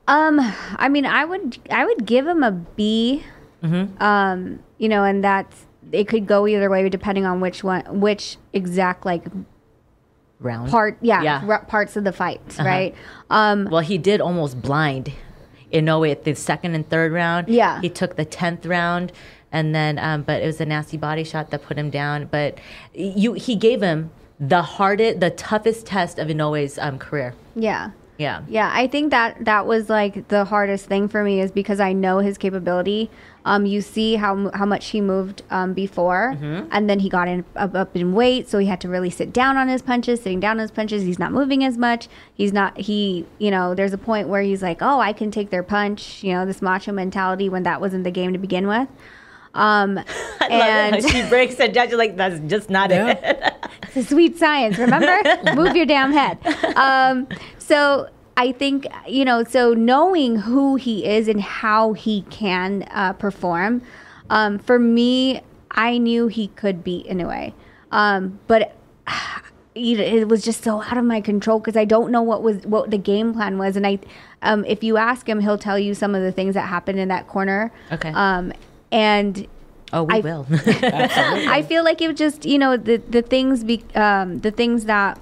Um, 0.08 0.40
I 0.76 0.88
mean, 0.88 1.06
I 1.06 1.24
would 1.24 1.58
I 1.70 1.84
would 1.84 2.04
give 2.06 2.26
him 2.26 2.42
a 2.42 2.50
B. 2.52 3.24
Um, 3.62 4.60
you 4.78 4.88
know, 4.88 5.04
and 5.04 5.22
that's 5.22 5.66
it 5.92 6.08
could 6.08 6.26
go 6.26 6.46
either 6.46 6.70
way 6.70 6.88
depending 6.88 7.26
on 7.26 7.40
which 7.40 7.62
one, 7.62 8.00
which 8.00 8.36
exact 8.52 9.04
like 9.04 9.24
Round 10.38 10.70
part, 10.70 10.96
yeah, 11.02 11.20
Yeah. 11.22 11.42
r- 11.46 11.64
parts 11.66 11.96
of 11.96 12.04
the 12.04 12.12
fight, 12.12 12.40
right? 12.58 12.94
Um, 13.28 13.68
Well, 13.70 13.82
he 13.82 13.98
did 13.98 14.22
almost 14.22 14.62
blind. 14.62 15.12
You 15.70 15.82
know, 15.82 16.02
at 16.04 16.24
the 16.24 16.34
second 16.34 16.74
and 16.74 16.88
third 16.88 17.12
round. 17.12 17.48
Yeah. 17.50 17.80
He 17.82 17.90
took 17.90 18.16
the 18.16 18.24
tenth 18.24 18.64
round, 18.64 19.12
and 19.52 19.74
then, 19.74 19.98
um, 19.98 20.22
but 20.22 20.42
it 20.42 20.46
was 20.46 20.60
a 20.60 20.66
nasty 20.66 20.96
body 20.96 21.24
shot 21.24 21.50
that 21.50 21.62
put 21.62 21.76
him 21.76 21.90
down. 21.90 22.26
But 22.26 22.58
you, 22.94 23.32
he 23.34 23.56
gave 23.56 23.82
him 23.82 24.10
the 24.38 24.62
hardest, 24.62 25.20
the 25.20 25.30
toughest 25.30 25.86
test 25.86 26.18
of 26.18 26.28
Inoue's 26.28 26.78
um, 26.78 26.98
career. 26.98 27.34
yeah. 27.54 27.90
Yeah. 28.20 28.42
Yeah, 28.48 28.70
I 28.70 28.86
think 28.86 29.12
that 29.12 29.46
that 29.46 29.66
was 29.66 29.88
like 29.88 30.28
the 30.28 30.44
hardest 30.44 30.84
thing 30.84 31.08
for 31.08 31.24
me 31.24 31.40
is 31.40 31.50
because 31.50 31.80
I 31.80 31.94
know 31.94 32.18
his 32.18 32.36
capability. 32.36 33.10
Um, 33.46 33.64
you 33.64 33.80
see 33.80 34.16
how 34.16 34.50
how 34.52 34.66
much 34.66 34.88
he 34.88 35.00
moved 35.00 35.42
um, 35.50 35.72
before, 35.72 36.36
and 36.70 36.90
then 36.90 36.98
he 36.98 37.08
got 37.08 37.28
in 37.28 37.46
up, 37.56 37.74
up 37.74 37.96
in 37.96 38.12
weight, 38.12 38.46
so 38.46 38.58
he 38.58 38.66
had 38.66 38.78
to 38.82 38.90
really 38.90 39.08
sit 39.08 39.32
down 39.32 39.56
on 39.56 39.68
his 39.68 39.80
punches. 39.80 40.20
Sitting 40.20 40.38
down 40.38 40.58
on 40.58 40.58
his 40.58 40.70
punches, 40.70 41.04
he's 41.04 41.18
not 41.18 41.32
moving 41.32 41.64
as 41.64 41.78
much. 41.78 42.08
He's 42.34 42.52
not 42.52 42.76
he 42.76 43.24
you 43.38 43.50
know. 43.50 43.74
There's 43.74 43.94
a 43.94 43.98
point 43.98 44.28
where 44.28 44.42
he's 44.42 44.60
like, 44.60 44.82
oh, 44.82 45.00
I 45.00 45.14
can 45.14 45.30
take 45.30 45.48
their 45.48 45.62
punch. 45.62 46.22
You 46.22 46.34
know, 46.34 46.44
this 46.44 46.60
macho 46.60 46.92
mentality 46.92 47.48
when 47.48 47.62
that 47.62 47.80
wasn't 47.80 48.04
the 48.04 48.10
game 48.10 48.34
to 48.34 48.38
begin 48.38 48.66
with. 48.66 48.88
Um, 49.54 49.98
I 50.40 50.48
love 50.48 50.60
and 50.60 50.96
it. 50.96 51.08
She 51.10 51.28
breaks 51.28 51.58
it 51.60 51.72
down. 51.72 51.88
She's 51.88 51.96
like, 51.96 52.16
that's 52.16 52.38
just 52.46 52.70
not 52.70 52.90
Yeah. 52.90 53.08
it. 53.10 53.54
It's 53.82 53.96
a 53.96 54.04
sweet 54.04 54.38
science, 54.38 54.78
remember? 54.78 55.20
Move 55.54 55.74
your 55.74 55.86
damn 55.86 56.12
head. 56.12 56.38
Um, 56.76 57.26
so 57.58 58.08
I 58.36 58.52
think, 58.52 58.86
you 59.08 59.24
know, 59.24 59.42
so 59.42 59.74
knowing 59.74 60.36
who 60.36 60.76
he 60.76 61.04
is 61.04 61.26
and 61.26 61.40
how 61.40 61.92
he 61.94 62.22
can 62.30 62.84
uh, 62.92 63.14
perform, 63.14 63.82
um, 64.28 64.58
for 64.60 64.78
me, 64.78 65.40
I 65.72 65.98
knew 65.98 66.28
he 66.28 66.48
could 66.48 66.84
beat 66.84 67.06
Inoue. 67.06 67.52
Um, 67.90 68.38
but 68.46 68.76
you 69.74 69.96
know, 69.98 70.04
it 70.04 70.28
was 70.28 70.42
just 70.44 70.62
so 70.62 70.82
out 70.82 70.96
of 70.98 71.04
my 71.04 71.20
control 71.20 71.58
because 71.58 71.76
I 71.76 71.84
don't 71.84 72.10
know 72.12 72.22
what 72.22 72.42
was 72.42 72.58
what 72.66 72.90
the 72.90 72.98
game 72.98 73.32
plan 73.32 73.58
was. 73.58 73.76
And 73.76 73.86
I, 73.86 73.98
um, 74.42 74.64
if 74.66 74.84
you 74.84 74.98
ask 74.98 75.28
him, 75.28 75.40
he'll 75.40 75.58
tell 75.58 75.78
you 75.78 75.94
some 75.94 76.14
of 76.14 76.22
the 76.22 76.32
things 76.32 76.54
that 76.54 76.68
happened 76.68 76.98
in 77.00 77.08
that 77.08 77.26
corner. 77.28 77.72
Okay. 77.90 78.10
Um, 78.10 78.52
and 78.92 79.46
oh, 79.92 80.04
we 80.04 80.14
I- 80.14 80.20
will. 80.20 80.46
I 80.50 81.62
feel 81.62 81.84
like 81.84 82.00
it 82.00 82.08
was 82.08 82.18
just 82.18 82.44
you 82.44 82.58
know 82.58 82.76
the 82.76 82.96
the 82.98 83.22
things 83.22 83.64
be, 83.64 83.84
um, 83.94 84.40
the 84.40 84.50
things 84.50 84.84
that 84.86 85.18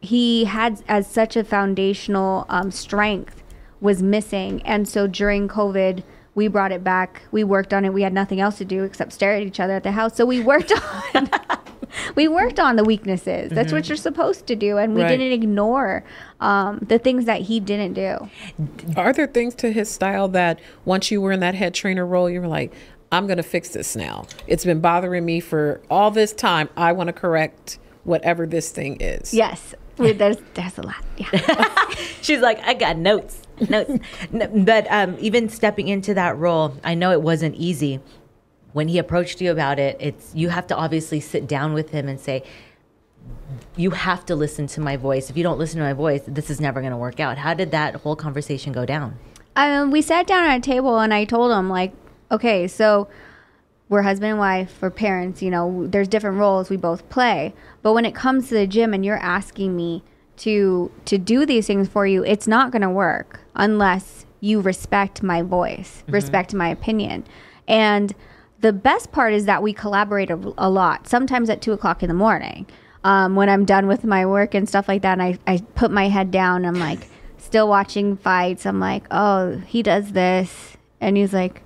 he 0.00 0.44
had 0.44 0.82
as 0.88 1.06
such 1.06 1.36
a 1.36 1.44
foundational 1.44 2.44
um, 2.48 2.70
strength 2.70 3.42
was 3.80 4.02
missing, 4.02 4.62
and 4.62 4.88
so 4.88 5.06
during 5.06 5.48
COVID. 5.48 6.02
We 6.36 6.48
brought 6.48 6.72
it 6.72 6.82
back. 6.82 7.22
We 7.30 7.44
worked 7.44 7.72
on 7.72 7.84
it. 7.84 7.92
We 7.92 8.02
had 8.02 8.12
nothing 8.12 8.40
else 8.40 8.58
to 8.58 8.64
do 8.64 8.82
except 8.82 9.12
stare 9.12 9.36
at 9.36 9.44
each 9.44 9.60
other 9.60 9.74
at 9.74 9.84
the 9.84 9.92
house. 9.92 10.16
So 10.16 10.26
we 10.26 10.40
worked 10.40 10.72
on 11.14 11.30
we 12.16 12.26
worked 12.26 12.58
on 12.58 12.74
the 12.74 12.82
weaknesses. 12.82 13.52
That's 13.52 13.72
what 13.72 13.88
you're 13.88 13.96
supposed 13.96 14.48
to 14.48 14.56
do, 14.56 14.76
and 14.78 14.96
we 14.96 15.02
Right. 15.02 15.10
didn't 15.16 15.30
ignore 15.30 16.02
um, 16.40 16.80
the 16.88 16.98
things 16.98 17.26
that 17.26 17.42
he 17.42 17.60
didn't 17.60 17.92
do. 17.92 18.28
Are 18.96 19.12
there 19.12 19.28
things 19.28 19.54
to 19.56 19.70
his 19.70 19.88
style 19.88 20.26
that 20.30 20.58
once 20.84 21.12
you 21.12 21.20
were 21.20 21.30
in 21.30 21.38
that 21.38 21.54
head 21.54 21.72
trainer 21.72 22.04
role, 22.04 22.28
you 22.28 22.40
were 22.40 22.48
like, 22.48 22.72
I'm 23.14 23.26
going 23.26 23.36
to 23.36 23.44
fix 23.44 23.70
this 23.70 23.94
now? 23.94 24.26
It's 24.48 24.64
been 24.64 24.80
bothering 24.80 25.24
me 25.24 25.38
for 25.38 25.80
all 25.88 26.10
this 26.10 26.32
time. 26.32 26.68
I 26.76 26.92
want 26.92 27.06
to 27.06 27.12
correct 27.12 27.78
whatever 28.02 28.44
this 28.46 28.70
thing 28.70 29.00
is. 29.00 29.32
Yes, 29.32 29.74
there's 29.96 30.38
there's 30.54 30.78
a 30.78 30.82
lot. 30.82 31.04
Yeah. 31.16 31.84
She's 32.22 32.40
like, 32.40 32.58
I 32.60 32.74
got 32.74 32.96
notes, 32.96 33.42
notes. 33.68 33.92
But 34.32 34.86
um, 34.90 35.16
even 35.20 35.48
stepping 35.48 35.86
into 35.88 36.12
that 36.14 36.36
role, 36.36 36.76
I 36.82 36.94
know 36.94 37.12
it 37.12 37.22
wasn't 37.22 37.54
easy. 37.54 38.00
When 38.72 38.88
he 38.88 38.98
approached 38.98 39.40
you 39.40 39.52
about 39.52 39.78
it, 39.78 39.96
it's 40.00 40.34
you 40.34 40.48
have 40.48 40.66
to 40.66 40.76
obviously 40.76 41.20
sit 41.20 41.46
down 41.46 41.72
with 41.72 41.90
him 41.90 42.08
and 42.08 42.18
say, 42.18 42.42
you 43.76 43.90
have 43.90 44.26
to 44.26 44.34
listen 44.34 44.66
to 44.66 44.80
my 44.80 44.96
voice. 44.96 45.30
If 45.30 45.36
you 45.36 45.44
don't 45.44 45.58
listen 45.58 45.78
to 45.78 45.84
my 45.84 45.92
voice, 45.92 46.22
this 46.26 46.50
is 46.50 46.60
never 46.60 46.80
going 46.80 46.90
to 46.90 46.96
work 46.96 47.20
out. 47.20 47.38
How 47.38 47.54
did 47.54 47.70
that 47.70 47.94
whole 47.96 48.16
conversation 48.16 48.72
go 48.72 48.84
down? 48.84 49.18
um, 49.56 49.92
we 49.92 50.02
sat 50.02 50.26
down 50.26 50.44
at 50.44 50.58
a 50.58 50.60
table 50.60 50.98
and 50.98 51.14
I 51.14 51.24
told 51.24 51.52
him 51.52 51.70
like, 51.70 51.92
okay, 52.30 52.66
so 52.68 53.08
we're 53.88 54.02
husband 54.02 54.30
and 54.30 54.38
wife, 54.38 54.78
we're 54.80 54.90
parents. 54.90 55.42
You 55.42 55.50
know, 55.50 55.86
there's 55.86 56.08
different 56.08 56.38
roles 56.38 56.70
we 56.70 56.76
both 56.76 57.08
play. 57.08 57.54
But 57.82 57.92
when 57.92 58.04
it 58.04 58.14
comes 58.14 58.48
to 58.48 58.54
the 58.54 58.66
gym 58.66 58.94
and 58.94 59.04
you're 59.04 59.16
asking 59.18 59.76
me 59.76 60.02
to 60.38 60.90
to 61.04 61.18
do 61.18 61.46
these 61.46 61.66
things 61.66 61.88
for 61.88 62.06
you, 62.06 62.24
it's 62.24 62.46
not 62.46 62.72
going 62.72 62.82
to 62.82 62.90
work 62.90 63.40
unless 63.54 64.26
you 64.40 64.60
respect 64.60 65.22
my 65.22 65.42
voice, 65.42 66.02
respect 66.08 66.52
my 66.52 66.68
opinion, 66.68 67.24
and 67.68 68.14
the 68.60 68.72
best 68.72 69.12
part 69.12 69.34
is 69.34 69.44
that 69.44 69.62
we 69.62 69.72
collaborate 69.74 70.30
a, 70.30 70.54
a 70.56 70.70
lot. 70.70 71.06
Sometimes 71.06 71.50
at 71.50 71.60
two 71.60 71.72
o'clock 71.72 72.02
in 72.02 72.08
the 72.08 72.14
morning, 72.14 72.66
um, 73.04 73.36
when 73.36 73.48
I'm 73.50 73.66
done 73.66 73.86
with 73.86 74.04
my 74.04 74.24
work 74.24 74.54
and 74.54 74.66
stuff 74.66 74.88
like 74.88 75.02
that, 75.02 75.18
and 75.18 75.22
I 75.22 75.38
I 75.46 75.58
put 75.74 75.90
my 75.90 76.08
head 76.08 76.30
down. 76.30 76.64
I'm 76.64 76.78
like 76.78 77.06
still 77.36 77.68
watching 77.68 78.16
fights. 78.16 78.66
I'm 78.66 78.80
like, 78.80 79.06
oh, 79.10 79.58
he 79.58 79.82
does 79.82 80.12
this, 80.12 80.76
and 81.00 81.16
he's 81.16 81.32
like, 81.32 81.62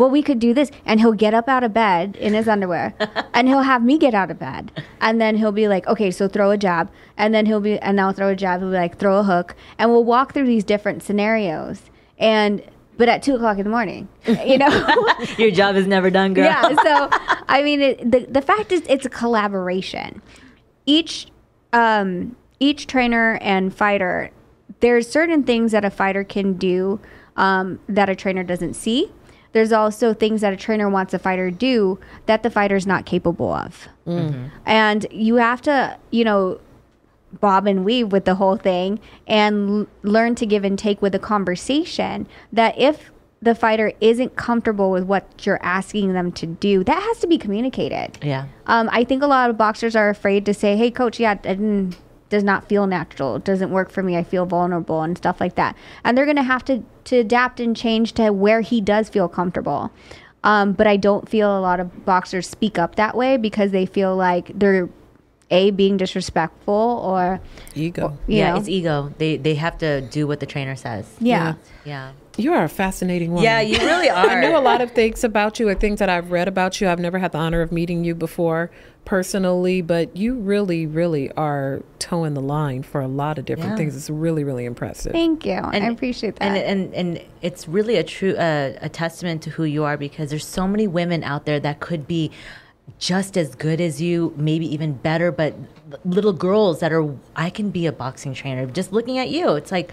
well, 0.00 0.08
we 0.08 0.22
could 0.22 0.38
do 0.38 0.54
this. 0.54 0.70
And 0.86 0.98
he'll 0.98 1.12
get 1.12 1.34
up 1.34 1.46
out 1.46 1.62
of 1.62 1.74
bed 1.74 2.16
in 2.16 2.32
his 2.32 2.48
underwear 2.48 2.94
and 3.34 3.46
he'll 3.46 3.60
have 3.60 3.84
me 3.84 3.98
get 3.98 4.14
out 4.14 4.30
of 4.30 4.38
bed. 4.38 4.72
And 4.98 5.20
then 5.20 5.36
he'll 5.36 5.52
be 5.52 5.68
like, 5.68 5.86
okay, 5.86 6.10
so 6.10 6.26
throw 6.26 6.50
a 6.50 6.56
jab. 6.56 6.90
And 7.18 7.34
then 7.34 7.44
he'll 7.44 7.60
be, 7.60 7.78
and 7.78 8.00
I'll 8.00 8.14
throw 8.14 8.28
a 8.28 8.34
jab. 8.34 8.60
He'll 8.60 8.70
be 8.70 8.76
like, 8.76 8.96
throw 8.96 9.18
a 9.18 9.22
hook. 9.22 9.54
And 9.78 9.90
we'll 9.90 10.04
walk 10.04 10.32
through 10.32 10.46
these 10.46 10.64
different 10.64 11.02
scenarios. 11.02 11.82
And, 12.18 12.62
but 12.96 13.10
at 13.10 13.22
two 13.22 13.34
o'clock 13.34 13.58
in 13.58 13.64
the 13.64 13.70
morning, 13.70 14.08
you 14.26 14.56
know? 14.56 14.68
Your 15.38 15.50
job 15.50 15.76
is 15.76 15.86
never 15.86 16.08
done, 16.08 16.32
girl. 16.32 16.44
yeah. 16.44 16.62
So, 16.62 17.08
I 17.48 17.62
mean, 17.62 17.82
it, 17.82 18.10
the, 18.10 18.20
the 18.20 18.42
fact 18.42 18.72
is, 18.72 18.82
it's 18.88 19.04
a 19.04 19.10
collaboration. 19.10 20.22
Each, 20.86 21.26
um, 21.74 22.36
each 22.58 22.86
trainer 22.86 23.38
and 23.42 23.74
fighter, 23.74 24.30
there's 24.80 25.10
certain 25.10 25.44
things 25.44 25.72
that 25.72 25.84
a 25.84 25.90
fighter 25.90 26.24
can 26.24 26.54
do 26.54 27.00
um, 27.36 27.80
that 27.86 28.08
a 28.08 28.16
trainer 28.16 28.42
doesn't 28.42 28.74
see. 28.74 29.12
There's 29.52 29.72
also 29.72 30.14
things 30.14 30.40
that 30.42 30.52
a 30.52 30.56
trainer 30.56 30.88
wants 30.88 31.12
a 31.14 31.18
fighter 31.18 31.50
do 31.50 31.98
that 32.26 32.42
the 32.42 32.50
fighter's 32.50 32.86
not 32.86 33.04
capable 33.06 33.52
of. 33.52 33.88
And 34.66 35.06
you 35.10 35.36
have 35.36 35.60
to, 35.62 35.96
you 36.10 36.24
know, 36.24 36.60
bob 37.40 37.66
and 37.66 37.84
weave 37.84 38.10
with 38.10 38.24
the 38.24 38.34
whole 38.34 38.56
thing 38.56 38.98
and 39.26 39.70
l- 39.80 39.86
learn 40.02 40.34
to 40.36 40.46
give 40.46 40.64
and 40.64 40.76
take 40.78 41.00
with 41.00 41.12
the 41.12 41.18
conversation 41.20 42.26
that 42.52 42.76
if 42.78 43.10
the 43.42 43.54
fighter 43.54 43.92
isn't 44.00 44.36
comfortable 44.36 44.90
with 44.90 45.04
what 45.04 45.46
you're 45.46 45.62
asking 45.62 46.12
them 46.12 46.30
to 46.32 46.46
do, 46.46 46.82
that 46.84 47.00
has 47.02 47.18
to 47.20 47.26
be 47.26 47.38
communicated. 47.38 48.18
Yeah. 48.22 48.46
Um, 48.66 48.88
I 48.92 49.04
think 49.04 49.22
a 49.22 49.26
lot 49.26 49.48
of 49.48 49.56
boxers 49.56 49.94
are 49.96 50.10
afraid 50.10 50.44
to 50.46 50.52
say, 50.54 50.76
"Hey, 50.76 50.90
coach, 50.90 51.18
yeah, 51.20 51.32
it 51.32 51.42
didn't- 51.42 51.96
does 52.30 52.42
not 52.42 52.66
feel 52.68 52.86
natural. 52.86 53.36
It 53.36 53.44
doesn't 53.44 53.70
work 53.70 53.90
for 53.90 54.02
me. 54.02 54.16
I 54.16 54.22
feel 54.22 54.46
vulnerable 54.46 55.02
and 55.02 55.16
stuff 55.18 55.40
like 55.40 55.56
that." 55.56 55.76
And 56.04 56.16
they're 56.16 56.24
going 56.24 56.36
to 56.36 56.42
have 56.42 56.64
to 56.66 56.82
to 57.04 57.16
adapt 57.18 57.60
and 57.60 57.76
change 57.76 58.12
to 58.14 58.30
where 58.30 58.62
he 58.62 58.80
does 58.80 59.08
feel 59.10 59.28
comfortable. 59.28 59.90
Um, 60.42 60.72
but 60.72 60.86
I 60.86 60.96
don't 60.96 61.28
feel 61.28 61.58
a 61.58 61.60
lot 61.60 61.80
of 61.80 62.06
boxers 62.06 62.48
speak 62.48 62.78
up 62.78 62.94
that 62.96 63.14
way 63.14 63.36
because 63.36 63.72
they 63.72 63.84
feel 63.84 64.16
like 64.16 64.50
they're 64.58 64.88
a 65.50 65.70
being 65.72 65.96
disrespectful 65.96 67.02
or 67.04 67.40
Ego. 67.74 68.16
you 68.26 68.38
yeah, 68.38 68.52
know. 68.52 68.56
it's 68.58 68.68
ego. 68.68 69.12
They 69.18 69.36
they 69.36 69.56
have 69.56 69.76
to 69.78 70.00
do 70.00 70.26
what 70.26 70.40
the 70.40 70.46
trainer 70.46 70.76
says. 70.76 71.06
yeah. 71.18 71.54
Yeah. 71.84 72.12
You 72.36 72.52
are 72.54 72.64
a 72.64 72.68
fascinating 72.68 73.30
woman. 73.30 73.44
Yeah, 73.44 73.60
you 73.60 73.78
really 73.78 74.08
are. 74.18 74.28
I 74.30 74.40
knew 74.40 74.56
a 74.56 74.60
lot 74.60 74.80
of 74.80 74.92
things 74.92 75.24
about 75.24 75.58
you, 75.60 75.68
or 75.68 75.74
things 75.74 75.98
that 75.98 76.08
I've 76.08 76.30
read 76.30 76.48
about 76.48 76.80
you. 76.80 76.88
I've 76.88 76.98
never 77.00 77.18
had 77.18 77.32
the 77.32 77.38
honor 77.38 77.60
of 77.60 77.72
meeting 77.72 78.04
you 78.04 78.14
before 78.14 78.70
personally, 79.04 79.82
but 79.82 80.16
you 80.16 80.34
really, 80.34 80.86
really 80.86 81.30
are 81.32 81.82
towing 81.98 82.34
the 82.34 82.40
line 82.40 82.82
for 82.82 83.00
a 83.00 83.08
lot 83.08 83.38
of 83.38 83.44
different 83.44 83.70
Yeah. 83.70 83.76
things. 83.76 83.96
It's 83.96 84.08
really, 84.10 84.44
really 84.44 84.64
impressive. 84.64 85.12
Thank 85.12 85.44
you. 85.44 85.52
And, 85.52 85.84
I 85.84 85.88
appreciate 85.88 86.36
that. 86.36 86.56
And 86.56 86.94
and 86.94 86.94
and 87.16 87.24
it's 87.42 87.66
really 87.66 87.96
a 87.96 88.04
true 88.04 88.34
uh, 88.36 88.74
a 88.80 88.88
testament 88.88 89.42
to 89.42 89.50
who 89.50 89.64
you 89.64 89.84
are 89.84 89.96
because 89.96 90.30
there's 90.30 90.46
so 90.46 90.68
many 90.68 90.86
women 90.86 91.24
out 91.24 91.44
there 91.46 91.58
that 91.60 91.80
could 91.80 92.06
be 92.06 92.30
just 92.98 93.36
as 93.36 93.54
good 93.54 93.80
as 93.80 94.00
you, 94.00 94.32
maybe 94.36 94.66
even 94.72 94.92
better, 94.94 95.30
but 95.32 95.54
little 96.04 96.32
girls 96.32 96.80
that 96.80 96.92
are 96.92 97.12
I 97.36 97.50
can 97.50 97.70
be 97.70 97.86
a 97.86 97.92
boxing 97.92 98.34
trainer. 98.34 98.66
Just 98.66 98.92
looking 98.92 99.18
at 99.18 99.28
you, 99.30 99.54
it's 99.54 99.72
like, 99.72 99.92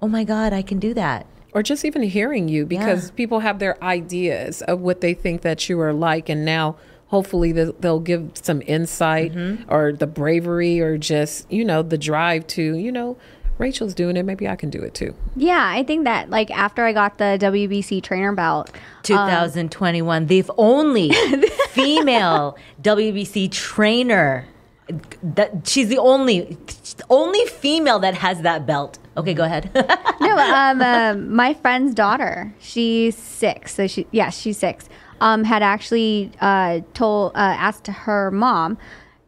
"Oh 0.00 0.08
my 0.08 0.24
god, 0.24 0.52
I 0.52 0.62
can 0.62 0.78
do 0.78 0.94
that." 0.94 1.26
Or 1.52 1.62
just 1.62 1.84
even 1.84 2.02
hearing 2.02 2.48
you 2.48 2.64
because 2.64 3.10
people 3.12 3.40
have 3.40 3.58
their 3.58 3.82
ideas 3.82 4.62
of 4.62 4.80
what 4.80 5.00
they 5.00 5.14
think 5.14 5.42
that 5.42 5.68
you 5.68 5.78
are 5.80 5.92
like 5.92 6.28
and 6.28 6.44
now 6.44 6.76
hopefully 7.08 7.52
they'll, 7.52 7.72
they'll 7.74 8.00
give 8.00 8.30
some 8.34 8.62
insight 8.66 9.32
mm-hmm. 9.32 9.70
or 9.72 9.92
the 9.92 10.06
bravery 10.06 10.80
or 10.80 10.96
just 10.96 11.50
you 11.50 11.64
know 11.64 11.82
the 11.82 11.98
drive 11.98 12.46
to 12.46 12.76
you 12.76 12.90
know 12.90 13.16
rachel's 13.58 13.94
doing 13.94 14.16
it 14.16 14.24
maybe 14.24 14.48
i 14.48 14.56
can 14.56 14.70
do 14.70 14.82
it 14.82 14.94
too 14.94 15.14
yeah, 15.36 15.66
I 15.74 15.82
think 15.82 16.04
that 16.04 16.30
like 16.30 16.50
after 16.50 16.84
I 16.84 16.92
got 16.92 17.18
the 17.18 17.38
WBC 17.40 18.02
trainer 18.02 18.32
belt, 18.32 18.70
um, 18.70 18.74
2021, 19.02 20.26
the 20.26 20.44
only 20.58 21.10
female 21.70 22.56
WBC 22.82 23.50
trainer. 23.50 24.46
That 25.22 25.66
she's 25.66 25.88
the 25.88 25.98
only 25.98 26.58
only 27.10 27.44
female 27.46 27.98
that 28.00 28.14
has 28.14 28.42
that 28.42 28.66
belt. 28.66 28.98
Okay, 29.16 29.34
go 29.34 29.44
ahead. 29.44 29.70
no, 30.20 30.36
um, 30.38 30.80
um, 30.80 31.34
my 31.34 31.54
friend's 31.54 31.94
daughter, 31.94 32.52
she's 32.58 33.16
six. 33.16 33.74
So 33.74 33.86
she, 33.86 34.06
yeah, 34.10 34.30
she's 34.30 34.58
six. 34.58 34.88
Um, 35.20 35.44
had 35.44 35.62
actually 35.62 36.32
uh, 36.40 36.80
told, 36.94 37.32
uh, 37.34 37.38
asked 37.38 37.86
her 37.86 38.30
mom. 38.30 38.78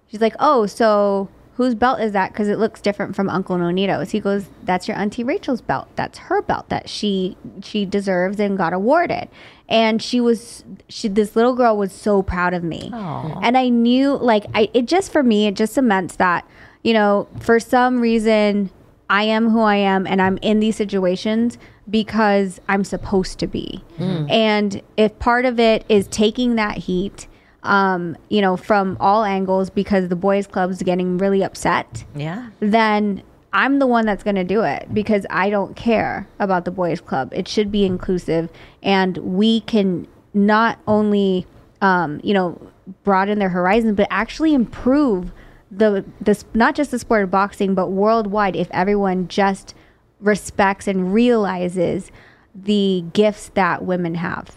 She's 0.09 0.21
like, 0.21 0.35
"Oh, 0.41 0.67
so 0.67 1.29
whose 1.57 1.75
belt 1.75 2.01
is 2.01 2.13
that? 2.13 2.33
Because 2.33 2.49
it 2.49 2.59
looks 2.59 2.81
different 2.81 3.15
from 3.17 3.29
Uncle 3.29 3.57
Nonito's." 3.57 4.11
He 4.11 4.21
goes, 4.21 4.47
"That's 4.65 4.89
your 4.89 4.97
auntie 4.97 5.25
Rachel's 5.25 5.61
belt. 5.61 5.89
That's 5.97 6.19
her 6.19 6.43
belt 6.43 6.69
that 6.69 6.89
she 6.89 7.37
she 7.63 7.85
deserves 7.85 8.41
and 8.41 8.57
got 8.59 8.73
awarded." 8.73 9.29
And 9.69 10.03
she 10.03 10.21
was, 10.21 10.63
she 10.89 11.09
this 11.09 11.35
little 11.35 11.55
girl 11.55 11.77
was 11.77 11.91
so 11.91 12.23
proud 12.23 12.53
of 12.53 12.63
me, 12.63 12.91
and 12.93 13.57
I 13.57 13.71
knew, 13.71 14.17
like, 14.17 14.45
I 14.55 14.69
it 14.75 14.87
just 14.87 15.11
for 15.11 15.23
me, 15.23 15.47
it 15.47 15.55
just 15.55 15.73
cements 15.73 16.17
that, 16.17 16.47
you 16.83 16.93
know, 16.93 17.29
for 17.41 17.59
some 17.59 18.01
reason 18.01 18.71
I 19.09 19.25
am 19.25 19.51
who 19.51 19.61
I 19.61 19.77
am 19.77 20.07
and 20.07 20.21
I'm 20.21 20.39
in 20.43 20.61
these 20.61 20.77
situations 20.77 21.59
because 21.89 22.61
I'm 22.69 22.85
supposed 22.85 23.39
to 23.41 23.47
be. 23.47 23.85
Hmm. 23.97 24.27
And 24.31 24.83
if 24.97 25.19
part 25.19 25.45
of 25.45 25.61
it 25.61 25.85
is 25.89 26.07
taking 26.09 26.57
that 26.57 26.79
heat, 26.79 27.27
um, 27.65 28.17
you 28.29 28.41
know, 28.41 28.57
from 28.57 28.97
all 29.01 29.25
angles 29.25 29.71
because 29.71 30.09
the 30.09 30.17
boys 30.17 30.47
club's 30.47 30.83
getting 30.83 31.19
really 31.19 31.43
upset, 31.43 32.05
yeah. 32.15 32.51
then 32.61 33.23
I'm 33.53 33.79
the 33.79 33.87
one 33.87 34.07
that's 34.07 34.23
going 34.23 34.37
to 34.37 34.45
do 34.45 34.63
it 34.63 34.93
because 34.93 35.27
I 35.31 35.51
don't 35.51 35.77
care 35.77 36.29
about 36.39 36.65
the 36.65 36.71
boys 36.71 37.01
club. 37.01 37.33
It 37.35 37.49
should 37.49 37.71
be 37.71 37.85
inclusive 37.85 38.51
and 38.83 39.17
we 39.19 39.61
can 39.61 40.07
not 40.35 40.79
only 40.87 41.47
um, 41.81 42.21
you 42.25 42.33
know, 42.33 42.61
broaden 43.03 43.39
their 43.39 43.49
horizons 43.49 43.97
but 43.97 44.07
actually 44.11 44.55
improve 44.55 45.33
the 45.71 46.05
this 46.21 46.45
not 46.53 46.75
just 46.75 46.91
the 46.91 46.99
sport 46.99 47.25
of 47.25 47.31
boxing 47.31 47.75
but 47.75 47.89
worldwide 47.89 48.55
if 48.55 48.69
everyone 48.73 49.27
just 49.27 49.75
respects 50.21 50.87
and 50.87 51.13
realizes 51.13 52.11
the 52.55 53.05
gifts 53.13 53.51
that 53.55 53.85
women 53.85 54.17
have. 54.17 54.57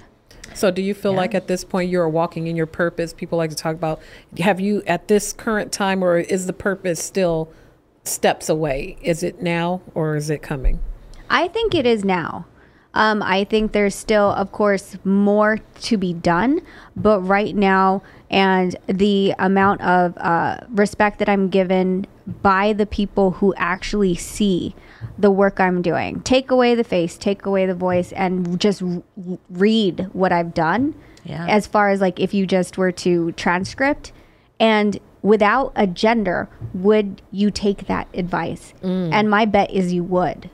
So, 0.53 0.71
do 0.71 0.81
you 0.81 0.93
feel 0.93 1.13
like 1.13 1.35
at 1.35 1.47
this 1.47 1.63
point 1.63 1.91
you're 1.91 2.09
walking 2.09 2.47
in 2.47 2.55
your 2.55 2.65
purpose? 2.65 3.13
People 3.13 3.37
like 3.37 3.49
to 3.51 3.55
talk 3.55 3.75
about. 3.75 4.01
Have 4.39 4.59
you 4.59 4.81
at 4.87 5.07
this 5.07 5.33
current 5.33 5.71
time, 5.71 6.03
or 6.03 6.17
is 6.17 6.47
the 6.47 6.53
purpose 6.53 7.03
still 7.03 7.51
steps 8.03 8.49
away? 8.49 8.97
Is 9.01 9.23
it 9.23 9.41
now, 9.41 9.81
or 9.93 10.15
is 10.15 10.29
it 10.29 10.41
coming? 10.41 10.79
I 11.29 11.47
think 11.47 11.75
it 11.75 11.85
is 11.85 12.03
now. 12.03 12.45
Um, 12.93 13.21
I 13.21 13.43
think 13.43 13.73
there's 13.73 13.93
still, 13.93 14.31
of 14.31 14.51
course, 14.51 14.97
more 15.03 15.59
to 15.81 15.97
be 15.97 16.13
done, 16.13 16.61
but 16.95 17.21
right 17.21 17.55
now, 17.55 18.01
and 18.31 18.75
the 18.87 19.35
amount 19.37 19.81
of 19.81 20.17
uh, 20.17 20.61
respect 20.69 21.19
that 21.19 21.29
I'm 21.29 21.49
given 21.49 22.07
by 22.41 22.73
the 22.73 22.87
people 22.87 23.31
who 23.31 23.53
actually 23.55 24.15
see 24.15 24.73
the 25.17 25.31
work 25.31 25.59
I'm 25.59 25.81
doing, 25.81 26.21
take 26.21 26.51
away 26.51 26.75
the 26.75 26.83
face, 26.83 27.17
take 27.17 27.45
away 27.45 27.65
the 27.65 27.75
voice, 27.75 28.11
and 28.13 28.59
just 28.59 28.81
r- 28.81 29.01
read 29.49 30.09
what 30.13 30.31
I've 30.31 30.53
done. 30.53 30.95
Yeah. 31.23 31.45
As 31.47 31.67
far 31.67 31.89
as 31.89 32.01
like 32.01 32.19
if 32.19 32.33
you 32.33 32.45
just 32.45 32.77
were 32.77 32.91
to 32.93 33.31
transcript 33.33 34.11
and 34.59 34.99
without 35.21 35.73
a 35.75 35.85
gender, 35.85 36.49
would 36.73 37.21
you 37.31 37.51
take 37.51 37.87
that 37.87 38.07
advice? 38.13 38.73
Mm. 38.81 39.11
And 39.11 39.29
my 39.29 39.45
bet 39.45 39.71
is 39.71 39.93
you 39.93 40.03
would. 40.03 40.49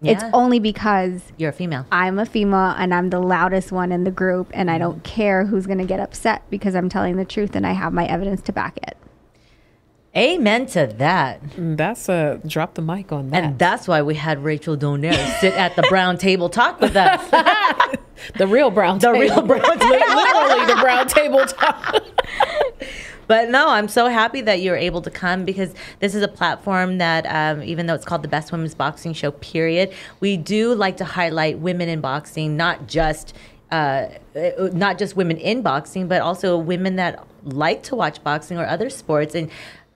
Yeah. 0.00 0.12
It's 0.12 0.24
only 0.32 0.58
because 0.58 1.32
You're 1.36 1.50
a 1.50 1.52
female. 1.52 1.84
I'm 1.92 2.18
a 2.18 2.24
female 2.24 2.74
and 2.78 2.94
I'm 2.94 3.10
the 3.10 3.20
loudest 3.20 3.70
one 3.70 3.92
in 3.92 4.04
the 4.04 4.10
group, 4.10 4.50
and 4.54 4.70
I 4.70 4.76
mm. 4.76 4.80
don't 4.80 5.04
care 5.04 5.44
who's 5.44 5.66
going 5.66 5.78
to 5.78 5.84
get 5.84 6.00
upset 6.00 6.42
because 6.48 6.74
I'm 6.74 6.88
telling 6.88 7.16
the 7.16 7.24
truth 7.26 7.54
and 7.54 7.66
I 7.66 7.72
have 7.72 7.92
my 7.92 8.06
evidence 8.06 8.40
to 8.42 8.52
back 8.52 8.78
it. 8.78 8.96
Amen 10.16 10.66
to 10.66 10.88
that. 10.98 11.40
Mm, 11.50 11.76
That's 11.76 12.08
a 12.08 12.40
drop 12.44 12.74
the 12.74 12.82
mic 12.82 13.12
on 13.12 13.30
that. 13.30 13.44
And 13.44 13.58
that's 13.58 13.86
why 13.86 14.02
we 14.02 14.16
had 14.16 14.42
Rachel 14.42 14.76
Donaire 14.76 15.38
sit 15.38 15.54
at 15.54 15.76
the 15.76 15.82
brown 15.82 16.18
table 16.18 16.48
talk 16.48 16.80
with 16.80 16.96
us. 16.96 17.30
the 18.36 18.46
real 18.48 18.70
brown 18.72 18.98
table. 18.98 19.20
The 19.20 19.28
table. 19.28 19.42
real 19.42 19.46
brown 19.46 19.78
table. 19.78 19.96
literally 20.16 20.66
the 20.66 20.80
brown 20.80 21.06
table 21.06 21.44
talk. 21.46 22.04
But 23.28 23.50
no, 23.50 23.68
I'm 23.68 23.86
so 23.86 24.08
happy 24.08 24.40
that 24.40 24.60
you're 24.60 24.74
able 24.76 25.00
to 25.02 25.10
come 25.10 25.44
because 25.44 25.72
this 26.00 26.16
is 26.16 26.22
a 26.24 26.28
platform 26.28 26.98
that, 26.98 27.24
um, 27.26 27.62
even 27.62 27.86
though 27.86 27.94
it's 27.94 28.04
called 28.04 28.22
the 28.22 28.28
Best 28.28 28.50
Women's 28.50 28.74
Boxing 28.74 29.12
Show, 29.12 29.30
period, 29.30 29.92
we 30.18 30.36
do 30.36 30.74
like 30.74 30.96
to 30.96 31.04
highlight 31.04 31.60
women 31.60 31.88
in 31.88 32.00
boxing, 32.00 32.56
not 32.56 32.88
just. 32.88 33.32
Uh, 33.70 34.08
not 34.34 34.98
just 34.98 35.14
women 35.14 35.36
in 35.36 35.62
boxing, 35.62 36.08
but 36.08 36.20
also 36.20 36.58
women 36.58 36.96
that 36.96 37.24
like 37.44 37.84
to 37.84 37.94
watch 37.94 38.20
boxing 38.24 38.58
or 38.58 38.66
other 38.66 38.90
sports. 38.90 39.32
And 39.36 39.48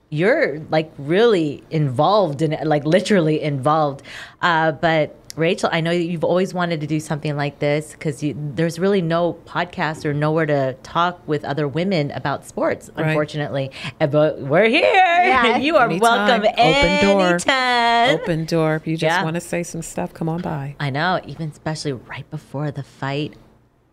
you're 0.09 0.59
like 0.69 0.91
really 0.97 1.63
involved 1.71 2.41
in 2.41 2.53
it, 2.53 2.65
like 2.65 2.85
literally 2.85 3.41
involved. 3.41 4.01
Uh, 4.41 4.71
but 4.71 5.15
Rachel, 5.35 5.69
I 5.73 5.81
know 5.81 5.91
you've 5.91 6.23
always 6.23 6.53
wanted 6.53 6.79
to 6.79 6.87
do 6.87 7.01
something 7.01 7.35
like 7.35 7.59
this 7.59 7.91
because 7.91 8.23
there's 8.35 8.79
really 8.79 9.01
no 9.01 9.33
podcast 9.45 10.05
or 10.05 10.13
nowhere 10.13 10.45
to 10.45 10.75
talk 10.83 11.27
with 11.27 11.43
other 11.43 11.67
women 11.67 12.11
about 12.11 12.45
sports, 12.45 12.89
Right. 12.95 13.07
unfortunately. 13.07 13.69
Uh, 13.99 14.07
But 14.07 14.39
we're 14.39 14.69
here. 14.69 14.81
Yeah. 14.83 15.57
you 15.67 15.75
are 15.75 15.85
Anytime. 15.89 15.99
welcome 15.99 16.47
Open 16.57 17.05
door. 17.05 17.21
anytime. 17.31 18.19
Open 18.21 18.45
door. 18.45 18.75
If 18.75 18.87
you 18.87 18.95
just 18.95 19.13
Yeah. 19.17 19.23
want 19.25 19.33
to 19.35 19.41
say 19.41 19.63
some 19.63 19.81
stuff, 19.81 20.13
come 20.13 20.29
on 20.29 20.41
by. 20.41 20.75
I 20.79 20.89
know, 20.89 21.19
even 21.27 21.49
especially 21.49 21.91
right 21.93 22.29
before 22.31 22.71
the 22.71 22.83
fight. 22.83 23.33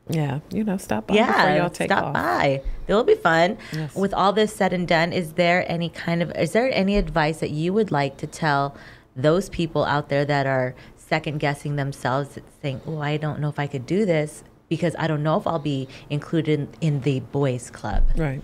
Yeah, 0.08 0.40
you 0.50 0.64
know, 0.64 0.76
stop 0.78 1.06
by 1.06 1.14
before 1.14 1.26
Yeah, 1.26 1.56
y'all 1.56 1.70
take 1.70 1.88
stop 1.88 2.04
off. 2.06 2.14
by. 2.14 2.62
It'll 2.88 3.04
be 3.04 3.14
fun. 3.14 3.56
Yes. 3.72 3.94
With 3.94 4.12
all 4.12 4.32
this 4.32 4.54
said 4.54 4.72
and 4.72 4.86
done, 4.86 5.12
is 5.12 5.34
there 5.34 5.64
any 5.70 5.88
kind 5.88 6.22
of 6.22 6.30
is 6.32 6.52
there 6.52 6.68
any 6.72 6.96
advice 6.96 7.38
that 7.38 7.50
you 7.50 7.72
would 7.72 7.90
like 7.92 8.16
to 8.18 8.26
tell 8.26 8.76
those 9.14 9.48
people 9.48 9.84
out 9.84 10.08
there 10.08 10.24
that 10.24 10.46
are 10.46 10.74
second 10.96 11.38
guessing 11.38 11.76
themselves, 11.76 12.38
saying, 12.60 12.80
"Oh, 12.86 12.98
I 12.98 13.16
don't 13.16 13.38
know 13.40 13.48
if 13.48 13.58
I 13.58 13.66
could 13.68 13.86
do 13.86 14.04
this 14.04 14.42
because 14.68 14.96
I 14.98 15.06
don't 15.06 15.22
know 15.22 15.36
if 15.36 15.46
I'll 15.46 15.58
be 15.58 15.86
included 16.10 16.58
in, 16.80 16.94
in 16.94 17.00
the 17.02 17.20
boys' 17.20 17.70
club." 17.70 18.02
Right. 18.16 18.42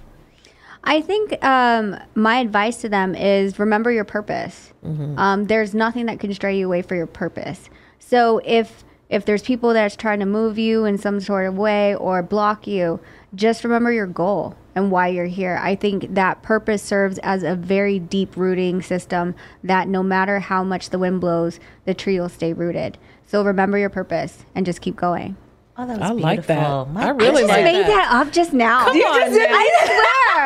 I 0.85 1.01
think 1.01 1.45
um, 1.45 1.97
my 2.15 2.39
advice 2.39 2.81
to 2.83 2.89
them 2.89 3.15
is 3.17 3.59
remember 3.59 3.91
your 3.91 4.05
purpose. 4.05 4.73
Um, 4.85 5.45
there's 5.47 5.75
nothing 5.75 6.07
that 6.07 6.21
can 6.21 6.33
stray 6.33 6.57
you 6.57 6.67
away 6.67 6.83
from 6.83 6.99
your 6.99 7.07
purpose. 7.09 7.69
So 7.99 8.41
if 8.45 8.85
if 9.09 9.25
there's 9.25 9.43
people 9.43 9.73
that's 9.73 9.97
trying 9.97 10.21
to 10.21 10.27
move 10.27 10.59
you 10.59 10.85
in 10.85 10.99
some 10.99 11.21
sort 11.21 11.47
of 11.47 11.57
way 11.57 11.95
or 11.95 12.23
block 12.23 12.67
you, 12.67 13.01
just 13.35 13.65
remember 13.65 13.93
your 13.93 14.07
goal 14.07 14.57
and 14.75 14.91
why 14.91 15.09
you're 15.09 15.27
here. 15.27 15.59
I 15.61 15.75
think 15.75 16.15
that 16.15 16.43
purpose 16.43 16.83
serves 16.83 17.19
as 17.19 17.43
a 17.43 17.55
very 17.55 17.99
deep 17.99 18.37
rooting 18.37 18.83
system 18.83 19.35
that 19.65 19.89
no 19.89 20.03
matter 20.03 20.41
how 20.41 20.63
much 20.63 20.91
the 20.91 20.99
wind 20.99 21.21
blows, 21.21 21.59
the 21.85 21.95
tree 21.95 22.21
will 22.21 22.29
stay 22.29 22.53
rooted. 22.53 22.99
So 23.27 23.45
remember 23.45 23.79
your 23.79 23.91
purpose 23.91 24.45
and 24.55 24.65
just 24.65 24.81
keep 24.81 24.97
going. 24.97 25.37
Oh, 25.81 25.87
that 25.87 26.01
was 26.01 26.11
I 26.11 26.12
like 26.12 26.45
that. 26.47 26.55
beautiful. 26.59 26.87
My 26.93 27.07
I 27.07 27.11
really 27.11 27.43
just 27.43 27.49
like 27.51 27.62
made 27.62 27.83
that. 27.83 27.87
that 27.87 28.09
up 28.11 28.33
just 28.33 28.53
now. 28.53 28.85
Come 28.85 28.97
on, 28.97 29.01
now. 29.01 29.12
I 29.12 29.31
swear, 29.31 29.49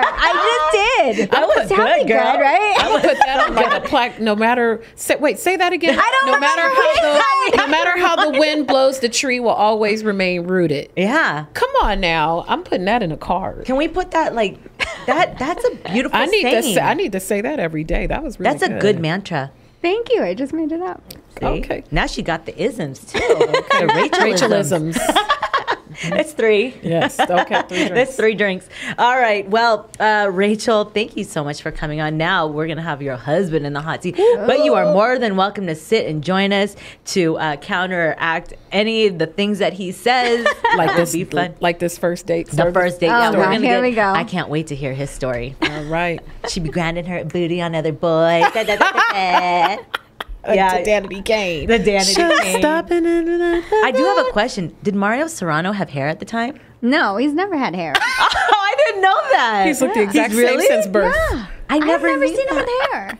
I 0.05 0.33
just 0.45 1.17
did. 1.19 1.31
That 1.31 1.47
was 1.49 1.69
sounded 1.71 2.01
good, 2.01 2.09
girl. 2.09 2.39
right? 2.39 2.77
I 2.79 2.93
would 2.93 3.03
put 3.03 3.17
that 3.17 3.49
on 3.49 3.55
like 3.55 3.73
a 3.73 3.81
plaque. 3.89 4.21
No 4.21 4.37
matter, 4.37 4.83
say, 4.95 5.17
wait, 5.17 5.39
say 5.39 5.57
that 5.57 5.73
again. 5.73 5.99
I 5.99 6.19
don't 6.21 6.33
no 6.33 6.39
matter 6.39 6.63
how 6.63 7.51
the 7.51 7.57
no 7.57 7.67
matter 7.67 7.99
how 7.99 8.31
the 8.31 8.39
wind 8.39 8.67
blows, 8.67 8.99
the 8.99 9.09
tree 9.09 9.41
will 9.41 9.49
always 9.51 10.05
remain 10.05 10.43
rooted. 10.47 10.93
Yeah. 10.97 11.47
Come 11.55 11.71
on 11.83 12.01
now, 12.01 12.45
I'm 12.47 12.63
putting 12.63 12.85
that 12.85 13.03
in 13.03 13.11
a 13.11 13.17
card. 13.17 13.65
Can 13.65 13.77
we 13.77 13.89
put 13.89 14.11
that 14.11 14.35
like 14.35 14.59
that? 15.07 15.39
That's 15.39 15.65
a 15.65 15.75
beautiful. 15.91 16.19
I 16.19 16.27
need 16.27 16.43
to 16.43 16.63
say, 16.63 16.79
I 16.81 16.93
need 16.93 17.13
to 17.13 17.21
say 17.21 17.41
that 17.41 17.59
every 17.59 17.85
day. 17.85 18.07
That 18.07 18.23
was 18.23 18.39
really 18.39 18.53
That's 18.53 18.63
a 18.71 18.79
good 18.79 19.01
mantra. 19.01 19.51
Thank 19.83 20.13
you. 20.13 20.23
I 20.23 20.35
just 20.35 20.53
made 20.53 20.73
it 20.73 20.81
up. 20.81 21.03
See? 21.39 21.45
Okay. 21.47 21.85
Now 21.91 22.07
she 22.07 22.23
got 22.23 22.47
the 22.47 22.61
isms 22.63 23.01
too. 23.01 23.19
The 23.19 23.89
Rachelisms. 23.89 24.95
Rachelisms. 24.95 25.49
It's 26.03 26.33
three. 26.33 26.75
yes. 26.83 27.19
Okay. 27.19 27.63
Three 27.69 27.79
That's 27.89 27.89
drinks. 27.91 28.17
three 28.17 28.35
drinks. 28.35 28.69
All 28.99 29.17
right. 29.17 29.49
Well, 29.49 29.89
uh, 30.01 30.29
Rachel, 30.33 30.85
thank 30.87 31.17
you 31.17 31.25
so 31.25 31.43
much 31.45 31.63
for 31.63 31.71
coming 31.71 32.01
on. 32.01 32.17
Now 32.17 32.47
we're 32.47 32.67
gonna 32.67 32.83
have 32.83 33.03
your 33.03 33.17
husband 33.17 33.67
in 33.67 33.73
the 33.73 33.81
hot 33.81 34.03
seat, 34.03 34.17
but 34.17 34.65
you 34.65 34.75
are 34.75 34.93
more 34.93 35.19
than 35.19 35.37
welcome 35.37 35.67
to 35.67 35.75
sit 35.75 36.07
and 36.07 36.23
join 36.23 36.53
us 36.53 36.77
to 37.07 37.37
uh, 37.39 37.57
counteract 37.57 38.55
any 38.71 39.07
of 39.07 39.19
the 39.19 39.27
things 39.27 39.59
that 39.59 39.73
he 39.75 39.93
says. 39.93 40.47
Like 40.75 40.97
this, 40.97 41.13
be 41.13 41.25
fun. 41.25 41.55
like 41.61 41.79
this 41.81 41.99
first 41.99 42.25
date. 42.27 42.47
The 42.49 42.57
service. 42.57 42.73
first 42.73 43.01
date. 43.01 43.09
Oh, 43.11 43.19
yeah, 43.19 43.31
we're 43.31 43.45
gonna 43.45 43.59
here 43.59 43.75
get, 43.77 43.83
we 43.83 43.95
go. 43.95 44.09
I 44.11 44.25
can't 44.25 44.49
wait 44.49 44.69
to 44.69 44.75
hear 44.75 44.95
his 44.95 45.11
story. 45.11 45.55
All 45.61 45.85
right. 45.85 46.19
She 46.49 46.61
be 46.61 46.71
grinding 46.71 47.05
her 47.05 47.23
booty 47.27 47.61
on 47.61 47.75
other 47.75 47.93
boys. 47.93 48.45
Da. 50.45 50.53
Yeah. 50.55 50.79
To 50.79 50.85
Danity 50.85 51.25
Kane. 51.25 51.69
The 51.69 51.79
Danity 51.79 52.17
Kane. 52.43 52.59
Stopping 52.59 53.07
I 53.07 53.93
do 53.95 54.05
have 54.05 54.27
a 54.27 54.31
question. 54.33 54.75
Did 54.83 54.95
Mario 54.95 55.27
Serrano 55.29 55.73
have 55.73 55.91
hair 55.91 56.09
at 56.09 56.19
the 56.19 56.25
time? 56.25 56.59
No, 56.81 57.17
he's 57.17 57.33
never 57.33 57.57
had 57.57 57.75
hair. 57.75 57.95
Oh, 58.45 58.55
I 58.55 58.75
didn't 58.87 59.03
know 59.03 59.15
that. 59.33 59.67
He's 59.67 59.81
looked 59.83 59.95
the 59.95 60.03
exact 60.03 60.33
He's 60.33 60.41
really? 60.41 60.67
same 60.67 60.83
since 60.83 60.93
birth. 60.93 61.15
Yeah. 61.33 61.47
I 61.71 61.77
I've 61.77 61.85
never 61.85 62.07
never 62.09 62.25
knew 62.25 62.35
seen 62.37 62.49
him 62.49 62.55
that. 62.57 62.67
with 62.67 62.93
hair. 62.93 63.19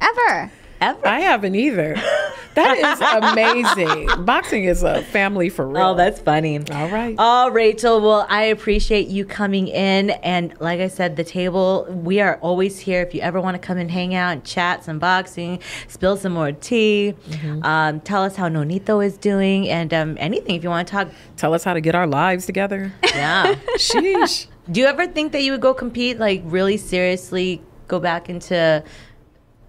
Ever. 0.00 0.52
Ever. 0.80 1.06
I 1.06 1.20
haven't 1.20 1.54
either. 1.54 1.96
That 2.58 2.78
is 2.78 3.76
amazing. 3.78 4.24
Boxing 4.24 4.64
is 4.64 4.82
a 4.82 5.02
family 5.04 5.48
for 5.48 5.66
real. 5.66 5.78
Oh, 5.88 5.94
that's 5.94 6.20
funny. 6.20 6.58
All 6.70 6.88
right. 6.90 7.14
Oh, 7.18 7.50
Rachel. 7.50 8.00
Well, 8.00 8.26
I 8.28 8.44
appreciate 8.44 9.08
you 9.08 9.24
coming 9.24 9.68
in. 9.68 10.10
And 10.10 10.54
like 10.60 10.80
I 10.80 10.88
said, 10.88 11.16
the 11.16 11.24
table, 11.24 11.86
we 11.88 12.20
are 12.20 12.36
always 12.40 12.78
here. 12.80 13.00
If 13.02 13.14
you 13.14 13.20
ever 13.20 13.40
want 13.40 13.54
to 13.54 13.58
come 13.58 13.78
and 13.78 13.90
hang 13.90 14.14
out 14.14 14.30
and 14.32 14.44
chat 14.44 14.84
some 14.84 14.98
boxing, 14.98 15.60
spill 15.86 16.16
some 16.16 16.32
more 16.32 16.52
tea, 16.52 17.14
Mm-hmm. 17.28 17.62
um, 17.64 18.00
tell 18.00 18.22
us 18.24 18.34
how 18.36 18.48
Nonito 18.48 19.04
is 19.04 19.16
doing, 19.16 19.68
and 19.68 19.92
um, 19.94 20.16
anything 20.18 20.56
if 20.56 20.64
you 20.64 20.68
want 20.70 20.88
to 20.88 20.92
talk. 20.92 21.08
Tell 21.36 21.54
us 21.54 21.62
how 21.64 21.74
to 21.74 21.80
get 21.80 21.94
our 21.94 22.06
lives 22.06 22.46
together. 22.46 22.92
Yeah. 23.04 23.54
Sheesh. 23.76 24.46
Do 24.70 24.80
you 24.80 24.86
ever 24.86 25.06
think 25.06 25.32
that 25.32 25.42
you 25.42 25.52
would 25.52 25.60
go 25.60 25.72
compete, 25.74 26.18
like 26.18 26.42
really 26.44 26.76
seriously, 26.76 27.62
go 27.86 28.00
back 28.00 28.28
into? 28.28 28.82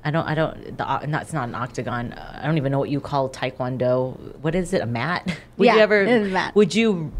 I 0.03 0.11
don't. 0.11 0.25
I 0.25 0.33
don't. 0.35 0.77
The 0.77 0.83
o- 0.91 1.05
not. 1.05 1.23
It's 1.23 1.33
not 1.33 1.49
an 1.49 1.55
octagon. 1.55 2.13
I 2.13 2.45
don't 2.45 2.57
even 2.57 2.71
know 2.71 2.79
what 2.79 2.89
you 2.89 3.01
call 3.01 3.29
taekwondo. 3.29 4.15
What 4.41 4.55
is 4.55 4.73
it? 4.73 4.81
A 4.81 4.85
mat? 4.85 5.25
Would 5.57 5.65
Yeah, 5.65 5.75
you 5.75 5.79
ever? 5.81 6.01
it 6.03 6.09
is 6.09 6.27
a 6.29 6.31
mat. 6.31 6.55
Would 6.55 6.73
you? 6.73 7.11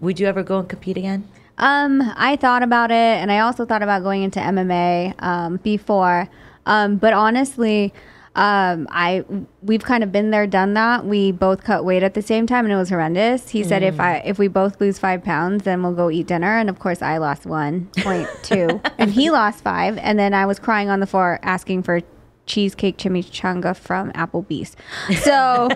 Would 0.00 0.18
you 0.18 0.26
ever 0.26 0.42
go 0.42 0.58
and 0.58 0.68
compete 0.68 0.96
again? 0.96 1.28
Um, 1.58 2.00
I 2.16 2.36
thought 2.36 2.62
about 2.62 2.90
it, 2.90 2.94
and 2.94 3.30
I 3.30 3.40
also 3.40 3.64
thought 3.66 3.82
about 3.82 4.02
going 4.02 4.22
into 4.22 4.40
MMA 4.40 5.14
um, 5.22 5.56
before. 5.58 6.28
Um, 6.66 6.96
but 6.96 7.12
honestly, 7.12 7.92
um, 8.36 8.86
I 8.90 9.24
we've 9.60 9.82
kind 9.82 10.04
of 10.04 10.12
been 10.12 10.30
there, 10.30 10.46
done 10.46 10.74
that. 10.74 11.04
We 11.04 11.32
both 11.32 11.64
cut 11.64 11.84
weight 11.84 12.04
at 12.04 12.14
the 12.14 12.22
same 12.22 12.46
time, 12.46 12.64
and 12.64 12.72
it 12.72 12.76
was 12.76 12.88
horrendous. 12.88 13.48
He 13.48 13.64
said 13.64 13.82
if 13.82 13.98
I 13.98 14.18
if 14.18 14.38
we 14.38 14.46
both 14.46 14.80
lose 14.80 14.98
five 14.98 15.24
pounds, 15.24 15.64
then 15.64 15.82
we'll 15.82 15.94
go 15.94 16.10
eat 16.10 16.28
dinner. 16.28 16.56
And 16.56 16.70
of 16.70 16.78
course, 16.78 17.02
I 17.02 17.18
lost 17.18 17.44
one 17.44 17.86
point 17.98 18.28
two, 18.42 18.80
and 18.98 19.10
he 19.10 19.30
lost 19.30 19.64
five. 19.64 19.98
And 19.98 20.16
then 20.18 20.32
I 20.32 20.46
was 20.46 20.60
crying 20.60 20.88
on 20.88 21.00
the 21.00 21.06
floor 21.06 21.40
asking 21.42 21.82
for 21.82 22.02
cheesecake 22.46 22.98
chimichanga 22.98 23.76
from 23.76 24.12
Applebee's. 24.12 24.76
So 25.22 25.68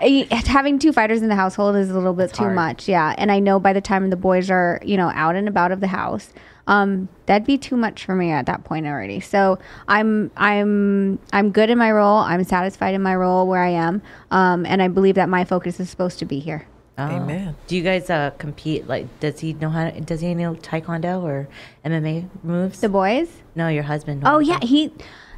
having 0.46 0.78
two 0.78 0.92
fighters 0.92 1.20
in 1.22 1.28
the 1.28 1.36
household 1.36 1.76
is 1.76 1.90
a 1.90 1.94
little 1.94 2.14
bit 2.14 2.32
too 2.32 2.44
hard. 2.44 2.54
much. 2.54 2.88
Yeah, 2.88 3.14
and 3.18 3.30
I 3.30 3.40
know 3.40 3.60
by 3.60 3.74
the 3.74 3.80
time 3.82 4.08
the 4.08 4.16
boys 4.16 4.50
are 4.50 4.80
you 4.82 4.96
know 4.96 5.10
out 5.14 5.36
and 5.36 5.48
about 5.48 5.70
of 5.70 5.80
the 5.80 5.88
house, 5.88 6.32
um, 6.66 7.08
that'd 7.26 7.46
be 7.46 7.58
too 7.58 7.76
much 7.76 8.04
for 8.04 8.14
me 8.14 8.30
at 8.30 8.46
that 8.46 8.64
point 8.64 8.86
already. 8.86 9.20
So 9.20 9.58
I'm 9.88 10.30
I'm 10.36 11.18
I'm 11.32 11.50
good 11.50 11.70
in 11.70 11.78
my 11.78 11.92
role. 11.92 12.18
I'm 12.18 12.44
satisfied 12.44 12.94
in 12.94 13.02
my 13.02 13.14
role 13.14 13.46
where 13.46 13.62
I 13.62 13.70
am, 13.70 14.02
um, 14.30 14.66
and 14.66 14.82
I 14.82 14.88
believe 14.88 15.14
that 15.16 15.28
my 15.28 15.44
focus 15.44 15.80
is 15.80 15.90
supposed 15.90 16.18
to 16.20 16.24
be 16.24 16.38
here. 16.38 16.66
Oh. 16.98 17.16
Amen. 17.16 17.56
Do 17.66 17.76
you 17.76 17.82
guys 17.82 18.10
uh, 18.10 18.30
compete? 18.36 18.86
Like, 18.86 19.20
does 19.20 19.40
he 19.40 19.54
know 19.54 19.70
how? 19.70 19.90
To, 19.90 20.00
does 20.00 20.20
he 20.20 20.34
know 20.34 20.54
taekwondo 20.54 21.22
or 21.22 21.48
MMA 21.84 22.28
moves? 22.42 22.80
The 22.80 22.88
boys? 22.88 23.30
no, 23.54 23.68
your 23.68 23.84
husband. 23.84 24.22
Oh 24.26 24.38
yeah, 24.38 24.58
he. 24.62 24.92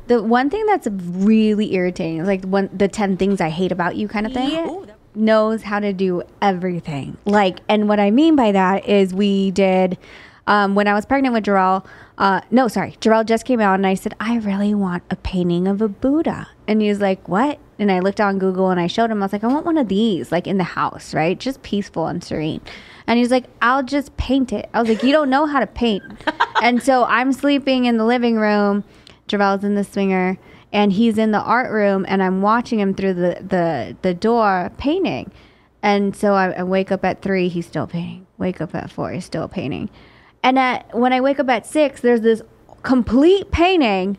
The 0.09 0.21
one 0.21 0.51
thing 0.51 0.67
that's 0.67 0.89
really 0.91 1.75
irritating 1.75 2.19
is 2.19 2.27
like 2.27 2.45
one 2.45 2.69
the 2.73 2.89
ten 2.89 3.17
things 3.17 3.41
I 3.41 3.51
hate 3.51 3.71
about 3.71 3.95
you 3.97 4.09
kind 4.09 4.27
of 4.27 4.33
thing. 4.33 4.91
Knows 5.15 5.63
how 5.63 5.79
to 5.79 5.93
do 5.93 6.23
everything. 6.41 7.19
Like, 7.27 7.61
and 7.69 7.87
what 7.89 8.01
I 8.01 8.11
mean 8.11 8.35
by 8.35 8.51
that 8.53 8.89
is 8.89 9.15
we 9.15 9.51
did 9.51 9.99
um, 10.47 10.75
when 10.75 10.89
I 10.89 10.95
was 10.95 11.07
pregnant 11.07 11.35
with 11.35 11.45
Jarrell. 11.45 11.85
Uh, 12.19 12.41
no, 12.51 12.69
sorry, 12.69 12.97
Jarrell 13.01 13.25
just 13.25 13.45
came 13.45 13.61
out, 13.61 13.75
and 13.75 13.87
I 13.87 13.95
said 13.95 14.15
I 14.21 14.37
really 14.37 14.75
want 14.75 15.03
a 15.11 15.17
painting 15.17 15.67
of 15.67 15.81
a 15.81 15.89
Buddha, 15.89 16.49
and 16.67 16.81
he 16.83 16.89
was 16.89 17.01
like, 17.01 17.29
"What?" 17.29 17.59
And 17.79 17.91
I 17.91 18.01
looked 18.01 18.21
on 18.21 18.39
Google 18.39 18.71
and 18.71 18.79
I 18.79 18.87
showed 18.87 19.11
him. 19.11 19.23
I 19.23 19.27
was 19.27 19.33
like, 19.33 19.45
"I 19.45 19.49
want 19.49 19.67
one 19.67 19.79
of 19.79 19.89
these, 19.89 20.31
like 20.31 20.47
in 20.47 20.59
the 20.59 20.65
house, 20.65 21.15
right? 21.15 21.39
Just 21.39 21.63
peaceful 21.63 22.07
and 22.07 22.23
serene." 22.23 22.61
And 23.07 23.19
he's 23.19 23.31
like, 23.31 23.47
"I'll 23.61 23.83
just 23.83 24.17
paint 24.17 24.53
it." 24.53 24.69
I 24.75 24.81
was 24.81 24.89
like, 24.89 25.03
"You 25.03 25.13
don't 25.13 25.31
know 25.31 25.47
how 25.47 25.61
to 25.61 25.67
paint," 25.67 26.05
and 26.63 26.83
so 26.83 27.05
I'm 27.05 27.33
sleeping 27.33 27.87
in 27.87 27.97
the 27.97 28.05
living 28.05 28.37
room. 28.37 28.85
Jarrell's 29.29 29.65
in 29.65 29.75
the 29.75 29.85
swinger 29.85 30.39
and 30.73 30.93
he's 30.93 31.19
in 31.19 31.31
the 31.33 31.41
art 31.41 31.71
room 31.71 32.05
and 32.09 32.23
I'm 32.23 32.43
watching 32.43 32.81
him 32.81 32.95
through 32.95 33.15
the, 33.15 33.39
the, 33.47 33.97
the 34.03 34.15
door 34.15 34.71
painting. 34.79 35.31
And 35.83 36.15
so 36.17 36.35
I, 36.35 36.53
I 36.53 36.63
wake 36.63 36.91
up 36.91 37.05
at 37.05 37.23
three, 37.23 37.49
he's 37.49 37.67
still 37.67 37.87
painting. 37.87 38.27
Wake 38.39 38.61
up 38.61 38.75
at 38.75 38.91
four, 38.91 39.13
he's 39.13 39.25
still 39.25 39.49
painting. 39.49 39.91
And 40.43 40.59
at, 40.59 40.93
when 40.97 41.13
I 41.13 41.21
wake 41.21 41.39
up 41.39 41.49
at 41.49 41.67
six, 41.67 42.01
there's 42.01 42.21
this 42.21 42.43
complete 42.83 43.51
painting 43.51 44.19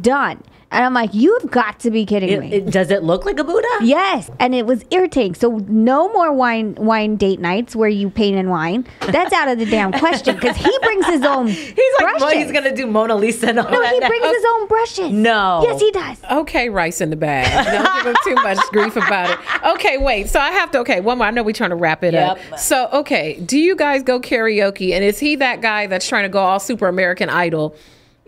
done. 0.00 0.42
And 0.72 0.84
I'm 0.84 0.92
like, 0.94 1.14
you've 1.14 1.48
got 1.50 1.78
to 1.80 1.90
be 1.92 2.04
kidding 2.04 2.28
It- 2.28 2.40
me. 2.40 2.52
it- 2.52 2.70
does 2.70 2.90
it 2.90 3.04
look 3.04 3.24
like 3.24 3.38
a 3.38 3.44
Buddha? 3.44 3.66
Yes, 3.82 4.30
and 4.40 4.52
it 4.54 4.66
was 4.66 4.84
irritating. 4.90 5.34
So 5.34 5.58
no 5.68 6.12
more 6.12 6.32
wine 6.32 6.74
wine 6.74 7.14
date 7.16 7.38
nights 7.38 7.76
where 7.76 7.88
you 7.88 8.10
paint 8.10 8.36
in 8.36 8.50
wine. 8.50 8.84
That's 9.00 9.32
out 9.32 9.46
of 9.48 9.58
the 9.58 9.66
damn 9.66 9.92
question 9.92 10.34
because 10.34 10.56
he 10.56 10.76
brings 10.82 11.06
his 11.06 11.22
own. 11.22 11.46
He's 11.48 11.74
like, 12.00 12.18
well, 12.18 12.30
he's 12.36 12.50
gonna 12.50 12.74
do 12.74 12.86
Mona 12.86 13.14
Lisa 13.14 13.48
and 13.50 13.60
all 13.60 13.70
No, 13.70 13.80
that. 13.80 13.92
he 13.92 14.00
now. 14.00 14.08
brings 14.08 14.26
his 14.26 14.44
own 14.54 14.66
brushes. 14.66 15.12
No. 15.12 15.60
Yes, 15.62 15.80
he 15.80 15.90
does. 15.92 16.18
Okay, 16.32 16.68
rice 16.68 17.00
in 17.00 17.10
the 17.10 17.16
bag. 17.16 17.46
Don't 17.64 17.96
give 17.96 18.06
him 18.06 18.16
too 18.24 18.42
much 18.42 18.58
grief 18.72 18.96
about 18.96 19.30
it. 19.30 19.38
Okay, 19.74 19.98
wait. 19.98 20.28
So 20.28 20.40
I 20.40 20.50
have 20.50 20.70
to. 20.72 20.78
Okay, 20.80 21.00
one 21.00 21.18
more. 21.18 21.26
I 21.28 21.30
know 21.30 21.42
we're 21.44 21.52
trying 21.52 21.70
to 21.70 21.76
wrap 21.76 22.02
it 22.02 22.14
Yep. 22.14 22.38
up. 22.52 22.58
So 22.58 22.88
okay, 22.92 23.40
do 23.40 23.56
you 23.58 23.76
guys 23.76 24.02
go 24.02 24.18
karaoke? 24.20 24.92
And 24.92 25.04
is 25.04 25.20
he 25.20 25.36
that 25.36 25.60
guy 25.62 25.86
that's 25.86 26.08
trying 26.08 26.24
to 26.24 26.28
go 26.28 26.40
all 26.40 26.58
Super 26.58 26.88
American 26.88 27.30
Idol? 27.30 27.76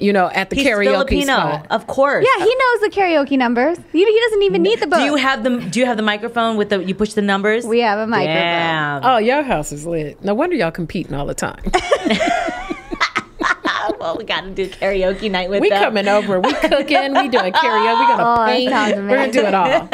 You 0.00 0.12
know, 0.12 0.28
at 0.30 0.48
the 0.50 0.56
He's 0.56 0.64
karaoke 0.66 0.84
Filipino, 0.92 1.24
spot. 1.34 1.66
of 1.70 1.86
course. 1.88 2.24
Yeah, 2.24 2.44
he 2.44 2.54
knows 2.54 2.80
the 2.82 2.90
karaoke 2.92 3.36
numbers. 3.36 3.78
He, 3.90 4.04
he 4.04 4.20
doesn't 4.20 4.42
even 4.42 4.62
need 4.62 4.78
the 4.78 4.86
book. 4.86 5.00
Do 5.00 5.04
you 5.04 5.16
have 5.16 5.42
the 5.42 5.58
Do 5.58 5.80
you 5.80 5.86
have 5.86 5.96
the 5.96 6.04
microphone 6.04 6.56
with 6.56 6.68
the? 6.68 6.84
You 6.84 6.94
push 6.94 7.14
the 7.14 7.22
numbers. 7.22 7.66
we 7.66 7.80
have 7.80 7.98
a 7.98 8.06
microphone. 8.06 8.36
Damn. 8.36 9.04
Oh, 9.04 9.16
your 9.18 9.42
house 9.42 9.72
is 9.72 9.84
lit. 9.86 10.22
No 10.22 10.34
wonder 10.34 10.54
y'all 10.54 10.70
competing 10.70 11.14
all 11.14 11.26
the 11.26 11.34
time. 11.34 11.60
well, 14.00 14.16
we 14.16 14.24
got 14.24 14.42
to 14.42 14.50
do 14.50 14.68
karaoke 14.68 15.30
night 15.30 15.50
with 15.50 15.60
We 15.60 15.70
them. 15.70 15.82
coming 15.82 16.08
over. 16.08 16.40
We 16.40 16.52
cooking. 16.54 17.14
We 17.14 17.28
doing 17.28 17.52
karaoke. 17.52 18.00
We 18.00 18.06
gonna 18.06 18.24
Oh, 18.24 18.44
paint. 18.46 18.70
We're 19.08 19.16
gonna 19.16 19.32
do 19.32 19.44
it 19.46 19.54
all. 19.54 19.88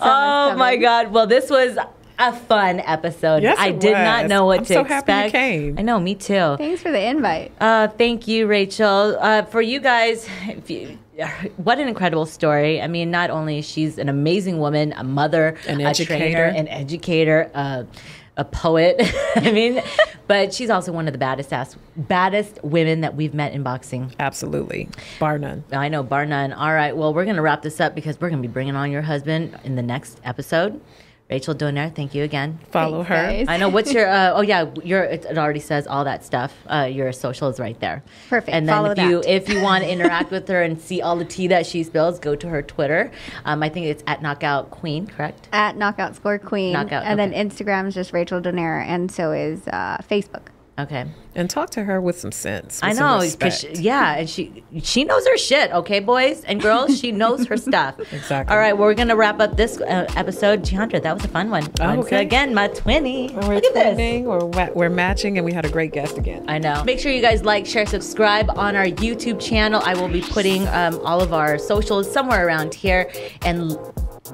Oh 0.00 0.54
my 0.56 0.76
God! 0.76 1.12
Well, 1.12 1.26
this 1.26 1.50
was 1.50 1.76
a 2.18 2.32
fun 2.32 2.80
episode. 2.80 3.42
Yes, 3.42 3.58
I 3.58 3.68
it 3.68 3.80
did 3.80 3.92
not 3.92 4.26
know 4.26 4.46
what 4.46 4.60
I'm 4.60 4.64
to 4.66 4.72
so 4.74 4.84
happy 4.84 5.12
you 5.12 5.18
expect. 5.18 5.32
came. 5.32 5.78
I 5.78 5.82
know, 5.82 5.98
me 5.98 6.14
too. 6.14 6.56
Thanks 6.56 6.82
for 6.82 6.90
the 6.90 7.02
invite. 7.04 7.52
Uh, 7.60 7.88
thank 7.88 8.28
you, 8.28 8.46
Rachel. 8.46 9.16
Uh, 9.20 9.42
for 9.42 9.60
you 9.60 9.80
guys, 9.80 10.28
if 10.46 10.70
you, 10.70 10.98
what 11.56 11.78
an 11.78 11.88
incredible 11.88 12.26
story. 12.26 12.80
I 12.80 12.86
mean, 12.88 13.10
not 13.10 13.30
only 13.30 13.58
is 13.58 13.68
she's 13.68 13.98
an 13.98 14.08
amazing 14.08 14.58
woman, 14.58 14.92
a 14.96 15.04
mother, 15.04 15.56
An 15.66 15.80
a 15.80 15.84
educator. 15.84 16.18
trainer, 16.18 16.44
an 16.44 16.68
educator, 16.68 17.50
uh, 17.54 17.84
a 18.36 18.44
poet. 18.44 18.96
I 19.36 19.52
mean, 19.52 19.80
but 20.26 20.52
she's 20.52 20.70
also 20.70 20.90
one 20.90 21.06
of 21.06 21.12
the 21.12 21.18
baddest 21.18 21.52
ass, 21.52 21.76
baddest 21.96 22.58
women 22.64 23.02
that 23.02 23.14
we've 23.14 23.34
met 23.34 23.52
in 23.52 23.62
boxing. 23.62 24.12
Absolutely, 24.18 24.88
bar 25.20 25.38
none. 25.38 25.62
I 25.70 25.88
know, 25.88 26.02
bar 26.02 26.26
none. 26.26 26.52
All 26.52 26.72
right, 26.72 26.96
well, 26.96 27.14
we're 27.14 27.24
going 27.24 27.36
to 27.36 27.42
wrap 27.42 27.62
this 27.62 27.80
up 27.80 27.94
because 27.94 28.20
we're 28.20 28.30
going 28.30 28.42
to 28.42 28.48
be 28.48 28.52
bringing 28.52 28.74
on 28.74 28.90
your 28.90 29.02
husband 29.02 29.56
in 29.62 29.76
the 29.76 29.82
next 29.82 30.20
episode. 30.24 30.80
Rachel 31.34 31.54
Donaire, 31.54 31.92
thank 31.92 32.14
you 32.14 32.22
again. 32.22 32.60
Follow 32.70 33.02
Thanks, 33.02 33.08
her. 33.08 33.14
guys. 33.14 33.46
I 33.48 33.56
know 33.56 33.68
what's 33.68 33.92
your 33.92 34.08
uh, 34.18 34.34
oh 34.36 34.42
yeah 34.42 34.70
your 34.84 35.02
it, 35.02 35.24
it 35.24 35.36
already 35.36 35.58
says 35.58 35.88
all 35.88 36.04
that 36.04 36.24
stuff 36.24 36.54
uh, 36.68 36.88
your 36.88 37.10
social 37.10 37.48
is 37.48 37.58
right 37.58 37.78
there 37.80 38.04
Perfect. 38.28 38.54
and 38.54 38.68
then 38.68 38.74
Follow 38.76 38.92
if 38.92 38.98
you 38.98 39.20
if 39.26 39.48
you 39.48 39.60
want 39.60 39.82
to 39.82 39.90
interact 39.94 40.30
with 40.30 40.46
her 40.46 40.62
and 40.62 40.80
see 40.80 41.02
all 41.02 41.16
the 41.16 41.24
tea 41.24 41.48
that 41.48 41.66
she 41.66 41.82
spills 41.82 42.20
go 42.20 42.36
to 42.36 42.48
her 42.48 42.62
Twitter 42.62 43.10
um, 43.44 43.64
I 43.64 43.68
think 43.68 43.86
it's 43.86 44.04
at 44.06 44.22
Knockout 44.22 44.70
Queen 44.70 45.08
correct 45.08 45.48
At 45.52 45.76
Knockout 45.76 46.14
Score 46.14 46.38
Queen. 46.38 46.72
Knockout, 46.72 47.02
and 47.04 47.18
okay. 47.18 47.30
then 47.30 47.48
Instagram 47.48 47.88
is 47.88 47.94
just 47.94 48.12
Rachel 48.12 48.40
Donaire, 48.40 48.84
and 48.86 49.10
so 49.10 49.32
is 49.32 49.66
uh, 49.68 49.98
Facebook. 50.08 50.53
Okay 50.76 51.06
And 51.36 51.48
talk 51.48 51.70
to 51.70 51.84
her 51.84 52.00
with 52.00 52.18
some 52.18 52.32
sense. 52.32 52.80
I 52.82 52.88
with 52.88 52.96
some 52.98 53.06
know 53.18 53.22
respect. 53.22 53.62
because 53.62 53.80
yeah 53.80 54.16
and 54.16 54.28
she 54.28 54.64
she 54.82 55.04
knows 55.04 55.24
her 55.26 55.36
shit 55.38 55.70
okay 55.72 56.00
boys 56.00 56.42
and 56.44 56.60
girls 56.60 56.98
she 56.98 57.12
knows 57.12 57.46
her 57.46 57.56
stuff 57.56 57.94
Exactly. 58.12 58.52
all 58.52 58.58
right 58.58 58.72
well, 58.72 58.88
we're 58.88 58.94
gonna 58.94 59.14
wrap 59.14 59.40
up 59.40 59.56
this 59.56 59.80
uh, 59.80 60.06
episode 60.16 60.62
Jeandra 60.62 61.00
that 61.00 61.14
was 61.14 61.24
a 61.24 61.28
fun 61.28 61.48
one 61.50 61.62
Oh, 61.80 61.94
Once 61.94 62.06
okay. 62.06 62.22
again 62.22 62.52
my 62.54 62.66
twinny 62.68 63.32
We're 63.46 63.54
look 63.54 63.64
at 63.66 63.74
this 63.96 64.24
We're, 64.26 64.72
we're 64.74 64.88
matching, 64.90 65.38
and 65.38 65.44
we 65.44 65.52
had 65.52 65.64
a 65.64 65.70
great 65.70 65.92
guest 65.92 66.18
again. 66.18 66.44
I 66.48 66.58
know. 66.58 66.82
Make 66.84 66.98
sure 66.98 67.12
you 67.12 67.22
guys 67.22 67.44
like, 67.44 67.66
share, 67.66 67.86
subscribe 67.86 68.50
on 68.58 68.74
our 68.76 68.86
YouTube 68.86 69.40
channel. 69.40 69.80
I 69.84 69.94
will 69.94 70.08
be 70.08 70.20
putting 70.22 70.66
um, 70.68 70.98
all 71.04 71.20
of 71.20 71.32
our 71.32 71.56
socials 71.58 72.10
somewhere 72.10 72.46
around 72.46 72.74
here. 72.74 73.10
And 73.42 73.76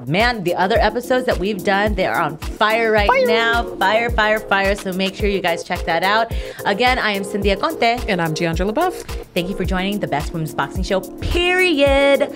man, 0.05 0.43
the 0.43 0.55
other 0.55 0.77
episodes 0.77 1.25
that 1.25 1.37
we've 1.37 1.63
done, 1.63 1.95
they 1.95 2.05
are 2.05 2.19
on 2.19 2.37
fire 2.37 2.91
right 2.91 3.09
now. 3.25 3.63
Fire, 3.75 4.09
fire, 4.09 4.39
fire. 4.39 4.75
So 4.75 4.93
make 4.93 5.15
sure 5.15 5.27
you 5.27 5.41
guys 5.41 5.63
check 5.63 5.85
that 5.85 6.03
out. 6.03 6.33
Again, 6.65 6.99
I 6.99 7.11
am 7.11 7.23
Cynthia 7.23 7.57
Conte. 7.57 7.99
And 8.07 8.21
I'm 8.21 8.33
Jeandra 8.33 8.71
LeBeauf. 8.71 9.03
Thank 9.33 9.49
you 9.49 9.55
for 9.55 9.65
joining 9.65 9.99
the 9.99 10.07
Best 10.07 10.33
Women's 10.33 10.53
Boxing 10.53 10.83
Show, 10.83 11.01
period. 11.01 12.31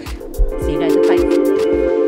See 0.62 0.74
you 0.74 0.80
guys 0.80 0.96
at 0.96 1.06
fight. 1.06 2.05